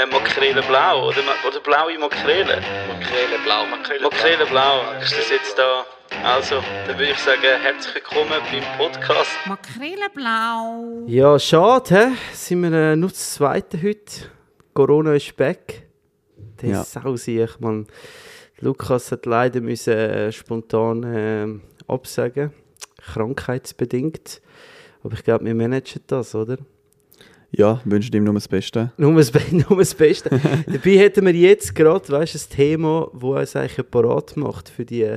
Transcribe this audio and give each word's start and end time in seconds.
äh, 0.00 0.06
Makrele 0.06 0.62
blau 0.62 1.08
oder, 1.08 1.18
oder 1.46 1.60
blaue 1.60 1.98
Makrele. 1.98 2.60
Makrele 2.88 3.38
blau, 3.44 3.66
Makrele, 3.66 4.02
Makrele 4.02 4.46
blau, 4.46 4.80
ist 5.02 5.16
das 5.16 5.30
jetzt 5.30 5.58
da? 5.58 5.84
Also, 6.24 6.56
dann 6.86 6.98
würde 6.98 7.12
ich 7.12 7.18
sagen, 7.18 7.40
herzlich 7.62 7.94
willkommen 7.94 8.30
beim 8.50 8.78
Podcast. 8.78 9.30
Makrele 9.46 10.08
blau. 10.14 11.04
Ja, 11.06 11.38
schade, 11.38 11.94
hä? 11.94 12.06
Sind 12.32 12.62
wir 12.62 12.72
äh, 12.72 12.96
nur 12.96 13.10
das 13.10 13.34
zweite 13.34 13.80
heute. 13.82 14.30
Corona 14.74 15.14
ist 15.14 15.36
back. 15.36 15.82
Das 16.58 16.70
Ja. 16.70 16.80
ist 16.82 16.92
sau 16.92 17.16
sich, 17.16 17.58
man. 17.60 17.86
Lukas 18.60 19.10
hat 19.12 19.24
leider 19.24 19.60
müssen, 19.60 19.94
äh, 19.94 20.32
spontan 20.32 21.02
äh, 21.04 21.46
absagen. 21.90 22.52
Krankheitsbedingt. 23.12 24.42
Aber 25.02 25.14
ich 25.14 25.24
glaube, 25.24 25.46
wir 25.46 25.54
managen 25.54 26.02
das, 26.06 26.34
oder? 26.34 26.58
Ja, 27.52 27.80
wünsche 27.84 28.10
ihm 28.12 28.24
nur 28.24 28.34
das 28.34 28.46
Beste. 28.48 28.92
Nur 28.96 29.14
das, 29.16 29.30
Be- 29.30 29.40
nur 29.50 29.78
das 29.78 29.94
Beste. 29.94 30.30
Dabei 30.66 30.90
hätten 30.98 31.26
wir 31.26 31.32
jetzt 31.34 31.74
gerade, 31.74 32.08
weißt 32.08 32.34
ein 32.36 32.56
Thema, 32.56 33.08
das 33.12 33.22
uns 33.22 33.56
eigentlich 33.56 33.90
parat 33.90 34.36
macht 34.36 34.68
für 34.68 34.84
die, 34.84 35.16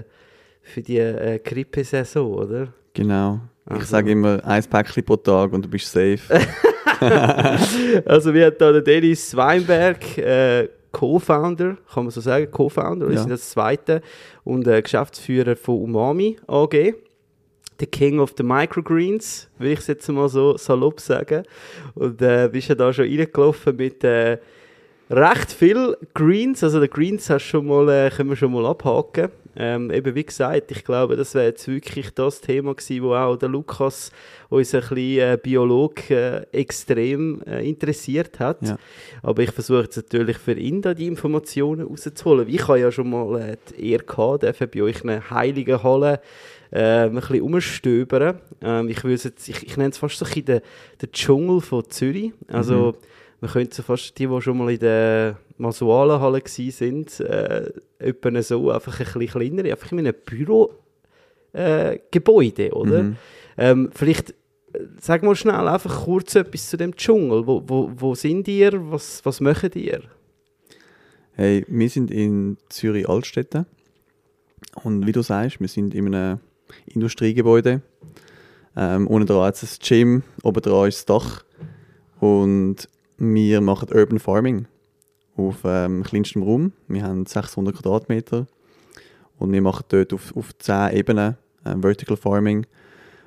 für 0.61 0.81
die 0.81 0.97
äh, 0.97 1.39
Grippesaison, 1.43 2.33
oder? 2.33 2.67
Genau. 2.93 3.39
Ich 3.69 3.75
Aha. 3.75 3.81
sage 3.85 4.11
immer 4.11 4.43
ein 4.45 4.63
Päckchen 4.63 5.03
pro 5.03 5.15
Tag 5.15 5.53
und 5.53 5.63
du 5.65 5.69
bist 5.69 5.91
safe. 5.91 6.19
Also 8.05 8.33
wir 8.33 8.45
haben 8.45 8.55
da 8.59 8.71
den 8.71 8.83
Dennis 8.83 9.35
Weinberg, 9.35 10.17
äh, 10.17 10.69
Co-Founder, 10.91 11.77
kann 11.93 12.03
man 12.05 12.11
so 12.11 12.21
sagen, 12.21 12.49
Co-Founder, 12.49 13.07
wir 13.09 13.15
Ja. 13.15 13.21
sind 13.21 13.31
das 13.31 13.49
zweite 13.49 14.01
und 14.43 14.67
äh, 14.67 14.81
Geschäftsführer 14.81 15.55
von 15.55 15.81
Umami 15.81 16.37
AG. 16.47 16.93
Der 17.83 17.89
King 17.89 18.21
of 18.21 18.33
the 18.37 18.43
Microgreens, 18.43 19.49
will 19.59 19.73
ich 19.73 19.79
es 19.79 19.87
jetzt 19.87 20.07
mal 20.07 20.29
so 20.29 20.55
salopp 20.55 21.01
sagen. 21.01 21.43
Und 21.95 22.21
äh, 22.21 22.47
bist 22.49 22.69
ja 22.69 22.75
da 22.75 22.93
schon 22.93 23.03
reingelaufen 23.03 23.75
mit 23.75 24.05
äh, 24.05 24.37
recht 25.09 25.51
viel 25.51 25.97
Greens. 26.13 26.63
Also 26.63 26.79
die 26.79 26.89
Greens 26.89 27.29
hast 27.29 27.43
schon 27.43 27.65
mal, 27.65 27.89
äh, 27.89 28.09
können 28.09 28.29
wir 28.29 28.37
schon 28.37 28.53
mal 28.53 28.65
abhaken. 28.65 29.31
Ähm, 29.57 29.91
eben 29.91 30.15
wie 30.15 30.23
gesagt, 30.23 30.71
ich 30.71 30.85
glaube, 30.85 31.17
das 31.17 31.35
wäre 31.35 31.47
jetzt 31.47 31.67
wirklich 31.67 32.11
das 32.11 32.39
Thema 32.39 32.73
gewesen, 32.73 33.03
wo 33.03 33.15
auch 33.15 33.35
der 33.35 33.49
Lukas, 33.49 34.13
unser 34.47 34.79
kleiner 34.79 35.33
äh, 35.33 35.37
Biolog, 35.37 36.09
äh, 36.09 36.45
extrem 36.53 37.41
äh, 37.41 37.67
interessiert 37.67 38.39
hat. 38.39 38.61
Ja. 38.61 38.77
Aber 39.21 39.43
ich 39.43 39.51
versuche 39.51 39.83
jetzt 39.83 39.97
natürlich 39.97 40.37
für 40.37 40.53
ihn 40.53 40.81
da 40.81 40.93
die 40.93 41.07
Informationen 41.07 41.85
rauszuholen. 41.85 42.47
Ich 42.47 42.65
habe 42.65 42.79
ja 42.79 42.93
schon 42.93 43.09
mal 43.09 43.41
äh, 43.41 43.57
die 43.69 43.91
Ehre 43.91 44.05
gehabt, 44.05 44.43
dürfen 44.43 44.69
bei 44.73 44.83
euch 44.83 45.03
in 45.03 45.09
einer 45.09 45.29
heiligen 45.29 45.83
Halle 45.83 46.21
äh, 46.73 47.05
ein 47.05 47.13
bisschen 47.13 47.41
umstöbern. 47.41 48.39
Ähm, 48.61 48.89
ich, 48.89 49.03
jetzt, 49.03 49.47
ich, 49.47 49.63
ich 49.63 49.77
nenne 49.77 49.91
es 49.91 49.97
fast 49.99 50.17
so 50.17 50.25
ein 50.25 50.45
den, 50.45 50.61
den 51.01 51.11
Dschungel 51.11 51.61
von 51.61 51.87
Zürich. 51.89 52.33
Also, 52.47 52.95
man 53.41 53.51
könnte 53.51 53.75
so 53.75 53.83
fast 53.83 54.17
die, 54.17 54.27
die 54.27 54.41
schon 54.41 54.57
mal 54.57 54.71
in 54.71 54.79
der 54.79 55.37
Masualenhalle 55.57 56.41
waren, 56.41 57.05
äh, 57.19 57.71
etwa 57.99 58.41
so, 58.41 58.71
einfach 58.71 58.99
ein 58.99 59.19
bisschen 59.19 59.39
kleiner, 59.39 59.69
einfach 59.69 59.91
in 59.91 59.99
einem 59.99 60.15
Büro 60.25 60.71
äh, 61.53 61.99
oder? 62.71 63.03
Mhm. 63.03 63.15
Ähm, 63.57 63.89
vielleicht 63.93 64.31
äh, 64.31 64.79
sag 64.99 65.21
mal 65.21 65.35
schnell 65.35 65.67
einfach 65.67 66.05
kurz 66.05 66.33
etwas 66.35 66.69
zu 66.69 66.77
dem 66.77 66.95
Dschungel. 66.95 67.45
Wo, 67.45 67.61
wo, 67.67 67.91
wo 67.95 68.15
sind 68.15 68.47
ihr? 68.47 68.71
Was, 68.91 69.23
was 69.23 69.41
macht 69.41 69.75
ihr? 69.75 70.01
Hey, 71.33 71.65
wir 71.67 71.89
sind 71.89 72.09
in 72.09 72.57
Zürich 72.69 73.07
Altstädte. 73.07 73.67
Und 74.83 75.05
wie 75.05 75.11
du 75.11 75.21
sagst, 75.21 75.59
wir 75.59 75.67
sind 75.67 75.93
in 75.93 76.15
einem 76.15 76.39
Industriegebäude. 76.85 77.81
Ähm, 78.75 79.07
unten 79.07 79.27
dran 79.27 79.51
ist 79.51 79.63
das 79.63 79.79
Gym, 79.79 80.23
oben 80.43 80.61
dran 80.61 80.87
ist 80.87 80.97
das 80.97 81.05
Dach. 81.05 81.43
Und 82.19 82.87
wir 83.17 83.61
machen 83.61 83.89
Urban 83.93 84.19
Farming 84.19 84.67
auf 85.35 85.57
ähm, 85.63 86.03
kleinstem 86.03 86.43
Raum. 86.43 86.73
Wir 86.87 87.03
haben 87.03 87.25
600 87.25 87.75
Quadratmeter. 87.75 88.47
Und 89.37 89.51
wir 89.51 89.61
machen 89.61 89.85
dort 89.89 90.13
auf, 90.13 90.35
auf 90.35 90.57
10 90.57 90.91
Ebenen 90.93 91.37
ähm, 91.65 91.81
Vertical 91.81 92.17
Farming. 92.17 92.65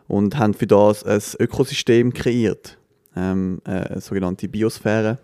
Und 0.09 0.39
haben 0.39 0.55
für 0.55 0.67
das 0.67 1.05
ein 1.05 1.21
Ökosystem 1.41 2.13
kreiert. 2.13 2.79
Ähm, 3.17 3.61
äh, 3.65 3.71
eine 3.71 4.01
sogenannte 4.01 4.49
Biosphäre 4.49 5.19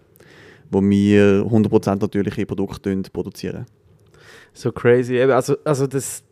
wo 0.72 0.80
wir 0.80 1.44
100% 1.44 2.00
natürliche 2.00 2.46
Produkte 2.46 2.96
produzieren. 3.12 3.66
So 4.54 4.72
crazy. 4.72 5.20
Also, 5.20 5.56
also 5.64 5.86
das, 5.86 6.24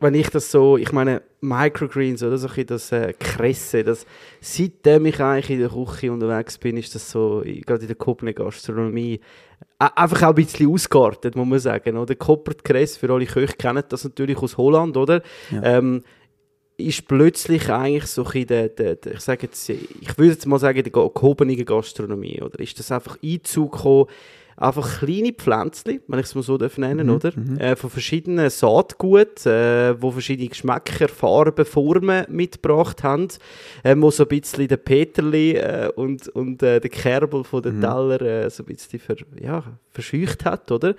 wenn 0.00 0.14
ich 0.14 0.28
das 0.30 0.50
so, 0.50 0.76
ich 0.76 0.92
meine, 0.92 1.22
Microgreens 1.40 2.22
oder 2.22 2.38
so 2.38 2.48
das 2.48 2.92
äh, 2.92 3.12
Kresse, 3.18 3.84
das, 3.84 4.06
seitdem 4.40 5.06
ich 5.06 5.20
eigentlich 5.20 5.50
in 5.50 5.60
der 5.60 5.70
Küche 5.70 6.12
unterwegs 6.12 6.58
bin, 6.58 6.76
ist 6.76 6.94
das 6.94 7.10
so, 7.10 7.42
gerade 7.44 7.82
in 7.82 7.86
der 7.88 7.96
Koblenz 7.96 8.36
Gastronomie, 8.36 9.20
a- 9.78 10.02
einfach 10.02 10.22
auch 10.22 10.28
ein 10.30 10.34
bisschen 10.34 10.70
ausgeartet, 10.72 11.36
muss 11.36 11.46
man 11.46 11.58
sagen. 11.58 11.96
Oder? 11.96 12.14
Koppert 12.14 12.64
Kresse, 12.64 12.98
für 12.98 13.12
alle 13.12 13.26
Köche 13.26 13.54
kennen 13.56 13.82
das 13.88 14.04
natürlich 14.04 14.38
aus 14.38 14.56
Holland, 14.56 14.96
oder? 14.96 15.22
Ja. 15.50 15.62
Ähm, 15.78 16.02
ist 16.76 17.08
plötzlich 17.08 17.68
eigentlich 17.70 18.06
so 18.06 18.24
ein 18.24 18.46
der, 18.46 18.68
der, 18.68 18.94
der, 18.94 19.14
ich 19.14 19.20
sage 19.20 19.46
jetzt, 19.46 19.68
ich 19.68 20.16
würde 20.16 20.30
jetzt 20.32 20.46
mal 20.46 20.60
sagen, 20.60 20.80
die 20.84 20.92
ge- 20.92 21.10
gehobene 21.12 21.56
Gastronomie, 21.56 22.40
oder? 22.40 22.60
Ist 22.60 22.78
das 22.78 22.92
einfach 22.92 23.18
Einzug 23.20 23.72
gekommen, 23.72 24.06
einfach 24.58 24.98
kleine 24.98 25.32
Pflänzchen, 25.32 26.00
wenn 26.08 26.18
ich 26.18 26.26
es 26.26 26.34
mal 26.34 26.42
so 26.42 26.56
nennen, 26.76 27.06
Mhm, 27.06 27.14
oder? 27.14 27.32
Äh, 27.58 27.76
von 27.76 27.90
verschiedenen 27.90 28.50
Saatgut, 28.50 29.46
äh, 29.46 30.00
wo 30.00 30.10
verschiedene 30.10 30.48
Geschmäcker, 30.48 31.08
Farben, 31.08 31.64
Formen 31.64 32.24
mitgebracht 32.28 33.02
haben, 33.02 33.28
ähm, 33.84 34.02
wo 34.02 34.10
so 34.10 34.24
ein 34.24 34.28
bisschen 34.28 34.68
der 34.68 34.76
Peterli 34.76 35.52
äh, 35.52 35.90
und, 35.94 36.28
und 36.28 36.62
äh, 36.62 36.80
der 36.80 36.90
Kerbel 36.90 37.44
von 37.44 37.62
den 37.62 37.76
Mhm. 37.76 37.80
Teller 37.80 38.20
äh, 38.22 38.50
so 38.50 38.62
ein 38.62 38.66
bisschen 38.66 38.98
ver, 38.98 39.16
ja, 39.40 39.62
verscheucht 39.92 40.44
hat, 40.44 40.70
oder? 40.72 40.94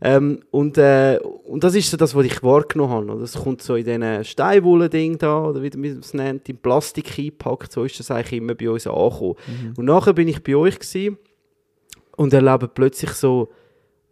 Ähm, 0.00 0.40
und, 0.50 0.78
äh, 0.78 1.18
und 1.44 1.64
das 1.64 1.74
ist 1.74 1.90
so 1.90 1.96
das, 1.96 2.14
was 2.14 2.24
ich 2.24 2.42
wahrgenommen 2.42 2.92
habe. 2.92 3.06
Oder? 3.12 3.20
Das 3.22 3.34
kommt 3.34 3.62
so 3.62 3.74
in 3.74 3.84
diesen 3.84 4.24
Steinwolle-Ding 4.24 5.18
da, 5.18 5.44
oder 5.46 5.60
wie 5.62 5.70
man 5.76 5.98
es 5.98 6.14
nennt, 6.14 6.48
in 6.48 6.56
Plastik 6.58 7.18
eingepackt. 7.18 7.72
So 7.72 7.82
ist 7.84 7.98
das 7.98 8.10
eigentlich 8.10 8.34
immer 8.40 8.54
bei 8.54 8.70
uns 8.70 8.86
angekommen. 8.86 9.34
Und 9.76 9.84
nachher 9.86 10.12
bin 10.12 10.28
ich 10.28 10.42
bei 10.42 10.54
euch 10.54 10.78
gewesen 10.78 11.18
und 12.18 12.32
erlebe 12.32 12.68
plötzlich 12.68 13.12
so, 13.12 13.48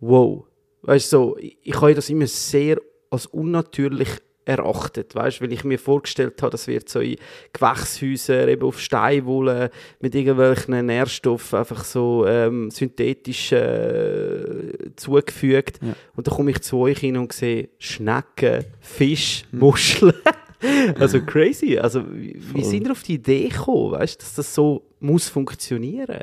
wow. 0.00 0.44
Weißt 0.82 1.12
du, 1.12 1.16
so, 1.16 1.36
ich, 1.38 1.58
ich 1.62 1.80
habe 1.80 1.94
das 1.94 2.08
immer 2.08 2.26
sehr 2.28 2.80
als 3.10 3.26
unnatürlich 3.26 4.08
erachtet, 4.44 5.16
weißt, 5.16 5.40
weil 5.40 5.52
ich 5.52 5.64
mir 5.64 5.76
vorgestellt 5.76 6.40
habe, 6.40 6.52
das 6.52 6.68
wird 6.68 6.88
so 6.88 7.00
in 7.00 7.16
Gewächshäusern, 7.52 8.48
eben 8.48 8.62
auf 8.62 8.80
Steinwolle, 8.80 9.70
mit 9.98 10.14
irgendwelchen 10.14 10.86
Nährstoffen 10.86 11.58
einfach 11.58 11.82
so 11.82 12.24
ähm, 12.28 12.70
synthetisch 12.70 13.50
äh, 13.50 14.94
zugefügt. 14.94 15.80
Ja. 15.82 15.96
Und 16.14 16.28
dann 16.28 16.34
komme 16.34 16.52
ich 16.52 16.60
zu 16.60 16.78
euch 16.78 16.98
hin 16.98 17.16
und 17.16 17.32
sehe 17.32 17.70
Schnecken, 17.78 18.64
Fisch, 18.80 19.44
Muscheln. 19.50 20.14
also 21.00 21.20
crazy. 21.22 21.76
Also 21.76 22.04
wie, 22.08 22.40
wie 22.54 22.62
sind 22.62 22.86
ihr 22.86 22.92
auf 22.92 23.02
die 23.02 23.14
Idee 23.14 23.48
gekommen, 23.48 23.92
weißt, 23.92 24.22
dass 24.22 24.34
das 24.34 24.54
so 24.54 24.82
muss 25.00 25.28
funktionieren? 25.28 26.20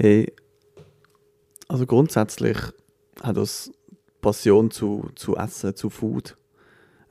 Hey, 0.00 0.32
also 1.66 1.84
grundsätzlich 1.84 2.56
hat 3.20 3.36
das 3.36 3.72
Passion 4.20 4.70
zu, 4.70 5.10
zu 5.16 5.34
Essen, 5.34 5.74
zu 5.74 5.90
Food 5.90 6.36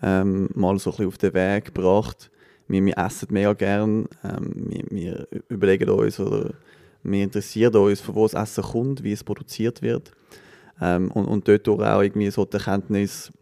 ähm, 0.02 0.48
mal 0.56 0.80
so 0.80 0.92
ein 0.92 0.96
bisschen 0.96 1.08
auf 1.08 1.18
den 1.18 1.34
Weg 1.34 1.66
gebracht. 1.66 2.32
Wir, 2.70 2.86
wir 2.86 2.98
essen 2.98 3.28
mega 3.32 3.52
gern, 3.52 4.08
ähm, 4.24 4.70
wir, 4.70 4.86
wir 4.90 5.28
überlegen 5.50 5.90
uns 5.90 6.18
oder 6.18 6.54
wir 7.04 7.24
interessieren 7.26 7.76
uns, 7.76 8.00
von 8.00 8.16
wo 8.16 8.26
das 8.26 8.42
Essen 8.42 8.64
kommt, 8.64 9.04
wie 9.04 9.12
es 9.12 9.22
produziert 9.26 9.82
wird. 9.82 10.14
Ähm, 10.80 11.12
und, 11.12 11.26
und 11.26 11.46
dort 11.46 11.68
auch 11.68 12.02
irgendwie 12.02 12.32
so 12.32 12.46
die 12.46 12.56
Erkenntnis, 12.56 13.34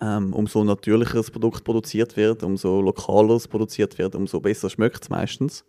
ähm, 0.00 0.32
umso 0.32 0.62
natürlicher 0.62 1.16
das 1.16 1.32
Produkt 1.32 1.64
produziert 1.64 2.16
wird, 2.16 2.44
umso 2.44 2.80
lokaler 2.80 3.34
es 3.34 3.48
produziert 3.48 3.98
wird, 3.98 4.14
umso 4.14 4.38
besser 4.38 4.70
schmeckt 4.70 5.02
es 5.02 5.10
meistens. 5.10 5.64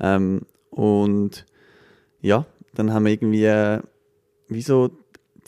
Ähm, 0.00 0.42
und 0.68 1.46
ja, 2.20 2.46
dann 2.74 2.92
haben 2.92 3.04
wir 3.04 3.12
irgendwie 3.12 3.44
äh, 3.44 3.80
wie 4.48 4.62
so 4.62 4.90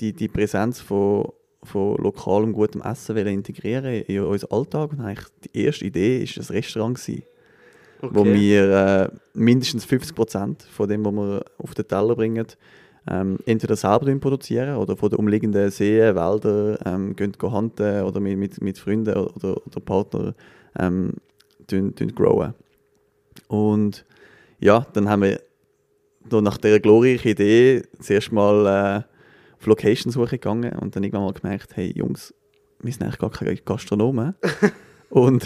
die, 0.01 0.13
die 0.13 0.29
Präsenz 0.29 0.81
von, 0.81 1.33
von 1.63 1.97
lokalem 1.97 2.53
gutem 2.53 2.83
Essen 2.83 3.17
wollen 3.17 3.29
integrieren 3.29 3.85
in 3.85 4.23
unseren 4.23 4.51
Alltag. 4.51 4.93
Und 4.93 5.01
eigentlich 5.01 5.29
die 5.45 5.65
erste 5.65 5.85
Idee 5.85 6.21
war 6.21 6.45
ein 6.45 6.55
Restaurant, 6.55 6.99
gewesen, 6.99 7.23
wo 8.01 8.25
wir 8.25 8.71
äh, 8.71 9.09
mindestens 9.35 9.87
50% 9.87 10.67
von 10.69 10.89
dem, 10.89 11.05
was 11.05 11.13
wir 11.13 11.45
auf 11.59 11.75
den 11.75 11.87
Teller 11.87 12.17
bringen, 12.17 12.47
ähm, 13.09 13.39
entweder 13.47 13.77
selber 13.77 14.15
produzieren 14.17 14.77
oder 14.77 14.97
von 14.97 15.11
den 15.11 15.19
umliegenden 15.19 15.71
Seen, 15.71 16.15
Wäldern 16.15 16.79
ähm, 16.85 17.17
gehen, 17.17 17.33
hunten 17.41 18.03
oder 18.03 18.21
mit, 18.21 18.39
mit, 18.39 18.61
mit 18.61 18.79
Freunden 18.79 19.17
oder, 19.17 19.57
oder 19.67 19.81
Partnern 19.81 20.35
ähm, 20.79 21.15
tun, 21.67 21.95
tun 21.95 22.15
growen. 22.15 22.55
Und 23.49 24.05
ja, 24.61 24.87
dann 24.93 25.09
haben 25.09 25.23
wir 25.23 25.41
nach 26.31 26.57
dieser 26.59 26.81
glorreichen 26.81 27.31
Idee 27.31 27.83
zuerst 28.01 28.33
mal 28.33 28.67
äh, 28.67 29.59
auf 29.59 29.67
Location-Suche 29.67 30.39
gegangen 30.39 30.73
und 30.79 30.95
dann 30.95 31.03
irgendwann 31.03 31.25
mal 31.25 31.33
gemerkt, 31.33 31.77
hey 31.77 31.93
Jungs, 31.95 32.35
wir 32.81 32.93
sind 32.93 33.03
eigentlich 33.03 33.19
gar 33.19 33.31
keine 33.31 33.57
Gastronomen. 33.57 34.35
und 35.11 35.45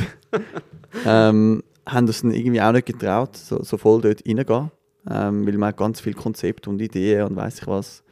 ähm, 1.04 1.62
haben 1.86 2.06
uns 2.06 2.22
dann 2.22 2.32
irgendwie 2.32 2.60
auch 2.60 2.72
nicht 2.72 2.86
getraut, 2.86 3.36
so, 3.36 3.62
so 3.62 3.76
voll 3.76 4.00
dort 4.00 4.26
reingehen. 4.26 4.70
ähm, 5.08 5.46
weil 5.46 5.58
man 5.58 5.76
ganz 5.76 6.00
viele 6.00 6.16
Konzepte 6.16 6.70
und 6.70 6.80
Ideen 6.80 7.26
und 7.26 7.36
weiß 7.36 7.60
ich 7.60 7.66
was. 7.66 8.02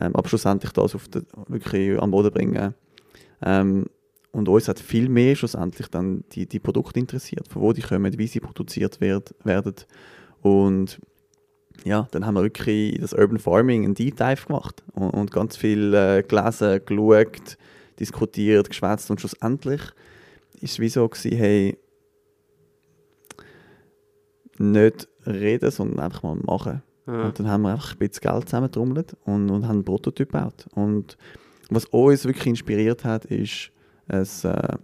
Ähm, 0.00 0.14
aber 0.14 0.28
schlussendlich 0.28 0.72
das 0.72 0.94
auf 0.94 1.08
den, 1.08 1.26
wirklich 1.48 2.00
am 2.00 2.10
Boden 2.10 2.30
bringen. 2.30 2.74
Ähm, 3.42 3.86
und 4.32 4.48
uns 4.48 4.68
hat 4.68 4.78
viel 4.78 5.08
mehr 5.08 5.34
schlussendlich 5.34 5.88
dann 5.88 6.24
die, 6.32 6.46
die 6.46 6.60
Produkte 6.60 7.00
interessiert, 7.00 7.48
von 7.48 7.62
wo 7.62 7.72
die 7.72 7.82
kommen, 7.82 8.16
wie 8.16 8.26
sie 8.26 8.40
produziert 8.40 9.00
werd, 9.00 9.34
werden. 9.44 9.74
Und 10.42 11.00
ja, 11.84 12.08
dann 12.10 12.26
haben 12.26 12.34
wir 12.34 12.42
wirklich 12.42 12.94
in 12.94 13.00
das 13.00 13.12
Urban 13.12 13.38
Farming 13.38 13.84
einen 13.84 13.94
Deep 13.94 14.16
Dive 14.16 14.46
gemacht 14.46 14.82
und, 14.92 15.10
und 15.10 15.30
ganz 15.30 15.56
viel 15.56 15.94
äh, 15.94 16.22
gelesen, 16.22 16.80
geschaut, 16.84 17.56
diskutiert, 17.98 18.68
geschwätzt 18.68 19.10
und 19.10 19.20
schlussendlich 19.20 19.80
ist 20.60 20.72
es 20.72 20.78
wie 20.78 20.88
so 20.88 21.08
gewesen, 21.08 21.36
hey, 21.36 21.78
nicht 24.58 25.08
reden, 25.26 25.70
sondern 25.70 26.00
einfach 26.00 26.22
mal 26.22 26.36
machen. 26.36 26.82
Ja. 27.06 27.24
Und 27.24 27.38
dann 27.38 27.48
haben 27.48 27.62
wir 27.62 27.72
einfach 27.72 27.92
ein 27.92 27.98
bisschen 27.98 28.30
Geld 28.30 28.48
zusammengetrommelt 28.48 29.16
und, 29.24 29.50
und 29.50 29.64
haben 29.64 29.76
einen 29.76 29.84
Prototyp 29.84 30.30
gebaut. 30.30 30.66
Und 30.74 31.16
was 31.70 31.86
uns 31.86 32.24
wirklich 32.24 32.46
inspiriert 32.46 33.04
hat, 33.04 33.24
ist, 33.24 33.70
es, 34.06 34.44
äh, 34.44 34.76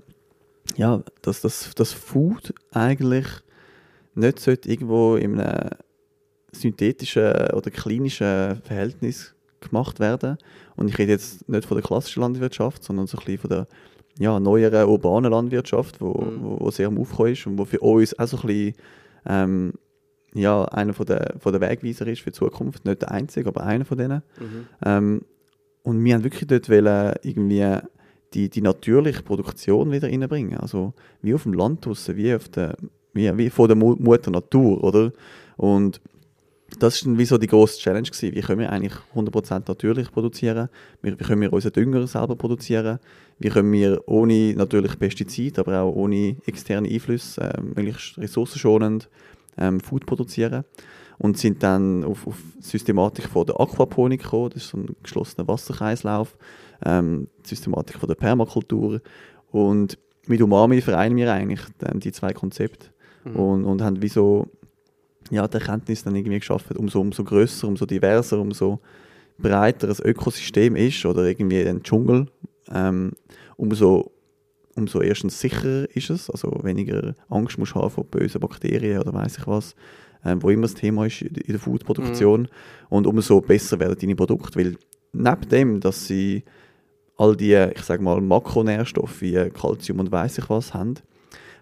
ja, 0.76 1.02
dass 1.22 1.43
das, 1.43 1.72
das 1.75 1.93
Food 1.93 2.54
eigentlich 2.72 3.26
nicht 4.14 4.40
sollte 4.40 4.70
irgendwo 4.70 5.16
in 5.16 5.38
einem 5.40 5.70
synthetischen 6.61 7.50
oder 7.53 7.70
klinischen 7.70 8.61
Verhältnis 8.62 9.35
gemacht 9.61 10.00
werden. 10.00 10.38
Und 10.76 10.88
ich 10.88 10.99
rede 10.99 11.12
jetzt 11.12 11.49
nicht 11.49 11.67
von 11.67 11.76
der 11.76 11.87
klassischen 11.87 12.20
Landwirtschaft, 12.20 12.85
sondern 12.85 13.06
so 13.06 13.19
ein 13.19 13.25
bisschen 13.25 13.38
von 13.38 13.50
der 13.50 13.67
ja, 14.19 14.41
neueren 14.41 14.88
urbanen 14.88 15.31
Landwirtschaft, 15.31 16.00
wo, 16.00 16.12
Mhm. 16.12 16.43
wo, 16.43 16.61
wo 16.61 16.70
sehr 16.70 16.88
am 16.88 16.99
Aufkommen 16.99 17.32
ist 17.32 17.47
und 17.47 17.58
wo 17.58 17.64
für 17.64 17.81
uns 17.81 18.19
auch 18.19 18.26
so 18.26 18.38
ein 18.38 18.47
bisschen 18.47 18.75
ähm, 19.26 19.73
ja, 20.35 20.64
einer 20.67 20.93
von 20.93 21.06
der, 21.06 21.35
von 21.38 21.53
der 21.53 21.61
Wegweiser 21.61 22.06
ist 22.06 22.20
für 22.20 22.31
die 22.31 22.38
Zukunft. 22.38 22.85
Nicht 22.85 23.03
der 23.03 23.11
einzige, 23.11 23.49
aber 23.49 23.64
einer 23.64 23.85
von 23.85 23.99
denen. 23.99 24.23
Mhm. 24.38 24.67
Ähm, 24.85 25.23
und 25.82 26.05
wir 26.05 26.14
haben 26.14 26.25
wirklich 26.25 26.47
dort 26.47 26.69
wollen, 26.69 27.14
irgendwie 27.23 27.79
die, 28.35 28.50
die 28.50 28.61
natürliche 28.61 29.23
Produktion 29.23 29.93
wieder 29.93 30.08
reinbringen. 30.08 30.58
Also 30.58 30.93
wie 31.23 31.32
auf 31.35 31.44
dem 31.44 31.55
Land 31.55 31.87
draussen, 31.87 32.17
wie, 32.17 32.35
auf 32.35 32.49
der, 32.49 32.76
wie, 33.14 33.37
wie 33.38 33.50
von 33.50 33.69
der 33.69 33.76
Mu 33.76 33.97
Mutter 33.99 34.31
Natur, 34.31 34.82
oder? 34.82 35.12
Und 35.56 36.00
das 36.78 37.06
war 37.06 37.19
wie 37.19 37.25
so 37.25 37.38
die 37.38 37.46
grosse 37.46 37.78
Challenge. 37.78 38.08
Gewesen. 38.08 38.34
Wie 38.34 38.40
können 38.40 38.61
wir 38.61 38.70
eigentlich 38.70 38.94
100% 39.14 39.62
natürlich 39.69 40.11
produzieren? 40.11 40.69
Wie, 41.02 41.12
können 41.12 41.40
wir 41.40 41.52
unseren 41.52 41.73
Dünger 41.73 42.06
selber 42.06 42.37
produzieren? 42.37 42.99
Wie 43.38 43.49
können 43.49 43.73
wir 43.73 44.02
ohne 44.06 44.55
natürlich 44.55 44.99
Pestizide, 44.99 45.61
aber 45.61 45.81
auch 45.81 45.94
ohne 45.94 46.37
externe 46.46 46.88
Einflüsse 46.88 47.40
äh, 47.43 47.61
möglichst 47.61 48.19
ressourcenschonend 48.19 49.08
ähm, 49.58 49.81
Food 49.81 50.06
produzieren? 50.06 50.64
Und 51.19 51.38
sind 51.38 51.62
dann 51.62 52.05
auf, 52.05 52.26
auf 52.26 52.37
die 52.58 52.62
Systematik 52.62 53.26
von 53.29 53.46
der 53.46 53.58
Aquaponik 53.58 54.22
gekommen. 54.22 54.50
Das 54.52 54.64
ist 54.64 54.69
so 54.69 54.76
ein 54.76 54.94
geschlossener 55.02 55.49
Wasserkreislauf. 55.49 56.37
Ähm, 56.84 57.29
die 57.44 57.49
Systematik 57.49 57.99
von 57.99 58.08
der 58.08 58.17
Permakultur. 58.17 59.00
Und 59.50 59.99
mit 60.26 60.43
Umami 60.43 60.82
vereinen 60.82 61.17
wir 61.17 61.32
eigentlich 61.32 61.61
ähm, 61.82 62.00
die 62.00 62.12
zwei 62.12 62.34
Konzepte. 62.34 62.88
Mhm. 63.25 63.37
Und, 63.37 63.64
und 63.64 63.82
haben 63.82 64.02
wie 64.02 64.08
so 64.08 64.46
ja, 65.31 65.46
die 65.49 65.55
Erkenntnis 65.55 66.05
dann 66.05 66.14
irgendwie 66.14 66.38
geschaffen, 66.38 66.76
umso, 66.76 67.00
umso 67.00 67.25
grösser, 67.25 67.69
umso 67.69 67.87
diverser, 67.87 68.38
umso 68.38 68.81
breiter 69.38 69.88
ein 69.88 69.96
Ökosystem 70.05 70.76
ist 70.76 71.05
oder 71.05 71.25
irgendwie 71.25 71.67
ein 71.67 71.82
Dschungel, 71.82 72.26
ähm, 72.73 73.12
umso, 73.56 74.12
umso 74.75 75.00
erstens 75.00 75.40
sicherer 75.40 75.87
ist 75.94 76.11
es, 76.11 76.31
also 76.31 76.61
weniger 76.62 77.14
Angst 77.28 77.58
musst 77.58 77.75
haben 77.75 77.90
vor 77.90 78.05
bösen 78.05 78.40
Bakterien 78.40 79.00
oder 79.00 79.12
weiß 79.12 79.38
ich 79.38 79.46
was, 79.46 79.75
ähm, 80.25 80.43
wo 80.43 80.50
immer 80.50 80.62
das 80.62 80.75
Thema 80.75 81.06
ist 81.06 81.23
in 81.23 81.34
der 81.34 81.58
Foodproduktion. 81.58 82.49
Und 82.88 83.06
umso 83.06 83.40
besser 83.40 83.79
werden 83.79 83.96
deine 84.00 84.17
Produkte, 84.17 84.58
weil 84.58 84.76
neben 85.12 85.49
dem, 85.49 85.81
dass 85.81 86.06
sie 86.06 86.44
all 87.17 87.37
die, 87.37 87.55
ich 87.75 87.82
sage 87.82 88.02
mal, 88.02 88.20
Makronährstoffe 88.20 89.22
wie 89.22 89.50
Kalzium 89.50 90.00
und 90.00 90.12
weiß 90.12 90.38
ich 90.38 90.50
was 90.50 90.75
haben, 90.75 90.94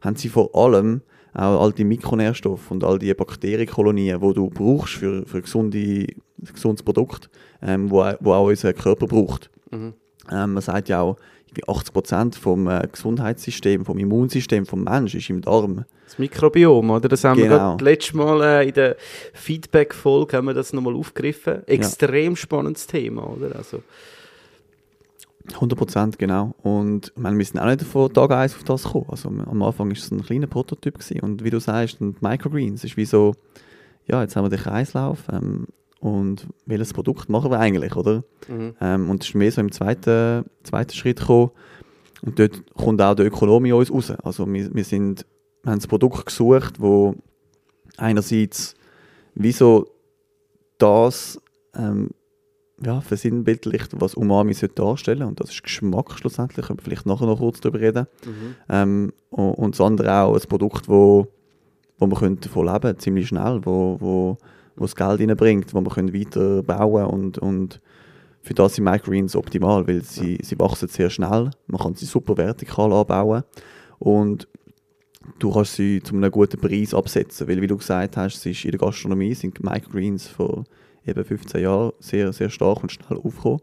haben 0.01 0.17
sie 0.17 0.29
vor 0.29 0.55
allem 0.55 1.03
auch 1.35 1.61
all 1.63 1.73
die 1.73 1.85
Mikronährstoffe 1.85 2.71
und 2.71 2.85
all 2.85 2.99
die 2.99 3.13
Bakterienkolonien, 3.13 4.21
die 4.21 4.35
du 4.35 4.51
brauchst 4.51 4.95
für, 4.95 5.27
für 5.27 5.43
gesunde, 5.43 5.79
ein 5.79 6.07
gesundes 6.53 6.83
Produkt, 6.83 7.29
ähm, 7.63 7.91
wo, 7.91 8.05
wo 8.21 8.33
auch 8.33 8.47
unser 8.47 8.73
Körper 8.73 9.07
braucht. 9.07 9.51
Mhm. 9.71 9.95
Ähm, 10.31 10.53
man 10.55 10.63
sagt 10.63 10.89
ja 10.89 11.01
auch, 11.01 11.17
irgendwie 11.47 11.65
80% 11.65 12.39
vom 12.39 12.69
äh, 12.69 12.87
Gesundheitssystem, 12.91 13.85
vom 13.85 13.99
Immunsystem 13.99 14.67
vom 14.67 14.85
Menschen 14.85 15.19
ist 15.21 15.31
im 15.31 15.41
Darm. 15.41 15.85
Das 16.07 16.19
Mikrobiom, 16.19 16.91
oder? 16.91 17.09
Das 17.09 17.25
haben 17.25 17.39
wir 17.39 17.45
Genau. 17.45 17.57
gerade 17.77 17.85
letztes 17.85 18.15
Mal 18.15 18.43
äh, 18.43 18.69
in 18.69 18.75
der 18.75 18.97
Feedback-Folge 19.33 20.37
haben 20.37 20.47
wir 20.47 20.55
das 20.55 20.73
nochmal 20.73 20.95
aufgegriffen. 20.95 21.67
Extrem 21.67 22.37
spannendes 22.37 22.87
Thema, 22.87 23.29
oder? 23.29 23.57
Also, 23.57 23.83
100% 25.49 26.17
genau. 26.17 26.55
Und 26.63 27.13
ich 27.15 27.23
meine, 27.23 27.37
wir 27.37 27.45
sind 27.45 27.61
auch 27.61 27.67
nicht 27.67 27.83
von 27.83 28.13
Tag 28.13 28.31
1 28.31 28.55
auf 28.55 28.65
das 28.65 28.85
gekommen. 28.85 29.07
Also 29.09 29.29
am 29.29 29.63
Anfang 29.63 29.89
war 29.89 29.97
es 29.97 30.11
ein 30.11 30.23
kleiner 30.23 30.47
Prototyp. 30.47 30.99
Gewesen. 30.99 31.21
Und 31.21 31.45
wie 31.45 31.51
du 31.51 31.61
sagst, 31.61 32.01
ein 32.01 32.17
Microgreens 32.21 32.85
ist 32.85 32.97
wie 32.97 33.05
so, 33.05 33.35
ja, 34.07 34.23
jetzt 34.23 34.37
haben 34.37 34.45
wir 34.45 34.51
den 34.51 34.61
Kreislauf 34.61 35.25
ähm, 35.31 35.67
und 36.01 36.47
welches 36.67 36.93
Produkt 36.93 37.29
machen 37.29 37.51
wir 37.51 37.61
eigentlich, 37.61 37.95
oder? 37.97 38.25
mhm. 38.49 38.75
Ähm, 38.81 39.11
und 39.11 39.23
es 39.23 39.29
ist 39.29 39.35
mehr 39.35 39.53
so 39.53 39.61
im 39.61 39.73
zweiten, 39.73 40.45
zweiten 40.63 40.95
Schritt 40.95 41.21
gekommen. 41.21 41.51
Und 42.23 42.39
dort 42.39 42.63
kommt 42.75 43.03
auch 43.03 43.15
die 43.15 43.23
Ökonomie 43.23 43.73
uns 43.73 43.93
raus. 43.93 44.11
Also 44.23 44.51
wir, 44.51 44.75
wir, 44.75 44.85
sind, 44.85 45.27
wir 45.63 45.73
haben 45.73 45.81
ein 45.81 45.89
Produkt 45.89 46.27
gesucht, 46.27 46.81
wo 46.81 47.17
einerseits 47.99 48.75
wie 49.35 49.53
so 49.53 49.89
das 50.79 51.41
ähm, 51.75 52.11
ja, 52.83 53.01
versinnbildlicht, 53.01 54.01
was 54.01 54.15
Umami 54.15 54.55
sollte 54.55 54.75
darstellen. 54.77 55.23
Und 55.23 55.41
das 55.41 55.51
ist 55.51 55.63
Geschmack 55.63 56.19
schlussendlich, 56.19 56.67
können 56.67 56.79
wir 56.79 56.85
vielleicht 56.85 57.07
nachher 57.07 57.27
noch 57.27 57.39
kurz 57.39 57.61
darüber 57.61 57.81
reden. 57.81 58.07
Mhm. 58.25 58.55
Ähm, 58.69 59.13
und, 59.31 59.53
und 59.55 59.75
das 59.75 59.81
andere 59.81 60.13
auch 60.13 60.35
ein 60.35 60.49
Produkt, 60.49 60.89
wo, 60.89 61.29
wo 61.99 62.07
man 62.07 62.19
könnte 62.19 62.49
davon 62.49 62.67
leben 62.67 62.81
könnte, 62.81 62.99
ziemlich 62.99 63.29
schnell, 63.29 63.61
wo, 63.65 63.97
wo, 64.01 64.39
wo 64.77 64.85
das 64.85 64.97
Geld 64.97 65.21
reinbringt, 65.21 65.73
wo 65.73 65.81
man 65.81 65.93
können 65.93 66.15
weiter 66.15 66.63
bauen 66.63 67.07
und, 67.07 67.39
und 67.39 67.81
für 68.43 68.55
das 68.55 68.75
sind 68.75 68.85
Microgreens 68.85 69.37
optimal, 69.37 69.89
weil 69.89 70.03
sie, 70.03 70.39
sie 70.43 70.59
wachsen 70.59 70.89
sehr 70.89 71.09
schnell, 71.09 71.51
man 71.67 71.81
kann 71.81 71.95
sie 71.95 72.05
super 72.05 72.37
vertikal 72.37 72.93
anbauen. 72.93 73.43
Und 73.99 74.49
du 75.39 75.51
kannst 75.51 75.77
sie 75.77 76.03
zu 76.03 76.15
einem 76.15 76.31
guten 76.31 76.61
Preis 76.61 76.93
absetzen, 76.93 77.49
weil 77.49 77.63
wie 77.63 77.67
du 77.67 77.79
gesagt 77.79 78.19
hast, 78.19 78.45
ist 78.45 78.65
in 78.65 78.73
der 78.73 78.81
Gastronomie 78.81 79.33
sind 79.33 79.65
Microgreens 79.65 80.29
vor 80.29 80.65
eben 81.07 81.25
15 81.25 81.63
Jahren 81.63 81.93
sehr, 82.01 82.33
sehr 82.33 82.51
stark 82.51 82.83
und 82.83 82.93
schnell 82.93 83.19
aufgekommen. 83.19 83.61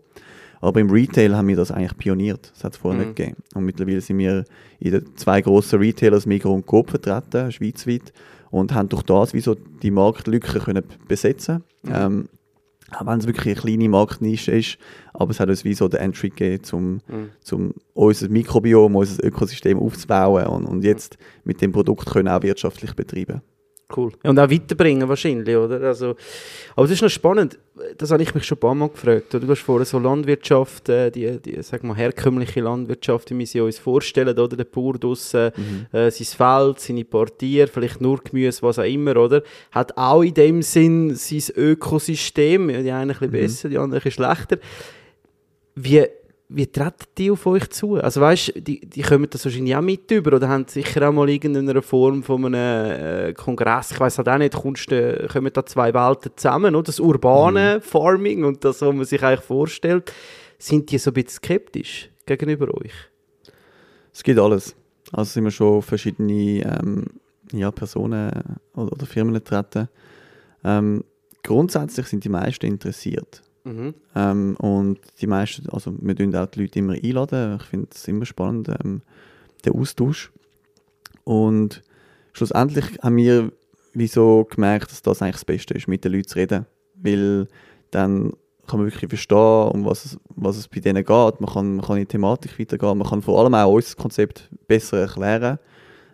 Aber 0.63 0.79
im 0.79 0.91
Retail 0.91 1.35
haben 1.35 1.47
wir 1.47 1.55
das 1.55 1.71
eigentlich 1.71 1.97
pioniert. 1.97 2.51
Das 2.53 2.63
hat 2.63 2.73
es 2.73 2.77
vorher 2.77 2.99
Mhm. 3.01 3.07
nicht 3.07 3.15
gegeben. 3.17 3.37
Und 3.55 3.65
mittlerweile 3.65 3.99
sind 4.01 4.19
wir 4.19 4.45
in 4.79 4.91
den 4.91 5.15
zwei 5.17 5.41
grossen 5.41 5.79
Retailers, 5.79 6.25
Migros 6.27 6.53
und 6.53 6.65
Coop, 6.67 6.91
vertreten, 6.91 7.51
schweizweit, 7.51 8.13
und 8.51 8.73
haben 8.73 8.89
durch 8.89 9.03
das 9.03 9.33
wie 9.33 9.39
so 9.39 9.55
die 9.55 9.89
Marktlücke 9.91 10.59
können 10.59 10.83
besetzen 11.07 11.63
Mhm. 11.83 11.91
ähm, 11.93 12.29
auch 12.93 13.05
wenn 13.07 13.19
es 13.19 13.25
wirklich 13.25 13.45
eine 13.57 13.61
kleine 13.77 13.87
Marktnische 13.89 14.51
ist, 14.51 14.77
aber 15.13 15.31
es 15.31 15.39
hat 15.39 15.47
uns 15.47 15.63
wie 15.63 15.73
so 15.73 15.87
den 15.87 16.01
Entry 16.01 16.27
gegeben, 16.29 16.61
um 16.73 16.93
Mhm. 16.93 17.29
zum 17.41 17.73
unser 17.93 18.27
Mikrobiom, 18.27 18.93
unser 18.97 19.23
Ökosystem 19.23 19.79
aufzubauen 19.79 20.45
und, 20.47 20.65
und 20.65 20.83
jetzt 20.83 21.17
mit 21.45 21.61
dem 21.61 21.71
Produkt 21.71 22.05
können 22.07 22.27
auch 22.27 22.43
wirtschaftlich 22.43 22.93
betreiben. 22.93 23.41
Cool. 23.95 24.11
Ja, 24.23 24.29
und 24.29 24.39
auch 24.39 24.49
weiterbringen 24.49 25.07
wahrscheinlich, 25.07 25.55
oder? 25.55 25.81
Also, 25.81 26.15
aber 26.75 26.85
es 26.85 26.91
ist 26.91 27.01
noch 27.01 27.09
spannend, 27.09 27.59
das 27.97 28.11
habe 28.11 28.23
ich 28.23 28.33
mich 28.33 28.45
schon 28.45 28.57
ein 28.57 28.59
paar 28.59 28.75
Mal 28.75 28.89
gefragt. 28.89 29.33
Du 29.33 29.47
hast 29.47 29.61
vorhin 29.61 29.85
so 29.85 29.99
Landwirtschaft, 29.99 30.89
äh, 30.89 31.09
die, 31.11 31.39
die 31.39 31.61
sag 31.61 31.83
mal, 31.83 31.95
herkömmliche 31.95 32.61
Landwirtschaft, 32.61 33.31
wie 33.31 33.39
wir 33.39 33.47
sie 33.47 33.61
uns 33.61 33.79
vorstellen, 33.79 34.37
oder? 34.37 34.55
Der 34.55 34.63
Bauer 34.63 34.93
draussen, 34.93 35.51
äh, 35.91 36.11
sein 36.11 36.25
Feld, 36.25 36.79
seine 36.79 37.05
paar 37.05 37.25
Tiere, 37.37 37.67
vielleicht 37.67 38.01
nur 38.01 38.19
Gemüse, 38.23 38.61
was 38.61 38.79
auch 38.79 38.83
immer, 38.83 39.17
oder? 39.17 39.43
Hat 39.71 39.97
auch 39.97 40.21
in 40.21 40.33
dem 40.33 40.61
Sinn 40.61 41.15
sein 41.15 41.55
Ökosystem, 41.55 42.67
die 42.67 42.91
einen 42.91 42.91
ein 42.91 43.07
bisschen 43.07 43.31
besser, 43.31 43.69
die 43.69 43.77
anderen 43.77 44.01
ein 44.01 44.03
bisschen 44.03 44.23
schlechter. 44.25 44.57
Wie, 45.75 46.05
wie 46.53 46.67
treten 46.67 47.05
die 47.17 47.31
auf 47.31 47.45
euch 47.45 47.69
zu? 47.69 47.95
Also 47.95 48.19
weißt, 48.21 48.53
die, 48.55 48.81
die 48.81 49.01
kommen 49.01 49.27
das 49.29 49.45
wahrscheinlich 49.45 49.75
auch 49.75 49.81
mit 49.81 50.11
über 50.11 50.35
oder 50.35 50.49
haben 50.49 50.65
sicher 50.67 51.07
auch 51.07 51.13
mal 51.13 51.29
irgendeine 51.29 51.81
Form 51.81 52.23
von 52.23 52.45
einem 52.45 53.29
äh, 53.29 53.33
Kongress, 53.33 53.91
ich 53.91 53.99
weiß 53.99 54.17
halt 54.17 54.29
auch 54.29 54.37
nicht, 54.37 54.53
kommst, 54.53 54.91
äh, 54.91 55.27
kommen 55.31 55.51
da 55.53 55.65
zwei 55.65 55.93
Welten 55.93 56.31
zusammen, 56.35 56.75
oder? 56.75 56.83
das 56.83 56.99
urbane 56.99 57.79
Farming 57.79 58.43
und 58.43 58.65
das, 58.65 58.81
was 58.81 58.93
man 58.93 59.05
sich 59.05 59.23
eigentlich 59.23 59.45
vorstellt. 59.45 60.11
Sind 60.57 60.91
die 60.91 60.97
so 60.97 61.09
ein 61.09 61.13
bisschen 61.13 61.29
skeptisch 61.29 62.09
gegenüber 62.25 62.67
euch? 62.75 62.93
Es 64.13 64.21
gibt 64.21 64.39
alles. 64.39 64.75
Also 65.11 65.31
sind 65.31 65.45
wir 65.45 65.51
schon 65.51 65.81
verschiedene 65.81 66.63
ähm, 66.63 67.05
ja, 67.53 67.71
Personen 67.71 68.59
oder, 68.75 68.91
oder 68.91 69.05
Firmen 69.05 69.33
getreten. 69.33 69.87
Ähm, 70.63 71.03
grundsätzlich 71.43 72.07
sind 72.07 72.23
die 72.23 72.29
meisten 72.29 72.65
interessiert. 72.65 73.41
Mhm. 73.63 73.93
Ähm, 74.15 74.55
und 74.57 74.99
die 75.19 75.27
meisten, 75.27 75.69
also 75.69 75.93
wir 75.99 76.15
tun 76.15 76.35
auch 76.35 76.47
die 76.47 76.61
Leute 76.61 76.79
immer 76.79 76.93
einladen. 76.93 77.57
Ich 77.61 77.67
finde 77.67 77.87
es 77.93 78.07
immer 78.07 78.25
spannend, 78.25 78.69
ähm, 78.69 79.01
der 79.65 79.75
Austausch. 79.75 80.31
Und 81.23 81.83
schlussendlich 82.33 82.85
haben 83.01 83.17
wir 83.17 83.51
wieso 83.93 84.45
gemerkt, 84.45 84.91
dass 84.91 85.01
das 85.01 85.21
eigentlich 85.21 85.35
das 85.35 85.45
Beste 85.45 85.73
ist, 85.73 85.87
mit 85.87 86.03
den 86.03 86.13
Leuten 86.13 86.27
zu 86.27 86.37
reden. 86.37 86.65
Weil 86.95 87.47
dann 87.91 88.31
kann 88.67 88.79
man 88.79 88.87
wirklich 88.87 89.09
verstehen, 89.09 89.69
um 89.71 89.85
was 89.85 90.05
es, 90.05 90.17
was 90.29 90.57
es 90.57 90.67
bei 90.67 90.79
denen 90.79 91.03
geht. 91.03 91.41
Man 91.41 91.49
kann, 91.49 91.75
man 91.75 91.85
kann 91.85 91.97
in 91.97 92.03
die 92.03 92.07
Thematik 92.07 92.57
weitergehen. 92.59 92.97
Man 92.97 93.07
kann 93.07 93.21
vor 93.21 93.39
allem 93.39 93.53
auch 93.53 93.73
unser 93.73 93.95
Konzept 93.95 94.49
besser 94.67 95.01
erklären 95.01 95.59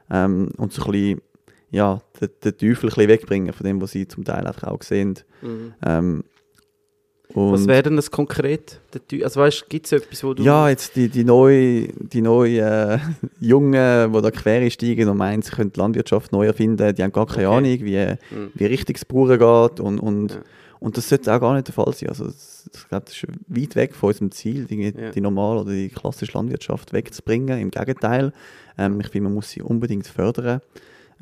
ähm, 0.10 0.50
und 0.58 0.74
so 0.74 0.84
ein 0.86 0.92
bisschen, 0.92 1.22
ja, 1.70 2.02
den, 2.20 2.30
den 2.44 2.58
Teufel 2.58 2.90
ein 2.90 2.96
bisschen 2.96 3.10
wegbringen 3.10 3.54
von 3.54 3.66
dem, 3.66 3.82
was 3.82 3.92
sie 3.92 4.08
zum 4.08 4.26
Teil 4.26 4.48
einfach 4.48 4.70
auch 4.70 4.82
sehen. 4.82 5.20
Mhm. 5.42 5.74
Ähm, 5.86 6.24
Was 7.34 7.62
und- 7.62 7.68
wäre 7.68 7.84
denn 7.84 7.96
das 7.98 8.10
konkret? 8.10 8.80
Also 9.22 9.42
weißt, 9.42 9.70
gibt 9.70 9.86
es 9.86 9.92
etwas, 9.92 10.24
wo 10.24 10.34
du... 10.34 10.44
Ja, 10.44 10.70
jetzt 10.70 10.96
die, 10.96 11.10
die 11.10 11.24
neuen 11.24 11.92
die 12.00 12.22
neue, 12.22 12.60
äh, 12.62 13.00
Jungen, 13.40 14.14
die 14.14 14.22
da 14.22 14.32
quer 14.32 14.62
einsteigen 14.62 15.10
und 15.10 15.18
meinen, 15.18 15.42
sie 15.42 15.52
können 15.52 15.72
die 15.74 15.80
Landwirtschaft 15.80 16.32
neu 16.32 16.48
erfinden, 16.48 16.96
die 16.96 17.04
haben 17.04 17.12
gar 17.12 17.28
keine 17.28 17.48
Okay. 17.50 17.58
Ahnung, 17.58 17.86
wie, 17.86 18.16
Mhm. 18.36 18.52
wie 18.56 18.66
richtig 18.66 18.98
es 18.98 19.06
Bauern 19.06 19.38
geht 19.38 19.80
und, 19.82 20.00
und, 20.00 20.32
Ja. 20.32 20.38
und 20.80 20.98
das 20.98 21.10
sollte 21.10 21.34
auch 21.36 21.40
gar 21.42 21.54
nicht 21.56 21.68
der 21.68 21.74
Fall 21.74 21.94
sein. 21.94 22.10
Also 22.10 22.26
das, 22.26 22.70
das 22.90 23.04
ist 23.14 23.24
weit 23.48 23.76
weg 23.76 23.94
von 23.94 24.08
unserem 24.08 24.32
Ziel, 24.32 24.66
die, 24.66 24.82
Ja. 24.84 25.12
die 25.12 25.22
normale 25.22 25.62
oder 25.62 25.72
die 25.72 25.90
klassische 25.90 26.32
Landwirtschaft 26.38 26.94
wegzubringen. 26.94 27.60
Im 27.60 27.72
Gegenteil, 27.72 28.32
ähm, 28.78 29.00
ich 29.02 29.08
finde, 29.10 29.26
man 29.26 29.34
muss 29.36 29.50
sie 29.52 29.62
unbedingt 29.62 30.08
fördern. 30.08 30.62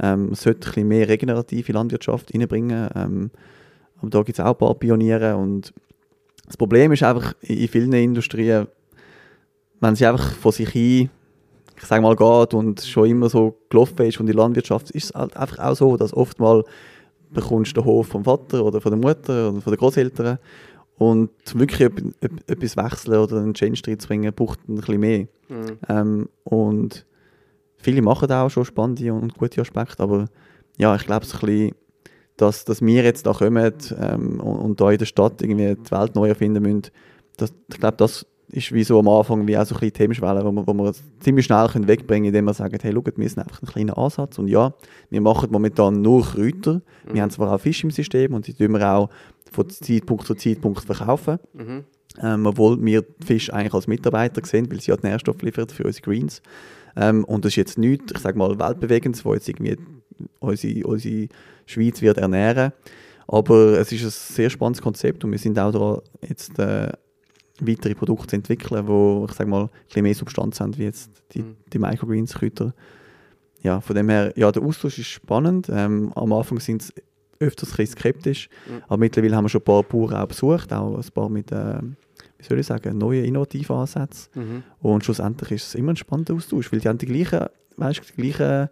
Ähm, 0.01 0.27
man 0.27 0.35
sollte 0.35 0.59
ein 0.67 0.71
bisschen 0.71 0.87
mehr 0.87 1.07
regenerative 1.09 1.71
Landwirtschaft 1.73 2.33
reinbringen. 2.33 2.89
Ähm, 2.95 3.31
aber 4.01 4.09
da 4.09 4.21
gibt 4.23 4.37
es 4.37 4.43
auch 4.45 4.51
ein 4.51 4.57
paar 4.57 4.75
Pioniere 4.75 5.35
und 5.37 5.73
das 6.47 6.57
Problem 6.57 6.91
ist 6.91 7.03
einfach 7.03 7.33
in 7.41 7.57
in 7.57 7.67
vielen 7.67 7.93
Industrien, 7.93 8.67
wenn 9.79 9.95
sie 9.95 10.05
einfach 10.05 10.31
von 10.33 10.51
sich 10.51 10.69
hin, 10.69 11.09
ich 11.77 11.83
sage 11.83 12.01
mal, 12.01 12.15
geht 12.15 12.53
und 12.53 12.81
schon 12.81 13.09
immer 13.09 13.29
so 13.29 13.57
gelaufen 13.69 14.05
ist 14.05 14.19
und 14.19 14.27
die 14.27 14.33
Landwirtschaft 14.33 14.91
ist 14.91 15.05
es 15.05 15.13
halt 15.13 15.35
einfach 15.35 15.59
auch 15.59 15.75
so, 15.75 15.97
dass 15.97 16.13
oftmal 16.13 16.63
bekommst 17.31 17.75
du 17.75 17.81
den 17.81 17.85
Hof 17.85 18.07
vom 18.07 18.23
Vater 18.23 18.63
oder 18.63 18.79
von 18.79 18.91
der 18.91 18.99
Mutter 18.99 19.49
oder 19.49 19.61
von 19.61 19.73
den 19.73 19.79
Großeltern 19.79 20.39
und 20.97 21.29
wirklich 21.53 21.81
etwas 22.47 22.77
wechseln 22.77 23.17
oder 23.17 23.37
einen 23.37 23.53
Change 23.53 23.81
reinzubringen, 23.85 24.33
braucht 24.33 24.67
ein 24.69 24.75
bisschen 24.75 24.99
mehr. 24.99 25.27
Mhm. 25.49 25.77
Ähm, 25.89 26.29
und 26.43 27.05
viele 27.77 28.01
machen 28.01 28.27
da 28.27 28.45
auch 28.45 28.49
schon 28.49 28.65
spannende 28.65 29.13
und 29.13 29.37
gute 29.37 29.61
Aspekte, 29.61 30.01
aber 30.01 30.27
ja, 30.77 30.95
ich 30.95 31.05
glaube, 31.05 31.25
so 31.25 31.37
ein 31.37 31.41
bisschen, 31.41 31.75
dass, 32.37 32.65
dass 32.65 32.81
wir 32.81 33.03
jetzt 33.03 33.25
da 33.25 33.33
kommen 33.33 33.73
ähm, 33.99 34.39
und, 34.39 34.57
und 34.57 34.81
da 34.81 34.91
in 34.91 34.97
der 34.97 35.05
Stadt 35.05 35.41
irgendwie 35.41 35.75
die 35.75 35.91
Welt 35.91 36.15
neu 36.15 36.27
erfinden 36.29 36.61
müssen, 36.63 36.83
das, 37.37 37.53
ich 37.69 37.79
glaube, 37.79 37.97
das 37.97 38.25
ist 38.49 38.71
wie 38.71 38.83
so 38.83 38.99
am 38.99 39.07
Anfang 39.07 39.47
wie 39.47 39.57
auch 39.57 39.65
so 39.65 39.75
ein 39.75 39.91
Themenschwelle, 39.91 40.45
wo 40.45 40.51
wir, 40.51 40.67
wo 40.67 40.73
wir 40.73 40.93
ziemlich 41.19 41.45
schnell 41.45 41.67
können 41.67 41.87
wegbringen 41.87 42.23
können, 42.23 42.25
indem 42.25 42.45
wir 42.45 42.53
sagen, 42.53 42.77
hey, 42.79 42.93
schaut, 42.93 43.17
wir 43.17 43.29
sind 43.29 43.39
einfach 43.39 43.61
ein 43.61 43.67
kleiner 43.67 43.97
Ansatz 43.97 44.37
und 44.37 44.47
ja, 44.47 44.73
wir 45.09 45.21
machen 45.21 45.49
momentan 45.51 46.01
nur 46.01 46.23
Kräuter, 46.23 46.81
wir 47.11 47.21
haben 47.21 47.31
zwar 47.31 47.51
auch 47.53 47.59
Fisch 47.59 47.83
im 47.83 47.91
System 47.91 48.33
und 48.33 48.47
die 48.47 48.53
tun 48.53 48.71
wir 48.71 48.87
auch 48.87 49.09
von 49.51 49.69
Zeitpunkt 49.69 50.27
zu 50.27 50.35
Zeitpunkt 50.35 50.81
verkaufen, 50.81 51.39
Mhm. 51.53 51.83
ähm, 52.21 52.45
obwohl 52.45 52.83
wir 52.85 53.01
die 53.01 53.25
Fische 53.25 53.53
eigentlich 53.53 53.73
als 53.73 53.87
Mitarbeiter 53.87 54.45
sehen, 54.45 54.69
weil 54.71 54.79
sie 54.79 54.91
ja 54.91 54.97
die 54.97 55.07
Nährstoffe 55.07 55.41
liefern 55.41 55.67
für 55.69 55.83
unsere 55.83 56.03
Greens. 56.03 56.41
Ähm, 56.95 57.23
und 57.25 57.43
das 57.45 57.53
ist 57.53 57.57
jetzt 57.57 57.77
nichts, 57.77 58.13
ich 58.13 58.19
sage 58.19 58.37
mal, 58.37 58.57
weltbewegendes, 58.59 59.25
wo 59.25 59.33
jetzt 59.33 59.49
irgendwie 59.49 59.77
unsere, 60.39 60.87
unsere 60.87 61.27
Schweiz 61.65 62.01
wird 62.01 62.17
ernähren. 62.17 62.71
Aber 63.27 63.79
es 63.79 63.91
ist 63.91 64.03
ein 64.03 64.09
sehr 64.11 64.49
spannendes 64.49 64.81
Konzept 64.81 65.23
und 65.23 65.31
wir 65.31 65.39
sind 65.39 65.57
auch 65.57 65.71
daran, 65.71 66.01
jetzt 66.21 66.59
äh, 66.59 66.91
weitere 67.59 67.95
Produkte 67.95 68.27
zu 68.27 68.35
entwickeln, 68.35 68.87
wo 68.87 69.25
ich 69.27 69.35
sage 69.35 69.49
mal, 69.49 69.63
ein 69.63 69.69
bisschen 69.87 70.03
mehr 70.03 70.13
Substanz 70.15 70.59
haben, 70.59 70.77
wie 70.77 70.83
jetzt 70.83 71.09
die, 71.33 71.41
Mhm. 71.41 71.55
die 71.73 71.79
Microgreens-Kräuter. 71.79 72.73
Ja, 73.63 73.81
von 73.81 73.95
dem 73.95 74.09
her, 74.09 74.31
ja, 74.35 74.51
der 74.51 74.61
Austausch 74.61 74.99
ist 74.99 75.07
spannend. 75.07 75.69
Ähm, 75.71 76.11
am 76.15 76.33
Anfang 76.33 76.59
sind 76.59 76.83
sie 76.83 76.93
öfters 77.39 77.71
ein 77.71 77.77
bisschen 77.77 77.97
skeptisch, 77.97 78.49
Mhm. 78.69 78.83
aber 78.87 78.97
mittlerweile 78.97 79.35
haben 79.35 79.45
wir 79.45 79.49
schon 79.49 79.61
ein 79.61 79.65
paar 79.65 79.83
Bauern 79.83 80.13
auch 80.15 80.27
besucht, 80.27 80.71
auch 80.71 80.95
ein 80.95 81.11
paar 81.13 81.29
mit, 81.29 81.51
äh, 81.51 81.79
wie 82.37 82.43
soll 82.47 82.59
ich 82.59 82.67
sagen, 82.67 82.97
neuen, 82.97 83.25
innovativen 83.25 83.75
Ansätzen. 83.75 84.29
Mhm. 84.35 84.63
Und 84.81 85.03
schlussendlich 85.03 85.51
ist 85.51 85.67
es 85.67 85.75
immer 85.75 85.93
ein 85.93 85.97
spannender 85.97 86.35
Austausch, 86.35 86.71
weil 86.71 86.79
die 86.79 86.87
haben 86.87 86.97
die 86.99 87.07
gleichen, 87.07 87.45
weißt, 87.77 88.01
die 88.15 88.21
gleichen 88.21 88.69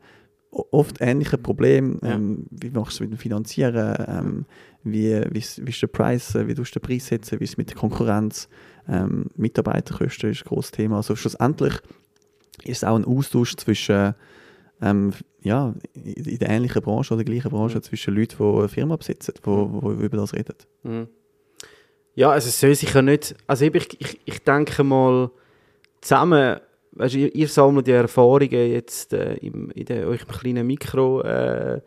oft 0.72 0.98
ähnliche 1.02 1.38
Probleme. 1.38 1.98
Ja. 2.04 2.14
Ähm, 2.16 2.46
wie 2.52 2.70
machst 2.70 3.00
du 3.00 3.04
es 3.04 3.10
mit 3.10 3.12
dem 3.12 3.22
Finanzieren? 3.22 3.96
Ähm, 4.08 4.46
wie, 4.84 5.22
wie, 5.32 5.40
ist- 5.40 5.66
wie 5.66 5.70
ist 5.72 5.82
der 5.82 5.88
Preis? 5.88 6.36
äh, 6.36 6.48
Wie 6.48 6.54
tust 6.54 6.76
du 6.76 6.80
den 6.80 6.86
Preis 6.88 7.08
setzen? 7.08 7.40
Wie 7.40 7.44
ist 7.44 7.52
es 7.52 7.58
mit 7.58 7.70
der 7.70 7.78
Konkurrenz? 7.78 8.48
Ähm, 8.88 9.28
Mitarbeiterkosten 9.36 10.30
ist 10.32 10.44
ein 10.44 10.48
grosses 10.50 10.72
Thema. 10.72 10.98
Also 10.98 11.16
schlussendlich 11.16 11.74
ist 12.64 12.78
es 12.78 12.84
auch 12.84 12.96
ein 12.96 13.06
Austausch 13.06 13.56
zwischen 13.56 14.14
ähm, 14.82 15.14
ja, 15.42 15.74
in 15.94 16.38
der 16.40 16.50
ähnlichen 16.50 16.82
Branche 16.82 17.14
oder 17.14 17.24
der 17.24 17.34
gleichen 17.34 17.50
Branche 17.52 17.78
Mhm. 17.78 17.84
zwischen 17.84 18.14
Leuten, 18.16 18.36
die 18.38 18.44
eine 18.60 18.68
Firma 18.70 18.96
besitzen, 18.98 19.34
die, 19.38 19.42
die 19.42 20.06
über 20.06 20.18
das 20.18 20.34
reden. 20.34 20.56
Mhm. 20.84 21.08
Ja, 22.16 22.30
also 22.32 22.48
es 22.50 22.60
soll 22.60 22.76
sich 22.76 22.94
ja 22.94 23.02
nicht. 23.02 23.36
Also 23.48 23.66
ich, 23.66 24.02
ich, 24.02 24.20
ich 24.26 24.44
denke 24.44 24.84
mal, 24.84 25.32
zusammen, 26.02 26.60
weißt, 26.96 27.16
ihr, 27.16 27.34
ihr 27.36 27.48
sammelt 27.48 27.88
die 27.88 27.92
Erfahrungen 27.92 28.72
jetzt 28.72 29.14
äh, 29.14 29.36
im, 29.36 29.72
in 29.72 29.86
der, 29.86 30.08
eurem 30.08 30.28
kleinen 30.28 30.68
Mikro, 30.68 31.22
äh, 31.22 31.82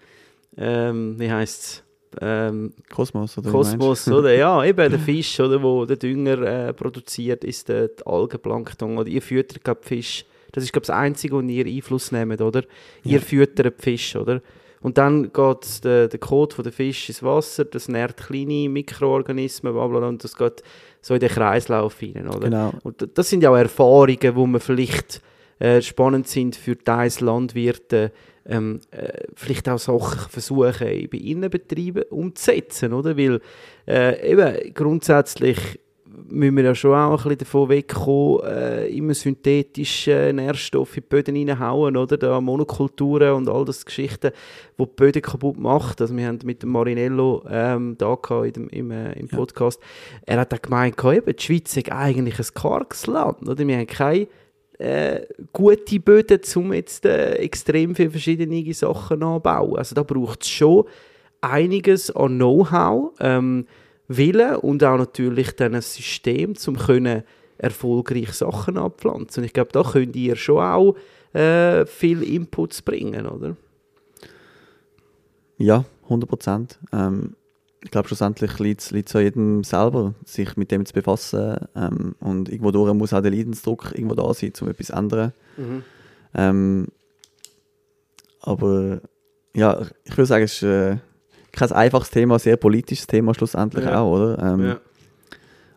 ähm, 0.56 1.18
wie 1.18 1.30
heisst 1.30 1.62
es? 1.62 1.82
Ähm, 2.20 2.72
Kosmos, 2.90 3.36
oder? 3.36 3.50
Kosmos, 3.50 4.08
oder? 4.08 4.34
Ja, 4.34 4.64
eben 4.64 4.90
der 4.90 4.98
Fisch, 4.98 5.38
oder, 5.38 5.62
wo 5.62 5.84
der 5.84 5.96
Dünger 5.96 6.68
äh, 6.68 6.72
produziert, 6.72 7.44
ist 7.44 7.68
der, 7.68 7.88
der 7.88 8.06
Algenplankton. 8.06 8.96
Oder 8.96 9.08
ihr 9.08 9.20
füttert 9.20 9.62
glaub, 9.62 9.84
Fisch. 9.84 10.24
Das 10.52 10.64
ist, 10.64 10.72
glaube 10.72 10.84
ich, 10.84 10.88
das 10.88 10.96
Einzige, 10.96 11.34
wo 11.34 11.40
ihr 11.40 11.66
Einfluss 11.66 12.12
nehmt, 12.12 12.40
oder? 12.40 12.62
Ja. 13.02 13.12
Ihr 13.12 13.20
füttert 13.20 13.78
die 13.78 13.82
Fisch, 13.82 14.16
oder? 14.16 14.40
Und 14.80 14.98
dann 14.98 15.32
geht 15.32 15.84
der, 15.84 16.08
der 16.08 16.20
Kot 16.20 16.54
von 16.54 16.62
der 16.62 16.72
Fisch 16.72 17.08
ins 17.08 17.22
Wasser, 17.22 17.64
das 17.64 17.88
nährt 17.88 18.16
kleine 18.16 18.68
Mikroorganismen, 18.68 19.72
bla, 19.72 19.86
bla, 19.86 20.06
und 20.06 20.22
das 20.22 20.36
geht 20.36 20.62
so 21.00 21.14
in 21.14 21.20
den 21.20 21.28
Kreislauf 21.28 22.00
rein, 22.02 22.28
oder? 22.28 22.40
Genau. 22.40 22.72
Und 22.82 23.08
das 23.14 23.30
sind 23.30 23.42
ja 23.42 23.50
auch 23.50 23.56
Erfahrungen, 23.56 24.18
die 24.20 24.32
man 24.32 24.60
vielleicht 24.60 25.20
äh, 25.58 25.80
spannend 25.80 26.28
sind 26.28 26.56
für 26.56 26.76
teils 26.76 27.20
Landwirte, 27.20 28.12
ähm, 28.46 28.80
äh, 28.90 29.24
vielleicht 29.34 29.68
auch 29.68 29.78
Sachen 29.78 30.30
versuchen 30.30 31.08
bei 31.10 31.18
ihren 31.18 31.48
Betrieben 31.50 32.02
umzusetzen, 32.10 32.92
oder? 32.92 33.16
Weil 33.16 33.40
äh, 33.86 34.32
eben 34.32 34.74
grundsätzlich 34.74 35.58
müssen 36.28 36.56
wir 36.56 36.64
ja 36.64 36.74
schon 36.74 36.94
auch 36.94 37.10
ein 37.10 37.16
bisschen 37.16 37.38
davon 37.38 37.68
wegkommen, 37.68 38.44
äh, 38.44 38.86
immer 38.88 39.14
synthetische 39.14 40.32
Nährstoffe 40.34 40.96
in 40.96 41.02
die 41.02 41.08
Böden 41.08 41.36
reinhauen, 41.36 41.96
oder? 41.96 42.16
Da 42.16 42.40
Monokulturen 42.40 43.32
und 43.34 43.48
all 43.48 43.64
das 43.64 43.84
Geschichten, 43.84 44.32
die 44.78 44.84
die 44.84 44.90
Böden 44.96 45.22
kaputt 45.22 45.58
macht. 45.58 46.00
Also 46.00 46.16
wir 46.16 46.26
haben 46.26 46.38
mit 46.44 46.62
dem 46.62 46.70
Marinello 46.70 47.44
ähm, 47.48 47.96
da 47.98 48.16
in 48.44 48.52
dem, 48.52 48.68
im, 48.68 48.90
äh, 48.90 49.12
im 49.12 49.28
Ja. 49.30 49.36
Podcast, 49.36 49.80
er 50.24 50.40
hat 50.40 50.54
auch 50.54 50.62
gemeint, 50.62 51.02
eben, 51.04 51.36
die 51.36 51.42
Schweiz 51.42 51.76
ist 51.76 51.90
eigentlich 51.90 52.38
ein 52.38 52.54
karges 52.54 53.06
Land, 53.06 53.48
oder? 53.48 53.66
Wir 53.66 53.76
haben 53.78 53.86
keine 53.86 54.28
äh, 54.78 55.20
gute 55.52 56.00
Böden, 56.00 56.40
um 56.56 56.72
jetzt 56.72 57.04
äh, 57.06 57.34
extrem 57.36 57.94
viele 57.94 58.10
verschiedene 58.10 58.74
Sachen 58.74 59.22
anzubauen. 59.22 59.76
Also 59.76 59.94
da 59.94 60.02
braucht 60.02 60.42
es 60.42 60.50
schon 60.50 60.84
einiges 61.40 62.10
an 62.14 62.36
Know-how, 62.36 63.12
ähm, 63.20 63.66
Willen 64.08 64.56
und 64.56 64.84
auch 64.84 64.98
natürlich 64.98 65.52
dann 65.56 65.74
ein 65.74 65.82
System, 65.82 66.54
um 66.66 66.76
können 66.76 67.22
erfolgreich 67.58 68.32
Sachen 68.32 68.76
abpflanzen. 68.76 69.42
Und 69.42 69.46
ich 69.46 69.52
glaube, 69.52 69.72
da 69.72 69.82
könnt 69.82 70.14
ihr 70.16 70.36
schon 70.36 70.62
auch 70.62 70.96
äh, 71.32 71.86
viel 71.86 72.22
Inputs 72.22 72.82
bringen, 72.82 73.26
oder? 73.26 73.56
Ja, 75.58 75.84
100 76.04 76.28
Prozent. 76.28 76.78
Ähm, 76.92 77.34
ich 77.82 77.90
glaube, 77.90 78.08
schlussendlich 78.08 78.58
liegt 78.58 78.80
es 78.80 79.14
an 79.14 79.22
jedem 79.22 79.64
selber, 79.64 80.14
sich 80.24 80.56
mit 80.56 80.70
dem 80.70 80.84
zu 80.84 80.92
befassen. 80.92 81.56
Ähm, 81.74 82.14
und 82.20 82.48
irgendwo 82.48 82.70
durch 82.70 82.92
muss 82.94 83.12
auch 83.12 83.22
der 83.22 83.30
Leidensdruck 83.30 83.92
irgendwo 83.94 84.14
da 84.14 84.34
sein, 84.34 84.52
um 84.60 84.68
etwas 84.68 84.88
zu 84.88 84.92
ändern. 84.92 85.32
Ähm, 86.34 86.88
aber 88.40 89.00
ja, 89.54 89.80
ich 90.04 90.16
würde 90.16 90.26
sagen, 90.26 90.44
es 90.44 90.54
ist 90.54 90.62
äh, 90.62 90.98
kein 91.56 91.72
einfaches 91.72 92.10
Thema, 92.10 92.38
sehr 92.38 92.56
politisches 92.56 93.06
Thema 93.06 93.34
schlussendlich 93.34 93.84
Ja. 93.84 94.00
auch, 94.00 94.12
oder? 94.16 94.38
Ähm, 94.42 94.64
Ja. 94.66 94.80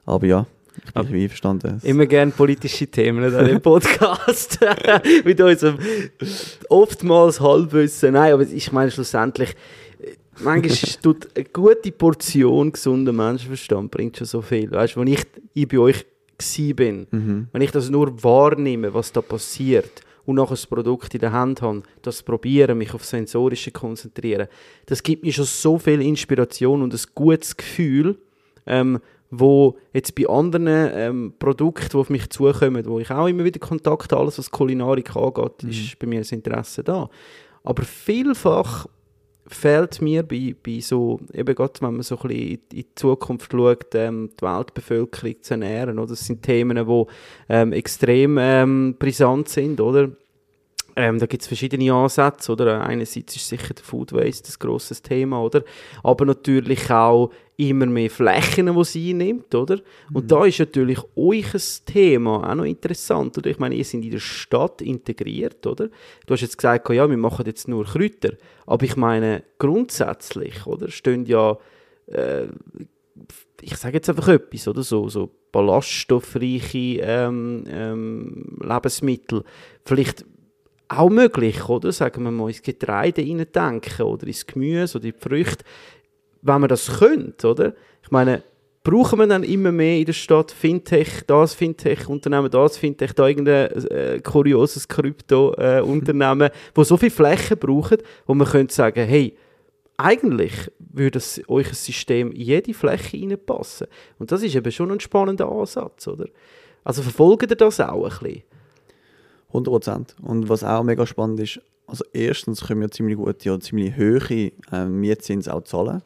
Aber 0.05 0.25
ja, 0.25 0.45
ich 0.85 0.93
bin 0.93 1.21
einverstanden. 1.21 1.79
Immer 1.83 2.05
gerne 2.05 2.31
politische 2.31 2.87
Themen 2.87 3.23
an 3.33 3.45
dem 3.45 3.61
Podcast. 3.61 4.59
Mit 5.25 5.39
unserem 5.41 5.77
oftmals 6.69 7.39
Halbwissen. 7.39 8.13
Nein, 8.13 8.33
aber 8.33 8.43
ich 8.43 8.71
meine 8.71 8.89
schlussendlich, 8.91 9.55
manchmal 10.41 10.77
tut 11.01 11.27
eine 11.35 11.45
gute 11.45 11.91
Portion 11.91 12.71
gesunder 12.71 13.11
Menschenverstand 13.13 13.91
bringt 13.91 14.17
schon 14.17 14.27
so 14.27 14.41
viel. 14.41 14.71
Weißt 14.71 14.95
du, 14.95 15.01
wenn 15.01 15.07
ich, 15.07 15.23
ich 15.53 15.67
bei 15.67 15.77
euch 15.79 16.05
bin, 16.75 17.05
Mhm. 17.11 17.47
wenn 17.51 17.61
ich 17.61 17.71
das 17.71 17.89
nur 17.89 18.23
wahrnehme, 18.23 18.93
was 18.93 19.11
da 19.11 19.21
passiert 19.21 20.01
und 20.29 20.35
nachher 20.35 20.51
das 20.51 20.67
Produkt 20.67 21.15
in 21.15 21.21
der 21.21 21.31
Hand 21.31 21.63
habe, 21.63 21.81
das 22.03 22.21
probieren, 22.21 22.77
mich 22.77 22.93
auf 22.93 23.03
Sensorische 23.03 23.71
konzentrieren, 23.71 24.47
das 24.85 25.01
gibt 25.01 25.23
mir 25.23 25.33
schon 25.33 25.45
so 25.45 25.79
viel 25.79 26.03
Inspiration 26.03 26.83
und 26.83 26.93
ein 26.93 27.01
gutes 27.15 27.57
Gefühl, 27.57 28.15
ähm, 28.67 28.99
wo 29.31 29.79
jetzt 29.91 30.13
bei 30.13 30.29
anderen 30.29 30.67
ähm, 30.67 31.33
Produkten, 31.39 31.89
die 31.91 31.97
auf 31.97 32.11
mich 32.11 32.29
zukommen, 32.29 32.85
wo 32.85 32.99
ich 32.99 33.09
auch 33.09 33.25
immer 33.25 33.43
wieder 33.43 33.59
Kontakt 33.59 34.11
habe, 34.11 34.21
alles 34.21 34.37
was 34.37 34.51
Kulinarik 34.51 35.15
angeht, 35.15 35.63
ist 35.63 35.97
bei 35.97 36.05
mir 36.05 36.19
das 36.19 36.31
Interesse 36.31 36.83
da. 36.83 37.09
Aber 37.63 37.81
vielfach 37.81 38.85
fehlt 39.49 40.01
mir 40.01 40.23
bei, 40.23 40.55
bei 40.63 40.79
so, 40.79 41.19
eben 41.33 41.55
gerade 41.55 41.73
wenn 41.81 41.93
man 41.93 42.03
so 42.03 42.17
ein 42.19 42.27
bisschen 42.27 42.51
in 42.51 42.59
die 42.71 42.95
Zukunft 42.95 43.51
schaut, 43.51 43.95
ähm, 43.95 44.29
die 44.39 44.45
Weltbevölkerung 44.45 45.35
zu 45.41 45.53
ernähren, 45.55 45.99
oder? 45.99 46.09
Das 46.09 46.25
sind 46.25 46.43
Themen, 46.43 46.87
die 46.87 47.05
ähm, 47.49 47.73
extrem 47.73 48.37
ähm, 48.39 48.95
brisant 48.97 49.49
sind, 49.49 49.81
oder? 49.81 50.09
Ähm, 50.95 51.19
da 51.19 51.25
gibt 51.25 51.41
es 51.41 51.47
verschiedene 51.47 51.93
Ansätze, 51.93 52.51
oder? 52.51 52.81
Einerseits 52.81 53.35
ist 53.35 53.47
sicher 53.47 53.73
der 53.73 53.83
Food 53.83 54.13
Waste 54.13 54.51
ein 54.51 54.55
grosses 54.59 55.01
Thema, 55.01 55.41
oder? 55.41 55.63
Aber 56.03 56.25
natürlich 56.25 56.89
auch 56.89 57.31
immer 57.57 57.85
mehr 57.87 58.09
Flächen, 58.09 58.73
die 58.73 58.83
sie 58.85 59.09
einnimmt, 59.09 59.53
oder? 59.53 59.79
Und 60.13 60.31
da 60.31 60.45
ist 60.45 60.59
natürlich 60.59 60.99
euch 61.15 61.53
ein 61.53 61.85
Thema 61.85 62.49
auch 62.49 62.55
noch 62.55 62.63
interessant, 62.63 63.37
oder? 63.37 63.49
Ich 63.49 63.59
meine, 63.59 63.75
ihr 63.75 63.83
seid 63.83 64.03
in 64.03 64.11
der 64.11 64.19
Stadt 64.19 64.81
integriert, 64.81 65.67
oder? 65.67 65.89
Du 66.25 66.33
hast 66.33 66.41
jetzt 66.41 66.57
gesagt, 66.57 66.89
ja, 66.89 67.09
wir 67.09 67.17
machen 67.17 67.45
jetzt 67.45 67.67
nur 67.67 67.83
Kräuter, 67.83 68.33
aber 68.65 68.85
ich 68.85 68.95
meine, 68.95 69.43
grundsätzlich, 69.57 70.65
oder? 70.65 70.89
Stehen 70.89 71.25
ja, 71.25 71.57
äh, 72.07 72.47
ich 73.61 73.75
sage 73.75 73.95
jetzt 73.97 74.09
einfach 74.09 74.29
etwas, 74.29 74.67
oder? 74.67 74.83
So, 74.83 75.09
so 75.09 75.29
ballaststoffreiche 75.51 77.01
ähm, 77.01 77.65
ähm, 77.67 78.57
Lebensmittel, 78.61 79.43
vielleicht 79.83 80.25
auch 80.89 81.09
möglich, 81.09 81.69
oder? 81.69 81.91
Sagen 81.91 82.23
wir 82.23 82.31
mal, 82.31 82.49
ins 82.49 82.61
Getreide 82.61 83.23
denken 83.23 84.01
oder 84.01 84.27
ins 84.27 84.45
Gemüse 84.45 84.97
oder 84.97 85.05
in 85.07 85.13
die 85.13 85.19
Früchte. 85.19 85.63
Wenn 86.41 86.61
man 86.61 86.69
das 86.69 86.99
könnte, 86.99 87.47
oder? 87.47 87.73
Ich 88.01 88.11
meine, 88.11 88.43
brauchen 88.83 89.19
wir 89.19 89.27
dann 89.27 89.43
immer 89.43 89.71
mehr 89.71 89.97
in 89.97 90.05
der 90.05 90.13
Stadt 90.13 90.51
Fintech, 90.51 91.23
das 91.27 91.53
Fintech-Unternehmen, 91.53 92.49
das 92.49 92.77
Fintech, 92.77 93.13
da 93.13 93.27
irgendein 93.27 93.71
äh, 93.89 94.19
kurioses 94.19 94.87
Krypto-Unternehmen, 94.87 96.49
äh, 96.49 96.51
wo 96.73 96.83
so 96.83 96.97
viel 96.97 97.11
Fläche 97.11 97.55
braucht, 97.55 98.03
wo 98.25 98.33
man 98.33 98.47
könnte 98.47 98.73
sagen, 98.73 99.05
hey, 99.05 99.37
eigentlich 99.97 100.71
würde 100.79 101.21
euch 101.49 101.67
ein 101.67 101.73
System 101.73 102.31
in 102.31 102.41
jede 102.41 102.73
Fläche 102.73 103.17
reinpassen. 103.17 103.87
Und 104.17 104.31
das 104.31 104.41
ist 104.43 104.55
eben 104.55 104.71
schon 104.71 104.91
ein 104.91 104.99
spannender 104.99 105.51
Ansatz, 105.51 106.07
oder? 106.07 106.27
Also 106.83 107.03
verfolgt 107.03 107.51
ihr 107.51 107.57
das 107.57 107.81
auch 107.81 108.05
ein 108.05 108.09
bisschen? 108.09 108.43
100 109.49 109.71
Prozent. 109.71 110.15
Und 110.21 110.49
was 110.49 110.63
auch 110.63 110.83
mega 110.83 111.05
spannend 111.05 111.39
ist, 111.39 111.59
also 111.87 112.05
erstens 112.13 112.65
können 112.65 112.81
wir 112.81 112.91
ziemlich 112.91 113.17
gute 113.17 113.51
oder 113.51 113.59
ziemlich 113.59 113.95
hohe 113.97 114.51
ähm, 114.71 114.99
Mietzins 114.99 115.47
auch 115.47 115.63
zahlen 115.63 116.01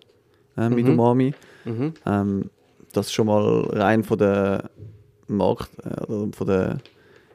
äh, 0.57 0.69
mit 0.69 0.85
Mhm. 0.85 0.91
Umami. 0.91 1.33
Mhm. 1.65 1.93
Ähm, 2.05 2.49
das 2.93 3.07
ist 3.07 3.13
schon 3.13 3.27
mal 3.27 3.65
rein 3.71 4.03
von 4.03 4.17
der 4.17 4.69
Markt, 5.27 5.71
äh, 5.83 6.03
oder 6.03 6.31
von 6.33 6.47
der, 6.47 6.77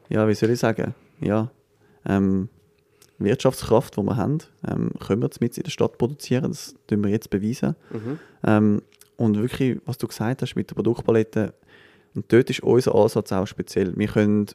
ja, 0.08 0.26
wie 0.28 0.34
soll 0.34 0.50
ich 0.50 0.58
sagen, 0.58 0.94
ja, 1.20 1.50
ähm, 2.06 2.48
Wirtschaftskraft, 3.18 3.96
die 3.96 4.02
wir 4.02 4.16
haben, 4.16 4.38
ähm, 4.66 4.92
können 5.04 5.22
wir 5.22 5.30
mit 5.40 5.56
in 5.58 5.64
der 5.64 5.70
Stadt 5.70 5.98
produzieren. 5.98 6.44
Das 6.44 6.74
tun 6.86 7.02
wir 7.02 7.10
jetzt 7.10 7.30
beweisen. 7.30 7.74
Mhm. 7.90 8.18
Ähm, 8.44 8.82
und 9.16 9.36
wirklich, 9.36 9.78
was 9.84 9.98
du 9.98 10.06
gesagt 10.06 10.40
hast 10.42 10.54
mit 10.54 10.70
der 10.70 10.76
Produktpalette, 10.76 11.52
und 12.14 12.32
dort 12.32 12.48
ist 12.50 12.62
unser 12.62 12.94
Ansatz 12.94 13.32
auch 13.32 13.46
speziell. 13.46 13.96
Wir 13.96 14.06
können 14.08 14.46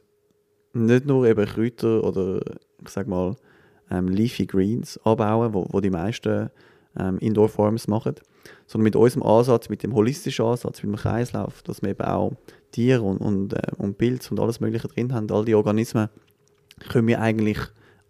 nicht 0.74 1.06
nur 1.06 1.26
eben 1.26 1.46
Kräuter 1.46 2.04
oder, 2.04 2.40
ich 2.82 2.88
sag 2.88 3.06
mal, 3.06 3.36
ähm, 3.90 4.08
Leafy 4.08 4.46
Greens 4.46 4.98
anbauen, 5.04 5.54
wo, 5.54 5.66
wo 5.70 5.80
die 5.80 5.90
meisten 5.90 6.50
ähm, 6.98 7.18
Indoor 7.18 7.48
Farms 7.48 7.88
machen, 7.88 8.14
sondern 8.66 8.84
mit 8.84 8.96
unserem 8.96 9.22
Ansatz, 9.22 9.68
mit 9.68 9.82
dem 9.82 9.94
holistischen 9.94 10.44
Ansatz, 10.44 10.82
mit 10.82 10.92
dem 10.92 10.96
Kreislauf, 10.96 11.62
dass 11.62 11.82
wir 11.82 11.90
eben 11.90 12.04
auch 12.04 12.32
Tiere 12.72 13.02
und, 13.02 13.18
und, 13.18 13.54
äh, 13.54 13.72
und 13.78 13.98
Pilze 13.98 14.30
und 14.30 14.40
alles 14.40 14.60
Mögliche 14.60 14.88
drin 14.88 15.12
haben, 15.12 15.30
all 15.30 15.44
die 15.44 15.54
Organismen, 15.54 16.08
können 16.88 17.08
wir 17.08 17.20
eigentlich 17.20 17.58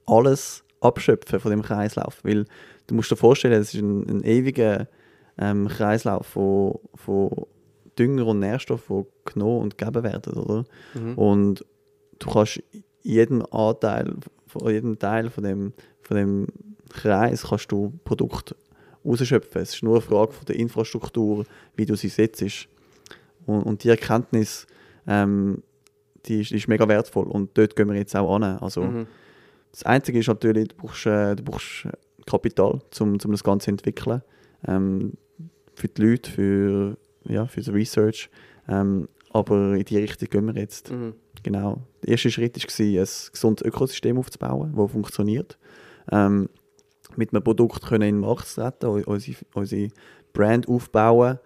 alles 0.07 0.65
abschöpfen 0.81 1.41
von 1.41 1.51
dem 1.51 1.63
Kreislauf. 1.63 2.21
Weil 2.25 2.47
du 2.87 2.95
musst 2.95 3.11
dir 3.11 3.17
vorstellen, 3.17 3.61
es 3.61 3.75
ist 3.75 3.81
ein, 3.81 4.09
ein 4.09 4.25
ewiger 4.25 4.89
ähm, 5.39 5.69
Kreislauf 5.69 6.27
von, 6.27 6.79
von 6.95 7.31
Dünger 7.99 8.27
und 8.27 8.41
Nährstoffen, 8.41 9.05
die 9.05 9.33
genommen 9.33 9.63
und 9.63 9.79
gegeben 9.79 10.03
werden. 10.03 10.35
Oder? 10.35 10.65
Mhm. 10.95 11.15
Und 11.19 11.65
du 12.25 12.31
kannst 12.31 12.63
jeden 13.03 13.43
Anteil, 13.53 14.15
von 14.47 14.71
jedem 14.73 14.99
Teil 14.99 15.31
von 15.31 15.45
dem, 15.45 15.73
von 16.03 16.17
dem 16.17 16.47
Kreis 16.89 17.45
kannst 17.49 17.71
du 17.73 17.93
Produkt 18.05 18.55
rausschöpfen. 19.05 19.63
Es 19.63 19.75
ist 19.75 19.83
nur 19.83 19.95
eine 19.97 20.01
Frage 20.01 20.33
von 20.33 20.47
der 20.47 20.57
Infrastruktur, 20.57 21.45
wie 21.77 21.87
du 21.87 21.97
sie 21.97 22.09
setzt. 22.09 22.69
Und, 23.47 23.63
und 23.63 23.85
die 23.85 23.89
Erkenntnis, 23.91 24.67
ähm, 25.07 25.63
die, 26.27 26.41
ist, 26.41 26.51
die 26.51 26.57
ist 26.57 26.69
mega 26.69 26.89
wertvoll. 26.89 27.27
Und 27.27 27.57
dort 27.59 27.77
gehen 27.77 27.89
wir 27.89 27.97
jetzt 27.97 28.17
auch 28.17 28.35
an. 28.37 28.43
Also, 28.45 28.83
Mhm. 28.83 29.07
das 29.73 29.83
Einzige 29.83 30.19
ist 30.21 30.29
natürlich, 30.29 30.69
du 30.69 30.77
brauchst, 30.77 31.07
äh, 31.07 31.37
du 31.37 31.43
brauchst 31.43 31.89
Kapital, 32.27 32.81
um, 33.01 33.19
um 33.25 33.31
das 33.33 33.45
Ganze 33.45 33.65
zu 33.67 33.71
entwickeln. 33.73 34.23
Ähm, 34.67 35.13
für 35.75 35.89
die 35.89 36.03
Leute, 36.03 36.31
für, 36.31 36.97
ja, 37.25 37.47
für 37.47 37.61
das 37.61 37.75
Research. 37.75 38.31
Ähm, 38.69 39.09
aber 39.31 39.75
in 39.75 39.85
die 39.85 39.99
Richtung 39.99 40.29
gehen 40.31 40.47
wir 40.47 40.55
jetzt. 40.55 40.91
Mhm. 40.91 41.15
Genau. 41.45 41.79
Der 42.03 42.11
erste 42.11 42.31
Schritt 42.31 42.57
war, 42.57 42.63
ein 42.63 43.07
gesundes 43.33 43.65
Ökosystem 43.65 44.19
aufzubauen, 44.19 44.75
das 44.77 44.91
funktioniert. 44.91 45.59
Ähm, 46.11 46.49
mit 47.17 47.33
einem 47.33 47.45
Produkt 47.45 47.87
können 47.87 48.09
in 48.09 48.17
den 48.17 48.21
Markt 48.21 48.49
zu 48.49 48.61
treten, 48.61 48.87
unsere, 49.05 49.37
unsere 49.55 49.89
Brand 50.33 50.69
aufbauen. 50.69 51.39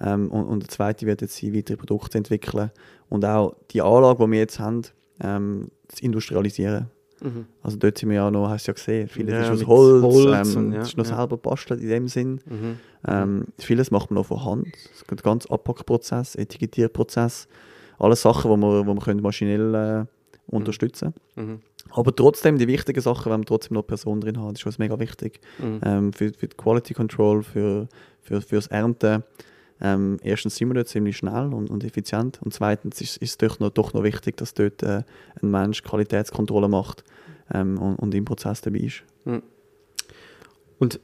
Ähm, 0.00 0.30
und, 0.30 0.46
und 0.46 0.62
der 0.62 0.68
zweite 0.70 1.04
wird 1.04 1.20
jetzt 1.20 1.36
sein, 1.36 1.54
weitere 1.54 1.76
Produkte 1.76 2.16
entwickeln 2.16 2.70
und 3.10 3.24
auch 3.24 3.54
die 3.70 3.82
Anlage, 3.82 4.24
die 4.24 4.30
wir 4.30 4.38
jetzt 4.38 4.58
haben, 4.58 4.82
ähm, 5.20 5.68
zu 5.88 6.02
industrialisieren. 6.04 6.86
Mhm. 7.20 7.46
Also 7.62 7.76
dort 7.76 7.98
sind 7.98 8.08
wir 8.08 8.16
ja 8.16 8.30
noch, 8.30 8.48
hast 8.48 8.66
du 8.66 8.70
ja 8.70 8.74
gesehen, 8.74 9.08
vieles 9.08 9.34
Ja, 9.34 9.42
ist 9.42 9.50
aus 9.50 9.66
Holz, 9.66 10.02
Holz 10.02 10.54
ähm, 10.54 10.56
und 10.56 10.72
ja, 10.72 10.80
es 10.80 10.88
ist 10.88 10.96
noch 10.96 11.06
ja. 11.06 11.16
selber 11.16 11.36
bastelt 11.36 11.82
in 11.82 11.88
dem 11.88 12.08
Sinn. 12.08 12.40
Mhm. 12.46 12.78
Ähm, 13.06 13.44
vieles 13.58 13.90
macht 13.90 14.10
man 14.10 14.16
noch 14.16 14.26
von 14.26 14.44
Hand. 14.44 14.68
Es 14.94 15.04
gibt 15.06 15.22
ganz 15.22 15.44
Abpackprozess, 15.46 16.34
Etikettierprozess, 16.36 17.46
alles 18.00 18.22
Sachen, 18.22 18.50
die 18.50 18.56
wir, 18.56 18.86
wo 18.86 18.94
wir 18.94 19.00
können 19.00 19.22
maschinell 19.22 19.74
äh, 19.74 20.04
unterstützen 20.46 21.14
Mhm. 21.36 21.60
Aber 21.92 22.14
trotzdem, 22.14 22.58
die 22.58 22.68
wichtigen 22.68 23.00
Sachen, 23.00 23.32
wenn 23.32 23.40
wir 23.40 23.46
trotzdem 23.46 23.74
noch 23.74 23.86
Personen 23.86 24.20
drin 24.20 24.38
haben, 24.38 24.54
ist 24.54 24.66
uns 24.66 24.78
mega 24.78 24.98
wichtig. 24.98 25.40
Mhm. 25.58 25.80
Ähm, 25.82 26.12
für, 26.12 26.32
für 26.32 26.46
die 26.46 26.56
Quality 26.56 26.94
Control, 26.94 27.42
für, 27.42 27.88
für, 28.20 28.40
fürs 28.42 28.66
Ernten. 28.66 29.24
Ähm, 29.80 30.18
erstens 30.22 30.56
sind 30.56 30.68
wir 30.68 30.74
dort 30.74 30.88
ziemlich 30.88 31.16
schnell 31.16 31.54
und, 31.54 31.70
und 31.70 31.84
effizient 31.84 32.38
und 32.42 32.52
zweitens 32.52 33.00
ist, 33.00 33.16
ist 33.16 33.30
es 33.30 33.38
doch 33.38 33.60
noch, 33.60 33.70
doch 33.70 33.94
noch 33.94 34.02
wichtig, 34.02 34.36
dass 34.36 34.52
dort 34.52 34.82
äh, 34.82 35.02
ein 35.40 35.50
Mensch 35.50 35.82
Qualitätskontrolle 35.82 36.68
macht 36.68 37.02
ähm, 37.52 37.78
und, 37.78 37.96
und 37.96 38.14
im 38.14 38.26
Prozess 38.26 38.60
dabei 38.60 38.80
ist. 38.80 39.02
Und 40.78 41.00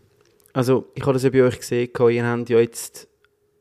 also 0.52 0.90
ich 0.94 1.02
habe 1.02 1.14
das 1.14 1.22
ja 1.22 1.30
bei 1.30 1.42
euch 1.42 1.58
gesehen, 1.58 1.90
ihr 2.10 2.26
habt 2.26 2.48
ja 2.48 2.58
jetzt, 2.58 3.08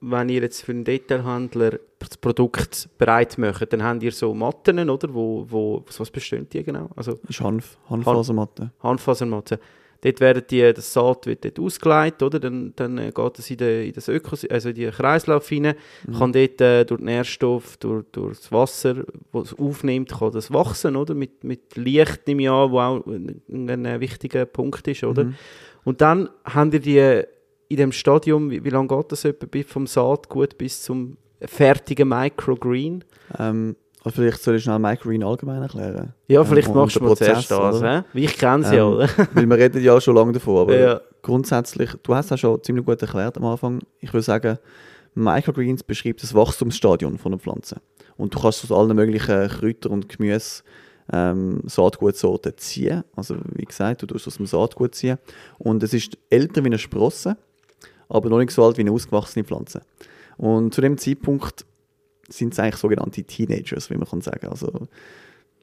wenn 0.01 0.29
ihr 0.29 0.41
jetzt 0.41 0.61
für 0.61 0.71
einen 0.71 0.83
Detailhandler 0.83 1.79
das 1.99 2.17
Produkt 2.17 2.89
bereit 2.97 3.37
macht, 3.37 3.71
dann 3.73 3.83
habt 3.83 4.03
ihr 4.03 4.11
so 4.11 4.33
Matten, 4.33 4.89
oder? 4.89 5.13
Wo, 5.13 5.45
wo, 5.49 5.83
was 5.97 6.11
bestehen 6.11 6.47
die 6.51 6.63
genau? 6.63 6.89
Also 6.95 7.13
Das 7.13 7.31
ist 7.31 7.41
Hanf, 7.41 7.77
Hanffasermatte. 7.89 8.71
Handfasermatten. 8.81 9.57
Dort 10.01 10.19
werden 10.19 10.43
die, 10.47 10.73
das 10.73 10.93
Saat 10.93 11.25
wird 11.25 11.45
dort 11.45 11.59
ausgeleitet, 11.59 12.21
oder? 12.21 12.39
Dann, 12.39 12.73
dann 12.75 12.97
äh, 12.99 13.11
geht 13.11 13.39
es 13.39 13.49
in, 13.49 13.57
den, 13.57 13.87
in, 13.87 13.93
das 13.93 14.07
Ökos 14.07 14.45
also 14.45 14.69
in 14.69 14.75
den 14.75 14.91
Kreislauf 14.91 15.49
hinein, 15.49 15.75
kann 16.15 16.31
dort 16.31 16.61
äh, 16.61 16.85
durch 16.85 16.99
den 16.99 17.05
Nährstoff, 17.05 17.77
durch, 17.77 18.05
durch 18.11 18.37
das 18.37 18.51
Wasser, 18.51 19.05
das 19.33 19.53
es 19.53 19.57
aufnimmt, 19.57 20.11
kann 20.11 20.31
das 20.31 20.53
wachsen, 20.53 20.95
oder? 20.95 21.15
Mit, 21.15 21.43
mit 21.43 21.75
Licht 21.75 22.27
nehme 22.27 22.43
ich 22.43 22.49
an, 22.49 22.71
wo 22.71 22.79
auch 22.79 23.05
ein, 23.07 23.41
ein, 23.49 23.99
wichtiger 23.99 24.45
Punkt 24.45 24.87
ist, 24.87 25.03
oder? 25.03 25.23
Mhm. 25.23 25.35
Und 25.85 26.01
dann 26.01 26.29
haben 26.43 26.71
wir 26.71 26.79
die 26.79 27.23
in 27.67 27.77
dem 27.77 27.91
Stadium, 27.91 28.49
wie, 28.51 28.63
wie 28.63 28.69
lange 28.69 28.87
geht 28.87 29.11
das 29.11 29.25
etwa 29.25 29.47
vom 29.67 29.87
Saatgut 29.87 30.57
bis 30.57 30.83
zum 30.83 31.17
fertigen 31.41 32.07
Microgreen? 32.09 33.03
Ähm, 33.39 33.75
also 34.03 34.21
vielleicht 34.21 34.41
soll 34.43 34.55
ich 34.55 34.63
schnell 34.63 34.77
Microgreen 34.79 35.23
allgemein 35.23 35.61
erklären. 35.63 36.13
Ja, 36.27 36.41
Ähm, 36.41 36.47
vielleicht 36.47 36.67
und 36.67 36.75
machst 36.75 36.95
du 36.95 37.03
mal 37.03 37.17
zuerst 37.17 37.49
Prozess, 37.49 37.81
das, 37.81 37.81
hä? 37.81 38.03
Wie 38.13 38.25
ich 38.25 38.37
kenne 38.37 38.63
sie, 38.63 38.75
Ähm, 38.75 38.85
oder? 38.87 39.09
Weil 39.33 39.47
wir 39.47 39.57
reden 39.57 39.83
ja 39.83 39.99
schon 39.99 40.15
lange 40.15 40.31
davon, 40.33 40.57
aber 40.57 40.77
Ja. 40.77 41.01
grundsätzlich, 41.23 41.89
du 42.03 42.13
hast 42.15 42.25
es 42.25 42.31
ja 42.31 42.37
schon 42.37 42.61
ziemlich 42.63 42.85
gut 42.85 43.01
erklärt 43.01 43.37
am 43.37 43.45
Anfang. 43.45 43.79
Ich 43.99 44.13
würde 44.13 44.23
sagen, 44.23 44.59
Microgreens 45.15 45.81
beschreibt 45.83 46.21
das 46.21 46.33
Wachstumsstadion 46.35 47.17
von 47.17 47.31
einer 47.33 47.39
Pflanze. 47.39 47.77
Und 48.17 48.35
du 48.35 48.39
kannst 48.39 48.63
aus 48.63 48.71
allen 48.71 48.95
möglichen 48.95 49.47
Kräuter 49.49 49.89
und 49.89 50.07
Gemüse 50.09 50.61
ähm, 51.11 51.61
Saatgutsorten 51.65 52.53
ziehen. 52.57 53.03
Also 53.15 53.37
wie 53.53 53.65
gesagt, 53.65 54.01
du 54.01 54.07
tust 54.07 54.27
aus 54.27 54.37
dem 54.37 54.45
Saatgut 54.45 54.93
ziehen. 54.95 55.17
Und 55.57 55.83
es 55.83 55.93
ist 55.93 56.17
älter 56.29 56.63
wie 56.63 56.67
eine 56.67 56.77
Sprosse, 56.77 57.37
aber 58.09 58.29
noch 58.29 58.39
nicht 58.39 58.51
so 58.51 58.63
alt 58.63 58.77
wie 58.77 58.81
eine 58.81 58.91
ausgewachsene 58.91 59.43
Pflanze. 59.45 59.81
Und 60.37 60.73
zu 60.73 60.81
dem 60.81 60.97
Zeitpunkt 60.97 61.65
sind 62.29 62.53
es 62.53 62.59
eigentlich 62.59 62.77
sogenannte 62.77 63.23
Teenagers, 63.23 63.89
wie 63.89 63.95
man 63.97 64.07
kann 64.07 64.21
sagen. 64.21 64.47
Also 64.47 64.87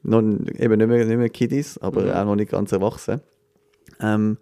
noch, 0.03 0.19
eben 0.21 0.77
nicht 0.77 0.87
mehr, 0.87 1.05
nicht 1.05 1.17
mehr 1.17 1.29
Kiddies, 1.29 1.77
aber 1.77 2.03
Mhm. 2.03 2.09
auch 2.11 2.25
noch 2.25 2.35
nicht 2.35 2.51
ganz 2.51 2.71
erwachsen. 2.71 3.21
Ähm, 3.99 4.37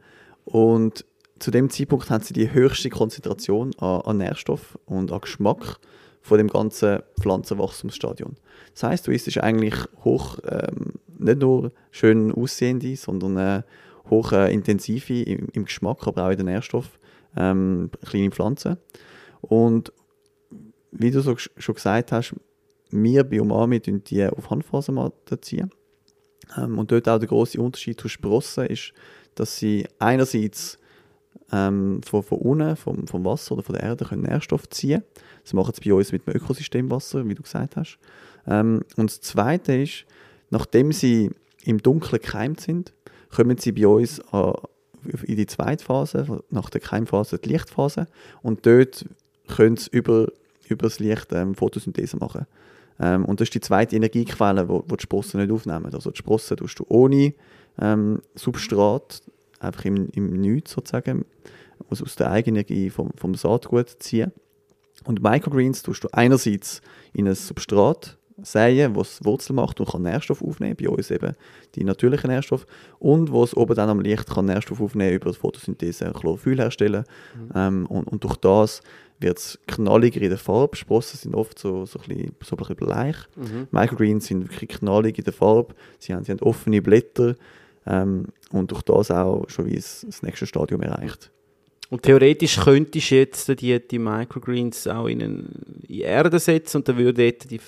und 0.46 1.06
zu 1.40 1.52
dem 1.52 1.70
Zeitpunkt 1.70 2.10
haben 2.10 2.24
sie 2.24 2.34
die 2.34 2.54
höchste 2.54 2.90
Konzentration 2.90 3.72
an, 3.80 4.02
an 4.02 4.18
Nährstoff 4.18 4.78
und 4.86 5.12
an 5.12 5.22
Geschmack 5.22 5.80
von 6.22 6.38
dem 6.38 6.48
ganzen 6.48 7.00
Pflanzenwachstumsstadion. 7.20 8.36
Das 8.74 8.84
heißt, 8.84 9.08
du 9.08 9.12
isst 9.12 9.36
eigentlich 9.40 9.74
hoch, 10.04 10.38
ähm, 10.48 10.94
nicht 11.18 11.40
nur 11.40 11.72
schön 11.90 12.32
aussehende, 12.32 12.96
sondern 12.96 13.38
äh, 13.38 13.64
hoch 14.10 14.32
äh, 14.32 14.54
intensive 14.54 15.24
im, 15.24 15.48
im 15.54 15.66
Geschmack, 15.66 16.08
aber 16.08 16.26
auch 16.26 16.30
in 16.32 16.38
den 16.38 16.46
Nährstoffen, 16.46 16.92
ähm, 17.36 17.90
kleine 18.06 18.32
Pflanzen. 18.32 18.78
Und 19.42 19.92
wie 20.92 21.12
du 21.12 21.22
so 21.22 21.32
sch- 21.32 21.50
schon 21.58 21.76
gesagt 21.76 22.12
hast, 22.12 22.36
wir 22.90 23.24
bei 23.24 23.40
Umami 23.42 23.80
tun 23.80 24.04
die 24.04 24.26
auf 24.28 24.50
Handfasermatten 24.50 25.42
ziehen. 25.42 25.72
Ähm, 26.58 26.78
und 26.78 26.92
dort 26.92 27.08
auch 27.08 27.20
der 27.20 27.28
große 27.30 27.62
Unterschied 27.62 28.00
zu 28.00 28.10
Sprossen 28.10 28.66
ist, 28.68 28.94
dass 29.36 29.58
sie 29.58 29.88
einerseits 30.00 30.78
ähm, 31.54 32.02
von, 32.04 32.24
von 32.24 32.40
unten, 32.40 32.76
vom, 32.76 33.08
vom 33.08 33.24
Wasser 33.24 33.54
oder 33.54 33.64
von 33.64 33.76
der 33.76 33.84
Erde 33.84 34.06
können 34.06 34.24
Nährstoffe 34.24 34.70
ziehen 34.70 35.04
Das 35.44 35.54
machen 35.54 35.74
sie 35.74 35.90
bei 35.90 35.96
uns 35.96 36.12
mit 36.12 36.28
dem 36.28 36.36
Ökosystemwasser, 36.36 37.28
wie 37.28 37.36
du 37.36 37.44
gesagt 37.44 37.78
hast. 37.78 37.98
Ähm, 38.46 38.82
und 38.98 39.10
das 39.10 39.22
Zweite 39.22 39.74
ist, 39.76 40.06
nachdem 40.50 40.92
sie 40.92 41.32
im 41.64 41.82
Dunkeln 41.82 42.22
gekeimt 42.22 42.60
sind, 42.60 42.94
kommen 43.34 43.58
sie 43.58 43.72
bei 43.72 43.88
uns 43.88 44.20
an, 44.34 44.54
in 45.24 45.36
die 45.36 45.48
zweite 45.48 45.84
Phase, 45.84 46.44
nach 46.50 46.70
der 46.70 46.82
Keimphase 46.82 47.40
die 47.40 47.50
Lichtphase. 47.50 48.08
Und 48.42 48.66
dort 48.66 49.06
können 49.48 49.78
sie 49.78 49.90
über, 49.92 50.28
über 50.68 50.84
das 50.84 51.00
Licht 51.00 51.32
ähm, 51.32 51.56
Photosynthese 51.56 52.18
machen. 52.18 52.46
Ähm, 53.00 53.26
und 53.26 53.40
das 53.40 53.48
ist 53.48 53.56
die 53.56 53.62
zweite 53.62 53.96
Energiequelle, 53.96 54.70
wo, 54.70 54.84
wo 54.88 54.96
die 54.96 55.04
Sprossen 55.04 55.42
nicht 55.42 55.52
aufnehmen. 55.52 55.94
Also 55.94 56.12
die 56.12 56.18
Sprossen 56.18 56.58
tust 56.58 56.80
du 56.80 56.86
ohne 56.90 57.34
ähm, 57.80 58.22
Substrat, 58.36 59.22
einfach 59.60 59.86
im, 59.86 60.10
im 60.14 60.40
Nichts 60.40 60.72
sozusagen, 60.72 61.26
aus, 61.90 62.02
aus 62.02 62.16
der 62.16 62.32
Eigenenergie 62.32 62.90
vom, 62.90 63.12
vom 63.16 63.36
Saatgut 63.36 63.90
ziehen. 64.00 64.32
Und 65.04 65.24
Microgreens 65.24 65.82
tust 65.82 66.04
du 66.04 66.10
einerseits 66.12 66.82
in 67.14 67.28
ein 67.28 67.36
Substrat 67.36 68.18
säen, 68.44 68.96
was 68.96 69.24
Wurzel 69.24 69.54
macht 69.54 69.80
und 69.80 69.90
kann 69.90 70.02
Nährstoff 70.02 70.42
aufnehmen, 70.42 70.76
bei 70.80 70.90
uns 70.90 71.12
eben 71.12 71.34
die 71.76 71.84
natürlichen 71.84 72.30
Nährstoffe, 72.30 72.66
und 73.00 73.32
wo 73.32 73.44
es 73.44 73.56
oben 73.56 73.76
dann 73.76 73.90
am 73.90 74.00
Licht 74.00 74.30
kann 74.30 74.46
Nährstoff 74.46 74.82
aufnehmen 74.82 75.14
über 75.14 75.32
die 75.32 75.38
Photosynthese 75.38 76.12
Chlorophyll 76.14 76.58
herstellen. 76.58 77.06
Ähm, 77.56 77.86
und, 77.88 78.08
und 78.08 78.24
durch 78.24 78.38
das 78.38 78.82
wird 79.20 79.38
es 79.38 79.60
knalliger 79.68 80.22
in 80.22 80.30
der 80.30 80.38
Farbe. 80.38 80.76
Sprossen 80.76 81.18
sind 81.18 81.36
oft 81.36 81.60
so, 81.60 81.86
so, 81.86 82.00
ein, 82.00 82.08
bisschen, 82.08 82.36
so 82.44 82.56
ein 82.56 82.58
bisschen 82.58 82.76
bleich. 82.76 83.16
Microgreens 83.72 84.26
sind 84.26 84.44
wirklich 84.52 84.80
knallig 84.80 85.18
in 85.18 85.24
der 85.24 85.34
Farbe. 85.34 85.76
Sie 86.00 86.14
haben, 86.14 86.24
sie 86.24 86.32
haben 86.32 86.42
offene 86.42 86.82
Blätter 86.82 87.36
ähm, 87.86 88.28
und 88.52 88.72
durch 88.72 88.82
das 88.82 89.12
auch 89.12 89.46
schon 89.48 89.68
wie 89.68 89.76
das, 89.76 90.06
das 90.06 90.24
nächste 90.24 90.48
Stadium 90.48 90.82
erreicht. 90.82 91.32
Und 91.90 92.04
theoretisch 92.04 92.58
könntest 92.58 93.12
du 93.12 93.16
jetzt 93.16 93.62
die, 93.62 93.86
die 93.86 94.00
Microgreens 94.00 94.88
auch 94.88 95.08
in, 95.08 95.22
eine, 95.22 95.34
in 95.34 95.48
die 95.90 96.02
Erde 96.02 96.40
setzen 96.40 96.78
und 96.78 96.88
dann 96.88 96.98
würde 96.98 97.34
die, 97.34 97.60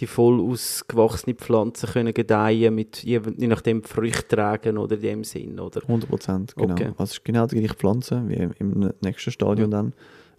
die 0.00 0.06
voll 0.06 0.40
ausgewachsene 0.40 1.34
Pflanze 1.34 1.86
können 1.86 2.14
gedeihen 2.14 2.74
mit 2.74 3.02
je, 3.02 3.20
nachdem 3.36 3.82
Früchte 3.82 4.36
tragen 4.36 4.78
oder 4.78 4.96
in 4.96 5.02
dem 5.02 5.24
Sinn, 5.24 5.60
oder? 5.60 5.82
100 5.82 6.08
Prozent, 6.08 6.54
genau. 6.56 6.72
Okay. 6.72 6.86
Also 6.92 7.04
es 7.04 7.10
ist 7.12 7.24
genau 7.24 7.46
die 7.46 7.56
gleiche 7.56 7.74
Pflanze 7.74 8.22
wie 8.26 8.48
im 8.58 8.92
nächsten 9.02 9.30
Stadion 9.30 9.70
dann. 9.70 9.92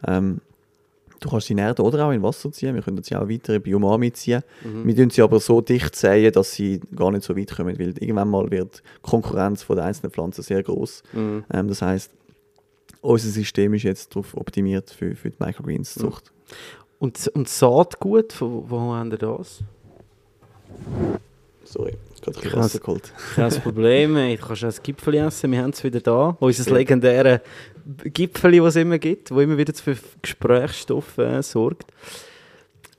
Ähm, 0.07 0.41
du 1.19 1.29
kannst 1.29 1.47
sie 1.47 1.53
in 1.53 1.59
Erde 1.59 1.83
oder 1.83 2.07
auch 2.07 2.11
in 2.11 2.23
Wasser 2.23 2.51
ziehen. 2.51 2.73
Wir 2.73 2.81
können 2.81 3.03
sie 3.03 3.15
auch 3.15 3.29
weiter 3.29 3.53
in 3.53 3.61
Biomami 3.61 4.11
ziehen. 4.11 4.41
Wir 4.83 4.95
tun 4.95 5.09
sie 5.11 5.21
aber 5.21 5.39
so 5.39 5.61
dicht 5.61 5.95
säen, 5.95 6.31
dass 6.33 6.53
sie 6.53 6.81
gar 6.95 7.11
nicht 7.11 7.23
so 7.23 7.37
weit 7.37 7.55
kommen, 7.55 7.77
weil 7.77 7.89
irgendwann 7.99 8.29
mal 8.29 8.49
wird 8.49 8.79
die 8.79 9.09
Konkurrenz 9.09 9.61
von 9.63 9.75
den 9.75 9.85
einzelnen 9.85 10.11
Pflanzen 10.11 10.41
sehr 10.41 10.63
groß. 10.63 11.03
Mhm. 11.13 11.43
Ähm, 11.53 11.67
das 11.67 11.81
heißt, 11.81 12.11
unser 13.01 13.29
System 13.29 13.73
ist 13.73 13.83
jetzt 13.83 14.11
darauf 14.11 14.35
optimiert 14.35 14.91
für, 14.91 15.15
für 15.15 15.29
die 15.29 15.37
Microgreens-Zucht. 15.39 16.31
Und, 17.01 17.27
und 17.29 17.49
Saatgut, 17.49 18.39
wo, 18.39 18.63
wo 18.67 18.79
haben 18.93 19.09
wir 19.09 19.17
das? 19.17 19.63
Sorry, 21.63 21.93
gerade 22.21 22.37
ein 22.37 22.41
bisschen 22.43 22.51
Krass. 22.51 22.65
Wasser 22.65 22.79
geholt. 22.79 23.13
Kein 23.33 23.49
Problem, 23.63 24.13
du 24.13 24.37
kannst 24.37 24.63
auch 24.63 24.67
ein 24.67 24.83
Gipfel 24.83 25.15
essen, 25.15 25.51
wir 25.51 25.63
haben 25.63 25.71
es 25.71 25.83
wieder 25.83 25.99
da. 25.99 26.37
Unser 26.39 26.71
legendäre 26.71 27.41
Gipfel, 28.03 28.51
das 28.57 28.75
es 28.75 28.81
immer 28.83 28.99
gibt, 28.99 29.31
wo 29.31 29.39
immer 29.39 29.57
wieder 29.57 29.73
für 29.73 29.97
Gesprächsstoff 30.21 31.17
äh, 31.17 31.41
sorgt. 31.41 31.91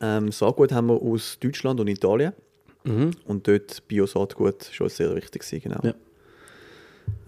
Ähm, 0.00 0.32
Saatgut 0.32 0.72
haben 0.72 0.88
wir 0.88 1.00
aus 1.00 1.38
Deutschland 1.38 1.78
und 1.78 1.86
Italien. 1.86 2.32
Mhm. 2.82 3.12
Und 3.28 3.46
dort 3.46 3.86
Bio-Saatgut 3.86 4.64
schon 4.72 4.88
sehr 4.88 5.14
wichtig 5.14 5.48
genau. 5.62 5.78
Ja. 5.84 5.94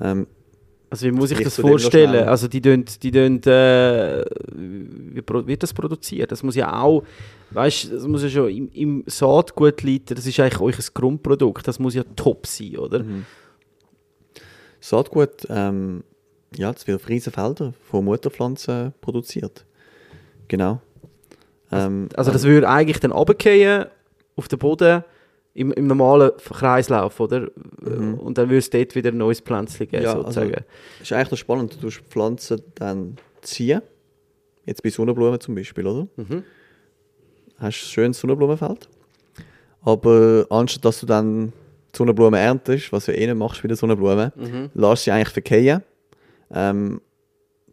Ähm, 0.01 0.27
Also 0.91 1.07
wie 1.07 1.11
muss 1.11 1.31
ich 1.31 1.41
das 1.41 1.59
vorstellen? 1.59 2.29
Also 2.29 2.47
die 2.47 2.61
tun, 2.61 2.85
die 3.03 3.11
tun, 3.11 3.43
äh, 3.45 4.25
wie 4.55 5.23
wird 5.27 5.63
das 5.63 5.73
produziert? 5.73 6.31
Das 6.31 6.43
muss 6.43 6.55
ja 6.55 6.81
auch, 6.81 7.03
weißt, 7.51 7.93
das 7.93 8.07
muss 8.07 8.23
ja 8.23 8.29
schon 8.29 8.49
im, 8.51 8.71
im 8.73 9.05
Saatgut 9.07 9.83
liegen. 9.83 10.15
Das 10.15 10.27
ist 10.27 10.39
eigentlich 10.39 10.61
euch 10.61 10.79
ein 10.79 10.85
Grundprodukt. 10.95 11.67
Das 11.67 11.79
muss 11.79 11.95
ja 11.95 12.05
top 12.15 12.47
sein, 12.47 12.77
oder? 12.77 13.03
Mhm. 13.03 13.27
Saatgut, 14.81 15.47
ähm, 15.49 16.05
ja, 16.55 16.73
das 16.73 16.87
wird 16.87 17.01
auf 17.01 17.09
riesen 17.09 17.33
Feldern 17.33 17.75
von 17.91 18.05
Mutterpflanzen 18.05 18.93
produziert. 19.01 19.65
Genau. 20.47 20.81
Ähm, 21.73 22.09
Also 22.15 22.31
das 22.31 22.45
würde 22.45 22.69
eigentlich 22.69 23.01
dann 23.01 23.11
runterfallen 23.13 23.87
auf 24.37 24.49
den 24.49 24.59
Boden 24.59 25.05
im, 25.55 25.73
im 25.73 25.87
normalen 25.87 26.33
Kreislauf, 26.37 27.19
oder? 27.21 27.49
Und 27.81 28.37
dann 28.39 28.49
würde 28.49 28.59
es 28.59 28.71
dort 28.71 28.95
wieder 28.95 29.11
ein 29.11 29.19
neues 29.19 29.41
Pflänzchen 29.41 29.89
geben, 29.89 30.03
Mhm. 30.03 30.05
Ja, 30.05 30.11
also- 30.15 30.23
sozusagen. 30.23 30.65
ist 31.01 31.13
eigentlich 31.13 31.31
noch 31.31 31.39
spannend. 31.39 31.75
Du 31.77 31.81
tust 31.81 32.01
Pflanzen 32.11 32.61
dann 32.75 33.17
ziehen. 33.43 33.81
Jetzt 34.67 34.83
bei 34.83 34.91
Sonnenblumen 34.91 35.39
zum 35.41 35.55
Beispiel, 35.55 35.87
oder? 35.87 36.09
Mhm. 36.17 36.43
Hast 37.59 37.67
ein 37.67 37.73
schönes 37.73 38.19
Sonnenblumenfeld. 38.21 38.89
Aber 39.83 40.47
anstatt 40.51 40.85
dass 40.85 41.01
du 41.01 41.07
dann 41.07 41.53
Sonnenblumen 41.95 42.41
erntest, 42.41 42.91
was 42.93 43.05
du 43.07 43.13
eh 43.15 43.27
nicht 43.27 43.37
machst 43.37 43.63
bei 43.63 43.69
den 43.69 43.77
Sonnenblumen, 43.77 44.33
Mhm. 44.35 44.71
lässt 44.75 45.05
sie 45.05 45.11
eigentlich 45.13 45.29
verkehren. 45.29 45.83
Ähm, 46.53 47.01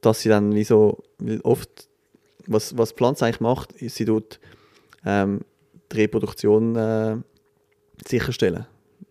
dass 0.01 0.21
sie 0.21 0.29
dann 0.29 0.53
wie 0.55 0.63
so, 0.63 0.99
oft, 1.43 1.87
was, 2.47 2.77
was 2.77 2.89
die 2.89 2.95
Pflanze 2.95 3.25
eigentlich 3.25 3.39
macht, 3.41 3.71
ist, 3.73 3.95
sie 3.95 4.05
tut 4.05 4.39
ähm, 5.05 5.41
die 5.91 5.97
Reproduktion 6.01 6.75
äh, 6.75 7.17
sicherstellen. 8.07 8.65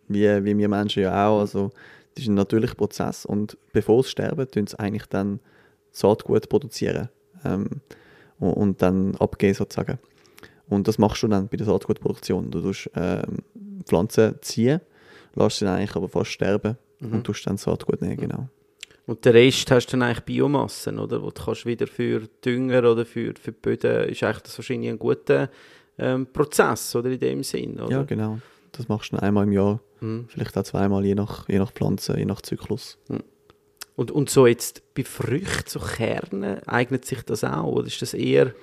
Wie, 0.09 0.27
wie 0.45 0.59
wir 0.59 0.69
Menschen 0.69 1.03
ja 1.03 1.29
auch. 1.29 1.41
Also, 1.41 1.71
das 2.15 2.25
ist 2.25 2.29
ein 2.29 2.35
natürlicher 2.35 2.75
Prozess 2.75 3.25
und 3.25 3.57
bevor 3.73 4.03
sie 4.03 4.11
sterben, 4.11 4.51
tun 4.51 4.67
sie 4.67 4.79
eigentlich 4.79 5.07
dann 5.07 5.41
Saatgut 5.93 6.49
produzieren 6.49 7.09
ähm, 7.45 7.69
und, 8.39 8.53
und 8.53 8.83
dann 8.83 9.15
abgeben 9.17 9.55
sozusagen. 9.55 9.99
Und 10.69 10.89
das 10.89 10.99
machst 10.99 11.23
du 11.23 11.29
dann 11.29 11.49
bei 11.49 11.57
der 11.57 11.67
Saatgutproduktion. 11.67 12.51
Du 12.51 12.61
tust 12.61 12.91
ähm, 12.95 13.39
Pflanzen 13.85 14.37
ziehen, 14.41 14.81
lässt 15.35 15.59
sie 15.59 15.65
dann 15.65 15.77
eigentlich 15.77 15.97
aber 15.97 16.09
fast 16.09 16.31
sterben 16.31 16.77
und 17.01 17.25
tust 17.25 17.47
dann 17.47 17.57
Saatgut 17.57 18.03
nehmen, 18.03 18.17
genau. 18.17 18.49
Und 19.07 19.25
den 19.25 19.33
Rest 19.33 19.71
hast 19.71 19.87
du 19.87 19.93
dann 19.93 20.03
eigentlich 20.03 20.25
Biomassen, 20.25 20.99
oder? 20.99 21.21
Wo 21.21 21.31
du 21.31 21.43
kannst 21.43 21.67
wieder 21.67 21.87
für 21.87 22.29
Dünger 22.45 22.79
oder 22.91 23.05
für, 23.05 23.35
für 23.41 23.53
die 23.53 23.59
Böden, 23.61 24.09
ist 24.09 24.23
eigentlich 24.23 24.43
das 24.43 24.59
wahrscheinlich 24.59 24.91
ein 24.91 24.99
guter 24.99 25.51
ähm, 25.99 26.27
Prozess, 26.33 26.95
oder? 26.95 27.11
In 27.11 27.19
dem 27.19 27.43
Sinn, 27.43 27.81
oder? 27.81 27.91
Ja, 27.91 28.03
genau. 28.05 28.39
Das 28.73 28.89
machst 28.89 29.13
du 29.13 29.17
dann 29.17 29.25
einmal 29.25 29.45
im 29.45 29.53
Jahr, 29.53 29.81
Mhm. 30.01 30.27
vielleicht 30.29 30.57
auch 30.57 30.63
zweimal, 30.63 31.05
je 31.05 31.15
nach, 31.15 31.49
je 31.49 31.59
nach 31.59 31.73
Pflanze, 31.73 32.17
je 32.19 32.25
nach 32.25 32.41
Zyklus. 32.41 32.99
Und, 33.97 34.11
und 34.11 34.31
so 34.31 34.47
jetzt 34.47 34.95
bei 34.95 35.05
Früchten, 35.05 35.69
so 35.69 35.79
Kernen, 35.81 36.67
eignet 36.67 37.05
sich 37.05 37.23
das 37.23 37.45
auch? 37.45 37.65
Oder 37.65 37.87
ist 37.87 38.01
das 38.01 38.15
eher, 38.15 38.55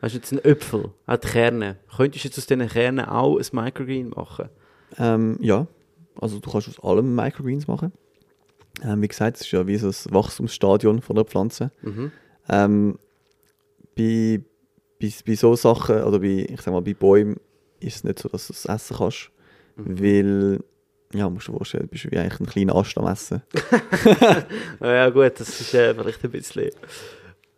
hast 0.00 0.12
du 0.14 0.18
jetzt 0.18 0.32
einen 0.32 0.44
Äpfel, 0.44 0.90
die 1.06 1.18
Kerne, 1.18 1.76
könntest 1.94 2.24
du 2.24 2.28
jetzt 2.28 2.38
aus 2.38 2.46
diesen 2.46 2.66
Kernen 2.68 3.04
auch 3.04 3.38
ein 3.38 3.46
Microgreen 3.52 4.08
machen? 4.10 4.48
Ähm, 4.98 5.36
ja, 5.40 5.66
also 6.20 6.38
du 6.38 6.50
kannst 6.50 6.68
aus 6.68 6.82
allem 6.82 7.14
Microgreens 7.14 7.66
machen. 7.66 7.92
Ähm, 8.82 9.02
wie 9.02 9.08
gesagt, 9.08 9.36
es 9.36 9.42
ist 9.42 9.52
ja 9.52 9.66
wie 9.66 9.76
so 9.76 9.88
das 9.88 10.10
Wachstumsstadion 10.12 11.02
von 11.02 11.16
der 11.16 11.24
Pflanze. 11.26 11.70
Mhm. 11.82 12.10
Ähm, 12.48 12.98
bei, 13.96 14.40
bei, 14.98 15.12
bei 15.26 15.34
so 15.34 15.54
Sachen, 15.56 16.02
oder 16.02 16.20
bei, 16.20 16.46
ich 16.48 16.60
sag 16.62 16.72
mal, 16.72 16.80
bei 16.80 16.94
Bäumen 16.94 17.36
ist 17.82 17.96
es 17.96 18.04
nicht 18.04 18.18
so, 18.18 18.28
dass 18.28 18.46
du 18.48 18.52
es 18.52 18.64
essen 18.66 18.96
kannst, 18.96 19.30
weil, 19.76 20.60
ja, 21.14 21.28
musst 21.28 21.48
du 21.48 21.52
dir 21.52 21.58
vorstellen, 21.58 21.84
du 21.84 21.88
bist 21.90 22.10
wie 22.10 22.18
eigentlich 22.18 22.40
ein 22.40 22.46
kleiner 22.46 22.74
Ast 22.76 22.96
am 22.98 23.06
Essen. 23.06 23.42
Ja 24.80 25.08
gut, 25.10 25.32
das 25.38 25.60
ist 25.60 25.74
äh, 25.74 25.94
vielleicht 25.94 26.24
ein 26.24 26.30
bisschen... 26.30 26.70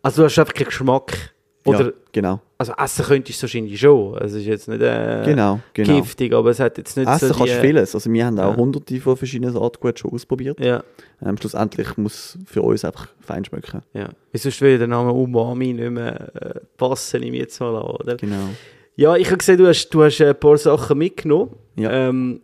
Also 0.01 0.21
du 0.21 0.25
hast 0.27 0.37
einfach 0.39 0.53
keinen 0.53 0.65
Geschmack. 0.67 1.31
Oder, 1.67 1.85
ja, 1.85 1.91
genau, 2.11 2.41
also 2.59 2.73
essen 2.77 3.05
könntest 3.05 3.39
du 3.41 3.43
wahrscheinlich 3.45 3.79
schon. 3.79 4.15
Es 4.19 4.33
ist 4.33 4.45
jetzt 4.45 4.67
nicht 4.67 4.83
äh, 4.83 5.23
genau, 5.25 5.59
genau. 5.73 5.95
giftig, 5.99 6.31
aber 6.31 6.51
es 6.51 6.59
hat 6.59 6.77
jetzt 6.77 6.95
nicht 6.95 7.09
Essen 7.09 7.29
so 7.29 7.33
kannst 7.33 7.53
du 7.53 7.55
die- 7.59 7.67
vieles. 7.67 7.95
Also 7.95 8.13
wir 8.13 8.23
haben 8.23 8.37
auch 8.39 8.51
Ja. 8.51 8.55
hunderte 8.55 9.01
von 9.01 9.17
verschiedenen 9.17 9.51
Saatgut 9.51 9.97
schon 9.97 10.11
ausprobiert. 10.11 10.59
Ja, 10.59 10.83
Ähm, 11.25 11.35
schlussendlich 11.39 11.97
muss 11.97 12.37
für 12.45 12.61
uns 12.61 12.85
einfach 12.85 13.07
fein 13.19 13.43
schmecken. 13.45 13.81
ja. 13.95 14.09
Sonst 14.35 14.61
würde 14.61 14.77
der 14.77 14.87
Name 14.87 15.11
Umami 15.11 15.73
nicht 15.73 15.89
mehr 15.89 16.35
äh, 16.35 16.59
passen, 16.77 17.21
nehme 17.21 17.37
ich 17.37 17.41
jetzt 17.41 17.59
mal 17.59 17.75
an, 17.75 17.81
oder? 17.95 18.15
Genau. 18.17 18.49
Ja, 18.95 19.15
ich 19.15 19.27
habe 19.27 19.37
gesehen, 19.37 19.57
du 19.57 19.67
hast, 19.67 19.89
du 19.89 20.03
hast 20.03 20.19
äh, 20.21 20.29
ein 20.29 20.39
paar 20.39 20.57
Sachen 20.57 20.97
mitgenommen. 20.97 21.55
Ja. 21.75 21.91
Ähm, 21.91 22.41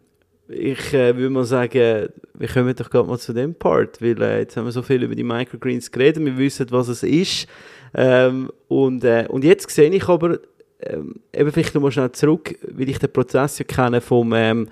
ich 0.49 0.93
äh, 0.93 1.15
würde 1.15 1.29
mal 1.29 1.45
sagen, 1.45 2.09
wir 2.33 2.47
kommen 2.49 2.75
doch 2.75 2.89
gerade 2.89 3.07
mal 3.07 3.17
zu 3.17 3.31
dem 3.31 3.55
Part, 3.55 4.01
weil 4.01 4.21
äh, 4.21 4.39
jetzt 4.39 4.57
haben 4.57 4.65
wir 4.65 4.71
so 4.73 4.81
viel 4.81 5.01
über 5.03 5.15
die 5.15 5.23
Microgreens 5.23 5.89
geredet, 5.89 6.23
wir 6.25 6.37
wissen, 6.37 6.67
was 6.71 6.89
es 6.89 7.03
ist. 7.03 7.47
Ähm, 7.93 8.51
und, 8.67 9.03
äh, 9.05 9.27
und 9.29 9.45
jetzt 9.45 9.69
sehe 9.69 9.89
ich 9.89 10.07
aber, 10.09 10.39
ähm, 10.81 11.21
eben 11.31 11.51
vielleicht 11.53 11.73
nochmal 11.73 11.91
schnell 11.91 12.11
zurück, 12.11 12.57
weil 12.69 12.89
ich 12.89 12.99
den 12.99 13.13
Prozess 13.13 13.59
ja 13.59 13.65
kenne 13.65 14.01
vom, 14.01 14.33
ähm, 14.33 14.67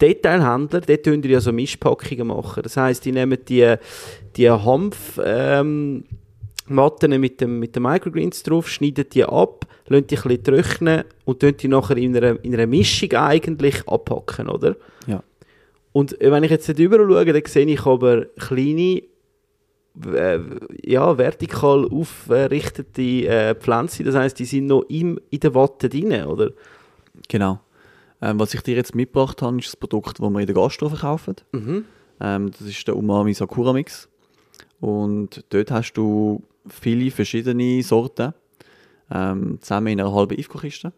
Detailhändler, 0.00 0.80
dort 0.80 1.02
tun 1.02 1.22
die 1.22 1.28
ja 1.28 1.40
so 1.40 1.52
Mischpackungen 1.52 2.28
machen. 2.28 2.62
Das 2.62 2.76
heisst, 2.76 3.04
die 3.04 3.10
nehmen 3.10 3.38
die, 3.48 3.74
die 4.36 4.50
Hanf, 4.50 5.20
ähm, 5.24 6.04
Matten 6.68 7.18
mit 7.20 7.40
dem, 7.40 7.58
mit 7.58 7.74
den 7.74 7.82
Microgreens 7.82 8.42
drauf, 8.42 8.68
schneiden 8.68 9.06
die 9.12 9.24
ab, 9.24 9.66
lassen 9.88 10.06
die 10.06 10.18
ein 10.18 10.42
trocknen 10.42 11.04
und 11.24 11.40
tun 11.40 11.56
die 11.56 11.68
nachher 11.68 11.96
in 11.96 12.16
einer, 12.16 12.42
in 12.44 12.54
einer 12.54 12.66
Mischung 12.66 13.12
eigentlich 13.12 13.86
abpacken, 13.86 14.48
oder? 14.48 14.76
Ja. 15.06 15.22
Und 15.92 16.20
äh, 16.20 16.30
wenn 16.30 16.44
ich 16.44 16.50
jetzt 16.50 16.68
nicht 16.68 16.78
überall 16.78 17.08
schaue, 17.08 17.32
dann 17.32 17.42
sehe 17.46 17.66
ich 17.66 17.86
aber 17.86 18.26
kleine, 18.38 19.02
äh, 20.14 20.38
ja, 20.84 21.16
vertikal 21.16 21.86
aufgerichtete 21.90 23.02
äh, 23.02 23.54
Pflanzen. 23.54 24.04
Das 24.04 24.14
heisst, 24.14 24.38
die 24.38 24.44
sind 24.44 24.66
noch 24.66 24.82
im, 24.88 25.18
in 25.30 25.40
der 25.40 25.54
Watte 25.54 25.88
drin, 25.88 26.12
oder? 26.24 26.50
Genau. 27.28 27.60
Ähm, 28.20 28.38
was 28.38 28.54
ich 28.54 28.62
dir 28.62 28.76
jetzt 28.76 28.94
mitgebracht 28.94 29.42
habe, 29.42 29.58
ist 29.58 29.68
das 29.68 29.76
Produkt, 29.76 30.18
das 30.18 30.30
wir 30.30 30.40
in 30.40 30.46
der 30.46 30.54
Gastro 30.54 30.88
verkaufen. 30.88 31.36
Mhm. 31.52 31.84
Ähm, 32.20 32.50
das 32.50 32.68
ist 32.68 32.86
der 32.86 32.96
Umami 32.96 33.32
Sakura 33.34 33.72
Mix. 33.72 34.08
Und 34.80 35.44
dort 35.50 35.70
hast 35.70 35.92
du 35.94 36.42
viele 36.68 37.10
verschiedene 37.10 37.82
Sorten 37.82 38.34
ähm, 39.10 39.58
zusammen 39.60 39.88
in 39.88 40.00
einer 40.00 40.12
halben 40.12 40.38
Ifko-Kiste, 40.38 40.92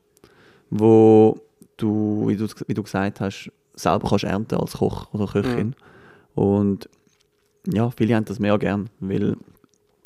wo 0.70 1.38
du 1.76 2.24
wie, 2.28 2.36
du, 2.36 2.46
wie 2.66 2.74
du 2.74 2.82
gesagt 2.82 3.20
hast, 3.20 3.50
selber 3.74 4.08
kannst 4.08 4.24
ernten 4.24 4.56
als 4.56 4.74
Koch 4.74 5.12
oder 5.12 5.26
Köchin. 5.26 5.74
Und 6.34 6.88
ja, 7.66 7.90
viele 7.90 8.14
haben 8.14 8.24
das 8.24 8.38
mehr 8.38 8.58
gern, 8.58 8.90
weil 9.00 9.36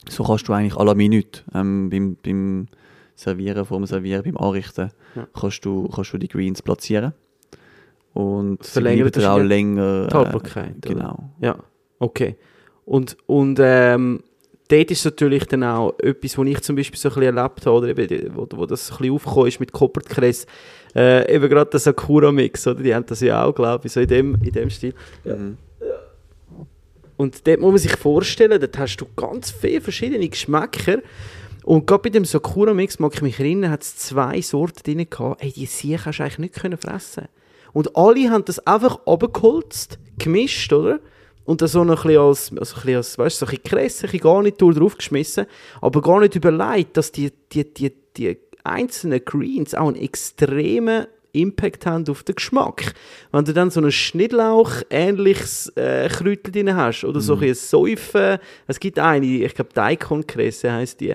so 0.08 0.24
kannst 0.24 0.48
du 0.48 0.52
eigentlich 0.52 0.74
à 0.74 0.84
la 0.84 0.94
Minute 0.94 1.42
ähm, 1.54 1.88
beim, 1.90 2.16
beim 2.22 2.66
Servieren, 3.14 3.64
vor 3.64 3.78
dem 3.78 3.86
Servieren, 3.86 4.22
beim 4.24 4.36
Anrichten, 4.36 4.90
Ja. 5.14 5.26
kannst, 5.32 5.64
du, 5.64 5.88
kannst 5.88 6.12
du 6.12 6.18
die 6.18 6.28
Greens 6.28 6.62
platzieren. 6.62 7.12
Und 8.12 8.64
Verlängert 8.64 9.18
auch 9.24 9.38
länger. 9.38 10.08
Haltbarkeit, 10.12 10.76
oder? 10.86 10.94
genau. 10.94 11.30
Ja, 11.40 11.56
okay. 11.98 12.36
Und, 12.84 13.16
und 13.26 13.58
ähm, 13.60 14.22
dort 14.68 14.90
ist 14.90 15.04
natürlich 15.04 15.44
dann 15.46 15.64
auch 15.64 15.98
etwas, 15.98 16.38
was 16.38 16.46
ich 16.46 16.60
zum 16.62 16.76
Beispiel 16.76 16.98
so 16.98 17.08
ein 17.08 17.14
bisschen 17.14 17.36
erlebt 17.36 17.66
habe, 17.66 17.76
oder 17.76 17.88
eben, 17.88 18.36
wo, 18.36 18.46
wo 18.54 18.66
das 18.66 18.90
ein 18.90 18.98
bisschen 18.98 19.14
aufgekommen 19.14 19.48
ist 19.48 19.60
mit 19.60 19.72
Koppertkress, 19.72 20.46
äh, 20.94 21.34
eben 21.34 21.48
gerade 21.48 21.70
der 21.70 21.80
Sakura-Mix, 21.80 22.66
oder? 22.66 22.82
Die 22.82 22.94
haben 22.94 23.06
das 23.06 23.20
ja 23.20 23.44
auch, 23.44 23.54
glaube 23.54 23.86
ich, 23.86 23.92
so 23.92 24.00
in 24.00 24.08
dem, 24.08 24.34
in 24.42 24.52
dem 24.52 24.70
Stil. 24.70 24.94
Mhm. 25.24 25.58
Und 27.16 27.46
dort 27.46 27.60
muss 27.60 27.70
man 27.70 27.78
sich 27.78 27.96
vorstellen, 27.96 28.60
dort 28.60 28.78
hast 28.78 28.96
du 28.96 29.06
ganz 29.16 29.50
viele 29.50 29.80
verschiedene 29.80 30.28
Geschmäcker. 30.28 30.98
Und 31.64 31.86
gerade 31.86 32.02
bei 32.02 32.10
dem 32.10 32.24
Sakura-Mix, 32.24 32.98
mag 32.98 33.14
ich 33.14 33.22
mich 33.22 33.38
erinnern, 33.38 33.70
hat 33.70 33.82
es 33.82 33.96
zwei 33.96 34.40
Sorten 34.40 34.82
drin 34.84 35.08
gehabt. 35.08 35.42
Ey, 35.42 35.52
die 35.52 35.66
Siech 35.66 36.04
hast 36.04 36.18
du 36.18 36.22
eigentlich 36.22 36.38
nicht 36.38 36.54
können 36.54 36.76
fressen 36.76 37.28
Und 37.72 37.96
alle 37.96 38.30
haben 38.30 38.44
das 38.44 38.58
einfach 38.66 39.00
abgeholzt, 39.06 39.98
gemischt, 40.18 40.72
oder? 40.72 41.00
Und 41.44 41.60
dann 41.60 41.68
so 41.68 41.84
noch 41.84 42.04
ein 42.04 42.08
bisschen 42.08 42.22
als, 42.22 42.52
also 42.56 42.76
ein 42.76 42.82
bisschen 42.82 42.96
als 42.96 43.18
weißt, 43.18 43.42
du, 43.42 43.46
so 43.46 43.50
ein 43.50 43.56
bisschen 43.56 43.64
Kresse, 43.64 44.06
ein 44.06 44.10
bisschen 44.12 44.20
Garnitur 44.20 44.74
draufgeschmissen, 44.74 45.46
aber 45.80 46.00
gar 46.00 46.20
nicht 46.20 46.34
überlegt, 46.34 46.96
dass 46.96 47.12
die, 47.12 47.32
die, 47.52 47.72
die, 47.72 47.92
die 48.16 48.38
einzelnen 48.62 49.24
Greens 49.24 49.74
auch 49.74 49.88
einen 49.88 49.96
extremen 49.96 51.06
Impact 51.34 51.84
haben 51.86 52.08
auf 52.08 52.22
den 52.22 52.36
Geschmack. 52.36 52.94
Wenn 53.32 53.44
du 53.44 53.52
dann 53.52 53.70
so 53.70 53.80
einen 53.80 53.92
Schnittlauch 53.92 54.82
ähnliches 54.88 55.68
äh, 55.76 56.08
Kräutchen 56.08 56.52
drin 56.52 56.76
hast 56.76 57.04
oder 57.04 57.20
so 57.20 57.34
ein 57.34 57.40
bisschen 57.40 57.68
Säufen, 57.68 58.38
es 58.66 58.80
gibt 58.80 58.98
eine, 58.98 59.26
ich 59.26 59.54
glaube 59.54 59.70
Daikon-Kresse 59.74 60.72
heisst 60.72 61.00
die. 61.00 61.14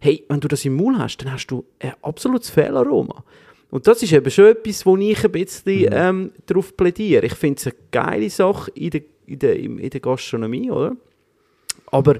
Hey, 0.00 0.24
wenn 0.28 0.40
du 0.40 0.48
das 0.48 0.64
im 0.64 0.76
Maul 0.76 0.96
hast, 0.98 1.18
dann 1.18 1.32
hast 1.32 1.48
du 1.48 1.64
ein 1.80 1.92
absolutes 2.02 2.50
Fehlaroma. 2.50 3.24
Und 3.70 3.86
das 3.86 4.02
ist 4.02 4.12
eben 4.12 4.30
schon 4.30 4.46
etwas, 4.46 4.86
wo 4.86 4.96
ich 4.96 5.22
ein 5.22 5.32
bisschen 5.32 5.88
ähm, 5.90 6.32
darauf 6.46 6.76
plädiere. 6.76 7.26
Ich 7.26 7.34
finde 7.34 7.58
es 7.58 7.66
eine 7.66 7.76
geile 7.90 8.30
Sache 8.30 8.70
in 8.74 8.90
der, 8.90 9.02
in, 9.28 9.38
der, 9.38 9.56
in 9.56 9.90
der 9.90 10.00
Gastronomie, 10.00 10.70
oder? 10.70 10.96
Aber 11.90 12.16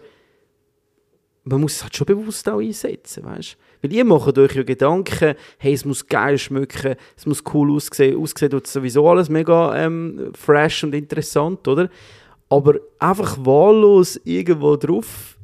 man 1.44 1.60
muss 1.60 1.76
es 1.76 1.82
halt 1.82 1.96
schon 1.96 2.06
bewusst 2.06 2.48
auch 2.48 2.60
einsetzen, 2.60 3.24
weißt 3.24 3.56
Weil 3.82 3.92
ihr 3.92 4.04
macht 4.04 4.36
euch 4.36 4.54
ja 4.54 4.62
Gedanken, 4.62 5.34
hey, 5.58 5.72
es 5.72 5.84
muss 5.84 6.06
geil 6.06 6.38
schmecken, 6.38 6.96
es 7.16 7.26
muss 7.26 7.42
cool 7.52 7.72
aussehen, 7.72 8.18
aussehen 8.18 8.50
tut 8.50 8.66
sowieso 8.66 9.08
alles 9.08 9.28
mega 9.28 9.76
ähm, 9.76 10.30
fresh 10.34 10.84
und 10.84 10.94
interessant, 10.94 11.66
oder? 11.66 11.88
Aber 12.50 12.74
einfach 12.98 13.36
wahllos 13.44 14.20
irgendwo 14.24 14.76
drauf 14.76 15.36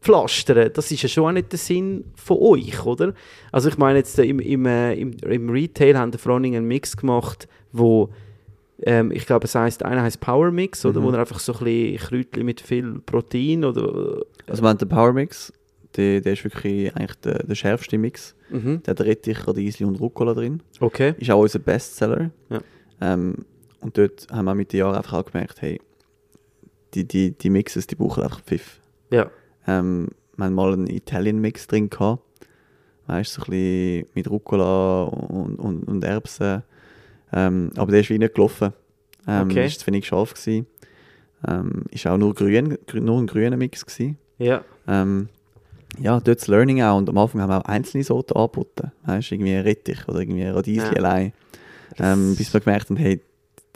pflastern, 0.00 0.70
das 0.72 0.90
ist 0.90 1.02
ja 1.02 1.08
schon 1.08 1.24
auch 1.24 1.32
nicht 1.32 1.50
der 1.50 1.58
Sinn 1.58 2.04
von 2.14 2.38
euch, 2.38 2.84
oder? 2.84 3.12
Also 3.52 3.68
ich 3.68 3.78
meine 3.78 3.98
jetzt 3.98 4.18
im, 4.18 4.38
im, 4.38 4.66
äh, 4.66 4.94
im, 4.94 5.12
im 5.18 5.50
Retail 5.50 5.98
haben 5.98 6.12
die 6.12 6.18
Dingen 6.18 6.56
einen 6.56 6.68
Mix 6.68 6.96
gemacht, 6.96 7.48
wo 7.72 8.10
ähm, 8.82 9.10
ich 9.10 9.26
glaube, 9.26 9.44
es 9.44 9.54
heißt, 9.54 9.84
einer 9.84 10.02
heißt 10.02 10.20
Power 10.20 10.50
Mix, 10.50 10.84
oder? 10.84 11.00
Mhm. 11.00 11.04
Wo 11.04 11.10
er 11.10 11.20
einfach 11.20 11.38
so 11.38 11.52
ein 11.54 11.64
bisschen 11.64 11.96
Kräutchen 11.96 12.44
mit 12.44 12.60
viel 12.60 13.00
Protein 13.00 13.64
oder 13.64 14.22
Also 14.46 14.62
wir 14.62 14.68
haben 14.68 14.78
den 14.78 14.88
Power 14.88 15.12
Mix, 15.12 15.52
der, 15.96 16.20
der 16.20 16.34
ist 16.34 16.44
wirklich 16.44 16.94
eigentlich 16.94 17.16
der, 17.20 17.42
der 17.42 17.54
schärfste 17.54 17.98
Mix. 17.98 18.34
Mhm. 18.50 18.82
Der 18.82 18.92
hat 18.92 19.00
Rettich, 19.00 19.46
Radieschen 19.46 19.86
und 19.86 20.00
Rucola 20.00 20.34
drin. 20.34 20.62
Okay. 20.80 21.14
Ist 21.18 21.30
auch 21.30 21.40
unser 21.40 21.58
Bestseller. 21.58 22.30
Ja. 22.50 22.60
Ähm, 23.00 23.46
und 23.80 23.96
dort 23.96 24.26
haben 24.30 24.44
wir 24.44 24.54
mit 24.54 24.72
den 24.72 24.80
Jahren 24.80 24.96
einfach 24.96 25.14
auch 25.14 25.24
gemerkt, 25.24 25.62
hey, 25.62 25.80
die, 26.94 27.04
die, 27.04 27.32
die 27.32 27.50
Mixes, 27.50 27.86
die 27.86 27.94
brauchen 27.94 28.22
einfach 28.22 28.42
Pfiff. 28.42 28.80
Ja. 29.10 29.30
Ähm, 29.66 30.08
wir 30.36 30.44
haben 30.44 30.54
mal 30.54 30.72
einen 30.72 30.86
Italien-Mix 30.86 31.66
drin 31.66 31.90
gehabt. 31.90 32.22
Weißt 33.06 33.36
du, 33.36 33.40
so 33.40 33.46
ein 33.46 33.50
bisschen 33.50 34.08
mit 34.14 34.30
Rucola 34.30 35.04
und, 35.04 35.56
und, 35.56 35.84
und 35.84 36.04
Erbsen. 36.04 36.62
Ähm, 37.32 37.70
aber 37.76 37.90
der 37.92 38.00
ist 38.00 38.10
wie 38.10 38.18
nicht 38.18 38.34
gelaufen. 38.34 38.72
Ähm, 39.28 39.48
Okay. 39.50 39.66
Ist 39.66 39.80
zu 39.80 39.86
wenig 39.88 40.06
scharf 40.06 40.34
gewesen. 40.34 40.66
Ähm, 41.46 41.84
ist 41.90 42.06
auch 42.06 42.16
nur, 42.16 42.34
grün, 42.34 42.76
grü- 42.86 43.00
nur 43.00 43.18
ein 43.20 43.26
grüner 43.26 43.56
Mix 43.56 43.84
gewesen. 43.84 44.16
Ja. 44.38 44.62
Ähm, 44.88 45.28
ja, 45.98 46.20
dort 46.20 46.40
das 46.40 46.48
Learning 46.48 46.82
auch. 46.82 46.96
Und 46.98 47.08
am 47.08 47.18
Anfang 47.18 47.40
haben 47.40 47.50
wir 47.50 47.58
auch 47.58 47.64
einzelne 47.64 48.04
Sorten 48.04 48.36
angeboten. 48.36 48.92
Weißt 49.04 49.32
irgendwie 49.32 49.54
Rettich 49.56 50.06
oder 50.08 50.20
irgendwie 50.20 50.44
Radieschen 50.44 50.92
Ja. 50.92 50.98
allein. 50.98 51.32
Ähm, 51.98 52.34
bis 52.36 52.52
wir 52.52 52.60
gemerkt 52.60 52.88
haben, 52.90 52.96
hey, 52.96 53.20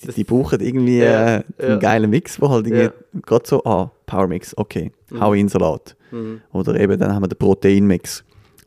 die, 0.03 0.07
Das- 0.07 0.15
die 0.15 0.25
brauchen 0.25 0.61
irgendwie 0.61 0.99
Ja, 0.99 1.37
äh, 1.39 1.43
ja. 1.59 1.67
einen 1.69 1.81
geilen 1.81 2.11
Mix, 2.11 2.41
wo 2.41 2.49
halt 2.49 2.67
irgendwie 2.67 2.85
Ja. 2.85 2.93
gerade 3.23 3.47
so, 3.47 3.63
ah, 3.65 3.91
Power 4.07 4.27
Mix, 4.29 4.57
okay, 4.57 4.93
Mhm. 5.11 5.21
hau 5.21 5.33
in 5.35 5.49
Salat. 5.49 5.97
Mhm. 6.11 6.41
Oder 6.53 6.79
eben 6.81 6.99
dann 6.99 7.13
haben 7.15 7.23
wir 7.23 7.29
den 7.29 7.39
Proteinmix. 7.39 8.25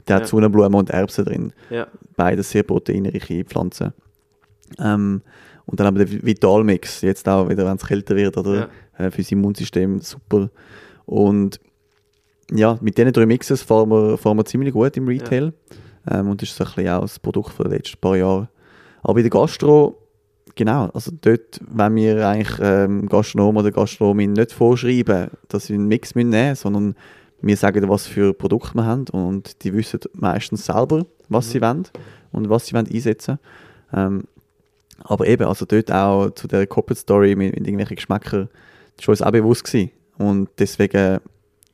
Der 0.08 0.18
Ja. 0.18 0.22
hat 0.22 0.28
Sonnenblumen 0.30 0.76
und 0.76 0.90
Erbsen 0.90 1.26
drin. 1.26 1.54
Ja. 1.70 1.88
Beides 2.16 2.50
sehr 2.52 2.64
proteinreiche 2.64 3.44
Pflanzen. 3.46 3.94
Ähm, 4.80 5.22
und 5.66 5.80
dann 5.80 5.88
haben 5.88 5.98
wir 5.98 6.06
den 6.06 6.26
Vitalmix, 6.26 7.02
jetzt 7.02 7.28
auch 7.28 7.50
wieder, 7.50 7.66
wenn 7.66 7.78
es 7.78 7.86
kälter 7.86 8.16
wird, 8.16 8.38
oder? 8.38 8.70
Äh, 8.98 9.12
für 9.12 9.22
das 9.22 9.32
Immunsystem 9.32 10.00
super. 10.00 10.50
Und 11.06 11.60
ja, 12.52 12.78
mit 12.82 12.98
diesen 12.98 13.14
drei 13.14 13.26
Mixes 13.26 13.62
fahren 13.62 13.90
wir, 13.90 14.18
fahren 14.18 14.38
wir 14.38 14.46
ziemlich 14.46 14.74
gut 14.74 14.96
im 14.98 15.08
Retail. 15.08 15.54
Ähm, 16.10 16.30
und 16.30 16.42
das 16.42 16.50
ist 16.50 16.58
so 16.58 16.64
ein 16.64 16.72
bisschen 16.76 16.92
auch 16.92 17.02
das 17.02 17.20
Produkt 17.20 17.58
der 17.60 17.68
letzten 17.68 18.00
paar 18.00 18.18
Jahre. 18.18 18.50
Aber 19.02 19.18
in 19.18 19.24
der 19.24 19.30
Gastro, 19.30 19.98
genau, 20.56 20.90
also 20.94 21.12
dort, 21.22 21.60
wenn 21.70 21.96
wir 21.96 22.28
eigentlich 22.28 22.58
ähm, 22.62 23.08
Gastronom 23.08 23.58
oder 23.58 23.72
Gastronomin 23.72 24.34
nicht 24.34 24.52
vorschreiben, 24.52 25.30
dass 25.48 25.68
sie 25.68 25.76
einen 25.76 25.88
Mix 25.88 26.16
müssen 26.16 26.30
nehmen 26.30 26.56
sondern 26.56 26.96
wir 27.42 27.58
sagen, 27.58 27.90
was 27.90 28.08
für 28.08 28.34
Produkte 28.34 28.76
wir 28.76 28.86
haben 28.86 29.06
und 29.12 29.64
die 29.64 29.74
wissen 29.74 30.00
meistens 30.14 30.66
selber, 30.66 31.06
was 31.28 31.52
sie 31.52 31.62
wollen 31.62 31.88
und 32.32 32.50
was 32.50 32.68
sie 32.68 32.74
wollen 32.74 32.88
einsetzen 32.88 33.40
ähm, 33.94 34.24
Aber 35.00 35.28
eben, 35.28 35.46
also 35.46 35.66
dort 35.66 35.92
auch 35.92 36.32
zu 36.32 36.48
der 36.48 36.68
Corporate 36.68 37.00
Story 37.02 37.36
mit, 37.36 37.54
mit 37.54 37.62
irgendwelchen 37.68 37.96
Geschmäckern, 37.96 38.50
das 38.98 39.08
war 39.08 39.12
uns 39.14 39.22
auch 39.22 39.32
bewusst 39.32 39.66
gewesen. 39.66 39.92
Und 40.18 40.50
deswegen, 40.60 41.20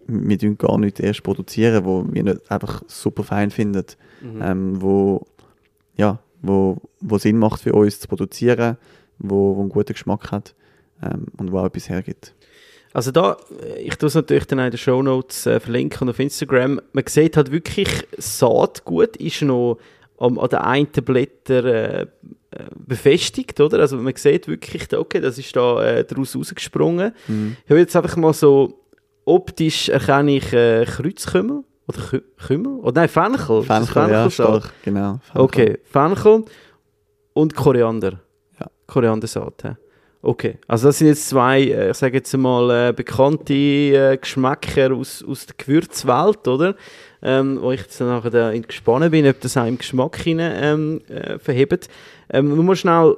wir 0.07 0.39
tun 0.39 0.57
gar 0.57 0.77
nicht 0.77 0.99
erst 0.99 1.23
produzieren, 1.23 1.85
wo 1.85 2.05
wir 2.09 2.23
nicht 2.23 2.49
einfach 2.51 2.83
super 2.87 3.23
fein 3.23 3.51
finden, 3.51 3.85
Mhm. 4.21 4.41
ähm, 4.41 4.81
wo, 4.81 5.25
ja, 5.95 6.19
wo, 6.41 6.77
wo 6.99 7.17
Sinn 7.17 7.37
macht 7.37 7.61
für 7.61 7.73
uns 7.73 8.01
zu 8.01 8.07
produzieren, 8.09 8.77
wo, 9.17 9.55
wo 9.55 9.61
einen 9.61 9.69
guten 9.69 9.93
Geschmack 9.93 10.31
hat 10.31 10.55
ähm, 11.01 11.27
und 11.37 11.51
wo 11.53 11.59
auch 11.59 11.65
etwas 11.65 11.87
hergibt. 11.87 12.33
Also 12.91 13.11
da, 13.11 13.37
äh, 13.61 13.81
ich 13.81 13.95
tue 13.95 14.07
es 14.07 14.15
natürlich 14.15 14.45
dann 14.47 14.59
in 14.59 14.71
den 14.71 14.77
Shownotes 14.77 15.45
äh, 15.45 15.59
verlinken 15.59 16.01
und 16.01 16.09
auf 16.09 16.19
Instagram. 16.19 16.81
Man 16.91 17.03
sieht 17.07 17.37
halt 17.37 17.51
wirklich, 17.51 17.87
Saatgut 18.17 19.15
ist 19.17 19.41
noch 19.41 19.77
am, 20.19 20.37
an 20.37 20.49
den 20.49 20.59
einen 20.59 20.87
Blättern 20.87 21.65
äh, 21.65 22.05
befestigt, 22.75 23.59
oder? 23.59 23.79
Also 23.79 23.97
man 23.97 24.13
sieht 24.15 24.47
wirklich, 24.47 24.93
okay, 24.93 25.19
das 25.19 25.37
ist 25.37 25.55
da 25.55 25.83
äh, 25.83 26.03
daraus 26.03 26.35
rausgesprungen. 26.35 27.13
Ich 27.63 27.69
habe 27.69 27.79
jetzt 27.79 27.95
einfach 27.95 28.15
mal 28.17 28.33
so, 28.33 28.85
optisch 29.25 29.89
erkenne 29.89 30.37
ich 30.37 30.51
äh, 30.53 30.85
Kreuzkümmel 30.85 31.63
oder 31.87 32.01
Kü 32.01 32.21
Kümmel? 32.47 32.79
Oder 32.79 33.01
nein, 33.01 33.09
Fenchel. 33.09 33.65
Das 33.65 33.89
Fenchel, 33.89 34.11
ja, 34.11 34.29
stark, 34.29 34.73
genau. 34.83 35.19
Fenchel. 35.23 35.41
Okay, 35.41 35.79
Fenchel 35.83 36.45
und 37.33 37.55
Koriander. 37.55 38.19
Ja. 38.59 38.67
Koriandersaat. 38.87 39.63
hä? 39.63 39.75
Okay, 40.21 40.57
also 40.67 40.87
das 40.87 40.97
sind 40.97 41.07
jetzt 41.07 41.29
zwei, 41.29 41.61
äh, 41.61 41.91
ich 41.91 41.97
sage 41.97 42.17
jetzt 42.17 42.35
mal, 42.35 42.93
bekannte 42.93 44.17
Geschmäcker 44.17 44.93
aus, 44.93 45.23
aus 45.23 45.45
der 45.45 45.55
Gewürzwelt, 45.57 46.47
oder? 46.47 46.75
Ähm, 47.21 47.59
wo 47.61 47.71
ich 47.71 47.81
jetzt 47.81 47.99
nachher 47.99 48.29
da 48.29 48.57
gespannt 48.57 49.11
bin, 49.11 49.27
ob 49.27 49.41
das 49.41 49.57
auch 49.57 49.65
im 49.65 49.77
Geschmack 49.77 50.17
hinein, 50.17 50.53
ähm, 50.61 51.01
äh, 51.09 51.37
verhebt. 51.37 51.89
Ähm, 52.29 52.55
nur 52.55 52.63
mal 52.63 52.75
schnell 52.75 53.17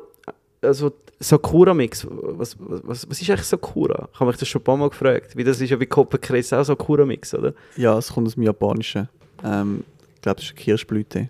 also 0.62 0.92
Sakura-Mix, 1.20 2.08
was, 2.10 2.56
was, 2.60 3.08
was 3.10 3.22
ist 3.22 3.30
eigentlich 3.30 3.44
Sakura? 3.46 4.10
Ich 4.12 4.20
habe 4.20 4.30
mich 4.32 4.40
das 4.40 4.48
schon 4.48 4.62
ein 4.62 4.64
paar 4.64 4.78
Mal 4.78 4.90
gefragt, 4.90 5.38
weil 5.38 5.44
das 5.44 5.62
ist 5.62 5.70
ja 5.70 5.80
wie 5.80 5.86
Koppenkress 5.86 6.52
auch 6.54 6.64
Sakura-Mix, 6.64 7.36
oder? 7.36 7.54
Ja, 7.78 7.98
es 7.98 8.12
kommt 8.12 8.28
aus 8.28 8.34
dem 8.36 8.44
Japanischen. 8.44 9.08
Ähm, 9.44 9.84
ich 10.16 10.22
glaube, 10.22 10.38
das 10.38 10.46
ist 10.46 10.56
Kirschblüte. 10.56 11.30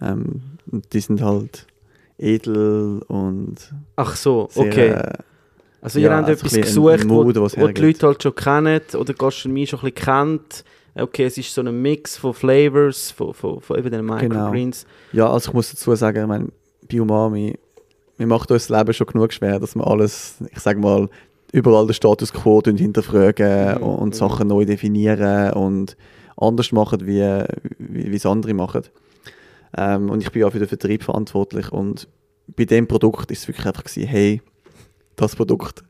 Ähm, 0.00 0.42
die 0.66 1.00
sind 1.00 1.20
halt 1.20 1.66
edel 2.18 3.02
und 3.08 3.56
Ach 3.96 4.14
so, 4.14 4.48
sehr, 4.50 4.66
okay. 4.66 4.88
äh, 4.88 5.12
Also 5.80 5.98
ja, 5.98 6.10
ihr 6.10 6.16
habt 6.16 6.28
also 6.28 6.46
etwas 6.46 6.60
gesucht, 6.60 7.08
wo, 7.08 7.26
was 7.42 7.58
wo 7.58 7.66
die. 7.66 7.82
Leute 7.82 8.06
halt 8.06 8.22
schon 8.22 8.34
kennen 8.34 8.80
oder 8.94 9.14
Gastronomie 9.14 9.66
schon 9.66 9.80
ein 9.80 9.92
bisschen 9.92 10.04
kennt. 10.06 10.64
Okay, 10.94 11.24
es 11.24 11.38
ist 11.38 11.54
so 11.54 11.62
ein 11.62 11.80
Mix 11.80 12.16
von 12.16 12.34
Flavors, 12.34 13.10
von, 13.10 13.32
von, 13.32 13.60
von 13.60 13.78
eben 13.78 13.90
den 13.90 14.06
Genau. 14.06 14.14
Microgreens. 14.14 14.86
Ja, 15.12 15.30
also 15.30 15.50
ich 15.50 15.54
muss 15.54 15.70
dazu 15.70 15.94
sagen, 15.94 16.22
ich 16.22 16.28
meine, 16.28 16.48
bei 16.90 17.00
Umami, 17.00 17.58
wir 18.18 18.26
machen 18.26 18.52
uns 18.52 18.66
das 18.66 18.78
Leben 18.78 18.92
schon 18.92 19.06
genug 19.06 19.32
schwer, 19.32 19.58
dass 19.58 19.74
wir 19.74 19.86
alles, 19.86 20.36
ich 20.50 20.58
sage 20.58 20.78
mal, 20.78 21.08
überall 21.52 21.86
den 21.86 21.94
Status 21.94 22.32
quo 22.32 22.60
hinterfragen 22.64 23.78
Mhm, 23.78 23.82
und 23.82 24.08
mhm. 24.08 24.12
Sachen 24.12 24.48
neu 24.48 24.64
definieren 24.64 25.52
und 25.52 25.96
anders 26.36 26.72
machen, 26.72 27.06
wie, 27.06 27.44
wie, 27.78 28.16
es 28.16 28.26
andere 28.26 28.54
machen. 28.54 28.82
Ähm, 29.76 30.10
und 30.10 30.22
ich 30.22 30.30
bin 30.30 30.44
auch 30.44 30.52
für 30.52 30.58
den 30.58 30.68
Vertrieb 30.68 31.02
verantwortlich 31.02 31.72
und 31.72 32.08
bei 32.56 32.64
dem 32.64 32.86
Produkt 32.86 33.30
ist 33.30 33.40
es 33.40 33.48
wirklich 33.48 33.66
einfach 33.66 33.84
gewesen, 33.84 34.06
hey, 34.08 34.42
das 35.16 35.36
Produkt 35.36 35.84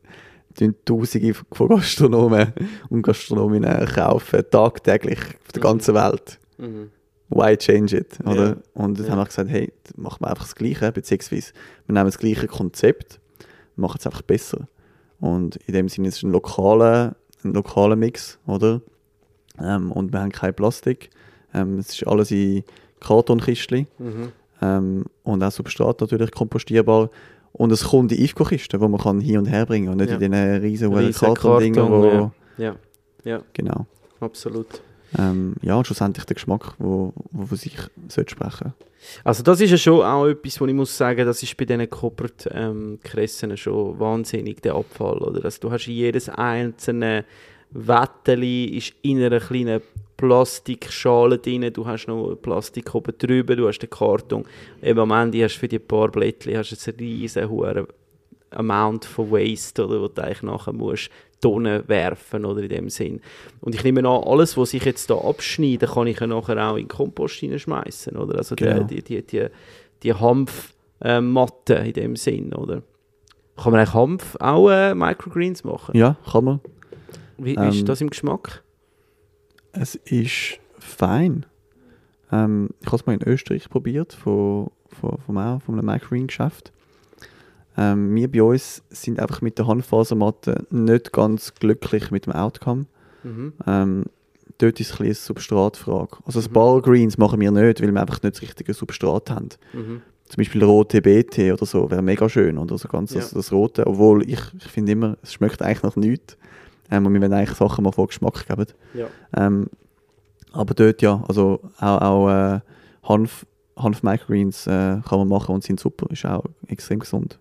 Tausende 0.85 1.33
von 1.51 1.67
Gastronomen 1.69 2.53
und 2.89 3.01
Gastronominnen 3.01 3.85
kaufen, 3.87 4.43
tagtäglich 4.49 5.19
auf 5.19 5.51
der 5.53 5.59
Mhm. 5.61 5.63
ganzen 5.63 5.95
Welt 5.95 6.39
Mhm. 6.57 6.89
why 7.29 7.57
change 7.57 7.97
it? 7.97 8.19
Oder? 8.25 8.47
Ja. 8.49 8.55
Und 8.73 8.99
dann 8.99 9.05
Ja. 9.05 9.11
haben 9.13 9.19
wir 9.19 9.25
gesagt, 9.25 9.49
hey, 9.49 9.71
machen 9.95 10.17
wir 10.21 10.29
einfach 10.29 10.43
das 10.45 10.55
Gleiche, 10.55 10.91
beziehungsweise 10.91 11.53
wir 11.87 11.93
nehmen 11.93 12.05
das 12.05 12.17
gleiche 12.19 12.47
Konzept, 12.47 13.19
machen 13.75 13.97
es 13.99 14.05
einfach 14.05 14.21
besser. 14.21 14.67
Und 15.19 15.55
in 15.67 15.73
dem 15.73 15.89
Sinne 15.89 16.09
ist 16.09 16.17
es 16.17 16.23
ein 16.23 16.31
lokaler, 16.31 17.15
ein 17.43 17.53
lokaler 17.53 17.95
Mix, 17.95 18.37
oder? 18.45 18.81
Ähm, 19.59 19.91
und 19.91 20.11
wir 20.13 20.19
haben 20.21 20.31
kein 20.31 20.53
Plastik. 20.53 21.09
Ähm, 21.53 21.77
es 21.79 21.89
ist 21.89 22.07
alles 22.07 22.31
in 22.31 22.63
Kartonkistchen 22.99 23.87
Mhm. 23.99 24.31
ähm, 24.61 25.05
und 25.23 25.43
auch 25.43 25.51
Substrat 25.51 26.01
natürlich 26.01 26.31
kompostierbar. 26.31 27.09
Und 27.53 27.71
es 27.71 27.83
kommt 27.85 28.11
in 28.11 28.17
IFCO-Kisten, 28.23 28.79
die 28.79 28.87
man 28.87 28.99
kann 28.99 29.21
hin 29.21 29.37
und 29.37 29.45
her 29.45 29.65
bringen 29.65 29.89
und 29.89 29.97
nicht 29.97 30.09
Ja. 30.09 30.15
in 30.15 30.31
diesen 30.31 30.33
riesen, 30.61 30.93
Riesen 30.93 31.19
Karton-Dingen, 31.19 31.75
Karton, 31.75 32.31
wo... 32.57 32.61
ja. 32.61 32.75
Ja, 33.23 33.41
Genau. 33.53 33.85
absolut. 34.19 34.81
Ähm, 35.17 35.55
ja, 35.61 35.75
und 35.75 35.85
schlussendlich 35.85 36.25
der 36.25 36.33
Geschmack, 36.33 36.73
wo, 36.79 37.13
wo 37.31 37.45
für 37.45 37.55
sich 37.55 37.77
sollte 38.09 38.31
sprechen 38.31 38.73
Also 39.23 39.43
das 39.43 39.61
ist 39.61 39.69
ja 39.71 39.77
schon 39.77 40.01
auch 40.01 40.25
etwas, 40.25 40.59
wo 40.59 40.65
ich 40.65 40.73
muss 40.73 40.97
sagen, 40.97 41.25
das 41.25 41.43
ist 41.43 41.55
bei 41.55 41.65
diesen 41.65 41.87
Corporate 41.89 42.49
ähm, 42.51 42.99
schon 43.55 43.99
wahnsinnig, 43.99 44.61
der 44.61 44.73
Abfall. 44.75 45.19
Oder? 45.19 45.45
Also 45.45 45.59
du 45.61 45.71
hast 45.71 45.85
jedes 45.85 46.29
einzelne 46.29 47.25
Wetteli 47.73 48.65
ist 48.65 48.93
in 49.01 49.23
einer 49.23 49.39
kleinen 49.39 49.81
Plastikschale 50.17 51.39
drin, 51.39 51.71
du 51.73 51.85
hast 51.85 52.07
noch 52.07 52.35
Plastik 52.35 52.93
oben 52.93 53.13
drüber, 53.17 53.55
du 53.55 53.67
hast 53.67 53.79
den 53.79 53.89
Karton. 53.89 54.45
Eben 54.81 54.99
am 54.99 55.11
Ende 55.11 55.43
hast 55.43 55.55
du 55.55 55.59
für 55.59 55.67
die 55.67 55.79
paar 55.79 56.09
Blättchen 56.09 56.57
hast 56.57 56.71
du 56.71 56.91
einen 56.91 56.99
riesen 56.99 57.49
hohen 57.49 57.87
Amount 58.51 59.05
von 59.05 59.31
Waste, 59.31 59.85
oder, 59.85 60.01
wo 60.01 60.07
du 60.07 60.23
eigentlich 60.23 60.43
nachher 60.43 60.73
musst 60.73 61.09
Tonnen 61.41 61.83
werfen, 61.87 62.45
oder 62.45 62.61
in 62.61 62.69
dem 62.69 62.89
Sinn. 62.89 63.19
Und 63.59 63.75
ich 63.75 63.83
nehme 63.83 63.99
an, 64.01 64.23
alles, 64.23 64.55
was 64.55 64.73
ich 64.73 64.85
jetzt 64.85 65.09
da 65.09 65.15
abschneide, 65.15 65.87
kann 65.87 66.07
ich 66.07 66.19
ja 66.19 66.27
nachher 66.27 66.69
auch 66.69 66.75
in 66.77 66.83
den 66.83 66.87
Kompost 66.87 67.35
hineinschmeißen, 67.39 68.15
oder? 68.15 68.37
Also 68.37 68.55
Genau. 68.55 68.83
die, 68.83 69.03
die, 69.03 69.23
die, 69.23 69.47
die 70.03 70.13
Hanfmatte 70.13 71.73
in 71.73 71.93
dem 71.93 72.15
Sinn, 72.15 72.53
oder? 72.53 72.83
Kann 73.57 73.71
man 73.71 73.81
eigentlich 73.81 73.93
Hanf 73.93 74.37
auch 74.39 74.69
äh, 74.69 74.95
Microgreens 74.95 75.63
machen? 75.63 75.97
Ja, 75.97 76.15
kann 76.31 76.45
man. 76.45 76.59
Wie, 77.43 77.55
wie 77.57 77.67
ist 77.69 77.79
Ähm, 77.79 77.85
das 77.85 78.01
im 78.01 78.09
Geschmack? 78.09 78.63
Es 79.71 79.95
ist 79.95 80.59
fein. 80.79 81.45
Ähm, 82.31 82.69
ich 82.81 82.87
habe 82.87 82.95
es 82.97 83.05
mal 83.05 83.13
in 83.13 83.23
Österreich 83.27 83.69
probiert, 83.69 84.13
von, 84.13 84.69
von, 84.87 85.17
von, 85.25 85.59
von 85.61 85.75
einem 85.79 85.85
Microgreen-Geschäft. 85.85 86.71
Ähm, 87.75 88.13
wir 88.13 88.31
bei 88.31 88.43
uns 88.43 88.83
sind 88.89 89.19
einfach 89.19 89.41
mit 89.41 89.57
der 89.57 89.67
Handfasermatte 89.67 90.65
nicht 90.69 91.11
ganz 91.11 91.55
glücklich 91.55 92.11
mit 92.11 92.25
dem 92.27 92.33
Outcome. 92.33 92.85
Mhm. 93.23 93.53
Ähm, 93.65 94.03
dort 94.59 94.79
ist 94.79 94.91
es 94.93 94.99
ein 94.99 95.05
eine 95.05 95.13
Substratfrage. 95.15 96.17
Also 96.25 96.39
das 96.39 96.49
Mhm. 96.49 96.53
Bargreens 96.53 97.17
machen 97.17 97.39
wir 97.41 97.49
nicht, 97.51 97.81
weil 97.81 97.91
wir 97.91 98.01
einfach 98.01 98.21
nicht 98.21 98.35
das 98.35 98.41
richtige 98.43 98.73
Substrat 98.73 99.31
haben. 99.31 99.49
Mhm. 99.73 100.01
Zum 100.29 100.37
Beispiel 100.37 100.63
rote 100.63 101.01
BT 101.01 101.51
oder 101.51 101.65
so 101.65 101.89
wäre 101.91 102.01
mega 102.01 102.29
schön 102.29 102.57
oder 102.57 102.77
so 102.77 102.87
ganz 102.87 103.13
das, 103.13 103.31
Ja. 103.31 103.37
das 103.37 103.51
rote. 103.51 103.85
Obwohl 103.87 104.23
ich, 104.29 104.39
ich 104.57 104.63
finde 104.67 104.91
immer, 104.91 105.17
es 105.23 105.33
schmeckt 105.33 105.61
eigentlich 105.61 105.83
nach 105.83 105.95
nichts. 105.95 106.37
Ähm, 106.93 107.05
und 107.07 107.13
wir 107.13 107.21
wollen 107.21 107.33
eigentlich 107.33 107.57
Sachen 107.57 107.83
mal 107.83 107.91
vor 107.91 108.07
Geschmack 108.07 108.47
geben. 108.47 108.67
Ja. 108.93 109.07
Ähm, 109.35 109.67
aber 110.51 110.73
dort 110.75 111.01
ja, 111.01 111.23
also 111.27 111.59
auch, 111.79 112.01
auch 112.01 112.29
äh, 112.29 112.59
Hanf, 113.03 113.45
Hanf 113.75 114.03
Microgreens 114.03 114.67
äh, 114.67 114.99
kann 115.07 115.19
man 115.19 115.27
machen 115.27 115.55
und 115.55 115.63
sind 115.63 115.79
super, 115.79 116.05
ist 116.11 116.25
auch 116.25 116.43
extrem 116.67 116.99
gesund. 116.99 117.39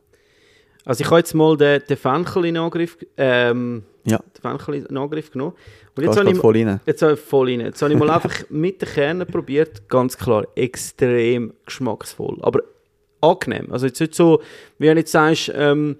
Also 0.84 1.02
ich 1.02 1.06
habe 1.10 1.18
jetzt 1.18 1.34
mal 1.34 1.56
den, 1.56 1.82
den 1.86 1.96
Fenchel 1.96 2.46
in 2.46 2.56
Angriff, 2.56 2.96
ähm, 3.18 3.84
Ja. 4.04 4.18
den 4.18 4.40
Fenchel 4.40 4.74
in 4.86 4.96
Angriff 4.96 5.30
genommen. 5.30 5.52
Und 5.94 6.02
Jetzt 6.04 6.16
jetzt 6.16 6.20
habe 6.20 6.30
ich, 6.32 6.38
voll 6.38 6.56
rein. 6.56 6.80
Jetzt 6.86 7.02
habe 7.02 7.12
ich 7.12 7.20
voll 7.20 7.48
rein. 7.50 7.60
Jetzt 7.60 7.82
habe 7.82 7.92
ich 7.92 7.98
mal 7.98 8.10
einfach 8.14 8.34
mit 8.48 8.80
den 8.80 8.88
Kernen 8.88 9.26
probiert. 9.26 9.86
Ganz 9.90 10.16
klar, 10.16 10.44
extrem 10.56 11.52
geschmacksvoll. 11.66 12.38
Aber 12.40 12.60
angenehm. 13.20 13.70
Also 13.70 13.86
jetzt 13.86 14.00
nicht 14.00 14.14
so, 14.14 14.40
wie 14.78 14.86
wenn 14.86 14.96
du 14.96 15.00
jetzt 15.02 15.12
sagst, 15.12 15.52
ähm, 15.54 15.98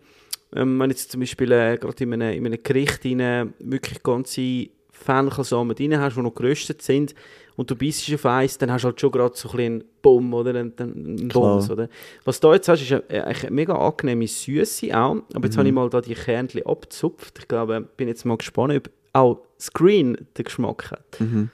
ähm, 0.54 0.78
wenn 0.78 0.90
jetzt 0.90 1.10
zum 1.12 1.20
Beispiel 1.20 1.50
äh, 1.52 1.76
gerade 1.78 2.04
in 2.04 2.12
einem, 2.14 2.32
in 2.36 2.46
einem 2.46 2.62
Gericht 2.62 3.04
rein, 3.04 3.54
wirklich 3.58 4.02
ganze 4.02 4.68
Fenchelsamen 4.90 5.74
drin 5.74 5.98
hast, 5.98 6.16
die 6.16 6.22
noch 6.22 6.34
geröstet 6.34 6.82
sind, 6.82 7.14
und 7.54 7.70
du 7.70 7.76
beißt 7.76 8.12
auf 8.14 8.24
eins, 8.24 8.56
dann 8.56 8.72
hast 8.72 8.82
du 8.82 8.86
halt 8.88 8.98
schon 9.00 9.10
gerade 9.12 9.36
so 9.36 9.50
ein 9.50 9.56
bisschen 9.56 9.84
Bumm 10.00 10.32
oder 10.32 10.54
einen. 10.58 11.28
Bums, 11.28 11.68
oder? 11.70 11.88
Was 12.24 12.40
du 12.40 12.50
jetzt 12.54 12.66
hast, 12.68 12.80
ist 12.80 12.90
eine, 12.92 13.04
eine, 13.10 13.26
eine 13.26 13.50
mega 13.50 13.74
angenehme 13.74 14.26
Süße 14.26 14.86
auch. 14.98 15.16
Aber 15.34 15.44
jetzt 15.44 15.56
Mhm. 15.56 15.58
habe 15.58 15.68
ich 15.68 15.74
mal 15.74 15.90
da 15.90 16.00
die 16.00 16.14
Kernchen 16.14 16.64
abgezupft. 16.64 17.38
Ich 17.40 17.48
glaube, 17.48 17.82
bin 17.96 18.08
jetzt 18.08 18.24
mal 18.24 18.38
gespannt, 18.38 18.72
ob 18.74 18.90
auch 19.12 19.40
Screen 19.60 20.16
den 20.38 20.44
Geschmack 20.44 20.92
hat. 20.92 21.20
Mhm. 21.20 21.50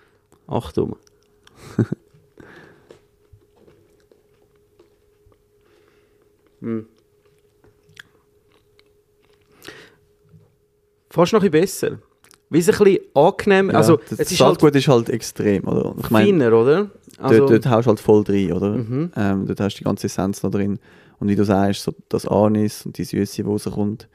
Achtung. 0.47 0.97
hm. 6.61 6.87
Fast 11.19 11.33
noch 11.33 11.43
ein 11.43 11.51
bisschen 11.51 11.91
besser. 11.91 11.99
Wie 12.49 12.59
es 12.61 12.69
ein 12.69 12.79
bisschen 12.79 13.01
angenehm, 13.13 13.75
also 13.75 13.95
ja, 13.95 14.03
das 14.09 14.21
es 14.21 14.31
ist 14.31 14.41
halt 14.41 14.63
ist 14.63 14.87
halt 14.87 15.09
extrem, 15.09 15.67
oder? 15.67 15.93
Ich 15.99 16.11
meine, 16.11 16.27
feiner, 16.29 16.53
oder? 16.57 16.91
Also, 17.19 17.39
dort, 17.39 17.51
dort 17.51 17.67
haust 17.67 17.87
du 17.87 17.89
halt 17.89 17.99
voll 17.99 18.23
drin, 18.23 18.53
oder? 18.53 18.71
Mhm. 18.71 19.11
Ähm, 19.17 19.45
dort 19.49 19.59
hast 19.59 19.75
du 19.75 19.79
die 19.79 19.85
ganze 19.85 20.07
Essenz 20.07 20.45
noch 20.45 20.53
drin. 20.53 20.79
Und 21.19 21.29
wie 21.29 21.35
du 21.35 21.45
sagst, 21.45 21.83
so 21.83 21.93
das 22.09 22.25
Anis 22.25 22.87
und 22.87 22.99
die 22.99 23.03
Süße, 23.03 23.35
die 23.35 23.43
rauskommt. 23.43 24.07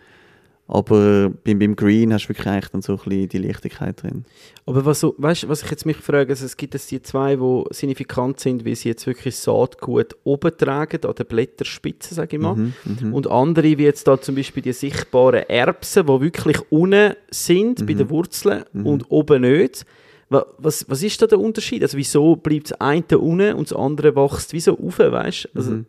Aber 0.67 1.29
beim, 1.43 1.59
beim 1.59 1.75
Green 1.75 2.13
hast 2.13 2.25
du 2.25 2.29
wirklich 2.29 2.47
eigentlich 2.47 2.69
dann 2.69 2.81
so 2.81 2.93
ein 2.93 2.97
bisschen 2.99 3.27
die 3.29 3.37
Leichtigkeit 3.37 4.01
drin. 4.01 4.23
aber 4.65 4.85
was, 4.85 5.01
so, 5.01 5.13
weißt, 5.17 5.49
was 5.49 5.61
ich 5.61 5.69
jetzt 5.69 5.85
mich 5.85 5.97
frage, 5.97 6.29
also 6.31 6.45
es 6.45 6.55
gibt 6.55 6.73
es 6.73 6.87
die 6.87 7.01
zwei, 7.01 7.35
die 7.35 7.63
signifikant 7.71 8.39
sind, 8.39 8.65
weil 8.65 8.75
sie 8.75 8.87
jetzt 8.89 9.05
wirklich 9.05 9.35
Saatgut 9.35 10.15
oben 10.23 10.57
tragen, 10.57 11.05
an 11.05 11.15
der 11.15 11.23
Blätterspitze, 11.25 12.15
sage 12.15 12.37
ich 12.37 12.41
mal. 12.41 12.55
Mhm, 12.55 12.73
mhm. 13.01 13.13
Und 13.13 13.29
andere, 13.29 13.77
wie 13.77 13.83
jetzt 13.83 14.07
da 14.07 14.19
zum 14.19 14.35
Beispiel 14.35 14.63
die 14.63 14.71
sichtbaren 14.73 15.43
Erbsen, 15.49 16.07
die 16.07 16.21
wirklich 16.21 16.59
unten 16.71 17.13
sind 17.29 17.85
bei 17.85 17.93
Mhm. 17.93 17.97
den 17.97 18.09
Wurzeln 18.09 18.63
Mhm. 18.71 18.85
und 18.85 19.11
oben 19.11 19.41
nicht. 19.41 19.85
Wa- 20.29 20.45
Was, 20.57 20.89
was 20.89 21.03
ist 21.03 21.21
da 21.21 21.27
der 21.27 21.39
Unterschied? 21.41 21.83
Also 21.83 21.97
wieso 21.97 22.37
bleibt 22.37 22.71
das 22.71 22.79
eine 22.79 23.03
unten 23.19 23.53
und 23.55 23.69
das 23.69 23.77
andere 23.77 24.15
wächst 24.15 24.53
wieso 24.53 24.79
auf, 24.79 24.97
weißt 24.97 25.49
Also 25.53 25.71
Mhm. 25.71 25.85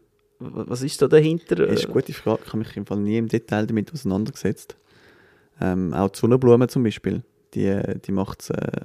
Was 0.53 0.83
ist 0.83 1.01
da 1.01 1.09
dahinter? 1.09 1.57
Das 1.57 1.71
ist 1.71 1.85
eine 1.87 1.95
gute 1.95 2.13
Frage. 2.13 2.41
Ich 2.45 2.49
habe 2.49 2.59
mich 2.59 2.77
im 2.77 2.87
Fall 2.87 2.99
nie 2.99 3.19
im 3.19 3.29
Detail 3.29 3.67
damit 3.67 3.93
auseinandergesetzt. 3.93 4.77
Ähm, 5.61 5.95
auch 5.95 6.11
die 6.11 6.19
Sonnenblume 6.19 6.69
zum 6.69 6.83
Beispiel, 6.83 7.23
die, 7.55 7.81
die 8.05 8.13
macht 8.13 8.43
es 8.43 8.51
äh, 8.51 8.81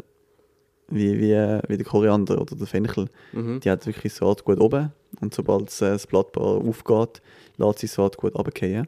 wie, 0.89 1.19
wie, 1.19 1.59
wie 1.67 1.77
der 1.77 1.85
Koriander 1.85 2.41
oder 2.41 2.55
der 2.55 2.67
Fenchel. 2.67 3.07
Mhm. 3.33 3.59
Die 3.59 3.69
hat 3.69 3.85
wirklich 3.85 4.13
Saatgut 4.13 4.59
oben 4.59 4.91
und 5.21 5.33
sobald 5.33 5.69
äh, 5.81 5.91
das 5.91 6.07
Blattpaar 6.07 6.43
aufgeht, 6.43 7.21
lässt 7.57 7.79
sie 7.79 7.87
das 7.87 7.95
Saatgut 7.95 8.35
runterfallen. 8.35 8.87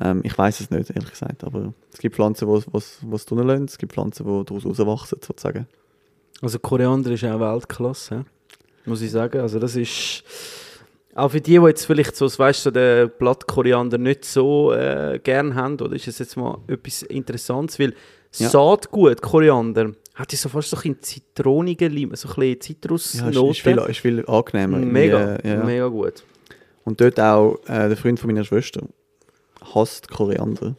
Ähm, 0.00 0.20
ich 0.24 0.36
weiß 0.36 0.60
es 0.60 0.70
nicht, 0.70 0.90
ehrlich 0.90 1.10
gesagt, 1.10 1.44
aber 1.44 1.74
es 1.92 1.98
gibt 1.98 2.16
Pflanzen, 2.16 2.48
die 2.48 2.72
was 2.72 3.26
drinnen 3.26 3.46
lassen, 3.46 3.64
es 3.64 3.78
gibt 3.78 3.92
Pflanzen, 3.92 4.24
die 4.24 4.44
daraus 4.44 4.64
rauswachsen, 4.64 5.18
sozusagen. 5.24 5.66
Also 6.42 6.58
Koriander 6.58 7.10
ist 7.10 7.24
auch 7.24 7.38
Weltklasse, 7.38 8.24
muss 8.86 9.02
ich 9.02 9.10
sagen. 9.10 9.40
Also 9.40 9.58
das 9.58 9.76
ist 9.76 10.24
auch 11.20 11.30
für 11.30 11.40
die, 11.40 11.58
die 11.58 11.66
jetzt 11.66 11.84
vielleicht 11.86 12.16
so, 12.16 12.26
weißt 12.26 12.66
du, 12.66 12.70
den 12.70 13.10
Blattkoriander 13.18 13.98
nicht 13.98 14.24
so 14.24 14.72
äh, 14.72 15.18
gern 15.22 15.54
haben, 15.54 15.80
oder 15.80 15.94
ist 15.96 16.08
es 16.08 16.18
jetzt 16.18 16.36
mal 16.36 16.58
etwas 16.68 17.02
Interessantes, 17.02 17.78
weil 17.78 17.94
Ja. 18.36 18.48
Saatgut, 18.48 19.22
Koriander, 19.22 19.92
hat 20.14 20.32
ja 20.32 20.38
so 20.38 20.48
fast 20.48 20.70
so 20.70 20.76
ein 20.84 20.96
zitronige 21.00 21.88
Lim, 21.88 22.14
so 22.14 22.28
ein 22.28 22.56
bisschen 22.58 22.76
Ja, 23.14 23.30
ist, 23.30 23.36
ist, 23.50 23.60
viel, 23.60 23.78
ist 23.88 23.98
viel 24.00 24.24
angenehmer. 24.26 24.78
mega, 24.78 25.36
äh, 25.36 25.48
ja. 25.48 25.64
mega 25.64 25.86
gut. 25.88 26.22
Und 26.84 27.00
dort 27.00 27.18
auch 27.20 27.58
äh, 27.66 27.88
der 27.88 27.96
Freund 27.96 28.20
von 28.20 28.28
meiner 28.30 28.44
Schwester 28.44 28.82
hasst 29.74 30.08
Koriander. 30.10 30.74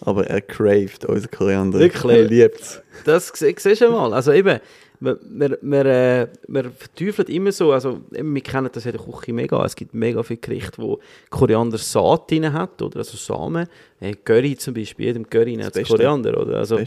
Aber 0.00 0.26
er 0.26 0.40
craved 0.40 1.04
unseren 1.04 1.30
Koriander. 1.30 1.78
Wirklich? 1.78 2.16
Er 2.16 2.24
liebt 2.24 2.60
es. 2.60 2.82
Das 3.04 3.28
sie- 3.34 3.54
siehst 3.56 3.80
du 3.82 3.90
mal. 3.90 4.12
Also 4.14 4.32
eben, 4.32 4.58
wir, 5.02 5.18
wir, 5.22 5.58
wir, 5.60 5.86
äh, 5.86 6.28
wir 6.46 6.70
verteufeln 6.70 7.28
immer 7.28 7.50
so, 7.50 7.72
also 7.72 8.00
wir 8.10 8.40
kennen 8.40 8.70
das 8.72 8.86
in 8.86 8.92
der 8.92 9.00
Küche 9.00 9.32
mega, 9.32 9.64
es 9.64 9.74
gibt 9.74 9.94
mega 9.94 10.22
viele 10.22 10.38
Gerichte, 10.38 10.80
wo 10.80 11.00
Koriander-Saat 11.30 12.30
drin 12.30 12.52
hat, 12.52 12.80
oder, 12.80 12.98
also 12.98 13.16
Samen. 13.16 13.66
Äh, 14.00 14.14
Curry 14.14 14.56
zum 14.56 14.74
Beispiel, 14.74 15.06
jedem 15.06 15.28
Curry 15.28 15.56
hat. 15.56 15.74
Koriander, 15.84 16.40
oder? 16.40 16.58
Also, 16.58 16.78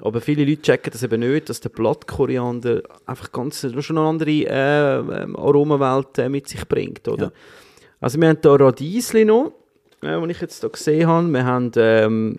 aber 0.00 0.20
viele 0.20 0.44
Leute 0.44 0.62
checken 0.62 0.92
das 0.92 1.02
eben 1.02 1.20
nicht, 1.20 1.48
dass 1.48 1.60
der 1.60 1.70
Blattkoriander 1.70 2.82
einfach 3.06 3.32
ganz, 3.32 3.66
schon 3.80 3.98
eine 3.98 4.06
andere 4.06 4.30
äh, 4.30 5.22
ähm, 5.22 5.36
Aromawelt 5.36 6.18
äh, 6.18 6.28
mit 6.28 6.48
sich 6.48 6.66
bringt, 6.68 7.08
oder? 7.08 7.26
Ja. 7.26 7.32
Also 8.00 8.20
wir 8.20 8.28
haben 8.28 8.38
hier 8.42 8.60
Radiesli 8.60 9.24
noch, 9.24 9.52
äh, 10.02 10.20
die 10.20 10.30
ich 10.32 10.40
jetzt 10.40 10.60
hier 10.60 10.68
gesehen 10.68 11.08
habe. 11.08 11.28
Wir 11.28 11.44
haben, 11.44 11.70
ähm, 11.76 12.38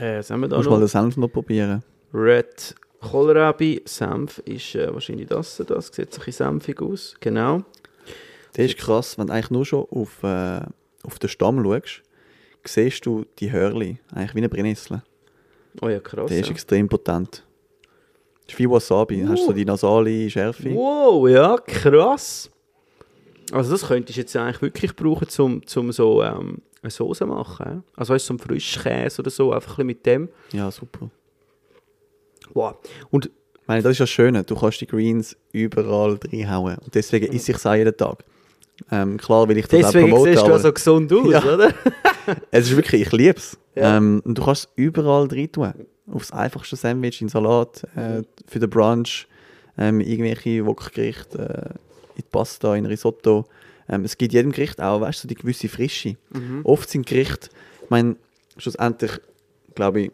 äh, 0.00 0.18
was 0.18 0.30
haben 0.30 0.40
wir 0.40 0.48
da 0.48 0.56
Musst 0.56 0.70
noch? 0.70 0.76
mal 0.76 0.80
den 0.80 0.88
Senf 0.88 1.16
noch 1.18 1.28
probieren. 1.28 1.82
Red 2.14 2.74
Kohlrabi, 3.10 3.82
Senf 3.84 4.38
ist 4.44 4.74
äh, 4.74 4.92
wahrscheinlich 4.92 5.28
das, 5.28 5.62
das 5.66 5.86
sieht 5.88 6.12
so 6.12 6.20
ein 6.20 6.24
bisschen 6.26 6.46
senfig 6.60 6.80
aus, 6.82 7.14
genau. 7.20 7.62
Das 8.54 8.66
ist 8.66 8.78
krass, 8.78 9.18
wenn 9.18 9.26
du 9.26 9.32
eigentlich 9.32 9.50
nur 9.50 9.66
schon 9.66 9.86
auf, 9.90 10.22
äh, 10.22 10.60
auf 11.04 11.18
den 11.18 11.28
Stamm 11.28 11.62
schaust, 11.62 12.02
siehst 12.64 13.04
du 13.06 13.24
die 13.38 13.52
Hörli, 13.52 13.98
eigentlich 14.14 14.34
wie 14.34 14.38
eine 14.38 14.48
Brennnessel. 14.48 15.02
Oh 15.82 15.88
ja, 15.88 16.00
krass. 16.00 16.28
Der 16.28 16.40
ist 16.40 16.46
Ja. 16.46 16.52
extrem 16.52 16.88
potent. 16.88 17.44
Das 18.46 18.54
ist 18.54 18.58
wie 18.58 18.70
Wasabi, 18.70 19.24
hast 19.28 19.42
du 19.42 19.46
so 19.48 19.52
die 19.52 19.64
nasale 19.64 20.30
Schärfe. 20.30 20.72
Wow, 20.74 21.28
ja, 21.28 21.56
krass. 21.58 22.50
Also 23.52 23.72
das 23.72 23.86
könntest 23.86 24.16
du 24.16 24.20
jetzt 24.20 24.36
eigentlich 24.36 24.62
wirklich 24.62 24.96
brauchen, 24.96 25.28
um 25.38 25.66
zum 25.66 25.92
so 25.92 26.22
ähm, 26.22 26.58
eine 26.82 26.90
Soße 26.90 27.18
zu 27.20 27.26
machen. 27.26 27.84
Also 27.94 28.14
weißt 28.14 28.24
du, 28.28 28.28
so 28.28 28.34
ein 28.34 28.38
Frischkäse 28.38 29.20
oder 29.22 29.30
so, 29.30 29.52
einfach 29.52 29.78
ein 29.78 29.86
bisschen 29.86 29.86
mit 29.86 30.06
dem. 30.06 30.28
Ja, 30.52 30.70
super. 30.70 31.10
Wow. 32.54 32.76
Und 33.10 33.26
Ich 33.26 33.68
meine, 33.68 33.82
das 33.82 33.92
ist 33.92 33.98
ja 33.98 34.02
das 34.04 34.10
Schöne, 34.10 34.44
du 34.44 34.54
kannst 34.54 34.80
die 34.80 34.86
Greens 34.86 35.36
überall 35.52 36.18
reinhauen. 36.32 36.78
Und 36.78 36.94
deswegen 36.94 37.26
esse 37.34 37.50
ich 37.50 37.56
es 37.58 37.66
auch 37.66 37.74
jeden 37.74 37.96
Tag. 37.96 38.24
Ähm, 38.92 39.16
klar 39.16 39.48
will 39.48 39.56
ich 39.58 39.66
das 39.66 39.80
deswegen 39.80 40.12
auch 40.12 40.18
promoten, 40.18 40.32
siehst 40.34 40.42
du 40.42 40.46
aber 40.46 40.56
auch 40.56 40.60
so 40.60 40.72
gesund 40.72 41.12
aus, 41.12 41.32
Ja. 41.32 41.44
oder? 41.54 41.74
es 42.50 42.70
ist 42.70 42.76
wirklich, 42.76 43.02
ich 43.02 43.12
liebe 43.12 43.38
es. 43.38 43.56
Ja. 43.74 43.96
Ähm, 43.96 44.22
und 44.24 44.36
du 44.38 44.44
kannst 44.44 44.64
es 44.66 44.68
überall 44.76 45.26
rein 45.26 45.50
tun. 45.50 45.72
Aufs 46.12 46.30
einfachste 46.30 46.76
Sandwich, 46.76 47.20
in 47.22 47.28
Salat, 47.28 47.82
äh, 47.96 48.22
für 48.46 48.58
den 48.60 48.70
Brunch, 48.70 49.26
ähm, 49.78 50.00
irgendwelche 50.00 50.64
Wokgerichte, 50.64 51.38
äh, 51.38 51.78
in 52.16 52.16
die 52.18 52.22
Pasta, 52.30 52.76
in 52.76 52.86
Risotto. 52.86 53.46
Ähm, 53.88 54.04
es 54.04 54.16
gibt 54.16 54.32
jedem 54.32 54.52
Gericht 54.52 54.80
auch, 54.80 55.00
weißt 55.00 55.20
du, 55.20 55.22
so 55.22 55.28
die 55.28 55.34
gewisse 55.34 55.68
Frische. 55.68 56.16
Oft 56.64 56.88
sind 56.90 57.06
Gerichte, 57.06 57.48
ich 57.82 57.90
meine, 57.90 58.16
schlussendlich, 58.58 59.12
glaube 59.74 60.02
ich, 60.02 60.10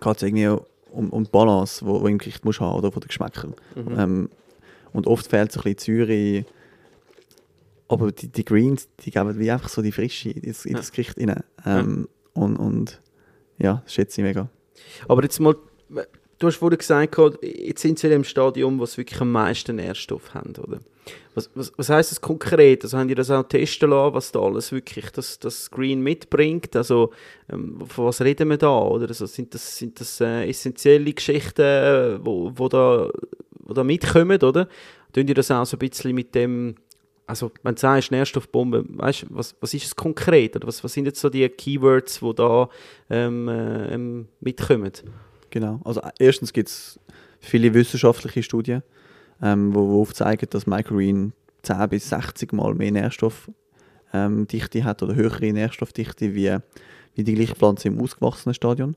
geht 0.00 0.16
es 0.16 0.22
irgendwie 0.22 0.56
um, 0.90 1.10
um 1.10 1.24
die 1.24 1.30
Balance, 1.30 1.84
wo, 1.84 2.00
wo 2.00 2.06
im 2.06 2.18
Gericht 2.18 2.44
musst 2.44 2.60
haben, 2.60 2.76
oder 2.76 2.92
von 2.92 3.00
den 3.00 3.08
Geschmäckern. 3.08 3.54
Ähm, 3.98 4.30
und 4.92 5.06
oft 5.06 5.26
fehlt 5.28 5.52
so 5.52 5.60
ein 5.60 5.64
bisschen 5.74 5.78
Zürich, 5.78 6.44
aber 7.88 8.12
die, 8.12 8.28
die 8.28 8.44
Greens, 8.44 8.88
die 9.00 9.10
geben 9.10 9.38
wie 9.38 9.50
einfach 9.50 9.68
so 9.68 9.82
die 9.82 9.92
Frische 9.92 10.30
in 10.30 10.42
das, 10.42 10.64
in 10.64 10.74
das 10.74 10.92
Gericht 10.92 11.18
rein. 11.18 11.42
Ähm, 11.66 12.08
und, 12.34 12.56
und 12.56 13.00
ja, 13.58 13.82
das 13.84 13.94
schätze 13.94 14.20
ich 14.20 14.24
mega. 14.26 14.48
Aber 15.08 15.22
jetzt 15.22 15.40
mal, 15.40 15.56
du 16.40 16.46
hast 16.46 16.56
vorhin 16.56 16.78
gesagt, 16.78 17.16
jetzt 17.42 17.82
sind 17.82 17.98
sie 17.98 18.08
in 18.08 18.12
dem 18.12 18.24
Stadium, 18.24 18.80
wo 18.80 18.86
sie 18.86 18.98
wirklich 18.98 19.20
am 19.20 19.30
meisten 19.30 19.76
Nährstoff 19.76 20.34
haben, 20.34 20.54
oder? 20.56 20.80
Was, 21.34 21.48
was, 21.54 21.72
was 21.76 21.88
heisst 21.88 22.10
das 22.10 22.20
konkret? 22.20 22.82
Also 22.82 22.98
haben 22.98 23.08
die 23.08 23.14
das 23.14 23.30
auch 23.30 23.44
testen 23.44 23.90
lassen, 23.90 24.14
was 24.14 24.32
da 24.32 24.40
alles 24.40 24.72
wirklich 24.72 25.10
das, 25.10 25.38
das 25.38 25.70
Green 25.70 26.00
mitbringt? 26.00 26.74
Also 26.74 27.12
ähm, 27.50 27.84
von 27.86 28.06
was 28.06 28.20
reden 28.20 28.48
wir 28.48 28.56
da, 28.56 28.78
oder? 28.78 29.06
Also 29.08 29.26
sind 29.26 29.54
das, 29.54 29.76
sind 29.76 30.00
das 30.00 30.20
äh, 30.20 30.48
essentielle 30.48 31.12
Geschichten, 31.12 31.62
äh, 31.62 32.18
wo, 32.24 32.52
wo, 32.54 32.68
da, 32.68 33.10
wo 33.60 33.72
da 33.72 33.84
mitkommen, 33.84 34.42
oder? 34.42 34.66
Tun 35.12 35.26
die 35.26 35.34
das 35.34 35.50
auch 35.50 35.66
so 35.66 35.76
ein 35.76 35.88
bisschen 35.88 36.14
mit 36.14 36.34
dem, 36.34 36.74
also 37.26 37.52
wenn 37.62 37.74
du 37.74 37.80
sagst 37.80 38.10
Nährstoffbombe, 38.10 38.84
weißt, 38.88 39.26
was, 39.30 39.54
was 39.60 39.74
ist 39.74 39.84
es 39.84 39.96
konkret? 39.96 40.56
Oder 40.56 40.66
was, 40.66 40.82
was 40.82 40.92
sind 40.92 41.06
jetzt 41.06 41.20
so 41.20 41.28
die 41.28 41.48
Keywords, 41.48 42.20
die 42.20 42.34
da 42.34 42.68
ähm, 43.08 43.48
äh, 43.48 43.94
ähm, 43.94 44.28
mitkommen? 44.40 44.92
Genau. 45.50 45.80
Also 45.84 46.00
äh, 46.00 46.10
erstens 46.18 46.52
gibt 46.52 46.68
es 46.68 46.98
viele 47.40 47.74
wissenschaftliche 47.74 48.42
Studien, 48.42 48.82
ähm, 49.42 49.74
wo, 49.74 49.88
wo 49.88 50.02
aufzeigen, 50.02 50.48
dass 50.50 50.66
Microgreen 50.66 51.32
10 51.62 51.88
bis 51.88 52.08
60 52.08 52.52
Mal 52.52 52.74
mehr 52.74 52.92
Nährstoffdichte 52.92 53.52
ähm, 54.12 54.84
hat 54.84 55.02
oder 55.02 55.14
höhere 55.14 55.52
Nährstoffdichte 55.52 56.34
wie, 56.34 56.56
wie 57.14 57.24
die 57.24 57.34
gleiche 57.34 57.54
Pflanze 57.54 57.88
im 57.88 58.00
ausgewachsenen 58.00 58.54
Stadion. 58.54 58.96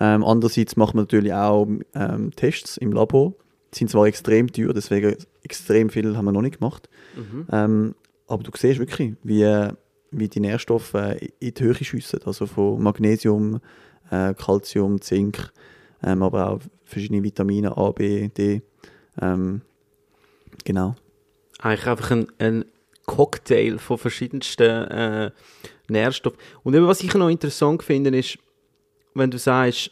Ähm, 0.00 0.24
andererseits 0.24 0.76
machen 0.76 0.96
wir 0.96 1.02
natürlich 1.02 1.32
auch 1.32 1.66
ähm, 1.94 2.34
Tests 2.34 2.76
im 2.76 2.92
Labor. 2.92 3.34
Die 3.72 3.78
sind 3.78 3.90
zwar 3.90 4.06
extrem 4.06 4.52
teuer, 4.52 4.74
deswegen 4.74 5.16
extrem 5.42 5.88
viel 5.88 6.16
haben 6.16 6.26
wir 6.26 6.32
noch 6.32 6.42
nicht 6.42 6.58
gemacht. 6.58 6.88
Ähm, 7.50 7.94
aber 8.26 8.42
du 8.42 8.50
siehst 8.56 8.78
wirklich, 8.78 9.14
wie, 9.22 9.68
wie 10.10 10.28
die 10.28 10.40
Nährstoffe 10.40 10.94
äh, 10.94 11.28
in 11.40 11.54
die 11.54 11.62
Höhe 11.62 11.74
schiessen. 11.74 12.20
Also 12.24 12.46
von 12.46 12.82
Magnesium, 12.82 13.60
äh, 14.10 14.34
Calcium, 14.34 15.00
Zink, 15.00 15.52
ähm, 16.02 16.22
aber 16.22 16.50
auch 16.50 16.60
verschiedene 16.84 17.22
Vitamine 17.22 17.76
A, 17.76 17.90
B, 17.90 18.28
D. 18.28 18.62
Ähm, 19.20 19.62
genau. 20.64 20.94
eigentlich 21.60 21.86
einfach 21.86 22.10
ein, 22.10 22.26
ein 22.38 22.64
Cocktail 23.06 23.78
von 23.78 23.98
verschiedensten 23.98 24.84
äh, 24.88 25.30
Nährstoffen. 25.88 26.38
Und 26.62 26.74
eben, 26.74 26.86
was 26.86 27.02
ich 27.02 27.12
noch 27.14 27.28
interessant 27.28 27.82
finde, 27.82 28.16
ist, 28.16 28.38
wenn 29.14 29.30
du 29.30 29.38
sagst, 29.38 29.90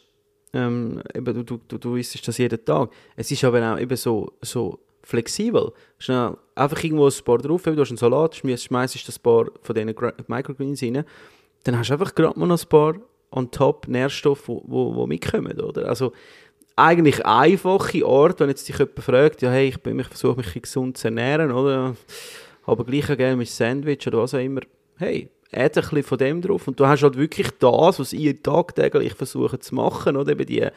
ähm, 0.53 1.01
eben, 1.13 1.33
du, 1.33 1.43
du, 1.43 1.59
du, 1.67 1.77
du 1.77 1.95
isst 1.95 2.27
das 2.27 2.37
jeden 2.37 2.63
Tag. 2.63 2.89
Es 3.15 3.31
ist 3.31 3.43
aber 3.43 3.73
auch 3.73 3.79
eben 3.79 3.95
so, 3.95 4.33
so 4.41 4.79
flexibel. 5.03 5.71
Schnell, 5.97 6.37
einfach 6.55 6.83
irgendwo 6.83 7.07
ein 7.07 7.23
paar 7.23 7.37
drauf, 7.37 7.63
du 7.63 7.79
hast 7.79 7.89
einen 7.89 7.97
Salat, 7.97 8.35
schmeißt 8.35 9.07
das 9.07 9.19
paar 9.19 9.47
von 9.61 9.75
diesen 9.75 9.95
Microgreens 10.27 10.83
rein, 10.83 11.05
dann 11.63 11.77
hast 11.77 11.89
du 11.89 11.93
einfach 11.93 12.15
gerade 12.15 12.39
mal 12.39 12.47
noch 12.47 12.61
ein 12.61 12.69
paar 12.69 12.95
on 13.31 13.49
top 13.51 13.87
Nährstoffe, 13.87 14.45
die 14.45 14.59
wo, 14.65 14.95
wo 14.95 15.07
mitkommen, 15.07 15.59
oder? 15.59 15.87
Also 15.87 16.11
eigentlich 16.75 17.25
einfache 17.25 18.05
Art, 18.05 18.39
wenn 18.39 18.49
jetzt 18.49 18.67
dich 18.67 18.77
jemand 18.77 18.99
fragt, 18.99 19.41
ja 19.41 19.51
hey, 19.51 19.69
ich, 19.69 19.81
bin- 19.81 19.99
ich 19.99 20.07
versuche 20.07 20.37
mich 20.37 20.55
ein 20.55 20.61
gesund 20.61 20.97
zu 20.97 21.07
ernähren, 21.07 21.51
oder? 21.51 21.95
Aber 22.65 22.85
gleich 22.85 23.07
gerne 23.17 23.35
mit 23.35 23.49
Sandwich 23.49 24.07
oder 24.07 24.19
was 24.19 24.33
auch 24.33 24.39
immer. 24.39 24.61
Hey, 24.97 25.29
add 25.51 25.77
ein 25.79 25.81
bisschen 25.81 26.03
von 26.03 26.17
dem 26.17 26.41
drauf 26.41 26.67
und 26.67 26.79
du 26.79 26.85
hast 26.87 27.03
halt 27.03 27.17
wirklich 27.17 27.49
das, 27.59 27.99
was 27.99 28.13
ich 28.13 28.41
tagtäglich 28.41 29.13
versuche 29.13 29.59
zu 29.59 29.75
machen, 29.75 30.15
oder? 30.15 30.31
Eben 30.31 30.45
die, 30.45 30.67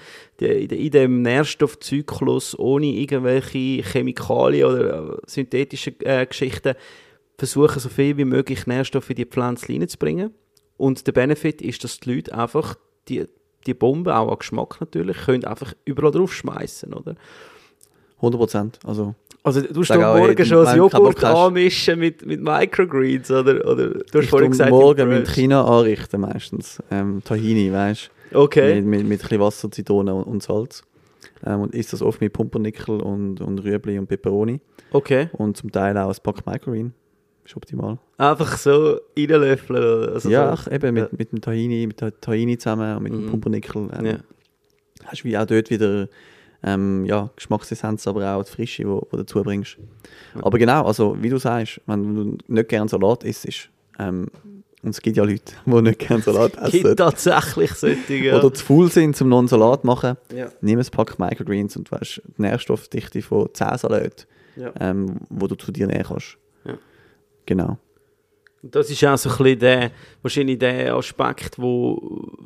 die, 0.41 0.87
in 0.87 0.91
dem 0.91 1.23
Nährstoffzyklus 1.23 2.59
ohne 2.59 2.87
irgendwelche 2.87 3.83
Chemikalien 3.83 4.67
oder 4.69 5.13
äh, 5.15 5.17
synthetische 5.27 5.95
äh, 6.01 6.27
Geschichten 6.27 6.75
versuchen, 7.39 7.79
so 7.81 7.89
viel 7.89 8.17
wie 8.17 8.25
möglich 8.25 8.67
Nährstoffe 8.67 9.11
in 9.11 9.17
die 9.17 9.27
Pflanze 9.27 9.69
reinzubringen. 9.69 10.33
Und 10.77 11.07
der 11.07 11.13
Benefit 11.13 11.63
ist, 11.63 11.85
dass 11.85 12.01
die 12.01 12.15
Leute 12.15 12.37
einfach 12.37 12.77
die, 13.09 13.27
die 13.67 13.75
Bombe, 13.75 14.17
auch 14.17 14.31
an 14.31 14.39
Geschmack 14.39 14.81
natürlich, 14.81 15.17
können 15.19 15.45
einfach 15.45 15.75
überall 15.85 16.11
drauf 16.11 16.33
schmeißen, 16.33 16.93
oder? 16.93 17.15
100 18.17 18.39
Prozent. 18.39 18.79
Also, 18.85 19.15
Also 19.43 19.61
du 19.61 19.75
musst 19.75 19.95
Morgen 19.95 20.37
ey, 20.37 20.47
schon 20.47 20.65
keinen 20.65 20.79
Joghurt 20.79 21.23
anmischen 21.23 21.99
mit, 21.99 22.25
mit 22.25 22.41
Microgreens, 22.41 23.31
oder? 23.31 23.69
oder 23.69 23.91
du 23.91 24.05
hast 24.15 24.25
ich 24.25 24.31
vorhin 24.31 24.51
gesagt, 24.51 24.71
morgen 24.71 25.09
mit. 25.09 25.29
China 25.29 25.65
anrichten 25.65 26.21
meistens. 26.21 26.83
Ähm, 26.91 27.23
Tahini, 27.25 27.71
weißt 27.71 28.11
du? 28.31 28.39
Okay. 28.39 28.77
Mit, 28.77 28.85
mit, 28.85 29.07
mit 29.07 29.19
ein 29.21 29.23
bisschen 29.23 29.41
Wasser, 29.41 29.71
Zitrone 29.71 30.15
und, 30.15 30.25
und 30.25 30.43
Salz. 30.43 30.83
Ähm, 31.45 31.61
und 31.61 31.75
isst 31.75 31.93
das 31.93 32.01
oft 32.01 32.21
mit 32.21 32.33
Pumpernickel 32.33 33.01
und, 33.01 33.41
und 33.41 33.59
Rüebli 33.59 33.99
und 33.99 34.07
Peperoni. 34.07 34.61
Okay. 34.93 35.29
Und 35.33 35.57
zum 35.57 35.71
Teil 35.71 35.97
auch 35.99 36.09
ein 36.09 36.17
Pack 36.23 36.47
Microgreen. 36.47 36.95
Ist 37.45 37.57
optimal. 37.57 37.99
Einfach 38.17 38.57
so 38.57 38.99
reinlöffeln. 39.19 40.09
Also 40.15 40.31
ja, 40.31 40.57
so. 40.57 40.71
eben 40.71 40.95
mit, 40.95 41.03
Ja. 41.05 41.09
mit 41.17 41.33
dem 41.33 41.41
Tahini, 41.41 41.87
mit 41.87 42.01
der 42.01 42.19
Tahini 42.21 42.57
zusammen 42.59 42.97
und 42.97 43.03
mit 43.03 43.13
dem 43.13 43.27
Mhm. 43.27 43.31
Pumpernickel. 43.31 43.89
Ähm, 43.99 44.07
Ja. 44.07 44.17
Hast 45.05 45.23
du 45.23 45.29
wie 45.29 45.37
auch 45.37 45.45
dort 45.47 45.69
wieder 45.71 46.09
ähm, 46.63 47.05
ja, 47.05 47.29
Geschmacksessenz, 47.37 48.07
aber 48.09 48.35
auch 48.35 48.43
die 48.45 48.51
Frische, 48.51 48.85
die 48.85 48.89
du 48.89 49.07
dazu 49.13 49.43
bringst. 49.43 49.77
Aber 50.41 50.57
genau, 50.59 50.87
also 50.87 51.15
wie 51.23 51.29
du 51.29 51.37
sagst, 51.37 51.81
wenn 51.87 52.15
du 52.15 52.39
nicht 52.49 52.69
gerne 52.71 52.89
Salat 52.89 53.23
isst, 53.25 53.69
ähm, 53.99 54.29
und 54.83 54.91
es 54.91 55.01
gibt 55.03 55.17
ja 55.19 55.25
Leute, 55.25 55.53
die 55.67 55.83
nicht 55.83 55.99
gerne 55.99 56.23
Salat 56.23 56.57
essen 56.57 56.83
Gibt 56.83 56.97
tatsächlich 56.99 57.73
solche, 57.73 58.15
ja. 58.15 58.39
oder 58.39 58.53
zu 58.55 58.65
faul 58.65 58.91
sind, 58.91 59.21
um 59.21 59.29
noch 59.29 59.39
einen 59.41 59.49
Salat 59.49 59.83
zu 59.83 59.87
machen, 59.87 60.17
ja. 60.35 60.49
nimm 60.63 60.79
ein 60.79 60.87
Pack 60.91 61.19
Microgreens 61.19 61.77
und 61.77 61.91
du 61.91 61.97
hast 61.99 62.23
die 62.39 62.43
Nährstoffdichte 62.43 63.21
von 63.21 63.51
10 63.53 63.77
Salaten, 63.79 64.25
Ja. 64.57 64.73
ähm, 64.81 65.17
wo 65.29 65.47
du 65.47 65.57
zu 65.57 65.71
dir 65.71 65.87
nehmen 65.87 66.05
kannst. 66.05 66.39
Genau. 67.47 67.79
Das 68.67 68.89
ist 68.89 69.05
auch 69.05 69.19
so 69.19 69.29
ein 69.29 69.37
bisschen 69.37 69.59
der, 69.59 69.91
wahrscheinlich 70.23 70.59
der 70.59 70.95
Aspekt, 70.95 71.59
wo, 71.59 72.01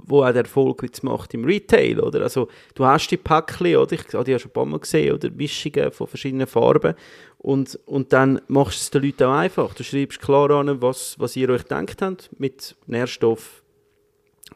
wo 0.04 0.24
auch 0.24 0.32
der 0.32 0.42
Erfolg 0.42 0.82
jetzt 0.82 1.04
macht 1.04 1.32
im 1.32 1.44
Retail, 1.44 2.00
oder? 2.00 2.22
Also, 2.22 2.48
du 2.74 2.84
hast 2.84 3.08
die 3.08 3.16
Päckchen, 3.16 3.76
oder? 3.76 3.92
Ich 3.92 4.12
habe 4.12 4.24
die 4.24 4.32
ja 4.32 4.38
schon 4.40 4.50
ein 4.50 4.54
paar 4.54 4.64
Mal 4.64 4.80
gesehen, 4.80 5.14
oder? 5.14 5.30
Mischungen 5.30 5.92
von 5.92 6.08
verschiedenen 6.08 6.48
Farben. 6.48 6.94
Und, 7.38 7.78
und 7.86 8.12
dann 8.12 8.40
machst 8.48 8.78
du 8.78 8.82
es 8.82 8.90
den 8.90 9.02
Leuten 9.04 9.24
auch 9.24 9.36
einfach. 9.36 9.74
Du 9.74 9.84
schreibst 9.84 10.20
klar 10.20 10.50
an, 10.50 10.82
was, 10.82 11.14
was 11.20 11.36
ihr 11.36 11.50
euch 11.50 11.62
gedacht 11.62 12.02
habt, 12.02 12.30
mit 12.36 12.74
Nährstoff, 12.88 13.62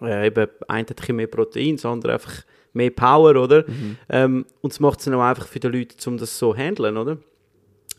äh, 0.00 0.26
eben, 0.26 0.48
ein 0.66 0.86
hat 0.86 1.08
ein 1.08 1.16
mehr 1.16 1.28
Protein, 1.28 1.76
das 1.76 1.86
andere 1.86 2.14
einfach 2.14 2.42
mehr 2.72 2.90
Power, 2.90 3.36
oder? 3.36 3.64
Ähm, 4.08 4.46
und 4.62 4.72
es 4.72 4.80
macht 4.80 4.98
es 4.98 5.04
dann 5.04 5.14
auch 5.14 5.22
einfach 5.22 5.46
für 5.46 5.60
die 5.60 5.68
Leute, 5.68 6.10
um 6.10 6.18
das 6.18 6.36
so 6.36 6.52
zu 6.52 6.58
handeln, 6.58 6.96
oder? 6.96 7.18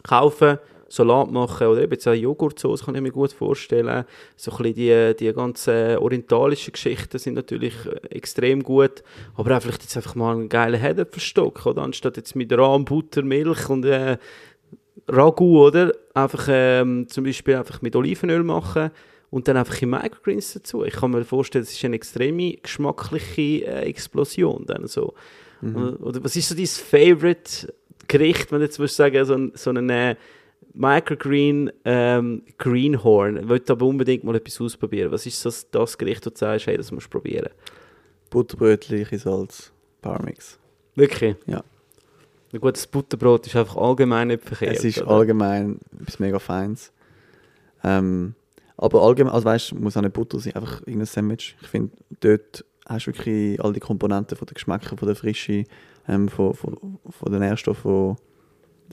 Kaufen, 0.04 0.58
Salat 0.94 1.32
machen 1.32 1.66
oder 1.66 1.82
eben 1.82 1.94
jetzt 1.94 2.08
auch 2.08 2.14
Joghurtsoße 2.14 2.86
kann 2.86 2.94
ich 2.94 3.02
mir 3.02 3.12
gut 3.12 3.34
vorstellen. 3.34 4.06
So 4.36 4.52
ein 4.52 4.58
bisschen 4.58 4.76
die, 4.76 5.16
die 5.18 5.34
ganzen 5.34 5.98
orientalischen 5.98 6.72
Geschichten 6.72 7.18
sind 7.18 7.34
natürlich 7.34 7.74
äh, 7.88 8.16
extrem 8.16 8.62
gut, 8.62 9.04
aber 9.36 9.58
auch 9.58 9.62
vielleicht 9.62 9.82
jetzt 9.82 9.98
einfach 9.98 10.14
mal 10.14 10.36
einen 10.36 10.50
geilen 10.50 10.80
Herdöpfelstock, 10.80 11.66
oder? 11.66 11.82
Anstatt 11.82 12.18
jetzt 12.18 12.36
mit 12.36 12.56
Rahm, 12.56 12.86
Butter, 12.86 13.24
Milch 13.24 13.70
und 13.70 13.86
äh, 13.86 14.18
Ragu, 15.08 15.66
oder? 15.66 15.94
Einfach 16.14 16.48
ähm, 16.50 17.08
zum 17.10 17.24
Beispiel 17.24 17.56
einfach 17.56 17.82
mit 17.82 17.96
Olivenöl 17.96 18.44
machen 18.44 18.92
und 19.32 19.48
dann 19.48 19.58
einfach 19.58 19.82
in 19.82 19.90
Microgreens 19.90 20.54
dazu. 20.54 20.84
Ich 20.86 20.94
kann 20.94 21.10
mir 21.10 21.26
vorstellen, 21.26 21.66
das 21.66 21.74
ist 21.74 21.84
eine 21.84 21.96
extreme 21.96 22.58
geschmackliche 22.58 23.66
äh, 23.66 23.90
Explosion 23.90 24.66
dann 24.68 24.86
so. 24.88 25.16
Oder, 25.64 26.02
oder 26.02 26.24
was 26.24 26.36
ist 26.36 26.50
so 26.50 26.56
dein 26.56 26.66
Favorite 26.68 27.74
Gericht, 28.10 28.52
wenn 28.52 28.60
du 28.60 28.66
jetzt 28.66 28.80
würdest 28.80 28.98
sagen, 28.98 29.24
so 29.24 29.34
ein, 29.34 29.54
so 29.56 29.70
ein 29.72 30.18
Microgreen 30.74 31.72
ähm, 31.86 32.44
Greenhorn. 32.58 33.38
Ich 33.38 33.50
wollte 33.50 33.74
aber 33.74 33.86
unbedingt 33.86 34.24
mal 34.24 34.36
etwas 34.36 34.60
ausprobieren. 34.60 35.12
Was 35.12 35.26
ist 35.26 35.46
das, 35.46 35.70
das 35.70 35.98
Gericht, 35.98 36.26
das 36.26 36.34
du 36.34 36.40
sagst, 36.40 36.68
hey, 36.68 36.78
das 36.78 36.92
musst 36.92 37.08
du 37.08 37.12
probieren? 37.12 37.50
Butterbrötchen, 38.30 39.06
Salz, 39.20 39.72
Powermix. 40.02 40.58
Wirklich? 40.96 41.36
Ja. 41.46 41.64
Ein 42.52 42.60
gutes 42.60 42.86
Butterbrot 42.86 43.48
ist 43.48 43.56
einfach 43.56 43.78
allgemein 43.78 44.28
nicht 44.28 44.44
verkehrt. 44.44 44.78
Es 44.78 44.84
ist 44.84 45.02
oder? 45.02 45.12
allgemein 45.12 45.80
etwas 46.00 46.20
mega 46.20 46.40
Feins. 46.40 46.92
Ähm, 47.84 48.36
aber 48.78 49.02
allgemein, 49.02 49.34
also 49.34 49.46
weißt 49.46 49.72
du, 49.72 49.76
muss 49.76 49.98
auch 49.98 50.02
nicht 50.02 50.14
Butter 50.14 50.40
sein, 50.40 50.56
einfach 50.56 50.82
irgendein 50.82 51.06
Sandwich. 51.06 51.56
Ich 51.62 51.68
finde, 51.68 51.92
dort 52.20 52.66
hast 52.88 53.08
du 53.08 53.12
wirklich 53.12 53.64
all 53.64 53.74
die 53.74 53.80
Komponenten 53.80 54.38
von 54.38 54.46
den 54.46 54.54
Geschmäckern, 54.54 54.98
von 54.98 55.08
der 55.08 55.16
Frische, 55.16 55.64
ähm, 56.08 56.30
von, 56.30 56.54
von, 56.54 57.00
von 57.10 57.32
den 57.32 57.42
Nährstoffen. 57.42 58.18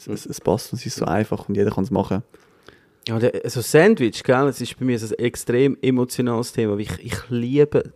Es, 0.01 0.07
es, 0.07 0.26
es 0.26 0.40
passt 0.40 0.72
und 0.72 0.78
es 0.78 0.86
ist 0.86 0.96
so 0.96 1.05
einfach 1.05 1.48
und 1.48 1.57
jeder 1.57 1.70
kann 1.70 1.84
es 1.84 1.90
machen. 1.90 2.22
Ja, 3.09 3.18
der, 3.18 3.44
also 3.44 3.61
Sandwich, 3.61 4.22
gell, 4.22 4.44
das 4.46 4.61
ist 4.61 4.78
bei 4.78 4.84
mir 4.84 4.98
ein 4.98 5.12
extrem 5.18 5.76
emotionales 5.82 6.53
Thema. 6.53 6.76
Ich, 6.78 6.90
ich 7.03 7.16
liebe 7.28 7.92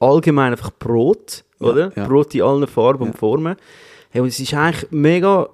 allgemein 0.00 0.52
einfach 0.52 0.70
Brot, 0.78 1.44
Ja, 1.60 1.66
oder? 1.66 1.92
ja. 1.96 2.06
Brot 2.06 2.34
in 2.34 2.42
allen 2.42 2.66
Farben 2.66 3.04
Ja. 3.04 3.10
und 3.10 3.18
Formen. 3.18 3.56
Hey, 4.10 4.20
und 4.20 4.28
es 4.28 4.38
ist 4.40 4.52
eigentlich 4.54 4.90
mega 4.90 5.48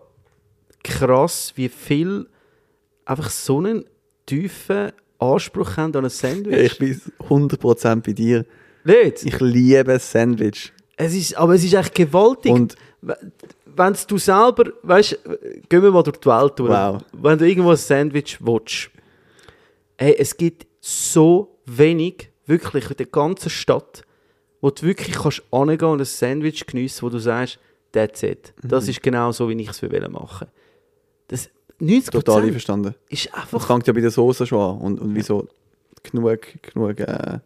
krass, 0.82 1.52
wie 1.56 1.68
viel 1.68 2.26
einfach 3.04 3.30
so 3.30 3.58
einen 3.58 3.84
tiefen 4.26 4.92
Anspruch 5.18 5.76
haben 5.76 5.94
an 5.96 6.04
ein 6.04 6.10
Sandwich. 6.10 6.56
Ich 6.56 6.78
bin 6.78 7.00
100% 7.28 8.02
bei 8.06 8.12
dir. 8.12 8.46
Nicht? 8.84 9.24
Ich 9.24 9.38
liebe 9.40 9.98
Sandwich. 9.98 10.72
Es 10.96 11.14
ist, 11.14 11.36
aber 11.36 11.54
es 11.54 11.64
ist 11.64 11.74
echt 11.74 11.94
gewaltig. 11.94 12.52
Und 12.52 12.74
wenn 13.80 13.96
du 14.06 14.18
selber, 14.18 14.64
weißt 14.82 15.18
gehen 15.68 15.82
wir 15.82 15.90
mal 15.90 16.02
durch 16.02 16.18
die 16.18 16.28
Welt 16.28 16.52
durch. 16.58 16.70
Wow. 16.70 17.02
Wenn 17.12 17.38
du 17.38 17.48
irgendwo 17.48 17.70
ein 17.70 17.76
Sandwich 17.76 18.38
willst, 18.40 18.90
hey, 19.98 20.14
es 20.18 20.36
gibt 20.36 20.66
so 20.80 21.58
wenig, 21.66 22.30
wirklich 22.46 22.90
in 22.90 22.96
der 22.96 23.06
ganzen 23.06 23.50
Stadt, 23.50 24.02
wo 24.60 24.70
du 24.70 24.82
wirklich 24.82 25.16
kannst 25.16 25.42
angehen 25.50 25.88
und 25.88 26.00
ein 26.00 26.04
Sandwich 26.04 26.66
geniessen, 26.66 27.02
wo 27.02 27.08
du 27.10 27.18
sagst, 27.18 27.58
that's 27.92 28.22
it. 28.22 28.52
Das 28.62 28.84
Mhm. 28.84 28.90
ist 28.90 29.02
genau 29.02 29.32
so, 29.32 29.48
wie 29.48 29.60
ich 29.60 29.68
es 29.70 29.82
will 29.82 30.08
machen. 30.08 30.48
Das 31.28 31.48
90% 31.80 32.10
total 32.10 32.42
einverstanden. 32.42 32.94
ist 33.08 33.26
Das 33.26 33.34
einfach, 33.42 33.66
fängt 33.66 33.86
ja 33.86 33.92
bei 33.92 34.00
der 34.00 34.10
Soße 34.10 34.46
schon 34.46 34.60
an. 34.60 34.78
Und, 34.78 35.00
und 35.00 35.14
wieso 35.14 35.48
genug, 36.02 36.40
genug 36.62 37.00
äh, 37.00 37.38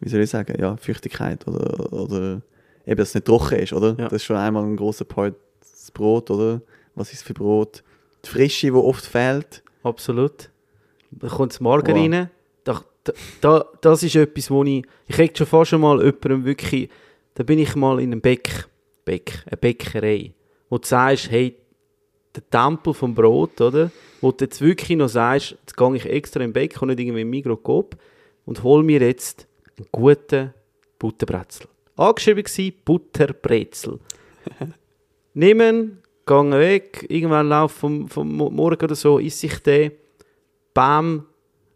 wie 0.00 0.08
soll 0.08 0.20
ich 0.20 0.30
sagen, 0.30 0.56
ja, 0.60 0.76
Feuchtigkeit 0.76 1.46
oder, 1.46 1.92
oder 1.92 2.42
eben, 2.86 2.96
dass 2.96 3.08
es 3.10 3.14
nicht 3.14 3.26
trocken 3.26 3.58
ist, 3.60 3.72
oder? 3.72 3.90
Ja. 3.98 4.04
Das 4.04 4.14
ist 4.14 4.24
schon 4.24 4.36
einmal 4.36 4.64
ein 4.64 4.76
großer 4.76 5.04
Part. 5.04 5.34
Brot, 5.92 6.30
oder? 6.30 6.62
Was 6.94 7.12
ist 7.12 7.22
für 7.22 7.34
Brot? 7.34 7.82
Die 8.24 8.28
Frische, 8.28 8.68
die 8.68 8.72
oft 8.72 9.04
fehlt. 9.04 9.62
absolut. 9.82 10.50
Da 11.10 11.28
kommt 11.28 11.52
das 11.52 11.60
Margarine. 11.60 12.30
Da, 12.64 12.82
da, 13.04 13.12
da, 13.40 13.64
das 13.80 14.02
ist 14.02 14.16
etwas, 14.16 14.50
wo 14.50 14.64
ich, 14.64 14.84
ich 15.06 15.18
hätte 15.18 15.38
schon 15.38 15.46
fast 15.46 15.70
schon 15.70 15.80
mal 15.80 15.98
jemandem 15.98 16.44
wirklich, 16.44 16.88
da 17.34 17.42
bin 17.42 17.58
ich 17.58 17.74
mal 17.74 18.00
in 18.00 18.12
einem 18.12 18.20
Bäck, 18.20 18.68
Bäck, 19.04 19.42
eine 19.46 19.56
Bäckerei, 19.56 20.32
wo 20.70 20.78
du 20.78 20.86
sagst, 20.86 21.30
hey, 21.30 21.56
der 22.34 22.48
Tempel 22.48 22.94
vom 22.94 23.14
Brot, 23.14 23.60
oder? 23.60 23.90
Wo 24.20 24.32
du 24.32 24.44
jetzt 24.44 24.60
wirklich 24.60 24.96
noch 24.96 25.08
sagst, 25.08 25.56
jetzt 25.60 25.76
gehe 25.76 25.96
ich 25.96 26.06
extra 26.06 26.40
den 26.40 26.52
Bäck 26.52 26.80
und 26.80 26.88
nicht 26.88 27.00
irgendwie 27.00 27.22
im 27.22 27.30
Mikroskop 27.30 27.96
und 28.46 28.62
hol 28.62 28.82
mir 28.82 29.00
jetzt 29.00 29.46
einen 29.76 29.86
guten 29.92 30.54
Butterbrezel. 30.98 31.66
Angeschrieben 31.96 32.44
war 32.44 32.72
Butterbrezel. 32.84 33.98
Nehmen, 35.34 35.98
gehe 36.26 36.50
weg, 36.52 37.06
irgendwann 37.08 37.48
lauf 37.48 37.72
vom, 37.72 38.08
vom 38.08 38.30
Mo- 38.36 38.50
Morgen 38.50 38.84
oder 38.84 38.94
so, 38.94 39.18
esse 39.18 39.46
ich 39.46 39.58
den, 39.60 39.92
bam. 40.74 41.26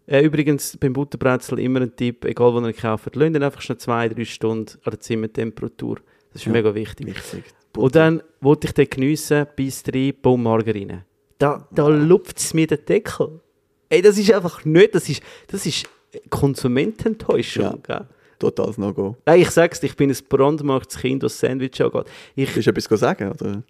Äh, 0.06 0.22
übrigens, 0.24 0.76
beim 0.76 0.92
Butterbrezel 0.92 1.58
immer 1.58 1.80
ein 1.80 1.94
Tipp, 1.96 2.24
egal 2.26 2.54
wo 2.54 2.60
ihr 2.64 2.72
kauft, 2.72 3.16
lasst 3.16 3.34
ihn 3.34 3.42
einfach 3.42 3.60
schon 3.60 3.78
zwei, 3.78 4.08
drei 4.08 4.24
Stunden 4.24 4.70
an 4.84 4.90
der 4.92 5.00
Zimmertemperatur. 5.00 5.96
Das 6.32 6.42
ist 6.42 6.46
Ja. 6.46 6.52
mega 6.52 6.74
wichtig. 6.74 7.08
Wichtig. 7.08 7.44
Und 7.76 7.94
dann 7.96 8.22
wollte 8.40 8.68
ich 8.68 8.72
den 8.74 8.88
geniessen, 8.88 9.46
bis 9.56 9.82
drei, 9.82 10.14
bumm, 10.20 10.44
Margarine. 10.44 11.04
Da, 11.38 11.66
da 11.72 11.88
lupft 11.88 12.38
es 12.38 12.54
mir 12.54 12.66
den 12.66 12.84
Deckel. 12.86 13.40
Ey, 13.88 14.00
das 14.00 14.16
ist 14.16 14.32
einfach 14.32 14.64
nicht, 14.64 14.94
das 14.94 15.08
ist, 15.08 15.22
das 15.48 15.66
ist 15.66 15.86
Konsumententäuschung. 16.30 17.82
gell? 17.82 18.06
Totales 18.38 18.78
No-Go. 18.78 19.16
Nein, 19.24 19.40
ich 19.40 19.50
sag's 19.50 19.80
dir, 19.80 19.86
ich 19.86 19.96
bin 19.96 20.10
ein 20.10 20.16
brandmarktes 20.28 20.98
Kind, 20.98 21.22
was 21.22 21.38
Sandwich 21.38 21.80
angeht. 21.82 22.06
Ich, 22.34 22.54
Willst 22.54 22.66
du 22.66 22.70
etwas 22.70 23.00
sagen? 23.00 23.30
Oder 23.30 23.62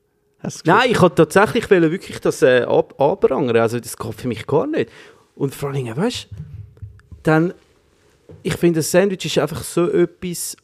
Nein, 0.65 0.91
ich 0.91 1.01
wollte 1.01 1.27
tatsächlich 1.27 1.69
wirklich 1.71 2.21
das 2.21 2.43
äh, 2.43 2.63
ab 2.63 3.01
anprangern. 3.01 3.57
Also 3.57 3.81
das 3.81 3.97
geht 3.97 4.15
für 4.15 4.29
mich 4.29 4.47
gar 4.47 4.67
nicht. 4.67 4.91
Und 5.35 5.55
vor 5.55 5.71
allem, 5.71 5.97
weißt 5.97 6.29
du, 6.31 6.37
dann, 7.23 7.55
ich 8.43 8.55
finde, 8.55 8.81
ein 8.81 8.83
Sandwich 8.83 9.25
ist 9.25 9.39
einfach 9.39 9.63
so 9.63 9.91
etwas, 9.91 10.57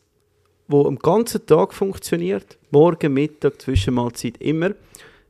wo 0.68 0.86
am 0.86 0.98
ganzen 0.98 1.44
Tag 1.46 1.74
funktioniert. 1.74 2.58
Morgen, 2.70 3.12
Mittag, 3.12 3.60
Zwischenmahlzeit, 3.60 4.36
immer. 4.38 4.70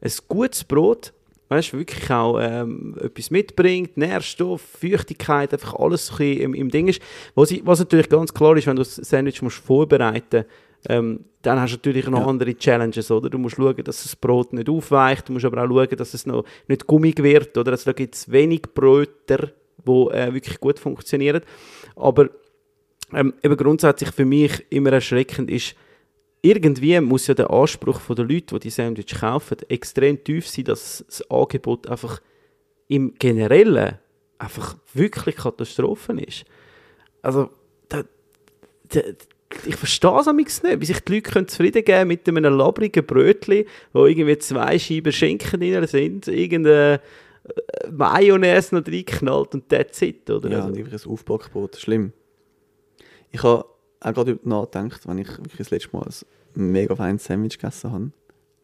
Ein 0.00 0.12
gutes 0.28 0.64
Brot, 0.64 1.12
weißt 1.52 1.72
wirklich 1.74 2.10
auch 2.10 2.38
ähm, 2.40 2.96
etwas 3.00 3.30
mitbringt, 3.30 3.96
Nährstoff, 3.96 4.62
Feuchtigkeit, 4.80 5.52
einfach 5.52 5.74
alles 5.74 6.06
so 6.06 6.14
ein 6.14 6.18
bisschen 6.18 6.40
im, 6.40 6.54
im 6.54 6.70
Ding 6.70 6.88
ist. 6.88 7.00
Was, 7.34 7.50
ich, 7.50 7.64
was 7.64 7.78
natürlich 7.78 8.08
ganz 8.08 8.32
klar 8.32 8.56
ist, 8.56 8.66
wenn 8.66 8.76
du 8.76 8.82
das 8.82 8.96
Sandwich 8.96 9.42
musst 9.42 9.58
vorbereiten 9.58 10.44
ähm, 10.88 11.24
dann 11.42 11.60
hast 11.60 11.72
du 11.72 11.76
natürlich 11.76 12.08
noch 12.08 12.20
Ja. 12.20 12.26
andere 12.26 12.54
Challenges, 12.56 13.10
oder? 13.10 13.30
Du 13.30 13.38
musst 13.38 13.56
schauen, 13.56 13.76
dass 13.84 14.02
das 14.02 14.16
Brot 14.16 14.52
nicht 14.52 14.68
aufweicht, 14.68 15.28
du 15.28 15.32
musst 15.32 15.44
aber 15.44 15.62
auch 15.62 15.68
schauen, 15.68 15.96
dass 15.96 16.14
es 16.14 16.26
noch 16.26 16.44
nicht 16.68 16.86
gummig 16.86 17.22
wird, 17.22 17.56
oder? 17.56 17.72
Also 17.72 17.86
da 17.86 17.92
gibt 17.92 18.14
es 18.14 18.30
wenig 18.30 18.62
Bröter, 18.74 19.50
die 19.86 19.90
äh, 20.10 20.32
wirklich 20.34 20.58
gut 20.60 20.78
funktionieren. 20.78 21.42
Aber 21.96 22.30
ähm, 23.12 23.34
eben 23.42 23.56
grundsätzlich 23.56 24.10
für 24.10 24.24
mich 24.24 24.64
immer 24.70 24.92
erschreckend 24.92 25.50
ist, 25.50 25.74
irgendwie 26.42 27.00
muss 27.00 27.28
ja 27.28 27.34
der 27.34 27.50
Anspruch 27.50 28.00
der 28.00 28.24
Leute, 28.24 28.54
die 28.54 28.58
die 28.58 28.70
Sandwich 28.70 29.14
kaufen, 29.18 29.56
extrem 29.68 30.22
tief 30.22 30.48
sein, 30.48 30.64
dass 30.64 31.04
das 31.06 31.30
Angebot 31.30 31.88
einfach 31.88 32.20
im 32.88 33.14
Generellen 33.14 33.98
einfach 34.38 34.76
wirklich 34.92 35.36
Katastrophen 35.36 36.18
ist. 36.18 36.44
Also, 37.22 37.50
da, 37.88 38.02
da, 38.88 39.00
ich 39.66 39.76
verstehe 39.76 40.18
es 40.18 40.26
amigs 40.26 40.62
nicht, 40.64 40.80
wie 40.80 40.86
sich 40.86 40.98
die 41.00 41.14
Leute 41.14 41.30
können 41.30 41.46
zufrieden 41.46 41.84
geben 41.84 42.08
mit 42.08 42.26
einem 42.26 42.56
labrigen 42.56 43.06
Brötchen, 43.06 43.64
wo 43.92 44.06
irgendwie 44.06 44.36
zwei 44.38 44.78
Scheiben 44.78 45.12
Schinken 45.12 45.60
drin 45.60 45.86
sind, 45.86 46.26
irgendeine 46.26 47.00
äh, 47.44 47.90
Mayonnaise 47.90 48.74
noch 48.74 48.86
reinknallt 48.86 49.54
und 49.54 49.68
that's 49.68 50.02
it, 50.02 50.28
oder? 50.28 50.50
Ja, 50.50 50.64
Also, 50.64 50.74
einfach 50.74 51.06
ein 51.06 51.12
Aufbackbrot. 51.12 51.76
Schlimm. 51.76 52.12
Ich 53.30 53.42
habe 53.44 53.64
auch 54.04 54.12
gerade 54.12 54.36
darüber 54.36 54.62
nachgedacht, 54.62 55.06
wenn 55.06 55.18
ich 55.18 55.28
wirklich 55.38 55.58
das 55.58 55.70
letzte 55.70 55.96
Mal 55.96 56.06
ein 56.56 56.72
mega 56.72 56.94
feines 56.96 57.24
Sandwich 57.24 57.58
gegessen 57.58 57.92
habe, 57.92 58.12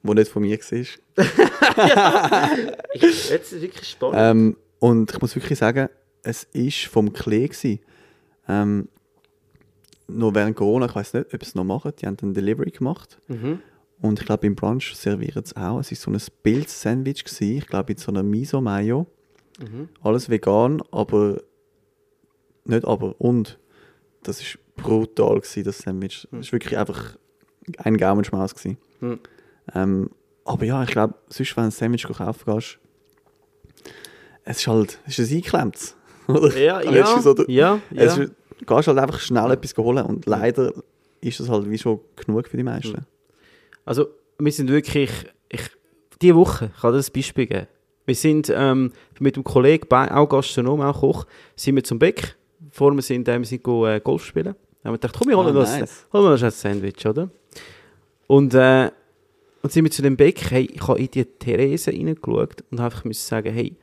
das 0.02 0.14
nicht 0.14 0.30
von 0.30 0.42
mir 0.42 0.58
war. 0.58 0.78
ich, 2.94 3.02
jetzt 3.02 3.30
ist 3.30 3.52
es 3.52 3.60
wirklich 3.60 3.88
spannend. 3.88 4.16
Ähm, 4.18 4.56
und 4.78 5.10
ich 5.12 5.20
muss 5.20 5.34
wirklich 5.34 5.58
sagen, 5.58 5.88
es 6.22 6.46
war 6.52 6.90
vom 6.90 7.12
Klee. 7.12 7.48
gewesen. 7.48 7.80
Ähm, 8.48 8.88
noch 10.06 10.34
während 10.34 10.56
Corona, 10.56 10.86
ich 10.86 10.94
weiß 10.94 11.14
nicht, 11.14 11.34
ob 11.34 11.44
sie 11.44 11.48
es 11.48 11.54
noch 11.54 11.64
machen, 11.64 11.92
die 12.00 12.06
haben 12.06 12.16
ein 12.22 12.34
Delivery 12.34 12.70
gemacht. 12.70 13.18
Mhm. 13.28 13.60
Und 14.00 14.20
ich 14.20 14.26
glaube, 14.26 14.46
im 14.46 14.54
Brunch 14.54 14.94
servieren 14.94 15.44
sie 15.44 15.56
auch. 15.56 15.80
Es 15.80 15.90
war 15.90 15.96
so 15.96 16.10
ein 16.10 16.32
Pilz-Sandwich, 16.42 17.24
ich 17.40 17.66
glaube, 17.66 17.92
mit 17.92 18.00
so 18.00 18.10
einer 18.10 18.22
Miso-Mayo. 18.22 19.06
Mhm. 19.58 19.88
Alles 20.02 20.30
vegan, 20.30 20.82
aber 20.92 21.42
nicht 22.64 22.84
aber, 22.84 23.20
und 23.20 23.58
das 24.22 24.40
ist 24.40 24.58
brutal 24.78 25.40
gewesen, 25.40 25.64
das 25.64 25.78
Sandwich. 25.78 26.26
Das 26.30 26.40
ist 26.40 26.52
wirklich 26.52 26.76
einfach 26.78 27.16
ein 27.78 27.96
Gaumenschmaus 27.96 28.54
gewesen. 28.54 28.78
Hm. 29.00 29.18
Ähm, 29.74 30.10
aber 30.44 30.64
ja, 30.64 30.82
ich 30.82 30.90
glaube, 30.90 31.14
sonst, 31.28 31.56
wenn 31.56 31.64
du 31.64 31.68
ein 31.68 31.70
Sandwich 31.70 32.04
kaufen 32.04 32.54
gehst, 32.54 32.78
es 34.44 34.58
ist 34.58 34.66
halt, 34.66 34.98
es 35.06 35.18
ist 35.18 35.30
ein 35.30 35.36
eingeklemmtes. 35.36 35.96
Oder? 36.28 36.58
Ja, 36.58 36.80
ja, 36.80 37.16
es 37.16 37.22
so, 37.22 37.34
du, 37.34 37.44
ja, 37.48 37.80
es 37.90 38.16
ja. 38.16 38.22
ist, 38.24 38.32
du 38.58 38.64
gehst 38.64 38.88
halt 38.88 38.98
einfach 38.98 39.20
schnell 39.20 39.50
etwas 39.50 39.76
holen 39.76 40.04
und 40.04 40.26
leider 40.26 40.72
ist 41.20 41.40
das 41.40 41.48
halt 41.48 41.68
wie 41.68 41.78
schon 41.78 42.00
genug 42.16 42.48
für 42.48 42.56
die 42.56 42.62
meisten. 42.62 43.06
Also, 43.84 44.08
wir 44.38 44.52
sind 44.52 44.70
wirklich, 44.70 45.10
ich, 45.48 45.62
diese 46.20 46.34
Woche, 46.34 46.70
ich 46.74 46.80
kann 46.80 46.92
das 46.92 47.08
ein 47.08 47.12
Beispiel 47.12 47.46
geben. 47.46 47.66
Wir 48.06 48.14
sind 48.14 48.50
ähm, 48.54 48.92
mit 49.20 49.36
einem 49.36 49.44
Kollegen, 49.44 49.86
auch 49.90 50.28
Gastronom, 50.28 50.80
auch 50.80 51.00
Koch, 51.00 51.26
sind 51.56 51.76
wir 51.76 51.84
zum 51.84 51.98
Beck. 51.98 52.36
Vor 52.70 52.94
wir 52.94 53.02
sind, 53.02 53.28
äh, 53.28 53.38
wir 53.38 53.44
sind 53.44 53.62
go, 53.62 53.86
äh, 53.86 54.00
Golf 54.00 54.24
spielen. 54.24 54.54
Dann 54.88 54.94
haben 54.94 55.00
wir 55.02 55.08
gedacht, 55.08 55.16
komm, 55.18 55.28
wir 55.28 55.36
holen 55.36 55.54
uns 55.56 55.70
nice. 55.70 56.06
holen 56.14 56.24
wir 56.24 56.30
uns 56.32 56.42
ein 56.42 56.50
Sandwich, 56.50 57.06
oder? 57.06 57.28
Und, 58.26 58.54
äh, 58.54 58.90
und 59.62 59.70
sind 59.72 59.84
wir 59.84 59.90
zu 59.90 60.00
dem 60.00 60.16
Beck, 60.16 60.50
hey, 60.50 60.66
ich 60.72 60.86
habe 60.88 60.98
in 60.98 61.10
die 61.10 61.24
Therese 61.26 61.90
reingeschaut 61.90 62.64
und 62.70 62.80
einfach 62.80 63.04
müssen 63.04 63.26
sagen, 63.26 63.52
hey, 63.52 63.76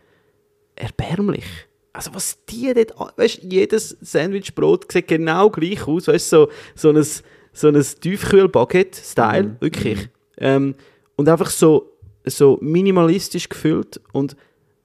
erbärmlich. 0.75 1.45
Also 1.93 2.13
was 2.13 2.43
die 2.45 2.73
dort, 2.73 3.17
weißt 3.17 3.43
jedes 3.43 3.95
Sandwichbrot 4.01 4.91
sieht 4.91 5.07
genau 5.07 5.49
gleich 5.51 5.87
aus, 5.87 6.07
weißt 6.07 6.29
so, 6.29 6.49
so 6.73 6.89
ein, 6.89 7.05
so 7.53 7.67
ein 7.67 7.75
Tiefkühl-Baguette-Style, 7.75 9.43
Mhm. 9.43 9.55
wirklich. 9.59 10.09
Ähm, 10.37 10.75
und 11.17 11.29
einfach 11.29 11.49
so, 11.51 11.91
so 12.25 12.57
minimalistisch 12.61 13.47
gefüllt 13.47 14.01
und 14.11 14.35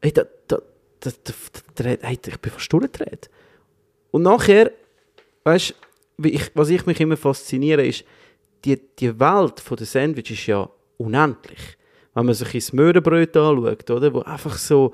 hey, 0.02 0.12
da, 0.12 0.24
da, 0.48 0.58
da, 1.00 1.10
da, 1.24 1.32
da, 1.74 1.82
da, 1.82 2.06
hey, 2.06 2.18
ich 2.26 2.38
bin 2.40 2.52
fast 2.52 2.70
durchgedreht. 2.72 3.30
Und 4.10 4.22
nachher, 4.22 4.70
weißt 5.44 5.70
du, 5.70 5.74
ich, 6.24 6.50
was 6.54 6.70
ich 6.70 6.86
mich 6.86 7.00
immer 7.00 7.16
fasziniere, 7.16 7.86
ist, 7.86 8.04
die, 8.64 8.78
die 8.98 9.18
Welt 9.18 9.62
der 9.78 9.86
Sandwich 9.86 10.30
ist 10.30 10.46
ja 10.46 10.68
unendlich. 10.98 11.76
Wenn 12.14 12.26
man 12.26 12.34
sich 12.34 12.54
ins 12.54 12.72
Möhrenbrot 12.72 13.36
anschaut, 13.36 13.90
oder, 13.90 14.12
wo 14.12 14.20
einfach 14.20 14.56
so, 14.58 14.92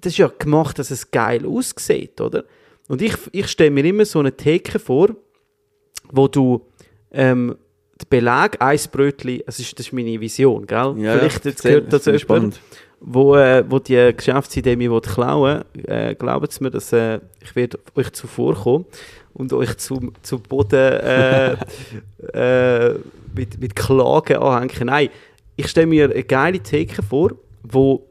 das 0.00 0.12
ist 0.12 0.18
ja 0.18 0.30
gemacht, 0.38 0.78
dass 0.78 0.90
es 0.90 1.10
geil 1.10 1.46
aussieht, 1.46 2.20
oder? 2.20 2.44
Und 2.88 3.02
ich, 3.02 3.14
ich 3.32 3.48
stelle 3.48 3.70
mir 3.70 3.84
immer 3.84 4.04
so 4.04 4.18
eine 4.18 4.36
Theke 4.36 4.78
vor, 4.78 5.10
wo 6.10 6.26
du 6.26 6.66
ähm, 7.12 7.56
den 8.00 8.08
Belag, 8.08 8.60
ein 8.60 8.78
Brötchen, 8.90 9.42
das 9.46 9.58
ist, 9.58 9.78
das 9.78 9.86
ist 9.86 9.92
meine 9.92 10.20
Vision, 10.20 10.66
gell? 10.66 10.94
Vielleicht 11.18 11.44
jetzt 11.44 11.62
gehört 11.62 11.92
ich 11.92 12.06
jemand, 12.06 12.20
spannend. 12.20 12.60
wo, 13.00 13.36
äh, 13.36 13.64
wo 13.68 13.78
die 13.78 14.12
Geschäftsidee 14.16 14.76
mir 14.76 15.00
klauen 15.00 15.64
äh, 15.86 16.14
glaubt 16.14 16.50
es 16.50 16.60
mir, 16.60 16.70
dass 16.70 16.92
äh, 16.92 17.20
ich 17.42 17.54
werde 17.54 17.78
euch 17.94 18.10
zuvorkommen 18.12 18.86
und 19.38 19.52
euch 19.52 19.76
zum, 19.78 20.12
zum 20.22 20.42
Boden 20.42 20.74
äh, 20.74 21.56
äh, 22.34 22.98
mit, 23.34 23.60
mit 23.60 23.74
Klagen 23.74 24.36
anhängen. 24.36 24.86
Nein, 24.86 25.08
ich 25.56 25.68
stelle 25.68 25.86
mir 25.86 26.10
eine 26.10 26.22
geile 26.24 26.60
Theke 26.60 27.02
vor, 27.02 27.32
wo 27.62 28.06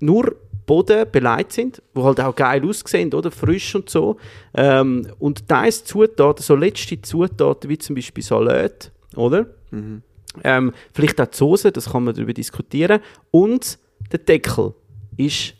nur 0.00 0.36
Boden 0.66 1.06
beleidigt 1.10 1.52
sind, 1.52 1.82
wo 1.94 2.04
halt 2.04 2.20
auch 2.20 2.34
geil 2.34 2.64
aussehen, 2.64 3.12
oder? 3.14 3.30
Frisch 3.30 3.74
und 3.74 3.88
so. 3.88 4.16
Ähm, 4.54 5.06
und 5.18 5.48
teils 5.48 5.84
Zutaten, 5.84 6.42
so 6.42 6.56
letzte 6.56 7.00
Zutaten, 7.00 7.70
wie 7.70 7.78
zum 7.78 7.94
Beispiel 7.94 8.24
Salat, 8.24 8.90
oder? 9.14 9.46
Mhm. 9.70 10.02
Ähm, 10.44 10.72
vielleicht 10.92 11.20
auch 11.20 11.26
die 11.26 11.36
Soße, 11.36 11.72
das 11.72 11.90
kann 11.92 12.04
man 12.04 12.14
darüber 12.14 12.32
diskutieren. 12.32 13.00
Und 13.30 13.78
der 14.12 14.18
Deckel 14.18 14.74
ist, 15.16 15.54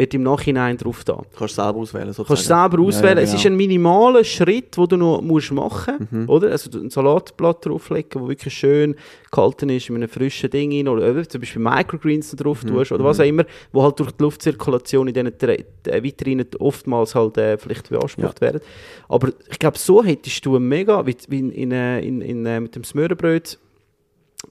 wird 0.00 0.14
im 0.14 0.22
Nachhinein 0.22 0.76
drauf 0.76 1.04
da. 1.04 1.12
Du 1.14 1.24
kannst 1.38 1.54
selber 1.54 1.78
auswählen. 1.78 2.06
Du 2.06 2.12
Sozusagen. 2.12 2.28
kannst 2.28 2.46
selber 2.46 2.82
auswählen. 2.82 3.18
Ja, 3.18 3.22
ja, 3.22 3.28
Es 3.28 3.34
ist 3.34 3.42
genau. 3.42 3.54
ein 3.54 3.56
minimaler 3.58 4.24
Schritt, 4.24 4.76
den 4.76 4.86
du 4.88 4.96
noch 4.96 5.20
musst 5.22 5.52
machen 5.52 5.94
musst. 6.00 6.12
Mhm. 6.12 6.28
Oder? 6.28 6.50
Also 6.50 6.78
ein 6.78 6.90
Salatblatt 6.90 7.66
drauflegen, 7.66 8.20
wo 8.22 8.28
wirklich 8.28 8.54
schön 8.54 8.96
gehalten 9.30 9.68
ist, 9.68 9.88
mit 9.90 9.96
einem 9.98 10.08
frischen 10.08 10.50
Ding 10.50 10.72
rein. 10.72 10.88
Oder 10.88 11.06
eben 11.08 11.28
zum 11.28 11.40
Beispiel 11.40 11.62
Microgreens 11.62 12.30
drauf 12.34 12.64
Mhm. 12.64 12.68
tust. 12.68 12.92
Oder 12.92 13.04
was 13.04 13.20
auch 13.20 13.24
immer, 13.24 13.44
wo 13.72 13.82
halt 13.82 13.98
durch 14.00 14.10
die 14.12 14.22
Luftzirkulation 14.22 15.06
in 15.08 15.14
diesen 15.14 15.28
Tre- 15.38 15.64
äh, 15.86 16.02
Vitrinen 16.02 16.46
oftmals 16.58 17.14
halt 17.14 17.36
äh, 17.38 17.58
vielleicht 17.58 17.90
beansprucht 17.90 18.40
werden. 18.40 18.60
Aber 19.08 19.28
ich 19.50 19.58
glaube, 19.58 19.78
so 19.78 20.02
hättest 20.02 20.44
du 20.46 20.56
ein 20.56 20.62
mega, 20.66 21.04
wie, 21.06 21.14
in, 21.30 21.50
in, 21.52 21.72
äh, 21.72 22.00
in, 22.00 22.20
in, 22.22 22.46
äh, 22.46 22.58
mit 22.60 22.74
dem 22.74 22.84
Smörrebröt, 22.84 23.58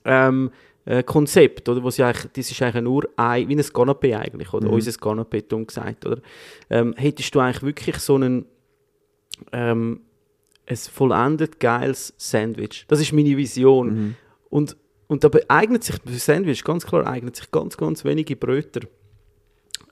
ähm, 0.06 0.52
äh, 0.90 1.04
Konzept, 1.04 1.70
oder? 1.70 1.84
Was 1.84 1.98
ja 1.98 2.08
eigentlich, 2.08 2.32
das 2.34 2.50
ist 2.50 2.62
eigentlich 2.64 2.84
nur 2.84 3.08
ein, 3.16 3.48
wie 3.48 3.54
ein 3.54 3.62
Canapé 3.62 4.18
eigentlich, 4.18 4.52
oder? 4.52 4.68
Mhm. 4.68 4.74
Unser 4.74 4.92
Canapé, 4.92 5.48
dumm 5.48 5.68
gesagt, 5.68 6.04
oder? 6.08 6.20
Ähm, 6.68 6.96
hättest 6.98 7.34
du 7.36 7.40
eigentlich 7.40 7.62
wirklich 7.62 7.98
so 7.98 8.16
einen, 8.16 8.46
ähm, 9.52 10.02
ein 10.66 10.76
vollendet 10.76 11.60
geiles 11.60 12.16
Sandwich. 12.18 12.86
Das 12.88 13.00
ist 13.00 13.14
meine 13.14 13.38
Vision. 13.38 13.88
Mhm. 13.88 14.16
Und, 14.50 14.78
und 15.06 15.24
dabei 15.24 15.44
eignet 15.48 15.84
sich, 15.84 15.96
für 16.04 16.14
Sandwich, 16.14 16.64
ganz 16.64 16.88
klar, 16.88 17.06
eignet 17.06 17.36
sich 17.36 17.52
ganz, 17.52 17.78
ganz 17.78 18.04
wenige 18.04 18.36
Bröter. 18.36 18.82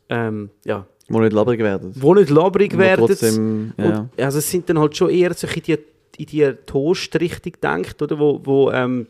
Ähm, 0.09 0.49
ja, 0.65 0.87
Wo 1.09 1.19
nicht 1.19 1.33
labrig 1.33 1.59
werden. 1.59 1.91
wo 1.93 2.15
nicht 2.15 2.31
labrig 2.31 2.73
Wo 2.73 2.79
werden. 2.79 3.05
Trotzdem, 3.05 3.73
ja. 3.77 3.99
Und, 3.99 4.19
also 4.19 4.39
es 4.39 4.49
sind 4.49 4.67
dann 4.67 4.79
halt 4.79 4.97
schon 4.97 5.11
eher 5.11 5.35
so 5.35 5.45
in 5.45 5.61
die, 5.61 5.77
in 6.17 6.25
die 6.25 6.53
Toast-Richtung 6.65 7.51
gedacht, 7.51 8.01
oder? 8.01 8.17
Wo, 8.17 8.41
wo 8.43 8.71
ähm, 8.71 9.05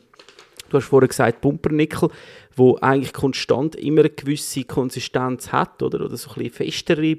du 0.70 0.78
hast 0.78 0.86
vorhin 0.86 1.10
gesagt, 1.10 1.42
Pumpernickel, 1.42 2.10
wo 2.56 2.78
eigentlich 2.82 3.14
konstant 3.14 3.76
immer 3.76 4.02
eine 4.02 4.10
gewisse 4.10 4.64
Konsistenz 4.64 5.52
hat, 5.52 5.82
oder? 5.82 6.06
Oder 6.06 6.18
so 6.18 6.30
ein 6.32 6.36
bisschen 6.36 6.54
festere 6.54 7.18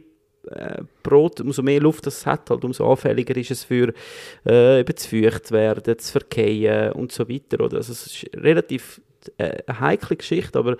äh, 0.50 0.82
Brot, 1.02 1.40
umso 1.40 1.62
mehr 1.62 1.80
Luft 1.80 2.06
das 2.06 2.18
es 2.18 2.26
hat, 2.26 2.50
halt, 2.50 2.64
umso 2.64 2.90
anfälliger 2.90 3.36
ist 3.36 3.50
es 3.50 3.64
für 3.64 3.92
äh, 4.46 4.80
eben 4.80 4.96
zu 4.96 5.08
feucht 5.08 5.50
werden, 5.52 5.98
zu 5.98 6.12
verkehren 6.12 6.92
und 6.92 7.12
so 7.12 7.28
weiter, 7.28 7.62
oder? 7.62 7.78
Also 7.78 7.92
es 7.92 8.06
ist 8.06 8.30
relativ 8.36 9.00
äh, 9.36 9.58
eine 9.66 9.80
heikle 9.80 10.16
Geschichte, 10.16 10.58
aber 10.58 10.76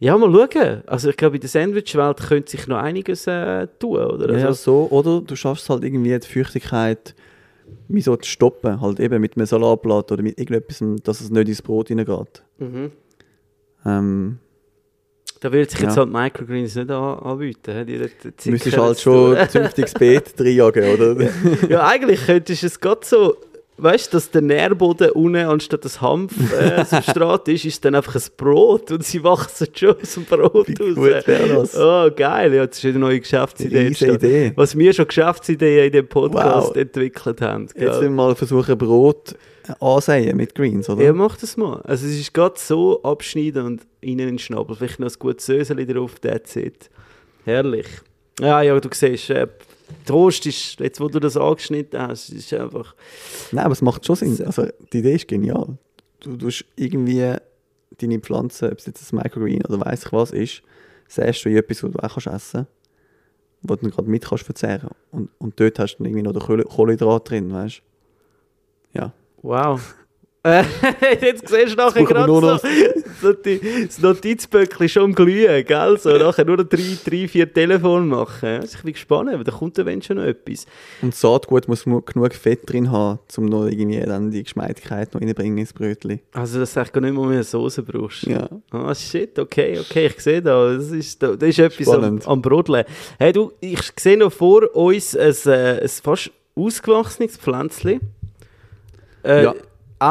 ja, 0.00 0.16
mal 0.18 0.30
schauen. 0.30 0.82
Also 0.86 1.10
ich 1.10 1.16
glaube, 1.16 1.36
in 1.36 1.40
der 1.40 1.48
Sandwich-Welt 1.48 2.18
könnte 2.28 2.50
sich 2.50 2.66
noch 2.66 2.78
einiges 2.78 3.26
äh, 3.26 3.68
tun, 3.78 3.98
oder? 3.98 4.36
Ja, 4.36 4.48
Also, 4.48 4.88
so. 4.88 4.96
Oder 4.96 5.20
du 5.20 5.36
schaffst 5.36 5.70
halt 5.70 5.84
irgendwie 5.84 6.18
die 6.18 6.26
Feuchtigkeit 6.26 7.14
wie 7.88 8.00
so 8.00 8.16
zu 8.16 8.28
stoppen. 8.28 8.80
Halt 8.80 9.00
eben 9.00 9.20
mit 9.20 9.36
einem 9.36 9.46
Salatblatt 9.46 10.12
oder 10.12 10.22
mit 10.22 10.38
irgendetwas, 10.38 10.82
dass 11.02 11.20
es 11.20 11.30
nicht 11.30 11.48
ins 11.48 11.62
Brot 11.62 11.88
hineingeht. 11.88 12.42
mhm. 12.58 12.90
Ähm, 13.86 14.38
Da 15.40 15.52
würde 15.52 15.70
sich 15.70 15.80
jetzt 15.80 15.96
Ja. 15.96 16.02
halt 16.02 16.12
Microgreens 16.12 16.74
nicht 16.74 16.90
an, 16.90 17.18
anbieten. 17.18 17.86
Die, 17.86 17.98
die, 18.44 18.50
müsstest 18.50 18.78
halt 18.78 18.88
jetzt 18.90 19.02
schon 19.02 19.36
zünftiges 19.48 19.92
Beet 19.94 20.34
reinjagen, 20.38 20.84
oder? 20.94 21.28
ja, 21.68 21.86
eigentlich 21.86 22.24
könntest 22.24 22.62
du 22.62 22.66
es 22.66 22.80
gerade 22.80 23.00
so, 23.04 23.36
weißt 23.76 24.12
du, 24.12 24.16
dass 24.16 24.30
der 24.30 24.42
Nährboden 24.42 25.10
unten 25.10 25.36
anstatt 25.46 25.84
das 25.84 26.00
Hanf-Substrat 26.00 27.48
ist, 27.48 27.64
ist 27.64 27.84
dann 27.84 27.94
einfach 27.94 28.14
ein 28.14 28.22
Brot 28.36 28.90
und 28.92 29.04
sie 29.04 29.22
wachsen 29.24 29.68
schon 29.74 29.96
aus 30.00 30.14
dem 30.14 30.24
Brot 30.24 30.68
Wie 30.68 30.92
raus. 31.54 31.72
gut? 31.72 31.80
Oh, 31.80 32.10
geil, 32.14 32.54
ja, 32.54 32.66
das 32.66 32.78
ist 32.78 32.84
eine 32.84 32.98
neue 32.98 33.20
Geschäftsidee. 33.20 33.86
Entstanden. 33.86 34.14
Idee. 34.16 34.52
Was 34.56 34.76
wir 34.78 34.92
schon 34.92 35.06
Geschäftsideen 35.08 35.86
in 35.86 35.92
dem 35.92 36.08
Podcast 36.08 36.68
Wow. 36.70 36.76
entwickelt 36.76 37.40
haben. 37.40 37.62
Jetzt 37.62 37.74
gell? 37.74 37.88
wollen 37.90 38.02
wir 38.02 38.10
mal 38.10 38.34
versuchen, 38.34 38.78
Brot 38.78 39.34
ansäen 39.80 40.36
mit 40.36 40.54
Greens, 40.54 40.88
oder? 40.90 41.02
Ja, 41.02 41.12
mach 41.12 41.36
das 41.36 41.56
mal. 41.56 41.80
Also 41.84 42.06
es 42.06 42.18
ist 42.20 42.34
gerade 42.34 42.54
so 42.58 43.02
abschneiden 43.02 43.64
und 43.64 43.80
rein 43.80 43.86
in 44.02 44.18
den 44.18 44.38
Schnabel. 44.38 44.76
Vielleicht 44.76 45.00
noch 45.00 45.08
ein 45.08 45.14
gutes 45.18 45.46
Söseli 45.46 45.86
drauf, 45.86 46.20
that's 46.20 46.54
it. 46.56 46.90
Herrlich. 47.44 47.86
Ja, 48.40 48.62
ja, 48.62 48.78
du 48.78 48.88
siehst, 48.92 49.30
äh, 49.30 49.46
Toast 50.06 50.46
ist, 50.46 50.80
jetzt 50.80 51.00
wo 51.00 51.08
du 51.08 51.20
das 51.20 51.36
angeschnitten 51.36 52.00
hast, 52.00 52.30
ist 52.30 52.52
einfach... 52.54 52.94
Nein, 53.52 53.64
aber 53.64 53.72
es 53.72 53.82
macht 53.82 54.04
schon 54.04 54.16
Sinn. 54.16 54.46
Also, 54.46 54.66
die 54.92 54.98
Idee 54.98 55.14
ist 55.14 55.28
genial. 55.28 55.76
Du 56.20 56.36
tust 56.36 56.64
irgendwie 56.76 57.34
deine 57.98 58.18
Pflanze, 58.20 58.70
ob 58.70 58.78
es 58.78 58.86
jetzt 58.86 59.12
ein 59.12 59.16
Microgreen 59.16 59.64
oder 59.66 59.80
weiss 59.84 60.06
ich 60.06 60.12
was 60.12 60.30
ist, 60.32 60.62
säst 61.08 61.44
du 61.44 61.50
in 61.50 61.56
etwas, 61.56 61.82
was 61.82 61.92
du 61.92 61.98
auch 61.98 62.14
kannst 62.14 62.26
essen 62.26 62.66
was 63.66 63.78
du 63.78 63.84
dann 63.84 63.92
gerade 63.92 64.10
mit 64.10 64.24
kannst 64.26 64.44
verzehren. 64.44 64.90
Und, 65.10 65.30
und 65.38 65.58
dort 65.58 65.78
hast 65.78 65.94
du 65.94 65.98
dann 66.02 66.06
irgendwie 66.12 66.22
noch 66.22 66.32
den 66.32 66.42
Kohle- 66.42 66.64
Kohlenhydrat 66.64 67.30
drin, 67.30 67.50
weißt 67.50 67.82
du? 68.92 68.98
Ja. 68.98 69.12
Wow. 69.40 69.94
Äh, 70.46 70.62
jetzt 71.22 71.48
siehst 71.48 71.72
du 71.72 71.76
nachher 71.76 72.04
gerade 72.04 72.30
so, 72.30 72.58
so 73.22 73.32
die, 73.32 73.86
das 73.86 73.98
Notizböckchen 73.98 74.88
schon 74.90 75.14
glühen, 75.14 75.64
gell? 75.64 75.96
So, 75.98 76.10
nachher 76.18 76.44
nur 76.44 76.58
noch 76.58 76.64
drei, 76.68 76.82
drei 77.02 77.26
vier 77.28 77.50
Telefone 77.50 78.04
machen. 78.04 78.60
Also 78.60 78.76
ich 78.76 78.82
bin 78.82 78.92
gespannt, 78.92 79.30
aber 79.32 79.42
da 79.42 79.52
kommt 79.52 79.78
dann 79.78 80.02
schon 80.02 80.18
noch 80.18 80.24
etwas. 80.24 80.66
Und 81.00 81.14
Saatgut 81.14 81.66
muss 81.66 81.86
mu- 81.86 82.02
genug 82.02 82.34
Fett 82.34 82.70
drin 82.70 82.90
haben, 82.92 83.20
um 83.38 83.46
noch 83.46 83.64
irgendwie 83.66 84.00
dann 84.00 84.30
die 84.30 84.42
Geschmeidigkeit 84.42 85.14
noch 85.14 85.22
reinbringen 85.22 85.56
ins 85.56 85.72
Brötchen. 85.72 86.20
Also, 86.34 86.58
dass 86.60 86.74
du 86.74 86.80
eigentlich 86.80 86.92
gar 86.92 87.00
nicht 87.00 87.14
mehr 87.14 87.24
eine 87.24 87.42
Soße 87.42 87.82
brauchst. 87.82 88.24
Ja. 88.24 88.46
Ah, 88.70 88.94
shit, 88.94 89.38
okay, 89.38 89.78
okay, 89.78 90.06
ich 90.14 90.20
sehe 90.20 90.42
da. 90.42 90.74
Das 90.74 90.90
ist, 90.90 91.22
da, 91.22 91.36
das 91.36 91.48
ist 91.48 91.58
etwas 91.58 91.88
am, 91.88 91.94
Spannend. 92.02 92.28
am 92.28 92.42
Brodeln. 92.42 92.84
Hey, 93.18 93.32
du, 93.32 93.50
ich 93.60 93.80
sehe 93.98 94.18
noch 94.18 94.30
vor 94.32 94.76
uns 94.76 95.16
ein, 95.16 95.34
äh, 95.46 95.80
ein 95.80 95.88
fast 95.88 96.30
ausgewachsenes 96.54 97.38
Pflänzchen. 97.38 98.00
Äh, 99.24 99.44
Ja. 99.44 99.54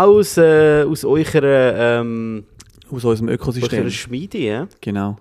Aus, 0.01 0.37
äh, 0.37 0.83
aus 0.87 1.05
eurer, 1.05 2.01
ähm, 2.01 2.45
Aus 2.89 3.03
unserem 3.05 3.27
eurer 3.27 3.35
Ökosystem. 3.35 3.89
Schmiede, 3.91 4.37
ja? 4.39 4.67
Genau. 4.81 5.17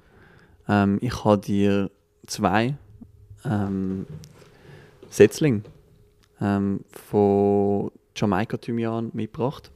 Ähm, 0.68 0.98
ich 1.02 1.24
habe 1.24 1.38
dir 1.38 1.90
zwei. 2.26 2.74
Ähm, 3.44 4.06
Setzling 5.10 5.62
ähm, 6.40 6.80
von 7.10 7.90
Jamaika 8.16 8.56
Thymian 8.56 9.10
mitgebracht. 9.12 9.70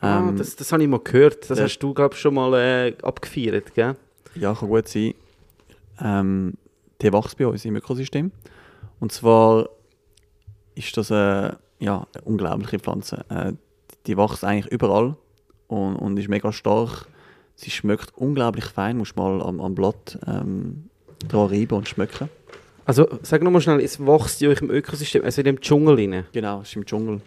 ah, 0.00 0.18
Ähm, 0.28 0.36
das, 0.36 0.54
das 0.56 0.70
habe 0.70 0.82
ich 0.82 0.88
mal 0.88 1.00
gehört. 1.00 1.48
Das 1.48 1.58
hast 1.58 1.78
du, 1.78 1.94
glaube 1.94 2.14
ich, 2.14 2.20
schon 2.20 2.34
mal 2.34 2.52
äh, 2.54 2.94
abgefeiert, 3.02 3.74
gell? 3.74 3.96
Ja, 4.34 4.54
kann 4.54 4.68
gut 4.68 4.86
sein. 4.88 5.14
Ähm, 6.00 6.54
der 7.00 7.12
wächst 7.14 7.38
bei 7.38 7.46
uns 7.46 7.64
im 7.64 7.76
Ökosystem. 7.76 8.32
Und 9.00 9.12
zwar 9.12 9.68
ist 10.74 10.94
das 10.96 11.10
eine, 11.10 11.58
ja, 11.78 12.06
eine 12.12 12.24
unglaubliche 12.24 12.78
Pflanze. 12.80 13.24
Äh, 13.30 13.52
die 14.08 14.16
wächst 14.16 14.42
eigentlich 14.42 14.72
überall 14.72 15.14
und, 15.68 15.96
und 15.96 16.16
ist 16.18 16.28
mega 16.28 16.52
stark. 16.52 17.06
Sie 17.54 17.70
schmeckt 17.70 18.16
unglaublich 18.16 18.64
fein. 18.64 18.96
Musst 18.96 19.16
mal 19.16 19.40
am, 19.42 19.60
am 19.60 19.74
Blatt 19.74 20.18
ähm, 20.26 20.88
dran 21.28 21.48
reiben 21.48 21.76
und 21.76 21.88
schmecken. 21.88 22.28
Also, 22.86 23.06
sag 23.22 23.42
nochmal 23.42 23.60
schnell, 23.60 23.80
es 23.80 24.00
wächst 24.00 24.40
in 24.40 24.48
euch 24.48 24.62
im 24.62 24.70
Ökosystem, 24.70 25.22
also 25.22 25.42
in 25.42 25.44
dem 25.44 25.60
Dschungel 25.60 25.96
rein. 25.96 26.24
Genau, 26.32 26.62
es 26.62 26.70
ist 26.70 26.76
im 26.76 26.86
Dschungel. 26.86 27.20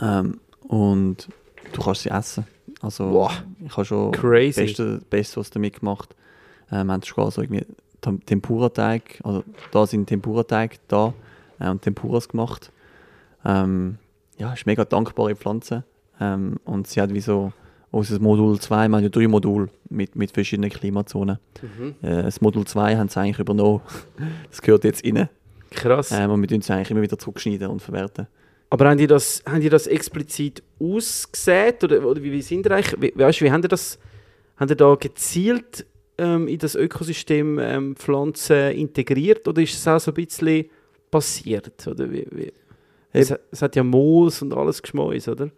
Ähm, 0.00 0.38
und 0.68 1.28
du 1.72 1.82
kannst 1.82 2.02
sie 2.02 2.10
essen. 2.10 2.46
Also, 2.80 3.10
Boah, 3.10 3.32
ich 3.66 3.72
habe 3.72 3.84
schon 3.84 4.12
crazy. 4.12 4.60
das 4.60 4.66
Beste, 4.66 5.00
Beste, 5.10 5.40
was 5.40 5.50
damit 5.50 5.80
gemacht. 5.80 6.14
Ähm, 6.70 6.86
wir 6.86 6.92
haben 6.92 7.02
sogar 7.02 7.30
so 7.32 7.42
irgendwie 7.42 7.66
Tempura-Teig, 8.00 9.20
also 9.24 9.42
da 9.72 9.86
sind 9.86 10.06
Tempura-Teig 10.06 10.78
da 10.86 11.14
äh, 11.58 11.68
und 11.68 11.82
Tempuras 11.82 12.28
gemacht. 12.28 12.70
Ähm, 13.44 13.98
ja, 14.38 14.52
ist 14.52 14.66
eine 14.66 14.72
mega 14.72 14.84
dankbare 14.84 15.36
Pflanze. 15.36 15.84
Ähm, 16.20 16.56
und 16.64 16.86
sie 16.86 17.00
hat 17.00 17.12
wie 17.12 17.20
so 17.20 17.52
unser 17.90 18.20
Modul 18.20 18.58
2, 18.58 18.88
wir 18.88 18.96
haben 18.96 19.02
ja 19.02 19.08
drei 19.08 19.28
Module 19.28 19.68
mit, 19.88 20.14
mit 20.16 20.30
verschiedenen 20.30 20.70
Klimazonen. 20.70 21.38
Mhm. 21.62 21.94
Äh, 22.02 22.22
das 22.22 22.40
Modul 22.40 22.66
2 22.66 22.96
haben 22.96 23.08
sie 23.08 23.20
eigentlich 23.20 23.38
übernommen. 23.38 23.80
das 24.50 24.62
gehört 24.62 24.84
jetzt 24.84 25.04
rein. 25.04 25.28
Krass. 25.70 26.12
Ähm, 26.12 26.30
und 26.30 26.40
wir 26.40 26.48
tun 26.48 26.60
es 26.60 26.70
eigentlich 26.70 26.90
immer 26.90 27.02
wieder 27.02 27.18
zurückschneiden 27.18 27.68
und 27.68 27.80
verwerten. 27.80 28.26
Aber 28.70 28.88
haben 28.88 28.98
die 28.98 29.06
das, 29.06 29.42
haben 29.46 29.60
die 29.60 29.70
das 29.70 29.86
explizit 29.86 30.62
ausgesät? 30.78 31.82
Oder, 31.84 32.04
oder 32.04 32.22
wie, 32.22 32.32
wie 32.32 32.42
sind 32.42 32.66
ihr 32.66 32.72
eigentlich? 32.72 33.00
Wie, 33.00 33.18
weißt, 33.18 33.40
wie 33.40 33.50
haben 33.50 33.62
die 33.62 33.68
das, 33.68 33.98
haben 34.56 34.68
die 34.68 34.76
da 34.76 34.94
gezielt 34.94 35.86
ähm, 36.18 36.48
in 36.48 36.58
das 36.58 36.74
Ökosystem 36.74 37.58
ähm, 37.58 37.96
Pflanzen 37.96 38.72
integriert? 38.72 39.48
Oder 39.48 39.62
ist 39.62 39.74
es 39.74 39.88
auch 39.88 39.98
so 39.98 40.10
ein 40.10 40.14
bisschen 40.14 40.66
passiert? 41.10 41.86
Oder 41.86 42.10
wie, 42.10 42.26
wie? 42.30 42.52
Es, 43.12 43.30
hat- 43.30 43.40
es 43.50 43.62
hat 43.62 43.76
ja 43.76 43.82
Moos 43.82 44.42
und 44.42 44.52
alles 44.54 44.82
geschmäus, 44.82 45.28
oder? 45.28 45.50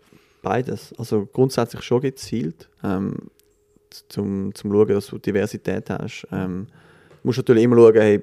Beides. 0.43 0.95
Also 0.99 1.27
grundsätzlich 1.33 1.83
schon 1.83 2.01
gezielt, 2.01 2.69
ähm, 2.83 3.17
zum, 4.09 4.55
zum 4.55 4.71
schauen, 4.73 4.89
dass 4.89 5.07
du 5.09 5.19
Diversität 5.19 5.91
hast. 5.91 6.27
Ähm, 6.33 6.67
du 7.11 7.17
musst 7.29 7.39
natürlich 7.39 7.65
immer 7.65 7.77
schauen, 7.77 7.95
hey, 7.97 8.23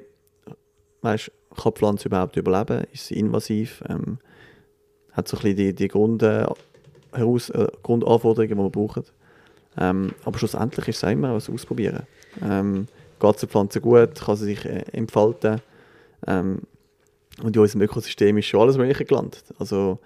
weißt, 1.01 1.31
kann 1.55 1.73
die 1.73 1.79
Pflanze 1.79 2.07
überhaupt 2.07 2.35
überleben? 2.37 2.85
Ist 2.93 3.07
sie 3.07 3.19
invasiv? 3.19 3.83
Ähm, 3.89 4.19
hat 5.11 5.27
so 5.27 5.37
ein 5.37 5.41
bisschen 5.43 5.57
die, 5.57 5.73
die 5.75 5.87
Grund, 5.87 6.23
äh, 6.23 6.45
heraus, 7.11 7.49
äh, 7.49 7.67
Grundanforderungen, 7.83 8.49
die 8.57 8.63
wir 8.63 8.69
brauchen. 8.69 9.03
Ähm, 9.79 10.11
aber 10.25 10.37
schlussendlich 10.39 10.87
ist 10.87 11.03
es 11.03 11.11
immer 11.11 11.33
was 11.35 11.49
ausprobieren. 11.49 12.03
Ähm, 12.43 12.87
Geht 13.19 13.33
es 13.35 13.39
der 13.41 13.49
Pflanze 13.49 13.81
gut? 13.81 14.15
Kann 14.15 14.35
sie 14.35 14.45
sich 14.45 14.65
äh, 14.65 14.83
entfalten? 14.91 15.59
Ähm, 16.27 16.61
und 17.41 17.55
in 17.55 17.61
unserem 17.61 17.81
Ökosystem 17.81 18.37
ist 18.37 18.45
schon 18.45 18.61
alles 18.61 18.77
Mögliche 18.77 19.05
gelandet. 19.05 19.43
Also 19.59 19.99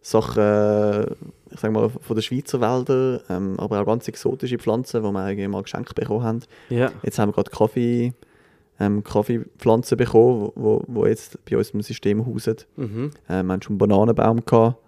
Sachen, 0.00 0.42
äh, 0.42 1.02
ich 1.50 1.60
sag 1.60 1.72
mal, 1.72 1.88
von 1.88 2.16
den 2.16 2.22
Schweizer 2.22 2.60
Wäldern, 2.60 3.20
ähm, 3.28 3.58
aber 3.58 3.80
auch 3.80 3.86
ganz 3.86 4.08
exotische 4.08 4.58
Pflanzen, 4.58 5.02
die 5.02 5.10
wir 5.10 5.20
eigentlich 5.20 5.48
mal 5.48 5.62
geschenkt 5.62 5.94
bekommen 5.94 6.22
haben. 6.22 6.40
Ja. 6.70 6.92
Jetzt 7.02 7.18
haben 7.18 7.30
wir 7.30 7.34
gerade 7.34 7.50
Kaffee, 7.50 8.14
ähm, 8.80 9.02
Kaffeepflanzen 9.02 9.98
bekommen, 9.98 10.52
wo, 10.54 10.82
wo 10.86 11.06
jetzt 11.06 11.44
bei 11.44 11.56
uns 11.56 11.70
im 11.70 11.82
System 11.82 12.24
hausen. 12.24 12.56
Mhm. 12.76 13.10
Ähm, 13.28 13.46
wir 13.46 13.52
haben 13.52 13.62
schon 13.62 13.72
einen 13.72 13.78
Bananenbaum 13.78 14.44
gehabt. 14.44 14.78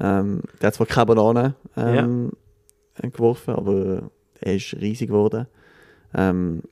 Ähm, 0.00 0.42
der 0.60 0.68
hat 0.68 0.74
zwar 0.74 0.86
keine 0.86 1.06
Bananen 1.06 1.54
ähm, 1.76 2.30
geworfen, 3.00 3.54
aber 3.54 4.10
er 4.40 4.54
ist 4.56 4.74
riesig 4.80 5.08
geworden. 5.08 5.46
Ähm, 6.14 6.62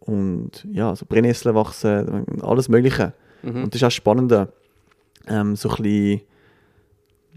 und 0.00 0.66
ja, 0.72 0.96
so 0.96 1.04
Brennnesseln 1.06 1.54
wachsen, 1.54 2.24
alles 2.42 2.68
Mögliche. 2.68 3.12
Mhm. 3.42 3.64
Und 3.64 3.74
das 3.74 3.82
ist 3.82 3.86
auch 3.86 3.90
spannend, 3.90 4.32
ähm, 5.26 5.56
so 5.56 5.68
ein 5.70 5.76
bisschen, 5.82 6.20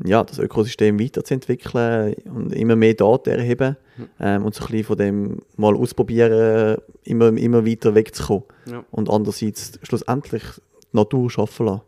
ja, 0.06 0.24
das 0.24 0.39
Ökosystem 0.39 0.99
weiterzuentwickeln 0.99 2.16
und 2.26 2.54
immer 2.54 2.76
mehr 2.76 2.93
Daten 2.93 3.30
erheben 3.30 3.78
Mhm. 3.95 4.10
ähm, 4.20 4.45
und 4.45 4.56
so 4.56 4.64
ein 4.64 4.72
bisschen 4.72 4.84
von 4.86 4.97
dem 4.97 5.38
mal 5.56 5.76
ausprobieren, 5.76 6.78
immer, 7.04 7.28
immer 7.38 7.66
weiter 7.66 7.93
wegzukommen. 7.93 8.43
Ja. 8.66 8.84
Und 8.91 9.10
andererseits 9.10 9.80
schlussendlich 9.84 10.41
die 10.91 10.97
Natur 10.97 11.30
schaffen 11.30 11.68
lassen. 11.68 11.82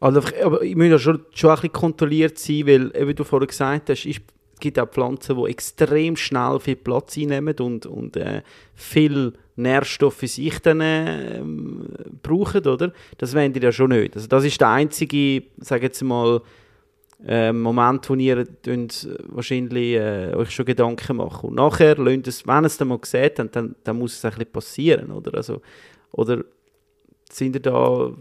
Also, 0.00 0.20
aber 0.44 0.62
ich 0.62 0.76
muss 0.76 0.86
ja 0.86 0.98
schon, 0.98 1.24
schon 1.32 1.50
ein 1.50 1.56
bisschen 1.56 1.72
kontrolliert 1.72 2.38
sein, 2.38 2.66
weil, 2.66 2.94
eben 2.94 3.08
wie 3.08 3.14
du 3.14 3.24
vorhin 3.24 3.48
gesagt 3.48 3.90
hast, 3.90 4.06
ist, 4.06 4.20
gibt 4.60 4.78
auch 4.78 4.88
Pflanzen, 4.88 5.36
die 5.36 5.50
extrem 5.50 6.16
schnell 6.16 6.58
viel 6.60 6.76
Platz 6.76 7.16
einnehmen 7.16 7.54
und, 7.58 7.86
und 7.86 8.16
äh, 8.16 8.42
viel 8.74 9.32
Nährstoffe 9.56 10.14
für 10.14 10.28
sich 10.28 10.58
dann 10.60 10.80
ähm, 10.82 11.88
brauchen, 12.22 12.66
oder? 12.66 12.92
Das 13.18 13.34
wollen 13.34 13.52
die 13.52 13.60
ja 13.60 13.72
schon 13.72 13.90
nicht. 13.90 14.14
Also 14.14 14.28
das 14.28 14.44
ist 14.44 14.60
der 14.60 14.68
einzige, 14.68 15.42
sage 15.58 15.86
jetzt 15.86 16.02
mal, 16.02 16.40
äh, 17.26 17.52
Moment, 17.52 18.08
wo 18.08 18.14
ihr 18.14 18.46
tönt, 18.62 19.08
wahrscheinlich 19.24 19.94
äh, 19.94 20.32
euch 20.34 20.50
schon 20.50 20.66
Gedanken 20.66 21.16
machen. 21.16 21.50
Und 21.50 21.56
nachher, 21.56 21.98
es, 21.98 22.46
wenn 22.46 22.62
ihr 22.62 22.66
es 22.66 22.76
dann 22.76 22.88
mal 22.88 22.98
gesehen 22.98 23.30
habt, 23.36 23.56
dann, 23.56 23.74
dann 23.82 23.98
muss 23.98 24.14
es 24.14 24.24
ein 24.24 24.30
bisschen 24.30 24.52
passieren, 24.52 25.10
oder? 25.10 25.34
Also, 25.34 25.60
oder 26.12 26.44
sind 27.30 27.56
ihr 27.56 27.62
da 27.62 28.12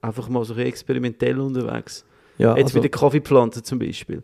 einfach 0.00 0.28
mal 0.28 0.44
so 0.44 0.54
experimentell 0.54 1.40
unterwegs? 1.40 2.04
Ja, 2.38 2.56
Jetzt 2.56 2.66
also, 2.66 2.78
mit 2.78 2.84
den 2.84 2.90
Kaffeepflanzen 2.92 3.64
zum 3.64 3.80
Beispiel. 3.80 4.22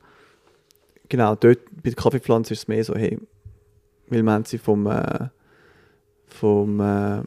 Genau, 1.09 1.35
dort 1.35 1.59
bei 1.83 1.91
der 1.91 1.95
Kaffeepflanze 1.95 2.55
ist 2.55 2.61
es 2.61 2.69
mehr 2.69 2.85
so, 2.85 2.95
hey, 2.95 3.19
weil 4.09 4.23
wir 4.23 4.33
haben 4.33 4.45
sie 4.45 4.59
vom, 4.59 4.87
äh, 4.87 5.29
vom 6.27 6.81
äh, 6.81 7.23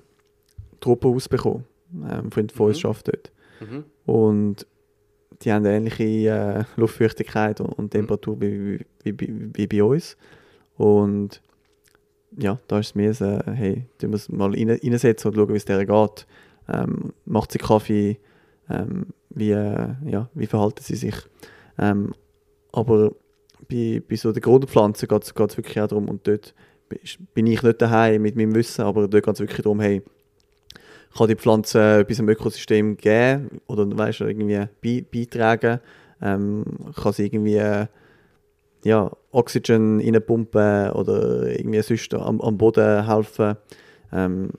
Truppenhaus 0.80 1.28
bekommen, 1.28 1.66
ähm, 2.10 2.32
von, 2.32 2.50
von 2.50 2.68
uns 2.68 2.84
Mhm. 2.84 2.94
dort. 3.04 3.32
Und 4.06 4.68
die 5.42 5.52
haben 5.52 5.66
ähnliche 5.66 6.04
äh, 6.30 6.64
Luftfeuchtigkeit 6.78 7.62
und, 7.62 7.70
und 7.74 7.92
Temperatur 7.92 8.40
wie, 8.42 8.86
wie, 9.04 9.20
wie, 9.20 9.50
wie 9.54 9.68
bei 9.68 9.84
uns. 9.84 10.18
Und 10.78 11.42
ja, 12.38 12.58
da 12.68 12.80
ist 12.80 12.88
es 12.88 12.96
mehr 12.96 13.14
so, 13.14 13.40
hey, 13.46 13.86
tun 13.98 14.12
wir 14.12 14.16
es 14.16 14.30
mal 14.30 14.52
rein, 14.54 14.70
reinsetzen 14.70 15.30
und 15.32 15.36
schauen, 15.36 15.50
wie 15.50 15.58
es 15.58 15.66
der 15.66 15.86
geht. 15.86 16.28
Ähm, 16.68 17.14
macht 17.26 17.52
sie 17.52 17.58
Kaffee? 17.58 18.20
Ähm, 18.70 19.08
wie, 19.30 19.52
äh, 19.52 19.96
ja, 20.06 20.30
wie 20.34 20.46
verhalten 20.46 20.84
sie 20.84 20.96
sich? 20.96 21.16
Ähm, 21.78 22.14
aber 22.72 23.12
bei, 23.68 24.01
bei 24.07 24.16
so 24.16 24.32
den 24.32 24.41
Grundpflanzen 24.41 25.07
geht 25.07 25.24
es 25.24 25.57
wirklich 25.57 25.80
auch 25.80 25.88
darum, 25.88 26.10
und 26.10 26.28
dort 26.28 26.53
bin 27.34 27.47
ich 27.47 27.62
nicht 27.62 27.82
daheim 27.82 28.22
mit 28.22 28.36
meinem 28.36 28.55
Wissen, 28.55 28.82
aber 28.82 29.07
dort 29.07 29.24
geht 29.24 29.34
es 29.34 29.39
wirklich 29.39 29.62
darum, 29.62 29.80
hey, 29.80 30.01
kann 31.16 31.28
die 31.28 31.36
Pflanze 31.36 31.99
etwas 31.99 32.20
im 32.20 32.30
Ökosystem 32.30 32.97
geben 32.97 33.62
oder 33.68 33.86
weißt, 33.97 34.22
irgendwie 34.22 34.68
bei, 34.82 35.05
beitragen? 35.12 35.80
Ähm, 36.22 36.66
kann 36.95 37.14
sie 37.14 37.26
irgendwie 37.26 37.88
ja, 38.84 39.12
Oxygen 39.32 39.99
reinpumpen 40.01 40.91
oder 40.91 41.47
irgendwie 41.47 41.82
sonst 41.82 42.14
am, 42.14 42.41
am 42.41 42.57
Boden 42.57 43.05
helfen? 43.07 43.55
Ähm, 44.12 44.49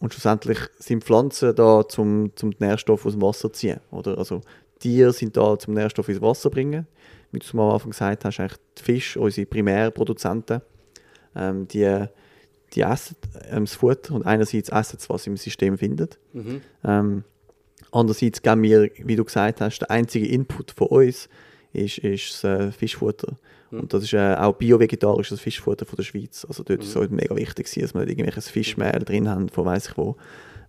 und 0.00 0.12
schlussendlich 0.12 0.58
sind 0.78 1.04
Pflanzen 1.04 1.54
da, 1.54 1.82
um 1.96 2.30
zum 2.36 2.50
die 2.52 2.64
Nährstoffe 2.64 3.04
aus 3.04 3.12
dem 3.12 3.22
Wasser 3.22 3.52
zu 3.52 3.58
ziehen. 3.60 3.80
Oder? 3.90 4.16
Also 4.16 4.42
Tiere 4.78 5.12
sind 5.12 5.36
da, 5.36 5.58
zum 5.58 5.74
Nährstoffe 5.74 6.08
ins 6.08 6.20
Wasser 6.20 6.42
zu 6.42 6.50
bringen. 6.50 6.86
Wie 7.30 7.38
du 7.38 7.46
am 7.60 7.70
Anfang 7.72 7.90
gesagt 7.90 8.24
hast, 8.24 8.40
eigentlich 8.40 8.58
die 8.78 8.82
Fische, 8.82 9.20
unsere 9.20 9.46
Primärproduzenten, 9.46 10.62
ähm, 11.36 11.68
die, 11.68 12.04
die 12.72 12.80
essen 12.80 13.16
ähm, 13.50 13.64
das 13.64 13.74
Futter 13.74 14.14
und 14.14 14.24
einerseits 14.24 14.70
essen 14.70 14.98
sie, 14.98 15.08
was 15.08 15.24
sie 15.24 15.30
im 15.30 15.36
System 15.36 15.76
findet. 15.76 16.18
Mhm. 16.32 16.62
Ähm, 16.84 17.24
andererseits 17.92 18.40
geben 18.42 18.62
wir, 18.62 18.90
wie 19.04 19.16
du 19.16 19.24
gesagt 19.24 19.60
hast, 19.60 19.80
der 19.80 19.90
einzige 19.90 20.26
Input 20.26 20.70
von 20.70 20.88
uns 20.88 21.28
ist, 21.72 21.98
ist 21.98 22.42
das 22.42 22.44
äh, 22.44 22.72
Fischfutter. 22.72 23.36
Mhm. 23.70 23.80
Und 23.80 23.92
das 23.92 24.04
ist 24.04 24.14
äh, 24.14 24.34
auch 24.34 24.54
bio-vegetarisches 24.54 25.40
Fischfutter 25.40 25.84
von 25.84 25.96
der 25.96 26.04
Schweiz. 26.04 26.46
Also 26.48 26.62
dort 26.62 26.80
Mhm. 26.80 26.86
ist 26.86 26.96
es 26.96 27.10
mega 27.10 27.36
wichtig, 27.36 27.66
dass 27.66 27.94
wir 27.94 28.00
nicht 28.00 28.10
irgendwelches 28.10 28.48
Fischmehl 28.48 28.98
drin 29.04 29.28
haben, 29.28 29.48
von 29.50 29.66
weiss 29.66 29.88
ich 29.88 29.96
wo. 29.98 30.16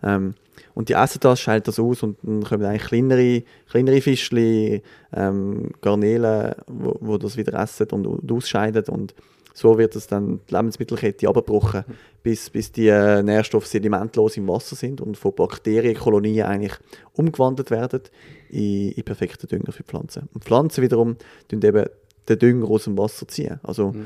Ähm, 0.04 0.36
und 0.76 0.90
die 0.90 0.94
essen 0.94 1.20
das, 1.22 1.40
scheiden 1.40 1.64
das 1.66 1.80
aus 1.80 2.04
und 2.04 2.18
dann 2.22 2.44
kommen 2.44 2.66
eigentlich 2.66 2.88
kleinere, 2.88 3.44
kleinere 3.70 4.02
Fischchen, 4.02 4.82
ähm, 5.14 5.72
Garnelen, 5.82 6.56
wo, 6.68 6.96
wo 7.00 7.18
das 7.18 7.38
wieder 7.38 7.60
essen 7.60 7.88
und, 7.92 8.08
und 8.08 8.32
ausscheiden. 8.32 8.84
Und 8.86 9.14
so 9.54 9.78
wird 9.78 9.96
es 9.96 10.08
dann 10.08 10.40
die 10.50 10.56
Lebensmittelkette 10.56 11.28
abgebrochen, 11.28 11.84
bis, 12.24 12.50
bis 12.50 12.72
die 12.72 12.88
äh, 12.88 13.22
Nährstoffe 13.24 13.68
sedimentlos 13.68 14.38
im 14.38 14.48
Wasser 14.48 14.76
sind 14.76 15.02
und 15.02 15.18
von 15.18 15.34
Bakterienkolonien 15.34 16.46
eigentlich 16.46 16.74
umgewandelt 17.14 17.72
werden 17.72 18.02
in, 18.50 18.92
in 18.92 19.04
perfekten 19.04 19.48
Dünger 19.48 19.72
für 19.72 19.84
Pflanzen. 19.84 20.30
Und 20.34 20.44
Pflanzen 20.44 20.82
wiederum 20.82 21.18
tun 21.50 21.62
eben 21.62 21.86
den 22.28 22.40
Dünger 22.40 22.70
aus 22.70 22.86
dem 22.86 22.98
Wasser 22.98 23.28
ziehen. 23.28 23.60
Also 23.64 23.92
Mhm. 23.92 24.06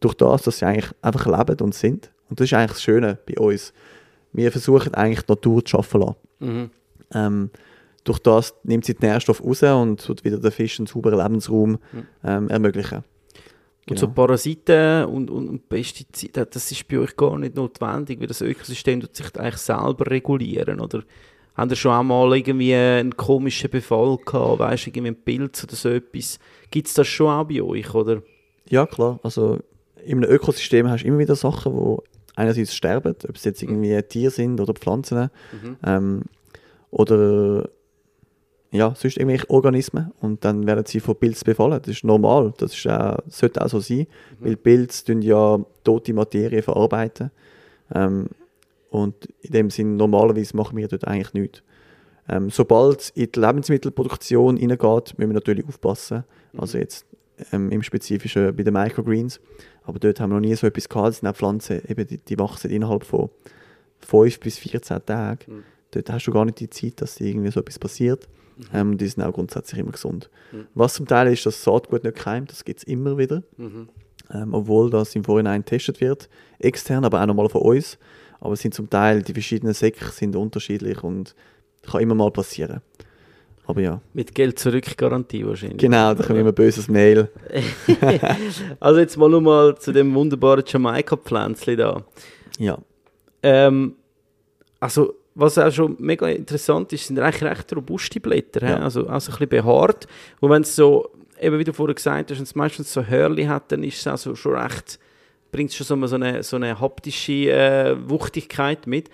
durch 0.00 0.14
das, 0.14 0.42
dass 0.42 0.58
sie 0.58 0.66
eigentlich 0.66 0.90
einfach 1.02 1.26
leben 1.26 1.60
und 1.60 1.74
sind. 1.74 2.10
Und 2.28 2.40
das 2.40 2.46
ist 2.46 2.54
eigentlich 2.54 2.72
das 2.72 2.82
Schöne 2.82 3.18
bei 3.26 3.38
uns. 3.38 3.72
Wir 4.32 4.52
versuchen 4.52 4.94
eigentlich 4.94 5.22
die 5.22 5.32
Natur 5.32 5.64
zu 5.64 5.70
schaffen 5.70 6.00
lassen. 6.00 6.16
Mhm. 6.40 6.70
Ähm, 7.12 7.50
durch 8.04 8.18
das 8.18 8.54
nimmt 8.64 8.84
sie 8.84 8.94
den 8.94 9.10
Nährstoff 9.10 9.44
raus 9.44 9.62
und 9.62 10.04
tut 10.04 10.24
wieder 10.24 10.38
den 10.38 10.50
Fisch 10.50 10.78
einen 10.78 10.86
sauberen 10.86 11.18
Lebensraum 11.18 11.78
ähm, 12.24 12.48
ermöglichen. 12.48 13.04
Und 13.88 13.98
so 13.98 14.08
Parasiten 14.08 15.04
und, 15.06 15.30
und, 15.30 15.48
und 15.48 15.68
Pestizide, 15.68 16.46
das 16.46 16.70
ist 16.70 16.86
bei 16.86 16.98
euch 16.98 17.16
gar 17.16 17.36
nicht 17.36 17.56
notwendig, 17.56 18.20
weil 18.20 18.28
das 18.28 18.40
Ökosystem 18.40 19.00
tut 19.00 19.16
sich 19.16 19.36
eigentlich 19.36 19.56
selber 19.56 20.08
regulieren, 20.08 20.80
oder? 20.80 21.02
Haben 21.56 21.70
ihr 21.70 21.76
schon 21.76 21.92
einmal 21.92 22.36
irgendwie 22.36 22.74
einen 22.74 23.16
komischen 23.16 23.68
Befall 23.68 24.16
gehabt, 24.24 24.60
weißt 24.60 24.86
du, 24.86 24.90
irgendwie 24.90 25.08
einen 25.08 25.22
Pilz 25.22 25.64
oder 25.64 25.74
so 25.74 25.88
etwas? 25.88 26.38
Gibt 26.70 26.86
es 26.86 26.94
das 26.94 27.08
schon 27.08 27.28
auch 27.28 27.44
bei 27.44 27.60
euch, 27.60 27.92
oder? 27.92 28.22
Ja, 28.68 28.86
klar. 28.86 29.18
Also 29.24 29.58
in 30.04 30.18
einem 30.18 30.30
Ökosystem 30.30 30.88
hast 30.88 31.02
du 31.02 31.08
immer 31.08 31.18
wieder 31.18 31.34
Sachen, 31.34 31.72
die 31.74 31.96
einerseits 32.40 32.74
sterben, 32.74 33.14
ob 33.28 33.36
es 33.36 33.44
jetzt 33.44 33.62
irgendwie 33.62 34.00
Tiere 34.02 34.30
sind 34.30 34.60
oder 34.60 34.74
Pflanzen 34.74 35.30
ähm, 35.84 36.22
oder 36.90 37.68
ja, 38.72 38.94
sonst 38.94 39.16
irgendwelche 39.16 39.50
Organismen 39.50 40.12
und 40.20 40.44
dann 40.44 40.66
werden 40.66 40.86
sie 40.86 41.00
von 41.00 41.16
Pilzen 41.16 41.44
befallen. 41.44 41.80
Das 41.80 41.88
ist 41.88 42.04
normal, 42.04 42.52
das 42.58 42.74
ist 42.74 42.86
auch, 42.86 43.18
sollte 43.28 43.64
auch 43.64 43.68
so 43.68 43.80
sein, 43.80 44.06
weil 44.38 44.56
Pilze 44.56 45.12
ja 45.20 45.58
tote 45.82 46.14
Materie 46.14 46.62
verarbeiten 46.62 47.30
ähm, 47.94 48.28
und 48.90 49.14
in 49.42 49.52
dem 49.52 49.70
Sinn 49.70 49.96
normalerweise 49.96 50.56
machen 50.56 50.76
wir 50.76 50.88
dort 50.88 51.06
eigentlich 51.06 51.34
nichts. 51.34 51.62
Ähm, 52.28 52.48
sobald 52.50 53.00
es 53.00 53.10
in 53.10 53.32
die 53.32 53.40
Lebensmittelproduktion 53.40 54.56
hineingeht, 54.56 55.18
müssen 55.18 55.30
wir 55.30 55.34
natürlich 55.34 55.66
aufpassen. 55.66 56.22
Also 56.56 56.78
jetzt 56.78 57.06
ähm, 57.52 57.70
im 57.70 57.82
Spezifischen 57.82 58.54
bei 58.54 58.62
den 58.62 58.74
Microgreens. 58.74 59.40
Aber 59.84 59.98
dort 59.98 60.20
haben 60.20 60.30
wir 60.30 60.34
noch 60.40 60.46
nie 60.46 60.54
so 60.54 60.66
etwas 60.66 60.88
gehabt. 60.88 61.08
Das 61.08 61.18
sind 61.18 61.28
auch 61.28 61.36
Pflanzen, 61.36 61.80
eben, 61.88 62.06
die, 62.06 62.18
die 62.18 62.38
wachsen 62.38 62.70
innerhalb 62.70 63.04
von 63.04 63.30
5 64.00 64.40
bis 64.40 64.58
14 64.58 65.04
Tagen. 65.04 65.64
Dort 65.92 66.10
hast 66.10 66.26
du 66.26 66.30
gar 66.32 66.44
nicht 66.44 66.60
die 66.60 66.70
Zeit, 66.70 67.00
dass 67.00 67.20
irgendwie 67.20 67.50
so 67.50 67.60
etwas 67.60 67.78
passiert. 67.78 68.28
Ähm, 68.74 68.98
die 68.98 69.06
sind 69.06 69.22
auch 69.22 69.32
grundsätzlich 69.32 69.80
immer 69.80 69.92
gesund. 69.92 70.30
Was 70.74 70.94
zum 70.94 71.06
Teil 71.06 71.32
ist, 71.32 71.46
dass 71.46 71.64
Saatgut 71.64 72.04
nicht 72.04 72.16
keimt, 72.16 72.50
das 72.50 72.64
gibt 72.64 72.80
es 72.80 72.84
immer 72.84 73.16
wieder. 73.18 73.42
Ähm, 74.32 74.54
obwohl 74.54 74.90
das 74.90 75.14
im 75.16 75.24
Vorhinein 75.24 75.62
getestet 75.62 76.00
wird, 76.00 76.28
extern, 76.58 77.04
aber 77.04 77.22
auch 77.22 77.26
nochmal 77.26 77.48
von 77.48 77.62
uns. 77.62 77.98
Aber 78.38 78.52
es 78.52 78.60
sind 78.60 78.74
zum 78.74 78.88
Teil, 78.88 79.22
die 79.22 79.32
verschiedenen 79.32 79.74
Säcke 79.74 80.04
sind 80.12 80.36
unterschiedlich 80.36 81.02
und 81.02 81.34
kann 81.82 82.00
immer 82.00 82.14
mal 82.14 82.30
passieren. 82.30 82.80
Aber 83.70 83.80
ja, 83.80 84.00
Mit 84.12 84.34
Geld 84.34 84.58
zurück 84.58 84.96
Garantie 84.96 85.46
wahrscheinlich. 85.46 85.78
genau, 85.78 86.14
da 86.14 86.24
kommt 86.24 86.38
immer 86.38 86.50
ein 86.50 86.54
böses 86.54 86.88
Mail. 86.88 87.28
Also 88.80 89.00
jetzt 89.00 89.16
mal 89.16 89.28
nur 89.28 89.40
mal 89.40 89.76
zu 89.78 89.92
dem 89.92 90.14
wunderbaren 90.14 90.64
Jamaika-Pflänzchen 90.66 91.76
da. 91.76 92.04
Ja, 92.58 92.78
Ähm, 93.42 93.94
also, 94.80 95.14
was 95.34 95.56
auch 95.58 95.70
schon 95.72 95.96
mega 95.98 96.26
interessant 96.28 96.92
ist, 96.92 97.06
sind 97.06 97.18
eigentlich 97.18 97.42
recht 97.42 97.74
robuste 97.74 98.20
Blätter. 98.20 98.68
Ja. 98.68 98.78
Also 98.78 99.02
auch 99.08 99.20
so 99.20 99.30
ein 99.32 99.38
bisschen 99.38 99.48
behaart. 99.48 100.06
Und 100.40 100.50
wenn 100.50 100.62
es 100.62 100.74
so, 100.76 101.10
eben 101.40 101.58
wie 101.58 101.64
du 101.64 101.72
vorher 101.72 101.94
gesagt 101.94 102.30
hast, 102.30 102.38
wenn 102.38 102.42
es 102.44 102.54
meistens 102.54 102.92
so 102.92 103.04
Hörli 103.04 103.44
hat, 103.44 103.70
dann 103.72 103.82
ist 103.82 103.98
es 103.98 104.06
also 104.06 104.34
schon 104.34 104.56
recht, 104.56 104.98
bringt 105.52 105.70
es 105.70 105.76
schon 105.76 105.86
so 105.86 105.94
eine, 105.94 106.08
so 106.08 106.16
eine, 106.16 106.42
so 106.42 106.56
eine 106.56 106.80
haptische 106.80 107.50
äh, 107.50 107.96
Wuchtigkeit 108.08 108.86
mit. 108.86 109.08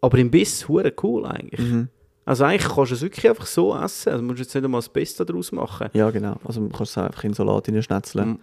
Aber 0.00 0.18
im 0.18 0.30
Biss, 0.30 0.68
hure 0.68 0.92
cool 1.02 1.24
eigentlich. 1.26 1.60
Mhm. 1.60 1.88
Also 2.26 2.44
eigentlich 2.44 2.70
kannst 2.70 2.90
du 2.90 2.96
es 2.96 3.02
wirklich 3.02 3.28
einfach 3.28 3.46
so 3.46 3.74
essen. 3.74 4.10
Also 4.12 4.22
musst 4.24 4.38
du 4.38 4.42
jetzt 4.42 4.54
nicht 4.54 4.64
einmal 4.64 4.80
das 4.80 4.88
Beste 4.90 5.24
daraus 5.24 5.52
machen. 5.52 5.88
ja 5.94 6.10
genau. 6.10 6.36
Also 6.44 6.60
man 6.60 6.72
kann 6.72 6.82
es 6.82 6.98
einfach 6.98 7.24
in 7.24 7.32
Salat 7.32 7.66
hineinschnetzeln. 7.66 8.28
Mhm. 8.28 8.38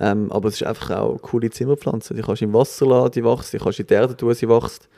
Ähm, 0.00 0.32
aber 0.32 0.48
es 0.48 0.54
ist 0.54 0.66
einfach 0.66 0.90
auch 0.96 1.10
eine 1.10 1.18
coole 1.18 1.50
Zimmerpflanze. 1.50 2.14
Die 2.14 2.22
kannst 2.22 2.40
du 2.40 2.46
im 2.46 2.54
Wasser 2.54 2.86
lassen, 2.86 3.12
die 3.12 3.22
wächst, 3.24 3.52
die 3.52 3.58
kannst 3.58 3.78
du 3.78 3.82
in 3.82 3.86
die 3.86 3.94
Erde 3.94 4.16
tun, 4.16 4.34
sie 4.34 4.48
wächst. 4.48 4.88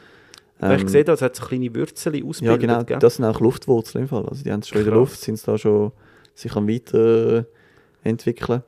Weil 0.61 0.81
ich 0.81 0.89
sehe, 0.89 1.03
da, 1.03 1.15
es 1.15 1.23
hat 1.23 1.35
so 1.35 1.45
kleine 1.45 1.75
Würzel 1.75 2.15
Ja, 2.15 2.25
ausgebildet. 2.25 2.61
genau. 2.61 2.85
gell? 2.85 3.01
Das 3.01 3.17
sind 3.17 3.25
auch 3.25 3.41
Luftwurzeln 3.41 4.03
im 4.05 4.09
Fall. 4.09 4.25
Also 4.29 4.45
die 4.45 4.53
haben 4.53 4.61
es 4.61 4.69
schon 4.69 4.79
in 4.79 4.85
der 4.85 4.93
Krass. 4.95 5.01
Luft, 5.01 5.21
sind 5.21 5.37
sie 5.41 5.45
da 5.47 5.59
schon 5.59 5.91
sich 6.37 6.55
am 6.55 6.69
weiterentwickeln. 6.69 8.63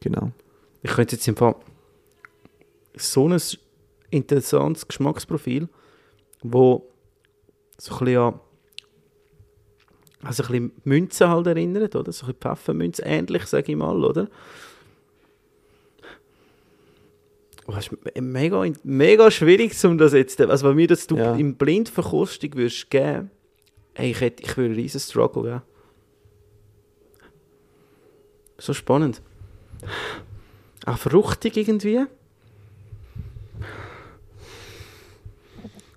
Genau. 0.00 0.30
Ich 0.82 0.90
könnte 0.92 1.16
jetzt 1.16 1.28
im 1.28 1.36
Fall 1.36 1.56
so 2.96 3.28
ein 3.28 3.38
interessantes 4.10 4.88
Geschmacksprofil, 4.88 5.68
wo 6.42 6.86
so 7.78 7.94
ein 7.94 8.04
bisschen 8.04 8.18
an 8.20 8.40
also 10.20 10.42
ein 10.42 10.48
bisschen 10.48 10.72
Münzen 10.84 11.28
halt 11.28 11.46
erinnert, 11.46 11.94
oder? 11.94 12.10
So 12.10 12.26
ein 12.26 12.34
bisschen 12.34 12.40
Pfeffermünze 12.40 13.02
ähnlich, 13.02 13.46
sage 13.46 13.70
ich 13.70 13.78
mal, 13.78 14.04
oder? 14.04 14.28
Oh, 17.66 17.72
das 17.72 17.86
ist 17.86 17.92
me- 17.92 18.20
mega, 18.22 18.64
mega 18.82 19.30
schwierig, 19.30 19.72
um 19.84 19.96
das 19.96 20.12
jetzt, 20.14 20.40
also 20.40 20.68
wenn 20.68 20.76
mir 20.76 20.88
das 20.88 21.06
du 21.06 21.16
Ja. 21.16 21.36
im 21.36 21.54
Blindverkostung 21.54 22.54
würdest 22.54 22.90
geben, 22.90 23.30
ey, 23.94 24.10
ich, 24.10 24.20
hätte, 24.20 24.42
ich 24.42 24.56
würde 24.56 24.70
einen 24.70 24.74
riesen 24.80 25.00
Struggle 25.00 25.42
geben. 25.44 25.62
So 28.58 28.74
spannend. 28.74 29.22
Auch 30.84 30.98
Fruchtig 30.98 31.56
irgendwie. 31.56 32.06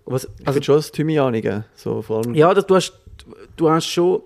Was, 0.06 0.28
also, 0.46 0.62
schon 0.62 0.76
das 0.76 0.92
Thymianige. 0.92 1.66
So 1.76 2.02
vor 2.02 2.18
allem. 2.24 2.34
ja, 2.34 2.54
das, 2.54 2.66
du, 2.66 2.76
hast, 2.76 2.94
du 3.56 3.70
hast 3.70 3.86
schon, 3.86 4.22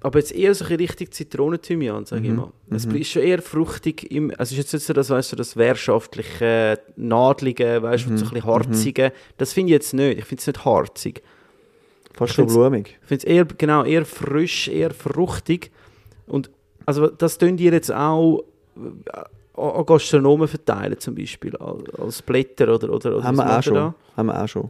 aber 0.00 0.18
jetzt 0.18 0.32
eher 0.32 0.54
so 0.54 0.64
richtig 0.64 1.12
Zitronenthymian, 1.14 2.04
sage 2.04 2.22
ich 2.24 2.30
Mhm, 2.30 2.36
mal. 2.36 2.52
Es 2.70 2.86
mhm. 2.86 2.96
ist 2.96 3.10
schon 3.10 3.22
eher 3.22 3.40
fruchtig, 3.40 4.10
im, 4.10 4.30
also 4.36 4.54
ist 4.54 4.58
jetzt 4.58 4.72
nicht 4.72 4.86
so 4.86 4.92
das, 4.92 5.10
weißt 5.10 5.32
du, 5.32 5.36
das 5.36 5.56
wirtschaftliche, 5.56 6.78
nadlige, 6.96 7.82
weißt 7.82 8.06
du, 8.06 8.10
Mhm, 8.10 8.18
so 8.18 8.24
ein 8.26 8.30
bisschen 8.32 8.46
harzige. 8.46 9.12
Das 9.38 9.52
finde 9.52 9.70
ich 9.70 9.74
jetzt 9.74 9.94
nicht. 9.94 10.18
Ich 10.18 10.24
finde 10.24 10.40
es 10.40 10.46
nicht 10.46 10.64
harzig. 10.64 11.22
Fast 12.14 12.34
schon 12.34 12.46
blumig. 12.46 12.98
Ich 13.02 13.08
finde 13.08 13.26
es 13.26 13.32
eher, 13.32 13.44
genau, 13.44 13.84
eher 13.84 14.04
frisch, 14.04 14.68
eher 14.68 14.90
fruchtig. 14.92 15.70
Und 16.26 16.50
also 16.86 17.06
das 17.06 17.38
tun 17.38 17.56
ihr 17.58 17.72
jetzt 17.72 17.92
auch 17.92 18.42
äh, 18.76 19.60
an 19.60 19.86
Gastronomen 19.86 20.48
verteilen, 20.48 20.98
zum 20.98 21.14
Beispiel, 21.14 21.56
als, 21.56 22.22
Blätter 22.22 22.74
oder, 22.74 22.90
oder, 22.92 23.16
oder 23.16 23.24
Haben 23.24 23.36
wir 23.36 23.58
auch 23.58 23.62
schon. 23.62 23.94
Haben 24.16 24.26
wir 24.26 24.42
auch 24.42 24.48
schon. 24.48 24.68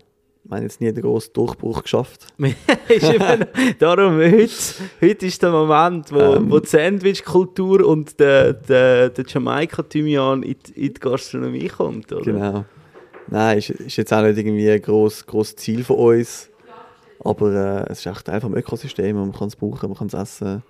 Wir 0.50 0.56
haben 0.56 0.62
jetzt 0.64 0.80
nie 0.80 0.92
den 0.92 1.02
grossen 1.02 1.32
Durchbruch 1.32 1.84
geschafft. 1.84 2.26
ist 2.88 3.04
darum 3.78 4.16
heute, 4.16 4.48
heute 5.00 5.26
ist 5.26 5.40
der 5.42 5.50
Moment, 5.52 6.12
wo, 6.12 6.18
Ähm. 6.18 6.50
wo 6.50 6.58
die 6.58 6.66
Sandwich-Kultur 6.66 7.86
und 7.86 8.18
der, 8.18 8.54
der, 8.54 9.10
der 9.10 9.24
Jamaika-Thymian 9.26 10.42
in, 10.42 10.56
die- 10.66 10.86
in 10.86 10.94
die 10.94 11.00
Gastronomie 11.00 11.68
kommt, 11.68 12.12
oder? 12.12 12.24
Genau. 12.24 12.64
Nein, 13.28 13.58
ist, 13.58 13.70
ist 13.70 13.96
jetzt 13.96 14.12
auch 14.12 14.22
nicht 14.22 14.38
irgendwie 14.38 14.68
ein 14.68 14.82
grosses 14.82 15.24
gross 15.24 15.54
Ziel 15.54 15.84
von 15.84 15.96
uns. 15.96 16.48
Aber 17.22 17.84
äh, 17.86 17.92
es 17.92 18.00
ist 18.00 18.06
echt 18.06 18.28
einfach 18.28 18.48
ein 18.48 18.56
Ökosystem 18.56 19.16
und 19.18 19.28
man 19.28 19.38
kann 19.38 19.48
es 19.48 19.54
brauchen, 19.56 19.88
man 19.90 19.96
kann 19.98 20.08
es 20.08 20.14
essen. 20.14 20.64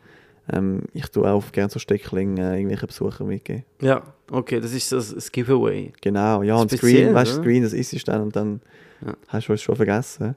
Ähm, 0.52 0.82
ich 0.92 1.06
tue 1.08 1.26
auch 1.30 1.52
gerne 1.52 1.70
so 1.70 1.78
Steckling 1.78 2.36
äh, 2.36 2.54
irgendwelchen 2.56 2.88
Besuchern 2.88 3.28
mitgeben. 3.28 3.64
Ja, 3.80 4.02
okay, 4.30 4.60
das 4.60 4.74
ist 4.74 4.92
das, 4.92 5.14
das 5.14 5.32
Giveaway. 5.32 5.92
Genau, 6.02 6.42
ja, 6.42 6.56
und 6.56 6.70
Speziell, 6.70 7.04
Screen, 7.04 7.14
weißt 7.14 7.36
du? 7.38 7.42
Screen, 7.42 7.62
das 7.62 7.72
isst 7.72 7.92
du 7.94 7.98
dann 8.04 8.20
und 8.22 8.36
dann 8.36 8.60
Ja. 9.06 9.14
hast 9.28 9.48
du 9.48 9.52
es 9.54 9.62
schon 9.62 9.76
vergessen. 9.76 10.34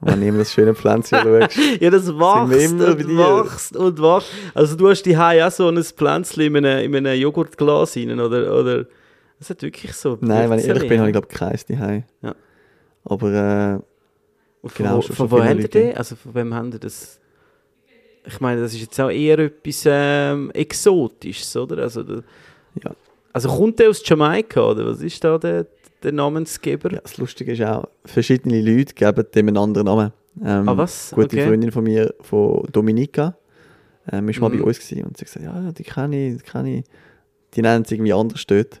Und 0.00 0.12
wenn 0.12 0.20
du 0.20 0.26
immer 0.28 0.38
das 0.38 0.52
schöne 0.52 0.74
Pflänzchen 0.74 1.18
schaust. 1.22 1.56
Ja, 1.80 1.90
das 1.90 2.06
wächst 2.08 2.72
und 2.72 3.16
wächst 3.18 3.76
und 3.76 3.98
wächst. 4.00 4.32
Also 4.54 4.76
du 4.76 4.88
hast 4.88 5.02
die 5.02 5.16
auch 5.16 5.50
so 5.50 5.68
ein 5.68 5.82
Pflänzchen 5.82 6.42
in 6.56 6.64
einem, 6.64 6.94
in 6.94 7.06
einem 7.06 7.20
Joghurtglas 7.20 7.96
rein, 7.96 8.18
oder? 8.18 8.58
oder 8.58 8.86
das 9.38 9.50
hat 9.50 9.62
wirklich 9.62 9.92
so... 9.92 10.16
Nein, 10.20 10.48
wenn 10.50 10.58
ich 10.58 10.66
ehrlich 10.66 10.88
bin, 10.88 10.98
habe 11.00 11.10
ich 11.10 11.14
glaube 11.14 11.26
keins 11.28 11.64
daheim. 11.66 12.04
Ja. 12.22 12.34
Aber 13.04 13.28
äh, 13.32 13.78
Und 14.62 14.74
genau, 14.74 15.00
Von, 15.02 15.16
von 15.16 15.30
wo 15.30 15.38
habt 15.40 15.48
ihr 15.50 15.54
Leute. 15.56 15.68
den? 15.68 15.96
Also 15.96 16.16
von 16.16 16.34
wem 16.34 16.54
habt 16.54 16.74
ihr 16.74 16.80
das? 16.80 17.18
Ich 18.26 18.40
meine, 18.40 18.60
das 18.60 18.74
ist 18.74 18.80
jetzt 18.80 19.00
auch 19.00 19.10
eher 19.10 19.38
etwas 19.38 19.82
ähm, 19.86 20.50
Exotisches, 20.52 21.56
oder? 21.56 21.82
Also, 21.82 22.02
der, 22.02 22.22
Ja. 22.82 22.90
also 23.32 23.48
kommt 23.48 23.78
der 23.78 23.88
aus 23.90 24.02
Jamaika, 24.06 24.60
oder? 24.62 24.86
Was 24.86 25.00
ist 25.00 25.22
da 25.24 25.38
der, 25.38 25.66
der 26.02 26.12
Namensgeber? 26.12 26.92
ja, 26.92 27.00
das 27.00 27.16
Lustige 27.18 27.52
ist 27.52 27.62
auch, 27.62 27.86
verschiedene 28.04 28.60
Leute 28.60 28.94
geben 28.94 29.24
dem 29.34 29.48
einen 29.48 29.56
anderen 29.58 29.86
Namen. 29.86 30.12
Ähm, 30.44 30.68
Ah, 30.68 30.76
was? 30.76 31.10
Gute 31.14 31.26
Okay. 31.26 31.46
Freundin 31.46 31.72
von 31.72 31.84
mir, 31.84 32.14
von 32.20 32.66
Dominika, 32.72 33.36
ähm, 34.10 34.28
ist 34.28 34.40
mal 34.40 34.48
Mhm. 34.48 34.58
bei 34.58 34.64
uns 34.64 34.78
gewesen 34.78 35.04
und 35.04 35.16
sie 35.16 35.24
hat 35.24 35.32
gesagt, 35.34 35.44
ja, 35.44 35.72
die 35.72 35.82
kenne 35.82 36.28
ich, 36.28 36.36
die 36.38 36.50
kenne 36.50 36.78
ich. 36.78 36.84
Die 37.54 37.62
nennen 37.62 37.82
es 37.84 37.90
irgendwie 37.90 38.12
anders 38.12 38.46
dort. 38.46 38.80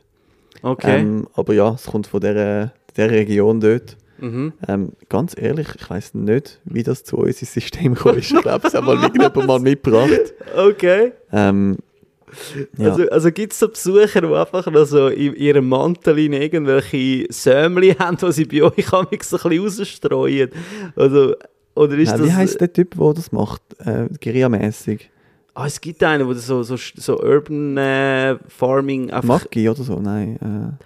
Okay. 0.62 1.00
Ähm, 1.00 1.26
aber 1.34 1.54
ja, 1.54 1.74
es 1.74 1.86
kommt 1.86 2.06
von 2.06 2.20
der, 2.20 2.72
der 2.96 3.10
Region 3.10 3.60
dort. 3.60 3.96
mhm. 4.18 4.52
Ähm, 4.68 4.92
ganz 5.08 5.34
ehrlich, 5.36 5.68
ich 5.78 5.90
weiß 5.90 6.14
nicht, 6.14 6.60
wie 6.64 6.82
das 6.82 7.02
zu 7.04 7.16
uns 7.16 7.40
ins 7.40 7.52
System 7.54 7.94
gekommen 7.94 8.18
ist. 8.18 8.30
Ich 8.32 8.40
glaube, 8.42 8.68
es 8.68 8.74
hat 8.74 8.84
mal 8.84 8.96
irgendjemand 9.02 9.46
mal 9.46 9.58
mitgebracht. 9.60 10.10
Okay. 10.56 11.12
Ähm, 11.32 11.78
ja. 12.76 12.90
Also, 12.90 13.08
also 13.08 13.30
gibt 13.32 13.52
es 13.52 13.58
so 13.58 13.68
Besucher, 13.68 14.20
die 14.20 14.34
einfach 14.34 14.66
noch 14.66 14.84
so 14.84 15.08
in 15.08 15.34
ihrem 15.34 15.68
Mantel 15.68 16.18
in 16.18 16.32
irgendwelche 16.32 17.26
Sämli 17.30 17.94
haben, 17.98 18.16
die 18.16 18.32
sie 18.32 18.44
bei 18.44 18.62
euch 18.62 18.92
am 18.92 19.06
so 19.22 19.36
ein 19.36 19.50
bisschen 19.50 19.60
rausstreuen? 19.62 20.50
Also, 20.96 21.34
oder 21.74 21.96
ist 21.96 22.10
Nein, 22.10 22.20
das... 22.20 22.28
wie 22.28 22.32
heisst 22.32 22.60
der 22.60 22.72
Typ, 22.72 22.96
der 22.98 23.14
das 23.14 23.32
macht? 23.32 23.62
Äh, 23.78 24.08
Guerilla-mäßig. 24.20 25.10
Ah, 25.54 25.66
es 25.66 25.80
gibt 25.80 26.02
einen, 26.02 26.26
der 26.26 26.36
so, 26.36 26.62
so, 26.62 26.76
so 26.76 27.20
Urban 27.20 27.76
äh, 27.76 28.36
Farming 28.48 29.10
einfach... 29.10 29.42
Maggi 29.42 29.68
oder 29.68 29.82
so? 29.82 29.98
Nein. 29.98 30.36
Äh, 30.36 30.84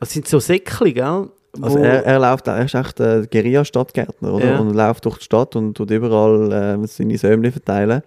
Das 0.00 0.10
sind 0.10 0.26
so 0.26 0.38
Säckchen, 0.38 0.94
gell? 0.94 1.28
Also 1.60 1.78
er, 1.78 2.04
er 2.04 2.18
läuft, 2.20 2.46
er 2.46 2.64
ist 2.64 2.74
echt 2.74 3.00
ein 3.00 3.26
Guerilla-Stadtgärtner, 3.30 4.32
oder? 4.32 4.52
Ja. 4.52 4.58
Und 4.58 4.74
läuft 4.74 5.04
durch 5.04 5.18
die 5.18 5.24
Stadt 5.24 5.56
und 5.56 5.74
tut 5.74 5.90
überall 5.90 6.52
äh, 6.52 6.86
seine 6.86 7.18
Säumchen 7.18 7.52
verteilen. 7.52 8.02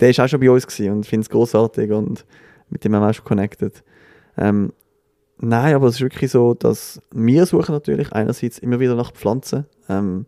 Der 0.00 0.10
ist 0.10 0.20
auch 0.20 0.28
schon 0.28 0.40
bei 0.40 0.50
uns 0.50 0.66
gewesen 0.66 0.92
und 0.92 1.06
finde 1.06 1.24
es 1.24 1.30
großartig 1.30 1.90
und 1.92 2.24
mit 2.70 2.84
dem 2.84 2.94
haben 2.94 3.02
wir 3.02 3.10
auch 3.10 3.14
schon 3.14 3.24
connected. 3.24 3.82
Ähm, 4.36 4.72
nein, 5.38 5.74
aber 5.74 5.86
es 5.86 5.96
ist 5.96 6.00
wirklich 6.00 6.30
so, 6.30 6.54
dass 6.54 7.00
wir 7.12 7.46
suchen 7.46 7.72
natürlich 7.72 8.12
einerseits 8.12 8.58
immer 8.58 8.80
wieder 8.80 8.96
nach 8.96 9.12
Pflanzen. 9.12 9.66
Ähm, 9.88 10.26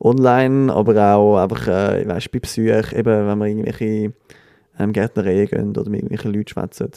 online, 0.00 0.72
aber 0.72 1.14
auch 1.14 1.36
einfach, 1.36 1.68
äh, 1.68 2.08
weißt, 2.08 2.32
bei 2.32 2.38
Besuch, 2.38 2.92
eben, 2.92 3.26
wenn 3.28 3.38
wir 3.38 3.46
irgendwelche 3.46 4.12
ähm, 4.78 4.92
Gärtnereien 4.92 5.46
gehen 5.46 5.70
oder 5.70 5.90
mit 5.90 6.00
irgendwelchen 6.00 6.32
Leuten 6.32 6.48
schwätzen. 6.48 6.90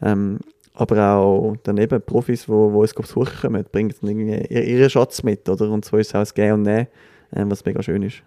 Ähm, 0.00 0.38
aber 0.74 1.16
auch 1.16 1.56
dann 1.64 1.78
eben 1.78 2.00
Profis, 2.02 2.44
die 2.44 2.48
wo, 2.48 2.72
wo 2.72 2.82
uns 2.82 2.94
besuchen 2.94 3.32
kommen, 3.40 3.64
bringen 3.72 3.92
dann 4.00 4.10
irgendwie 4.10 4.54
ihr- 4.54 4.64
ihren 4.64 4.90
Schatz 4.90 5.22
mit, 5.22 5.48
oder? 5.48 5.70
Und 5.70 5.84
so 5.84 5.96
ist 5.96 6.08
es 6.08 6.14
auch 6.14 6.20
das 6.20 6.34
Gehen 6.34 6.52
und 6.52 6.62
Nehmen, 6.62 6.86
ähm, 7.34 7.50
was 7.50 7.64
mega 7.64 7.82
schön 7.82 8.02
ist. 8.02 8.22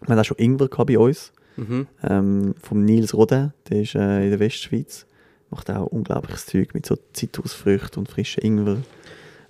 Wir 0.00 0.08
haben 0.14 0.18
auch 0.18 0.24
schon 0.24 0.38
Ingwer 0.38 0.68
bei 0.68 0.98
uns, 0.98 1.32
Mhm. 1.56 1.86
ähm, 2.02 2.54
vom 2.60 2.84
Nils 2.84 3.14
Rodin, 3.14 3.52
der 3.68 3.82
ist 3.82 3.94
äh, 3.94 4.24
in 4.24 4.30
der 4.30 4.40
Westschweiz, 4.40 5.06
macht 5.50 5.70
auch 5.70 5.86
unglaubliches 5.86 6.46
Zeug 6.46 6.74
mit 6.74 6.86
so 6.86 6.96
Zitrusfrüchten 7.12 8.00
und 8.00 8.08
frischen 8.08 8.42
Ingwer. 8.42 8.78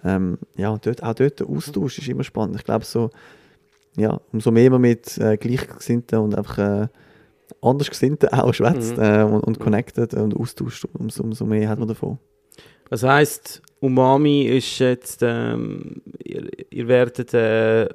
Ähm, 0.05 0.39
ja, 0.57 0.69
und 0.69 0.85
dort, 0.85 1.03
auch 1.03 1.15
dort 1.15 1.41
der 1.41 1.49
Austausch 1.49 1.99
ist 1.99 2.09
immer 2.09 2.25
spannend. 2.25 2.57
Ich 2.57 2.65
glaube 2.65 2.85
so, 2.85 3.11
ja, 3.97 4.21
umso 4.33 4.51
mehr 4.51 4.71
man 4.71 4.83
mit 4.83 5.17
äh, 5.19 5.37
Gleichgesinnten 5.37 6.19
und 6.19 6.35
einfach 6.35 6.59
äh, 6.59 6.89
Andersgesinnten 7.63 8.29
auch 8.31 8.53
schwätzt 8.53 8.97
Mhm. 8.97 9.03
äh, 9.03 9.23
und, 9.23 9.41
und 9.41 9.59
connected 9.61 10.15
und 10.15 10.37
austauscht, 10.37 10.87
umso, 10.99 11.23
umso 11.23 11.47
mehr 11.47 11.69
hat 11.69 11.79
man 11.79 11.89
davon. 11.89 12.19
Das 12.91 13.03
heisst, 13.03 13.63
Umami 13.81 14.43
ist 14.43 14.79
jetzt, 14.79 15.21
ähm, 15.23 16.03
ihr, 16.23 16.49
ihr 16.71 16.89
werdet, 16.89 17.33
äh, 17.35 17.89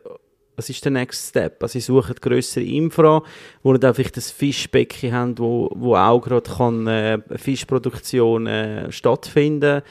was 0.60 0.70
ist 0.70 0.84
der 0.84 0.92
Next 0.92 1.30
Step? 1.30 1.64
Also 1.64 1.78
ihr 1.80 1.82
sucht 1.82 2.22
grössere 2.22 2.64
Infra, 2.64 3.24
wo 3.64 3.74
dann 3.74 3.94
vielleicht 3.96 4.18
das 4.18 4.30
Fischbecken 4.30 5.14
habt, 5.14 5.40
wo, 5.40 5.72
wo 5.74 5.96
auch 5.96 6.20
gerade 6.20 6.50
kann, 6.52 6.86
äh, 6.86 7.18
Fischproduktion 7.38 8.46
äh, 8.46 8.92
stattfinden 8.92 9.82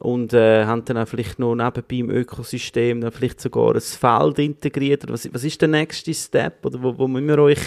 und 0.00 0.32
äh, 0.34 0.64
haben 0.66 0.84
dann 0.84 0.98
auch 0.98 1.06
vielleicht 1.08 1.38
noch 1.38 1.54
nebenbei 1.54 1.96
im 1.96 2.10
Ökosystem 2.10 3.00
dann 3.00 3.12
vielleicht 3.12 3.40
sogar 3.40 3.74
ein 3.76 3.80
Feld 3.80 4.38
integriert. 4.40 5.04
Oder 5.04 5.12
Was, 5.14 5.32
was 5.32 5.44
ist 5.44 5.60
der 5.62 5.68
nächste 5.68 6.12
Step? 6.12 6.66
Oder 6.66 6.82
wo, 6.82 6.98
wo 6.98 7.06
müssen 7.08 7.28
wir 7.28 7.38
euch 7.38 7.60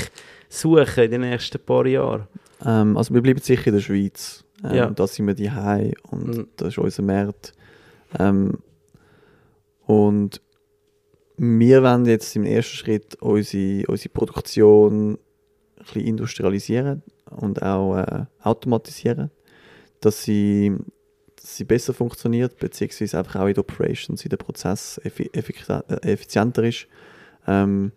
suchen 0.49 1.05
in 1.05 1.11
den 1.11 1.21
nächsten 1.21 1.59
paar 1.59 1.85
Jahren? 1.87 2.27
Ähm, 2.65 2.97
also 2.97 3.13
wir 3.13 3.21
bleiben 3.21 3.39
sicher 3.39 3.67
in 3.67 3.73
der 3.75 3.81
Schweiz. 3.81 4.43
Ähm, 4.65 4.75
Ja. 4.75 4.85
Da 4.89 5.07
sind 5.07 5.27
wir 5.27 5.33
die 5.33 5.49
und 6.11 6.27
Mhm. 6.27 6.47
das 6.57 6.67
ist 6.69 6.77
unser 6.77 7.03
Markt. 7.03 7.53
Ähm, 8.19 8.57
und 9.85 10.41
wir 11.41 11.83
wollen 11.83 12.05
jetzt 12.05 12.35
im 12.35 12.43
ersten 12.43 12.75
Schritt 12.75 13.15
unsere, 13.21 13.87
unsere 13.87 14.09
Produktion 14.09 15.13
ein 15.13 15.17
bisschen 15.77 16.01
industrialisieren 16.01 17.01
und 17.29 17.61
auch 17.61 17.95
äh, 17.95 18.25
automatisieren, 18.41 19.31
dass 20.01 20.23
sie, 20.23 20.75
dass 21.37 21.55
sie 21.55 21.63
besser 21.63 21.93
funktioniert, 21.93 22.57
beziehungsweise 22.57 23.19
einfach 23.19 23.37
auch 23.37 23.47
in 23.47 23.53
der 23.53 23.63
Operations, 23.63 24.21
in 24.21 24.29
der 24.29 24.37
Prozess 24.37 24.99
effi 25.03 25.29
äh, 25.33 26.11
effizienter 26.11 26.63
ist. 26.63 26.87
Ähm, 27.47 27.93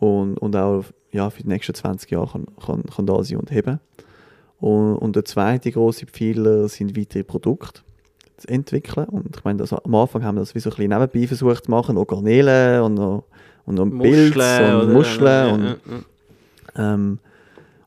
und, 0.00 0.36
und 0.38 0.56
auch 0.56 0.84
ja, 1.12 1.30
für 1.30 1.42
die 1.42 1.48
nächsten 1.48 1.74
20 1.74 2.10
Jahre 2.10 2.32
kann, 2.32 2.46
kann, 2.56 2.82
kann 2.82 3.06
da 3.06 3.22
sein 3.22 3.38
und 3.38 3.52
heben. 3.52 3.78
Und, 4.58 4.96
und 4.96 5.14
der 5.14 5.24
zweite 5.24 5.70
große 5.70 6.06
Pfeiler 6.06 6.68
sind 6.68 6.96
weitere 6.96 7.22
Produkte 7.22 7.82
zu 8.40 8.48
entwickeln. 8.48 9.06
Und 9.06 9.36
ich 9.36 9.44
meine, 9.44 9.58
das, 9.58 9.72
am 9.72 9.94
Anfang 9.94 10.24
haben 10.24 10.36
wir 10.36 10.40
das 10.40 10.54
wie 10.54 10.60
so 10.60 10.70
ein 10.70 10.76
bisschen 10.76 10.98
nebenbei 10.98 11.26
versucht 11.26 11.64
zu 11.64 11.70
machen, 11.70 11.94
noch 11.94 12.06
Garnelen 12.06 12.82
und 12.82 12.94
noch, 12.94 13.24
und 13.66 13.74
noch 13.76 13.86
Pilz 13.86 14.36
und 14.36 14.92
Muscheln. 14.92 15.52
und, 15.52 15.64
ja, 15.64 15.76
ja. 16.76 16.94
ähm, 16.94 17.18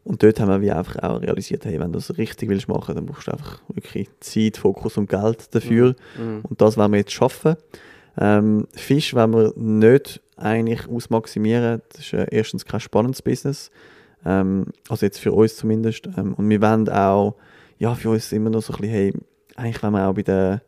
und 0.03 0.21
dort 0.21 0.39
haben 0.39 0.49
wir 0.49 0.61
wie 0.61 0.71
einfach 0.71 1.01
auch 1.01 1.21
realisiert, 1.21 1.65
hey, 1.65 1.79
wenn 1.79 1.91
du 1.91 1.99
das 1.99 2.17
richtig 2.17 2.49
willst 2.49 2.67
machen, 2.67 2.95
dann 2.95 3.05
brauchst 3.05 3.27
du 3.27 3.31
einfach 3.31 3.61
wirklich 3.73 4.09
Zeit, 4.19 4.57
Fokus 4.57 4.97
und 4.97 5.09
Geld 5.09 5.53
dafür. 5.55 5.95
Mhm. 6.17 6.41
Und 6.43 6.61
das 6.61 6.77
wollen 6.77 6.91
wir 6.91 6.99
jetzt 6.99 7.13
schaffen. 7.13 7.55
Ähm, 8.17 8.67
Fisch 8.73 9.13
wollen 9.15 9.33
wir 9.33 9.53
nicht 9.55 10.21
eigentlich 10.35 10.87
ausmaximieren. 10.87 11.81
Das 11.89 12.01
ist 12.01 12.13
äh, 12.13 12.27
erstens 12.31 12.65
kein 12.65 12.81
spannendes 12.81 13.21
Business. 13.21 13.71
Ähm, 14.25 14.65
also 14.89 15.05
jetzt 15.05 15.19
für 15.19 15.31
uns 15.31 15.55
zumindest. 15.55 16.07
Ähm, 16.17 16.33
und 16.33 16.49
wir 16.49 16.61
wollen 16.61 16.89
auch, 16.89 17.35
ja, 17.79 17.95
für 17.95 18.09
uns 18.09 18.31
immer 18.31 18.49
noch 18.49 18.61
so 18.61 18.73
ein 18.73 18.81
bisschen, 18.81 18.93
hey, 18.93 19.13
eigentlich 19.55 19.81
wollen 19.83 19.93
wir 19.93 20.07
auch 20.07 20.13
bei 20.13 20.23
den, 20.23 20.61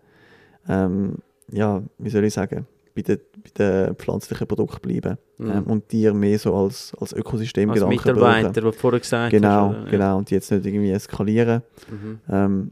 ähm, 0.67 1.15
ja, 1.51 1.81
wie 1.97 2.09
soll 2.09 2.23
ich 2.25 2.33
sagen, 2.33 2.67
bei 2.95 3.01
den, 3.01 3.19
bei 3.43 3.49
den 3.57 3.95
pflanzlichen 3.95 4.47
Produkten 4.47 4.79
bleiben. 4.81 5.17
Mhm. 5.37 5.51
Ähm, 5.51 5.63
und 5.65 5.91
die 5.91 6.09
mehr 6.11 6.39
so 6.39 6.55
als, 6.55 6.93
als 6.93 7.13
Als 7.13 7.13
Ökosystemgedanken 7.13 7.89
Mitarbeiter, 7.89 8.49
brauchen. 8.49 8.63
was 8.65 8.73
du 8.75 8.79
vorher 8.79 8.99
gesagt 8.99 9.31
Genau, 9.31 9.69
hast. 9.69 9.81
oder? 9.81 9.91
genau. 9.91 10.17
Und 10.17 10.29
die 10.29 10.35
jetzt 10.35 10.51
nicht 10.51 10.65
irgendwie 10.65 10.91
eskalieren. 10.91 11.61
Mhm. 11.89 12.19
Ähm, 12.29 12.71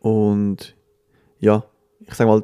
und 0.00 0.76
ja, 1.40 1.64
ich 2.06 2.14
sag 2.14 2.26
mal, 2.26 2.42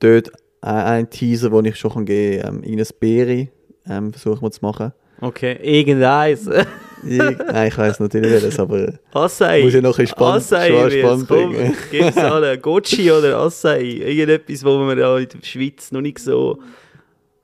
dort 0.00 0.30
ein, 0.62 0.74
ein 0.84 1.10
Teaser, 1.10 1.50
den 1.50 1.64
ich 1.66 1.76
schon 1.76 2.04
geben 2.04 2.42
kann, 2.42 2.56
ähm, 2.56 2.62
irgendein 2.64 2.96
Beere 2.98 3.48
ähm, 3.86 4.12
versuchen 4.12 4.42
wir 4.42 4.50
zu 4.50 4.60
machen. 4.62 4.92
Okay, 5.20 5.58
irgendeins. 5.62 6.48
Ich, 7.04 7.18
nein, 7.18 7.68
ich 7.68 7.78
weiß 7.78 8.00
natürlich 8.00 8.30
welches, 8.30 8.58
aber 8.58 8.94
Acai. 9.12 9.62
muss 9.64 9.74
ja 9.74 9.80
noch 9.80 9.98
ein 9.98 10.06
spannend, 10.06 10.50
wird 10.50 10.92
spannend 10.92 11.28
kommen. 11.28 11.52
bringen. 11.54 11.76
Gib's 11.90 12.16
an. 12.16 12.60
Gochi 12.62 13.10
oder 13.10 13.38
Acai. 13.40 13.80
Irgendetwas, 13.82 14.64
wo 14.64 14.78
wir 14.86 14.98
ja 14.98 15.18
in 15.18 15.28
der 15.28 15.38
Schweiz 15.46 15.92
noch 15.92 16.00
nicht 16.00 16.18
so... 16.18 16.58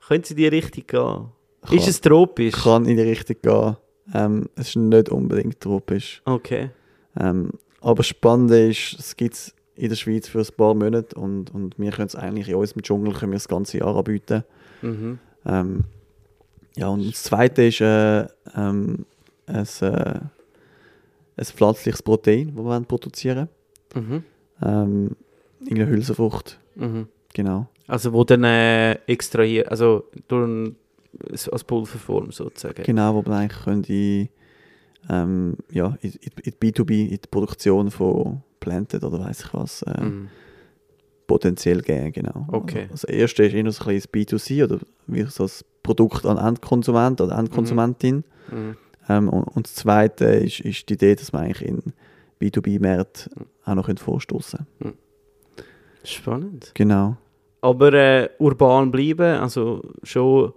Können 0.07 0.23
Sie 0.23 0.33
in 0.33 0.37
die 0.37 0.47
Richtung 0.47 0.83
gehen? 0.87 1.25
Kann- 1.65 1.77
Ist 1.77 1.87
es 1.87 1.99
tropisch? 1.99 2.53
Kann 2.53 2.85
in 2.85 2.95
die 2.95 3.03
Richtung 3.03 3.35
gehen. 3.41 3.77
Ähm, 4.13 4.45
es 4.55 4.69
ist 4.69 4.75
nicht 4.77 5.09
unbedingt 5.09 5.59
tropisch. 5.59 6.21
Okay. 6.23 6.69
Ähm, 7.19 7.49
aber 7.81 7.95
das 7.97 8.07
Spannende 8.07 8.69
ist, 8.69 8.95
es 8.99 9.15
gibt 9.17 9.33
es 9.33 9.53
in 9.75 9.89
der 9.89 9.95
Schweiz 9.97 10.27
für 10.29 10.39
ein 10.39 10.47
paar 10.55 10.73
Monate 10.73 11.13
und, 11.19 11.53
und 11.53 11.77
wir 11.77 11.91
können 11.91 12.07
es 12.07 12.15
eigentlich 12.15 12.47
in 12.47 12.55
unserem 12.55 12.83
Dschungel 12.83 13.13
können 13.13 13.33
wir 13.33 13.37
das 13.37 13.47
ganze 13.49 13.79
Jahr 13.79 13.95
anbieten. 13.97 14.43
Mhm. 14.81 15.19
Ähm, 15.45 15.83
ja, 16.77 16.87
und 16.87 17.05
das 17.11 17.23
zweite 17.23 17.63
ist 17.63 17.81
äh, 17.81 18.21
ähm, 18.55 19.05
ein, 19.47 19.65
äh, 19.81 20.19
ein 21.37 21.45
pflanzliches 21.45 22.01
Protein, 22.03 22.47
das 22.47 22.55
wir 22.55 22.63
wollen 22.63 22.85
produzieren 22.85 23.49
Mhm. 23.95 24.23
ähm, 24.61 25.15
Irgendeine 25.61 25.89
Hülsenfrucht, 25.91 26.59
Mhm. 26.75 27.07
genau. 27.33 27.67
Also 27.87 28.11
wo 28.13 28.23
dann 28.23 28.43
äh, 28.43 28.93
extrahiert, 29.07 29.69
also 29.71 30.03
durch 30.27 30.45
ein, 30.47 30.75
als 31.51 31.63
Pulverform 31.63 32.31
sozusagen. 32.31 32.83
Genau, 32.83 33.15
wo 33.15 33.21
man 33.27 33.39
eigentlich 33.41 33.63
könnte 33.63 33.93
in, 33.93 34.29
ähm, 35.09 35.57
ja, 35.71 35.97
in, 36.01 36.11
in, 36.11 36.31
in 36.43 36.53
die 36.61 36.71
B2B, 36.73 36.91
in 37.05 37.09
die 37.11 37.19
Produktion 37.31 37.89
von 37.91 38.41
Planten 38.59 39.03
oder 39.03 39.19
weiß 39.21 39.45
ich 39.45 39.53
was, 39.53 39.81
äh, 39.83 40.01
Mhm. 40.03 40.27
potenziell 41.27 41.81
geben, 41.81 42.11
genau. 42.11 42.45
Okay. 42.51 42.87
Also, 42.91 42.91
das 42.91 43.03
erste 43.05 43.43
ist 43.45 43.53
eher 43.53 43.71
so 43.71 43.83
ein 43.89 43.95
bisschen 43.95 44.11
das 44.27 44.41
B2C 44.49 44.63
oder 44.63 44.79
wie 45.07 45.23
so 45.23 45.43
das 45.45 45.63
Produkt 45.83 46.25
an 46.25 46.37
Endkonsument 46.37 47.21
oder 47.21 47.37
Endkonsumentin. 47.37 48.23
Mhm. 48.51 48.75
Ähm, 49.09 49.29
und, 49.29 49.43
und 49.43 49.65
das 49.67 49.75
zweite 49.75 50.25
ist, 50.25 50.59
ist 50.61 50.89
die 50.89 50.93
Idee, 50.93 51.15
dass 51.15 51.31
man 51.33 51.45
eigentlich 51.45 51.67
in 51.67 51.81
B2B-Märkte 52.41 53.29
auch 53.65 53.75
noch 53.75 53.89
vorstoßen 53.97 54.65
können. 54.81 54.97
Spannend. 56.03 56.71
Genau. 56.73 57.17
Aber 57.61 57.93
äh, 57.93 58.29
urban 58.39 58.91
bleiben, 58.91 59.39
also 59.41 59.81
schon... 60.03 60.53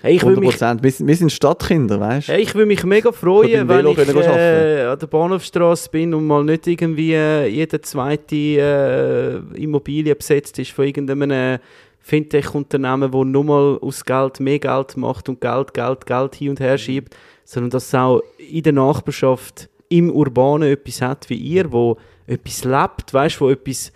Hey, 0.00 0.16
ich 0.16 0.22
will 0.22 0.30
100 0.32 0.40
mich 0.40 0.50
Prozent. 0.50 0.82
Wir, 0.82 0.90
sind- 0.90 1.06
wir 1.06 1.16
sind 1.16 1.32
Stadtkinder, 1.32 2.00
weißt 2.00 2.28
du? 2.28 2.32
Hey, 2.32 2.42
ich 2.42 2.54
würde 2.54 2.66
mich 2.66 2.82
mega 2.84 3.12
freuen, 3.12 3.68
wenn 3.68 3.86
ich 3.86 3.98
äh, 3.98 4.82
an 4.82 4.98
der 4.98 5.06
Bahnhofstrasse 5.06 5.88
bin 5.88 6.12
und 6.12 6.26
mal 6.26 6.42
nicht 6.44 6.66
irgendwie 6.66 7.14
äh, 7.14 7.46
jede 7.46 7.80
zweite 7.80 8.34
äh, 8.36 9.36
Immobilie 9.62 10.14
besetzt 10.14 10.58
ist 10.58 10.72
von 10.72 10.86
irgendeinem 10.86 11.30
äh, 11.30 11.58
Fintech-Unternehmen, 12.00 13.12
wo 13.12 13.24
nur 13.24 13.44
mal 13.44 13.78
aus 13.80 14.04
Geld 14.04 14.40
mehr 14.40 14.58
Geld 14.58 14.96
macht 14.96 15.28
und 15.28 15.40
Geld, 15.40 15.72
Geld, 15.72 16.04
Geld 16.04 16.34
hin 16.34 16.50
und 16.50 16.60
her 16.60 16.76
schiebt, 16.76 17.16
sondern 17.44 17.70
dass 17.70 17.86
es 17.86 17.94
auch 17.94 18.22
in 18.38 18.62
der 18.62 18.72
Nachbarschaft 18.72 19.68
im 19.88 20.10
Urbanen 20.10 20.70
etwas 20.70 21.02
hat 21.02 21.28
wie 21.30 21.36
ihr, 21.36 21.72
wo 21.72 21.96
etwas 22.26 22.64
lebt, 22.64 23.12
weißt, 23.12 23.40
wo 23.40 23.50
etwas 23.50 23.92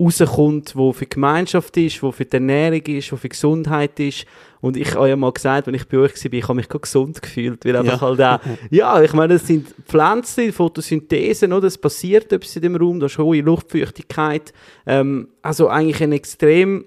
rauskommt, 0.00 0.74
wo 0.76 0.92
für 0.92 1.04
die 1.04 1.10
Gemeinschaft 1.10 1.76
ist, 1.76 2.02
wo 2.02 2.10
für 2.10 2.24
die 2.24 2.34
Ernährung 2.34 2.80
ist, 2.86 3.12
wo 3.12 3.16
für 3.16 3.28
die 3.28 3.30
Gesundheit 3.30 3.98
ist. 4.00 4.24
Und 4.62 4.76
ich 4.76 4.94
habe 4.94 5.08
ja 5.08 5.16
mal 5.16 5.32
gesagt, 5.32 5.66
wenn 5.66 5.74
ich 5.74 5.86
bei 5.88 5.98
euch 5.98 6.12
war, 6.24 6.32
ich 6.32 6.42
habe 6.44 6.54
mich 6.54 6.68
gesund 6.68 7.20
gefühlt, 7.20 7.64
weil 7.64 7.76
einfach 7.76 8.00
Ja. 8.00 8.02
halt 8.08 8.20
auch, 8.22 8.40
ja, 8.70 9.02
ich 9.02 9.12
meine, 9.12 9.34
es 9.34 9.46
sind 9.46 9.74
Pflanzen, 9.86 10.52
Photosynthesen, 10.52 11.52
oder? 11.52 11.66
es 11.66 11.78
passiert 11.78 12.32
etwas 12.32 12.56
in 12.56 12.62
dem 12.62 12.76
Raum, 12.76 13.00
da 13.00 13.06
ist 13.06 13.18
hohe 13.18 13.40
Luftfeuchtigkeit, 13.40 14.52
ähm, 14.86 15.28
also 15.42 15.68
eigentlich 15.68 16.02
ein 16.02 16.12
extrem 16.12 16.84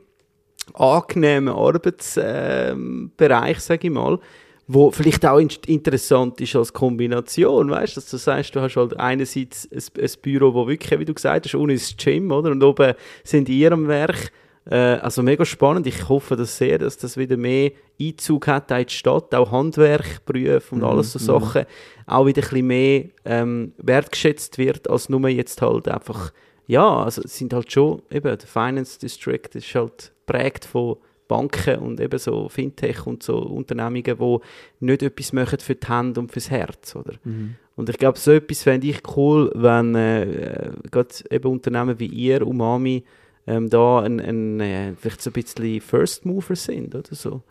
angenehmer 0.73 1.55
Arbeitsbereich, 1.55 3.57
ähm, 3.57 3.59
sage 3.59 3.87
ich 3.87 3.93
mal, 3.93 4.19
wo 4.67 4.91
vielleicht 4.91 5.25
auch 5.25 5.39
in 5.39 5.49
interessant 5.67 6.39
ist 6.41 6.55
als 6.55 6.71
Kombination, 6.71 7.69
weißt 7.69 7.95
du, 7.95 8.01
dass 8.01 8.09
du 8.09 8.17
sagst, 8.17 8.55
du 8.55 8.61
hast 8.61 8.75
halt 8.75 8.97
einerseits 8.99 9.69
ein, 9.71 10.01
ein 10.01 10.09
Büro, 10.21 10.53
wo 10.53 10.67
wirklich, 10.67 10.99
wie 10.99 11.05
du 11.05 11.13
gesagt 11.13 11.45
hast, 11.45 11.55
unten 11.55 11.71
ist 11.75 11.97
das 11.97 12.05
Gym, 12.05 12.31
oder, 12.31 12.51
und 12.51 12.63
oben 12.63 12.93
sind 13.23 13.49
ihr 13.49 13.71
am 13.71 13.87
Werk, 13.87 14.31
Äh, 14.65 14.75
also 15.01 15.21
mega 15.23 15.43
spannend. 15.45 15.87
Ich 15.87 16.07
hoffe 16.07 16.35
das 16.35 16.57
sehr, 16.57 16.77
dass 16.77 16.97
das 16.97 17.17
wieder 17.17 17.37
mehr 17.37 17.71
Einzug 17.99 18.47
hat 18.47 18.71
in 18.71 18.85
die 18.85 18.93
Stadt, 18.93 19.35
auch 19.35 19.51
Handwerkberufe 19.51 20.75
und 20.75 20.81
Mhm, 20.81 20.87
alles 20.87 21.13
so 21.13 21.19
mhm. 21.19 21.23
Sachen, 21.23 21.65
auch 22.05 22.25
wieder 22.25 22.41
ein 22.41 22.49
bisschen 22.49 22.67
mehr 22.67 23.03
ähm, 23.25 23.73
wertgeschätzt 23.77 24.57
wird, 24.57 24.89
als 24.89 25.09
nur 25.09 25.27
jetzt 25.27 25.61
halt 25.61 25.87
einfach, 25.87 26.31
ja, 26.67 27.03
also 27.03 27.21
es 27.23 27.37
sind 27.37 27.53
halt 27.53 27.71
schon, 27.71 28.01
eben, 28.09 28.23
der 28.23 28.39
Finance 28.39 28.99
District 28.99 29.49
ist 29.53 29.75
halt 29.75 30.13
prägt 30.25 30.65
von 30.65 30.97
Banken 31.27 31.79
und 31.79 31.99
eben 31.99 32.19
so 32.19 32.49
Fintech 32.49 33.05
und 33.07 33.23
so 33.23 33.37
Unternehmungen, 33.39 34.03
die 34.03 34.37
nicht 34.85 35.03
etwas 35.03 35.33
machen 35.33 35.59
für 35.59 35.75
die 35.75 35.87
Hände 35.87 36.19
und 36.19 36.31
fürs 36.31 36.49
Herz, 36.49 36.95
oder? 36.95 37.13
Mhm. 37.23 37.55
Und 37.75 37.89
ich 37.89 37.97
glaube, 37.97 38.19
so 38.19 38.31
etwas 38.31 38.63
fände 38.63 38.87
ich 38.87 39.01
cool, 39.17 39.51
wenn 39.55 39.95
äh, 39.95 40.71
gerade 40.91 41.09
eben 41.31 41.49
Unternehmen 41.51 41.99
wie 41.99 42.05
ihr, 42.07 42.45
Umami, 42.45 43.03
ähm, 43.47 43.69
da 43.69 44.01
ein, 44.01 44.19
ein, 44.19 44.59
äh, 44.59 44.93
vielleicht 44.95 45.21
so 45.21 45.29
ein 45.31 45.33
bisschen 45.33 45.81
First 45.81 46.25
Mover 46.25 46.55
sind 46.55 46.93
oder 46.95 47.13
so. 47.15 47.41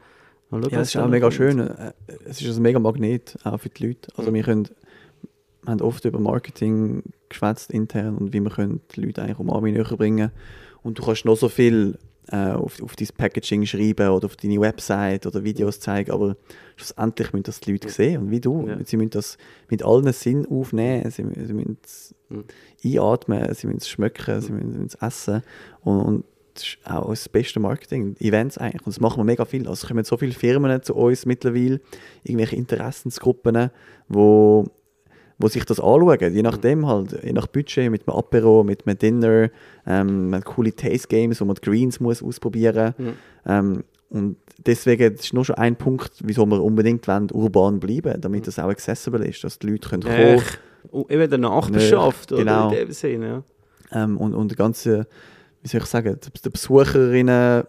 Ja, 0.70 0.80
es 0.80 0.88
ist 0.88 0.96
auch 0.98 1.08
mega 1.08 1.26
kommt. 1.26 1.34
schön. 1.34 1.58
Äh, 1.60 1.92
Es 2.24 2.40
ist 2.42 2.56
ein 2.56 2.62
mega 2.62 2.78
Magnet 2.78 3.36
auch 3.44 3.58
für 3.58 3.68
die 3.70 3.86
Leute. 3.88 4.10
Also 4.16 4.30
Mhm. 4.30 4.34
wir 4.34 4.42
können, 4.44 4.68
wir 5.62 5.72
haben 5.72 5.80
oft 5.80 6.04
über 6.04 6.18
Marketing 6.20 7.02
geschwätzt 7.28 7.70
intern 7.72 8.16
und 8.18 8.32
wie 8.32 8.40
wir 8.40 8.50
können 8.50 8.80
die 8.94 9.00
Leute 9.00 9.22
eigentlich 9.22 9.38
um 9.38 9.50
Arme 9.50 9.72
näher 9.72 9.84
bringen. 9.84 10.30
Und 10.82 10.98
du 10.98 11.02
kannst 11.04 11.24
noch 11.24 11.36
so 11.36 11.48
viel 11.48 11.98
äh, 12.32 12.52
auf, 12.52 12.82
auf 12.82 12.96
dein 12.96 13.08
Packaging 13.16 13.66
schreiben 13.66 14.08
oder 14.08 14.24
auf 14.26 14.36
deine 14.36 14.58
Website 14.60 15.26
oder 15.26 15.44
Videos 15.44 15.78
zeigen, 15.80 16.10
aber 16.10 16.36
schlussendlich 16.76 17.32
müssen 17.32 17.44
das 17.44 17.60
die 17.60 17.72
Leute 17.72 17.88
sehen. 17.90 18.22
Und 18.22 18.30
wie 18.30 18.40
du, 18.40 18.66
Ja. 18.66 18.78
sie 18.84 18.96
müssen 18.96 19.10
das 19.10 19.36
mit 19.70 19.82
allen 19.84 20.10
Sinn 20.12 20.46
aufnehmen, 20.46 21.10
sie, 21.10 21.24
sie 21.46 21.52
müssen 21.52 21.78
es 21.84 22.14
Mhm. 22.30 22.44
einatmen, 22.84 23.54
sie 23.54 23.66
müssen 23.66 23.78
es 23.78 23.88
schmecken, 23.88 24.40
sie 24.40 24.52
müssen, 24.52 24.72
sie 24.72 24.78
müssen 24.78 24.86
es 24.86 24.94
essen. 25.06 25.42
Und, 25.82 26.00
und 26.00 26.24
das 26.54 26.64
ist 26.64 26.78
auch 26.84 27.08
das 27.10 27.28
beste 27.28 27.60
Marketing, 27.60 28.16
Events 28.20 28.56
eigentlich. 28.58 28.82
Und 28.86 28.88
das 28.94 29.00
machen 29.00 29.18
wir 29.20 29.24
mega 29.24 29.44
viel. 29.44 29.68
Also 29.68 29.84
es 29.84 29.88
kommen 29.88 30.04
so 30.04 30.16
viele 30.16 30.32
Firmen 30.32 30.82
zu 30.82 30.94
uns 30.94 31.26
mittlerweile, 31.26 31.80
irgendwelche 32.24 32.56
Interessensgruppen, 32.56 33.70
wo, 34.08 34.64
wo 35.42 35.48
sich 35.48 35.64
das 35.64 35.80
anschauen. 35.80 36.34
Je 36.34 36.42
nachdem 36.42 36.86
halt, 36.86 37.18
je 37.22 37.32
nach 37.32 37.46
Budget, 37.48 37.90
mit 37.90 38.06
einem 38.08 38.16
Apero, 38.16 38.64
mit 38.64 38.86
einem 38.86 38.96
Dinner, 38.96 39.50
ähm, 39.86 40.30
man 40.30 40.40
hat 40.40 40.46
coole 40.46 40.74
Taste 40.74 41.08
Games, 41.08 41.40
wo 41.40 41.44
man 41.44 41.56
die 41.56 41.62
Greens 41.68 42.00
muss 42.00 42.22
ausprobieren 42.22 42.94
Mhm. 42.96 43.12
ähm, 43.46 43.84
Und 44.08 44.36
deswegen 44.66 45.14
das 45.16 45.24
ist 45.24 45.32
nur 45.34 45.44
schon 45.44 45.56
ein 45.56 45.74
Punkt, 45.76 46.12
wieso 46.22 46.44
wir 46.46 46.62
unbedingt 46.62 47.08
wollen, 47.08 47.28
urban 47.32 47.80
bleiben, 47.80 48.20
damit 48.20 48.46
das 48.46 48.58
auch 48.58 48.68
accessible 48.68 49.26
ist, 49.26 49.42
dass 49.42 49.58
die 49.58 49.68
Leute 49.68 49.88
können 49.88 50.02
kommen 50.02 50.14
Äh, 50.14 50.40
und 50.90 51.10
eben 51.10 51.28
der 51.30 51.38
Nachbarschaft, 51.38 52.30
Nö, 52.30 52.36
oder? 52.36 52.44
genau. 52.44 52.70
In 52.70 52.76
dem 52.76 52.92
Sinne, 52.92 53.42
ja. 53.90 54.04
ähm, 54.04 54.18
und, 54.18 54.34
und 54.34 54.48
der 54.48 54.56
ganze, 54.56 55.06
wie 55.62 55.68
soll 55.68 55.80
ich 55.80 55.86
sagen, 55.86 56.18
der, 56.22 56.32
der 56.44 56.50
Besucherinnen 56.50 57.64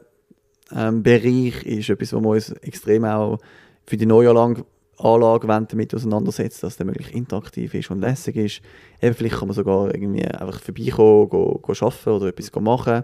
ähm, 0.75 1.03
ist 1.05 1.89
etwas, 1.89 2.13
wo 2.13 2.19
wir 2.21 2.29
uns 2.31 2.49
extrem 2.61 3.05
auch 3.05 3.39
für 3.85 3.97
die 3.97 4.05
Neuanlage 4.05 4.65
Anlage 5.03 5.47
damit 5.47 5.93
auseinandersetzen, 5.93 6.61
dass 6.61 6.77
der 6.77 6.85
möglichst 6.85 7.13
interaktiv 7.13 7.73
ist 7.73 7.91
und 7.91 7.99
lässig 8.01 8.35
ist. 8.35 8.61
Eben, 9.01 9.13
vielleicht 9.15 9.35
kann 9.37 9.47
man 9.47 9.55
sogar 9.55 9.93
irgendwie 9.93 10.23
einfach 10.25 10.59
vorbeikommen, 10.61 11.29
go, 11.29 11.59
go 11.61 11.73
arbeiten 11.73 12.09
oder 12.09 12.27
etwas 12.27 12.51
go 12.51 12.59
machen. 12.61 13.03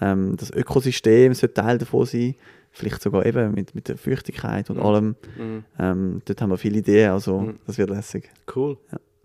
Ähm, 0.00 0.36
das 0.36 0.50
Ökosystem 0.50 1.34
sollte 1.34 1.54
Teil 1.54 1.78
davon 1.78 2.06
sein. 2.06 2.34
Vielleicht 2.70 3.02
sogar 3.02 3.24
eben 3.26 3.52
mit, 3.54 3.74
mit 3.74 3.88
der 3.88 3.96
Feuchtigkeit 3.98 4.70
und 4.70 4.76
Mhm. 4.76 4.82
allem. 4.82 5.16
Mhm. 5.38 5.64
Ähm, 5.78 6.22
dort 6.24 6.40
haben 6.42 6.50
wir 6.50 6.58
viele 6.58 6.78
Ideen, 6.78 7.10
also 7.10 7.40
Mhm. 7.40 7.58
das 7.66 7.78
wird 7.78 7.90
lässig. 7.90 8.30
Cool. 8.54 8.76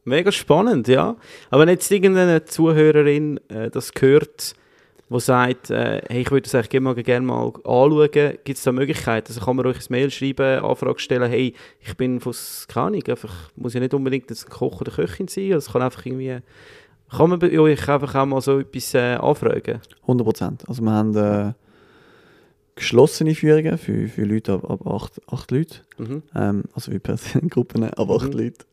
Mega 0.06 0.32
spannend, 0.32 0.88
ja. 0.88 1.16
Aber 1.49 1.62
wenn 1.62 1.70
jetzt 1.70 1.89
irgendeine 1.91 2.43
Zuhörerin 2.45 3.39
äh, 3.49 3.70
das 3.70 3.91
hört, 3.99 4.56
die 5.14 5.20
sagt, 5.20 5.70
äh, 5.70 6.01
hey, 6.09 6.22
ich 6.22 6.32
würde 6.32 6.43
das 6.43 6.55
eigentlich 6.55 6.70
gerne 6.70 6.84
mal, 6.84 6.95
gerne 6.95 7.26
mal 7.26 7.45
anschauen, 7.45 8.09
gibt 8.11 8.49
es 8.57 8.64
da 8.64 8.72
Möglichkeiten? 8.72 9.28
Also 9.28 9.41
kann 9.41 9.55
man 9.55 9.66
euch 9.66 9.78
ein 9.78 9.86
Mail 9.89 10.09
schreiben, 10.11 10.64
Anfrage 10.64 10.99
stellen, 10.99 11.30
hey, 11.30 11.53
ich 11.80 11.95
bin 11.95 12.20
von, 12.20 12.34
keine 12.68 12.88
Ahnung, 12.88 13.03
einfach, 13.07 13.51
muss 13.55 13.74
ja 13.74 13.80
nicht 13.80 13.93
unbedingt 13.93 14.30
ein 14.30 14.38
Koch 14.49 14.82
oder 14.82 14.91
Köchin 14.91 15.28
sein, 15.28 15.53
also 15.53 15.68
es 15.68 15.72
kann 15.72 15.82
einfach 15.82 16.05
irgendwie, 16.05 16.39
kann 17.09 17.30
man 17.30 17.39
bei 17.39 17.57
euch 17.59 17.88
einfach 17.88 18.16
auch 18.16 18.26
mal 18.26 18.41
so 18.41 18.59
etwas 18.59 18.93
äh, 18.95 19.16
anfragen? 19.16 19.80
100 20.01 20.26
Prozent. 20.26 20.64
Also 20.68 20.82
wir 20.82 20.91
haben 20.91 21.16
äh, 21.16 21.53
geschlossene 22.76 23.36
Führungen 23.36 23.78
für, 23.78 24.07
für 24.07 24.24
Leute 24.24 24.53
ab, 24.53 24.70
ab 24.70 24.88
acht, 24.88 25.22
acht 25.32 25.51
Leute. 25.51 25.78
Mhm. 25.97 26.24
Ähm, 26.36 26.64
also 26.74 26.91
wie 26.91 26.99
Personengruppen 26.99 27.84
ab 27.84 28.09
acht 28.09 28.34
Mhm. 28.34 28.39
Leute. 28.39 28.66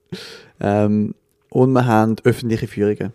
Ähm, 0.61 1.15
und 1.51 1.73
wir 1.73 1.85
haben 1.87 2.17
öffentliche 2.25 2.67
Führungen. 2.67 3.13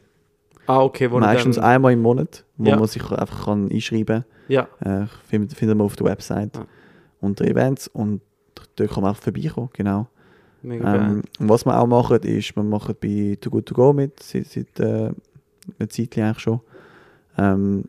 Ah, 0.67 0.81
okay, 0.81 1.09
wo 1.11 1.19
Meistens 1.19 1.55
dann, 1.57 1.65
einmal 1.65 1.93
im 1.93 2.01
Monat, 2.01 2.43
wo 2.57 2.69
Ja. 2.69 2.77
man 2.77 2.87
sich 2.87 3.03
einfach 3.11 3.45
kann 3.45 3.69
einschreiben 3.71 4.25
Ja, 4.47 4.67
kann. 4.81 5.03
Äh, 5.03 5.07
find, 5.27 5.53
findet 5.53 5.77
man 5.77 5.85
auf 5.85 5.95
der 5.95 6.07
Website 6.07 6.57
Ah. 6.57 6.65
unter 7.21 7.45
Events 7.45 7.87
und 7.87 8.21
dort 8.75 8.91
kann 8.91 9.03
man 9.03 9.11
auch 9.13 9.17
vorbeikommen, 9.17 9.69
genau. 9.73 10.07
mega 10.61 10.95
Ähm, 10.95 11.21
und 11.39 11.49
was 11.49 11.65
wir 11.65 11.79
auch 11.79 11.87
machen, 11.87 12.17
ist, 12.23 12.55
wir 12.55 12.63
machen 12.63 12.95
bei 13.01 13.37
Too 13.39 13.49
Good 13.51 13.65
To 13.67 13.75
Go 13.75 13.93
mit, 13.93 14.21
seit, 14.23 14.47
seit 14.47 14.79
äh, 14.79 15.11
einer 15.79 15.89
Zeit 15.89 16.17
eigentlich 16.17 16.39
schon. 16.39 16.59
Ähm, 17.37 17.83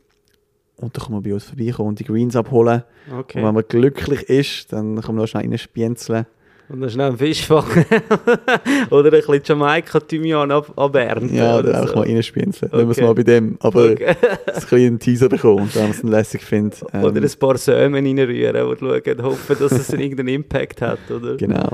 und 0.79 0.95
da 0.97 1.03
kann 1.03 1.13
man 1.13 1.23
bei 1.23 1.33
uns 1.33 1.45
vorbeikommen 1.45 1.89
und 1.91 1.99
die 2.01 2.05
Greens 2.05 2.37
abholen. 2.37 2.83
Okay. 3.19 3.39
Und 3.39 3.47
wenn 3.47 3.55
man 3.55 3.65
glücklich 3.67 4.23
ist, 4.29 4.73
dann 4.73 4.97
kann 5.01 5.15
man 5.15 5.23
noch 5.23 5.27
schnell 5.27 5.49
reinspienzeln. 5.49 6.27
Und 6.69 6.81
dann 6.81 6.91
schnell 6.91 7.09
einen 7.09 7.19
Fisch 7.19 7.47
fangen. 7.47 7.85
oder 8.91 9.05
ein 9.05 9.11
bisschen 9.11 9.41
Jamaika-Thymian 9.45 10.51
ab 10.51 10.73
abernten. 10.77 11.35
Ja, 11.35 11.59
oder 11.59 11.75
einfach 11.81 11.91
so. 11.91 11.95
mal 12.01 12.07
reinspienzeln. 12.07 12.73
Nehmen 12.73 12.89
wir 12.89 12.91
es 12.91 12.97
Okay. 12.99 13.07
mal 13.07 13.15
bei 13.15 13.23
dem. 13.23 13.57
Aber 13.61 13.85
Okay. 13.93 14.17
ein 14.55 14.61
kleinen 14.63 14.99
Teaser 14.99 15.29
bekommen 15.29 15.71
wenn 15.75 15.83
man 15.83 15.91
es 15.93 16.03
lässig 16.03 16.43
findet. 16.43 16.83
ähm, 16.93 17.05
Oder 17.05 17.23
ein 17.23 17.31
paar 17.39 17.57
Samen 17.57 17.95
reinrühren 18.07 18.67
und 18.67 18.79
schauen, 18.81 19.23
hoffen, 19.23 19.57
dass 19.61 19.73
es 19.73 19.91
irgendeinen 19.93 20.29
Impact 20.29 20.83
hat, 20.83 20.99
oder? 21.11 21.37
Genau. 21.37 21.71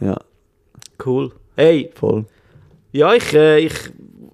Ja, 0.00 0.16
Cool. 1.04 1.32
Hey, 1.56 1.90
voll. 1.94 2.26
ja, 2.92 3.12
ich, 3.14 3.32
äh, 3.34 3.58
ich, 3.58 3.74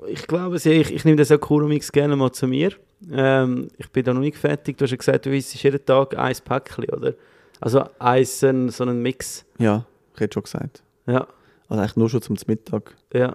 ich 0.09 0.27
glaube, 0.27 0.57
ich, 0.57 0.67
ich 0.67 1.05
nehme 1.05 1.17
das 1.17 1.31
auch 1.33 1.41
Kurumix 1.41 1.91
gerne 1.93 2.15
mal 2.17 2.31
zu 2.33 2.47
mir. 2.47 2.73
Ähm, 3.13 3.69
ich 3.79 3.91
bin 3.91 4.05
da 4.05 4.13
noch 4.13 4.21
nicht 4.21 4.37
fertig. 4.37 4.77
Du 4.79 4.85
hast 4.85 4.91
ja 4.91 4.97
gesagt, 4.97 5.27
du 5.27 5.31
isst 5.37 5.55
jeden 5.63 5.85
Tag 5.85 6.17
ein 6.19 6.35
Päckchen, 6.45 6.85
oder? 6.91 7.15
Also 7.61 7.85
eins, 7.99 8.43
ein, 8.45 8.69
so 8.71 8.85
einen 8.85 9.03
Mix. 9.03 9.45
Ja, 9.59 9.85
ich 10.15 10.21
hätte 10.21 10.35
schon 10.35 10.43
gesagt. 10.45 10.83
Ja, 11.07 11.27
Also 11.69 11.81
eigentlich 11.83 11.97
nur 11.97 12.11
schon 12.11 12.23
zum 12.23 12.37
Mittag. 12.47 12.95
ja. 13.13 13.35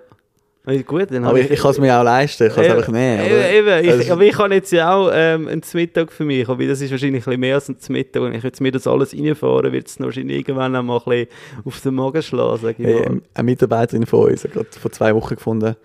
Gut, 0.85 1.09
dann 1.09 1.25
Aber 1.25 1.39
ich, 1.39 1.49
ich 1.49 1.59
kann 1.59 1.71
es 1.71 1.79
mir 1.79 1.97
auch 1.99 2.03
leisten, 2.03 2.45
ich 2.45 2.53
kann 2.53 2.63
es 2.63 2.69
einfach 2.71 2.91
nehmen. 2.91 3.25
Eben, 3.25 3.67
eben. 3.67 3.83
Ich, 3.85 3.91
Also- 3.93 4.13
aber 4.13 4.21
ich 4.21 4.37
habe 4.37 4.53
jetzt 4.53 4.71
ja 4.71 4.93
auch 4.93 5.09
ähm, 5.11 5.47
einen 5.47 5.63
Mittag 5.73 6.11
für 6.11 6.23
mich, 6.23 6.47
aber 6.47 6.63
das 6.67 6.79
ist 6.81 6.91
wahrscheinlich 6.91 7.23
ein 7.23 7.25
bisschen 7.25 7.39
mehr 7.39 7.55
als 7.55 7.67
ein 7.67 7.77
Mittag. 7.89 8.21
Wenn 8.21 8.33
ich 8.35 8.43
jetzt 8.43 8.61
mir 8.61 8.71
das 8.71 8.85
alles 8.85 9.11
reinfahren, 9.11 9.71
wird 9.71 9.87
es 9.87 9.99
wahrscheinlich 9.99 10.37
irgendwann 10.37 10.75
auch 10.75 10.83
mal 10.83 10.97
ein 10.99 11.03
bisschen 11.03 11.27
auf 11.65 11.81
den 11.81 11.95
Magen 11.95 12.21
schlagen, 12.21 12.61
sage 12.61 12.75
Hey, 12.83 13.21
eine 13.33 13.43
Mitarbeiterin 13.43 14.05
von 14.05 14.29
uns, 14.29 14.43
hat 14.43 14.51
gerade 14.53 14.67
vor 14.69 14.91
zwei 14.91 15.15
Wochen 15.15 15.33
gefunden, 15.35 15.75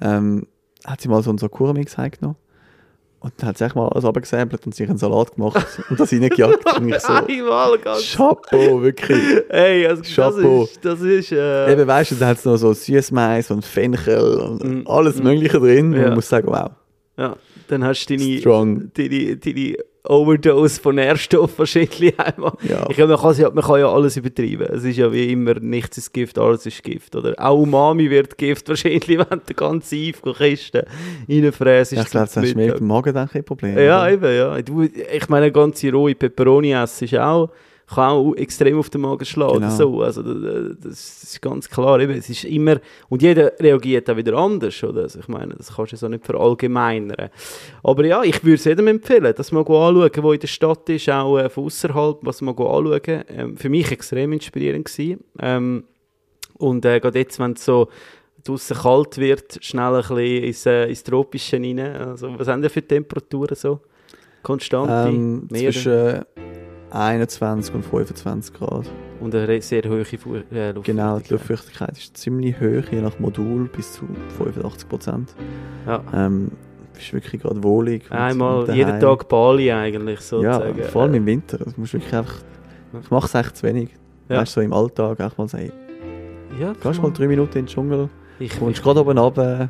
ähm, 0.00 0.48
hat 0.84 1.00
sie 1.00 1.08
mal 1.08 1.22
so 1.22 1.30
einen 1.30 1.38
Kurmix 1.48 1.96
heimgenommen. 1.96 2.36
Und 3.26 3.32
dann 3.38 3.48
hat 3.48 3.58
sie 3.58 3.64
echt 3.64 3.74
mal 3.74 3.88
alles 3.88 4.04
abgesäbelt 4.04 4.64
und 4.66 4.74
sich 4.74 4.88
einen 4.88 4.98
Salat 4.98 5.34
gemacht 5.34 5.66
und 5.90 5.98
das 5.98 6.12
reingejagt. 6.12 6.78
und 6.78 6.88
ich 6.88 6.98
so, 7.00 7.12
Einmal 7.28 7.76
ganz. 7.78 8.12
Chapeau, 8.16 8.80
wirklich. 8.82 9.20
Hey, 9.50 9.84
also 9.86 10.02
Chapeau. 10.04 10.60
das 10.62 10.70
ist, 10.70 10.84
das 10.84 11.00
ist 11.00 11.32
äh, 11.32 11.72
Eben, 11.72 11.86
weißt 11.88 12.12
du, 12.12 12.14
da 12.14 12.28
hat 12.28 12.38
es 12.38 12.44
noch 12.44 12.56
so 12.56 12.72
Süßmais 12.72 13.50
und 13.50 13.64
Fenchel 13.64 14.38
und 14.38 14.62
Mm, 14.64 14.86
alles 14.86 15.18
mm. 15.20 15.22
Mögliche 15.24 15.58
drin. 15.58 15.92
Und 15.92 15.98
Ja. 16.00 16.06
man 16.06 16.14
muss 16.14 16.28
sagen, 16.28 16.46
wow, 16.46 16.70
ja, 17.18 17.34
dann 17.66 17.82
hast 17.82 18.06
du 18.06 18.16
deine, 18.16 18.38
strong. 18.38 18.92
deine, 18.94 19.36
deine 19.38 19.76
Overdose 20.08 20.80
von 20.80 20.94
Nährstoffen 20.96 21.58
wahrscheinlich 21.58 22.18
einmal. 22.20 22.52
Ja. 22.68 22.86
Ich 22.88 22.96
glaube, 22.96 23.12
man, 23.14 23.20
kann, 23.22 23.36
ja- 23.40 23.50
man 23.50 23.64
kann 23.64 23.80
ja 23.80 23.90
alles 23.92 24.16
übertreiben. 24.16 24.66
Es 24.72 24.84
ist 24.84 24.96
ja 24.96 25.12
wie 25.12 25.30
immer, 25.32 25.54
nichts 25.54 25.98
ist 25.98 26.12
Gift, 26.12 26.38
alles 26.38 26.66
ist 26.66 26.82
Gift. 26.82 27.14
Oder 27.16 27.34
auch 27.38 27.58
Umami 27.58 28.08
wird 28.10 28.36
Gift 28.38 28.68
wahrscheinlich, 28.68 29.08
wenn 29.08 29.40
du 29.46 29.54
ganz 29.54 29.92
Eve 29.92 30.18
Kiste 30.34 30.86
reinfräst. 31.28 31.92
Ja, 31.92 32.02
ich 32.02 32.10
glaube, 32.10 32.26
das 32.26 32.36
hast 32.36 32.50
du 32.52 32.56
mehr 32.56 32.68
mit 32.72 32.80
dem 32.80 32.86
Magen 32.86 33.14
dann 33.14 33.28
kein 33.28 33.44
Problem. 33.44 33.76
Ja, 33.78 34.02
oder? 34.02 34.12
eben, 34.12 34.36
ja. 34.36 34.62
Du, 34.62 34.82
ich 34.82 35.28
meine, 35.28 35.50
ganze 35.52 35.90
rohe 35.92 36.14
Peperoni 36.14 36.72
essen 36.72 37.04
ist 37.04 37.14
auch, 37.18 37.50
kann 37.88 38.10
auch 38.10 38.34
extrem 38.34 38.78
auf 38.78 38.90
den 38.90 39.02
Magen 39.02 39.24
schlagen. 39.24 39.60
Genau. 39.60 39.70
So. 39.70 40.02
Also, 40.02 40.22
das, 40.22 40.78
das 40.80 41.22
ist 41.22 41.42
ganz 41.42 41.68
klar. 41.68 42.00
Eben, 42.00 42.14
es 42.14 42.28
ist 42.28 42.44
immer, 42.44 42.80
und 43.08 43.22
jeder 43.22 43.52
reagiert 43.60 44.10
auch 44.10 44.16
wieder 44.16 44.36
anders. 44.36 44.82
Oder? 44.82 45.02
Also, 45.02 45.20
ich 45.20 45.28
meine, 45.28 45.54
das 45.54 45.74
kannst 45.74 45.92
du 45.92 45.96
so 45.96 46.08
nicht 46.08 46.24
verallgemeinern. 46.24 47.30
Aber 47.84 48.04
ja, 48.04 48.22
ich 48.24 48.42
würde 48.42 48.54
es 48.54 48.64
jedem 48.64 48.88
empfehlen, 48.88 49.32
dass 49.36 49.52
man 49.52 49.62
anschauen, 49.62 50.10
wo 50.22 50.32
in 50.32 50.40
der 50.40 50.48
Stadt 50.48 50.88
ist, 50.88 51.08
auch 51.08 51.38
äh, 51.38 51.48
von 51.48 51.64
außerhalb, 51.64 52.18
was 52.22 52.42
man 52.42 52.56
anschauen. 52.56 53.24
Ähm, 53.28 53.56
für 53.56 53.68
mich 53.68 53.90
extrem 53.92 54.32
inspirierend 54.32 54.86
gewesen. 54.86 55.22
Ähm, 55.38 55.84
und 56.58 56.84
äh, 56.84 56.98
gerade 56.98 57.20
jetzt, 57.20 57.38
wenn 57.38 57.52
es 57.52 57.64
so 57.64 57.88
draußen 58.42 58.76
kalt 58.76 59.18
wird, 59.18 59.58
schnell 59.60 59.94
ein 59.94 60.02
bisschen 60.02 60.18
ins, 60.18 60.66
äh, 60.66 60.88
ins 60.88 61.04
Tropische 61.04 61.56
rein. 61.56 61.78
Also, 61.78 62.36
was 62.36 62.48
haben 62.48 62.62
wir 62.62 62.70
für 62.70 62.82
Temperaturen 62.82 63.54
so? 63.54 63.80
Konstante? 64.42 65.08
Ähm, 65.08 65.48
zwischen 65.50 66.24
21 66.90 67.74
und 67.74 67.84
25 67.84 68.54
Grad. 68.54 68.86
und 69.20 69.34
eine 69.34 69.60
sehr 69.62 69.82
hohe 69.84 70.04
Fu 70.04 70.34
äh, 70.34 70.72
Luftfeuchtigkeit. 70.72 70.84
Genau, 70.84 71.18
die 71.18 71.32
Luftfeuchtigkeit 71.32 71.92
ist 71.98 72.16
ziemlich 72.16 72.56
hoch, 72.60 72.90
je 72.90 73.00
nach 73.00 73.18
Modul 73.18 73.68
bis 73.68 73.94
zu 73.94 74.04
85 74.38 74.88
Prozent. 74.88 75.34
Ja. 75.86 76.02
Ähm, 76.14 76.50
bist 76.94 77.12
wirklich 77.12 77.42
gerade 77.42 77.62
wohlig. 77.62 78.10
Einmal 78.10 78.70
jeden. 78.74 78.98
Tag 79.00 79.28
Bali 79.28 79.70
eigentlich 79.70 80.18
Ja, 80.20 80.24
sozusagen. 80.54 80.82
vor 80.84 81.02
allem 81.02 81.14
Äh, 81.14 81.16
im 81.18 81.26
Winter. 81.26 81.58
Das 81.58 81.76
musst 81.76 81.92
du 81.92 81.98
wirklich 81.98 82.14
einfach, 82.14 82.36
ich 83.02 83.10
mache 83.10 83.26
es 83.26 83.34
echt 83.34 83.56
zu 83.56 83.66
wenig. 83.66 83.90
Ja. 84.28 84.38
Weißt 84.38 84.56
du, 84.56 84.60
so 84.60 84.64
im 84.64 84.72
Alltag 84.72 85.20
einfach 85.20 85.38
mal 85.38 85.48
sagen, 85.48 85.72
ja, 86.60 86.72
gehst 86.72 87.02
mal 87.02 87.10
drei 87.12 87.26
Minuten 87.28 87.58
in 87.58 87.64
den 87.64 87.66
Dschungel, 87.66 88.08
ich, 88.38 88.58
kommst 88.58 88.82
gerade 88.82 89.00
oben 89.00 89.18
runter, 89.18 89.68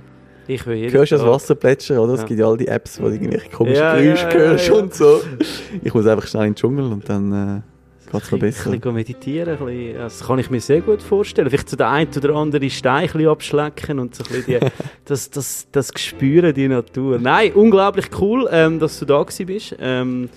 ich 0.49 0.67
will 0.67 0.77
jeden 0.77 0.93
hörst 0.93 1.13
das 1.13 1.21
Tag- 1.21 1.31
Wasser 1.31 1.55
plätschern, 1.55 1.99
oder? 1.99 2.15
Es 2.15 2.25
gibt 2.25 2.39
ja 2.41 2.47
all 2.49 2.57
die 2.57 2.69
Apps, 2.69 3.01
wo 3.01 3.07
du 3.07 3.13
irgendwelche 3.15 3.51
komischen 3.51 3.83
Ja, 3.83 3.97
Geräusche 3.97 4.33
hörst 4.33 4.71
und 4.71 4.95
so. 4.95 5.21
Ich 5.83 5.93
muss 5.93 6.07
einfach 6.07 6.27
schnell 6.27 6.45
in 6.47 6.51
den 6.53 6.57
Dschungel 6.57 6.85
und 6.85 7.09
dann 7.09 7.33
äh, 7.33 7.61
geht 8.13 8.23
es 8.23 8.31
noch 8.31 8.39
Ein 8.39 8.41
bisschen 8.81 8.95
meditieren, 8.95 9.59
ein 9.59 9.65
bisschen, 9.67 9.95
das 9.99 10.27
kann 10.27 10.39
ich 10.39 10.51
mir 10.51 10.61
sehr 10.61 10.81
gut 10.81 11.03
vorstellen. 11.03 11.51
Vielleicht 11.51 11.69
so 11.69 11.77
der 11.77 11.91
ein 11.91 12.09
oder 12.17 12.35
andere 12.35 12.71
Stein 12.71 13.03
ein 13.05 13.07
bisschen 13.13 13.29
abschlecken 13.29 13.99
und 13.99 14.15
so 14.15 14.23
ein 14.25 14.29
bisschen 14.43 14.61
die, 14.61 14.67
das, 15.05 15.31
das, 15.31 15.67
das 15.73 15.93
Gespüren, 15.93 16.55
die 16.55 16.69
Natur. 16.69 17.19
Nein, 17.19 17.53
unglaublich 17.55 18.07
cool, 18.21 18.49
ähm, 18.53 18.79
dass 18.79 18.99
du 18.99 19.05
da 19.05 19.23
gewesen 19.23 19.47
bist. 19.47 19.77
Ähm, 19.81 20.29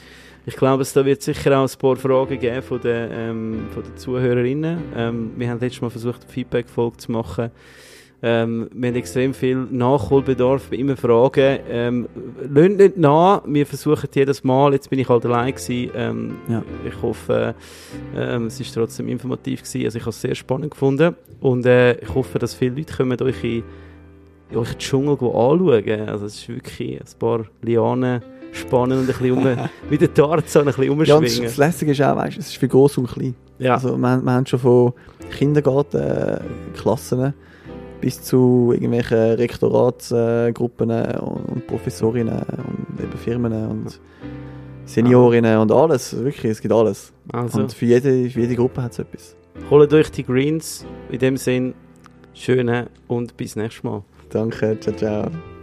ich 0.46 0.56
glaube, 0.56 0.82
es 0.82 0.94
da 0.94 1.06
wird 1.06 1.22
sicher 1.22 1.60
auch 1.60 1.70
ein 1.70 1.78
paar 1.78 1.96
Fragen 1.96 2.40
geben 2.40 2.64
von 2.64 2.82
den, 2.82 3.10
ähm, 3.12 3.60
von 3.72 3.84
den 3.84 3.96
Zuhörerinnen. 3.98 4.80
Ähm, 4.96 5.32
wir 5.36 5.48
haben 5.50 5.60
letztes 5.60 5.82
Mal 5.82 5.92
versucht, 5.92 6.24
eine 6.24 6.32
Feedback-Folge 6.34 6.98
zu 6.98 7.12
machen. 7.12 7.52
Ähm, 8.22 8.70
wir 8.74 8.90
haben 8.90 8.96
extrem 8.98 9.34
viel 9.34 9.56
Nachholbedarf 9.72 10.70
bei 10.70 10.76
immer 10.76 10.98
Fragen. 10.98 11.60
Ähm, 11.70 12.10
lasst 12.54 12.78
nicht 12.78 12.98
nach, 12.98 13.42
wir 13.46 13.66
versuchen 13.66 14.10
jedes 14.14 14.44
Mal, 14.44 14.74
jetzt 14.74 14.90
bin 14.90 15.00
ich 15.00 15.08
halt 15.08 15.26
allein 15.26 15.54
gewesen. 15.54 15.92
Ähm, 15.96 16.36
Ja. 16.50 16.62
Ich 16.86 17.02
hoffe, 17.02 17.56
ähm, 18.18 18.48
es 18.48 18.60
ist 18.60 18.74
trotzdem 18.74 19.08
informativ 19.08 19.64
gewesen. 19.64 19.86
Also 19.86 19.98
ich 19.98 20.04
habe 20.04 20.10
es 20.10 20.20
sehr 20.22 20.36
spannend 20.36 20.72
gefunden 20.72 21.16
und 21.40 21.66
äh, 21.66 21.94
ich 22.00 22.14
hoffe, 22.14 22.40
dass 22.40 22.54
viele 22.54 22.76
Leute 22.76 22.94
kommen 22.94 23.22
euch 23.22 23.42
in, 23.44 23.64
euch 24.54 24.70
den 24.74 24.80
Dschungel 24.80 25.14
anschauen. 25.14 26.10
Also 26.10 26.26
es 26.26 26.36
ist 26.36 26.50
wirklich 26.50 27.00
ein 27.00 27.20
paar 27.20 27.46
Lianen 27.62 28.22
spannen 28.52 28.98
und 28.98 29.04
ein 29.04 29.08
bisschen 29.08 29.32
um, 29.32 29.46
wie 29.90 29.98
der 29.98 30.14
Tarzan 30.14 30.64
ein 30.64 30.74
bisschen 30.74 30.84
Ja, 31.06 31.16
umschwingen. 31.16 31.44
das 31.44 31.56
Lässige 31.58 31.92
ist 31.94 32.02
auch, 32.02 32.18
weißt, 32.18 32.36
du, 32.36 32.40
es 32.42 32.48
ist 32.48 32.58
für 32.58 32.68
groß 32.68 32.98
und 32.98 33.08
klein. 33.12 33.36
Ja, 33.60 33.76
Also 33.76 33.96
wir, 33.98 34.22
wir 34.22 34.32
haben 34.34 34.46
schon 34.46 34.60
von 34.60 34.92
Kindergartenklassen 35.38 37.34
bis 38.02 38.22
zu 38.22 38.72
irgendwelchen 38.74 39.18
Rektoratsgruppen 39.34 40.92
und, 40.92 41.68
Professorinnen 41.68 42.40
und 42.40 43.00
eben 43.00 43.18
Firmen 43.18 43.68
und 43.68 44.00
Seniorinnen 44.86 45.58
und 45.60 45.72
alles. 45.72 46.16
Wirklich, 46.18 46.52
es 46.54 46.62
gibt 46.62 46.74
alles. 46.74 47.14
also 47.32 47.62
Und 47.62 47.74
für 47.74 47.86
jede, 47.86 48.30
für 48.30 48.40
jede 48.40 48.56
Gruppe 48.56 48.82
hat 48.82 48.94
es 48.94 49.00
etwas. 49.00 49.36
holt 49.70 49.94
euch 49.94 50.12
die 50.12 50.24
Greens. 50.24 50.86
In 51.12 51.20
dem 51.20 51.38
Sinn, 51.38 51.74
schöne 52.34 52.88
und 53.08 53.38
bis 53.38 53.56
nächstes 53.56 53.84
Mal. 53.84 54.04
Danke, 54.30 54.80
ciao, 54.80 54.96
ciao. 54.96 55.59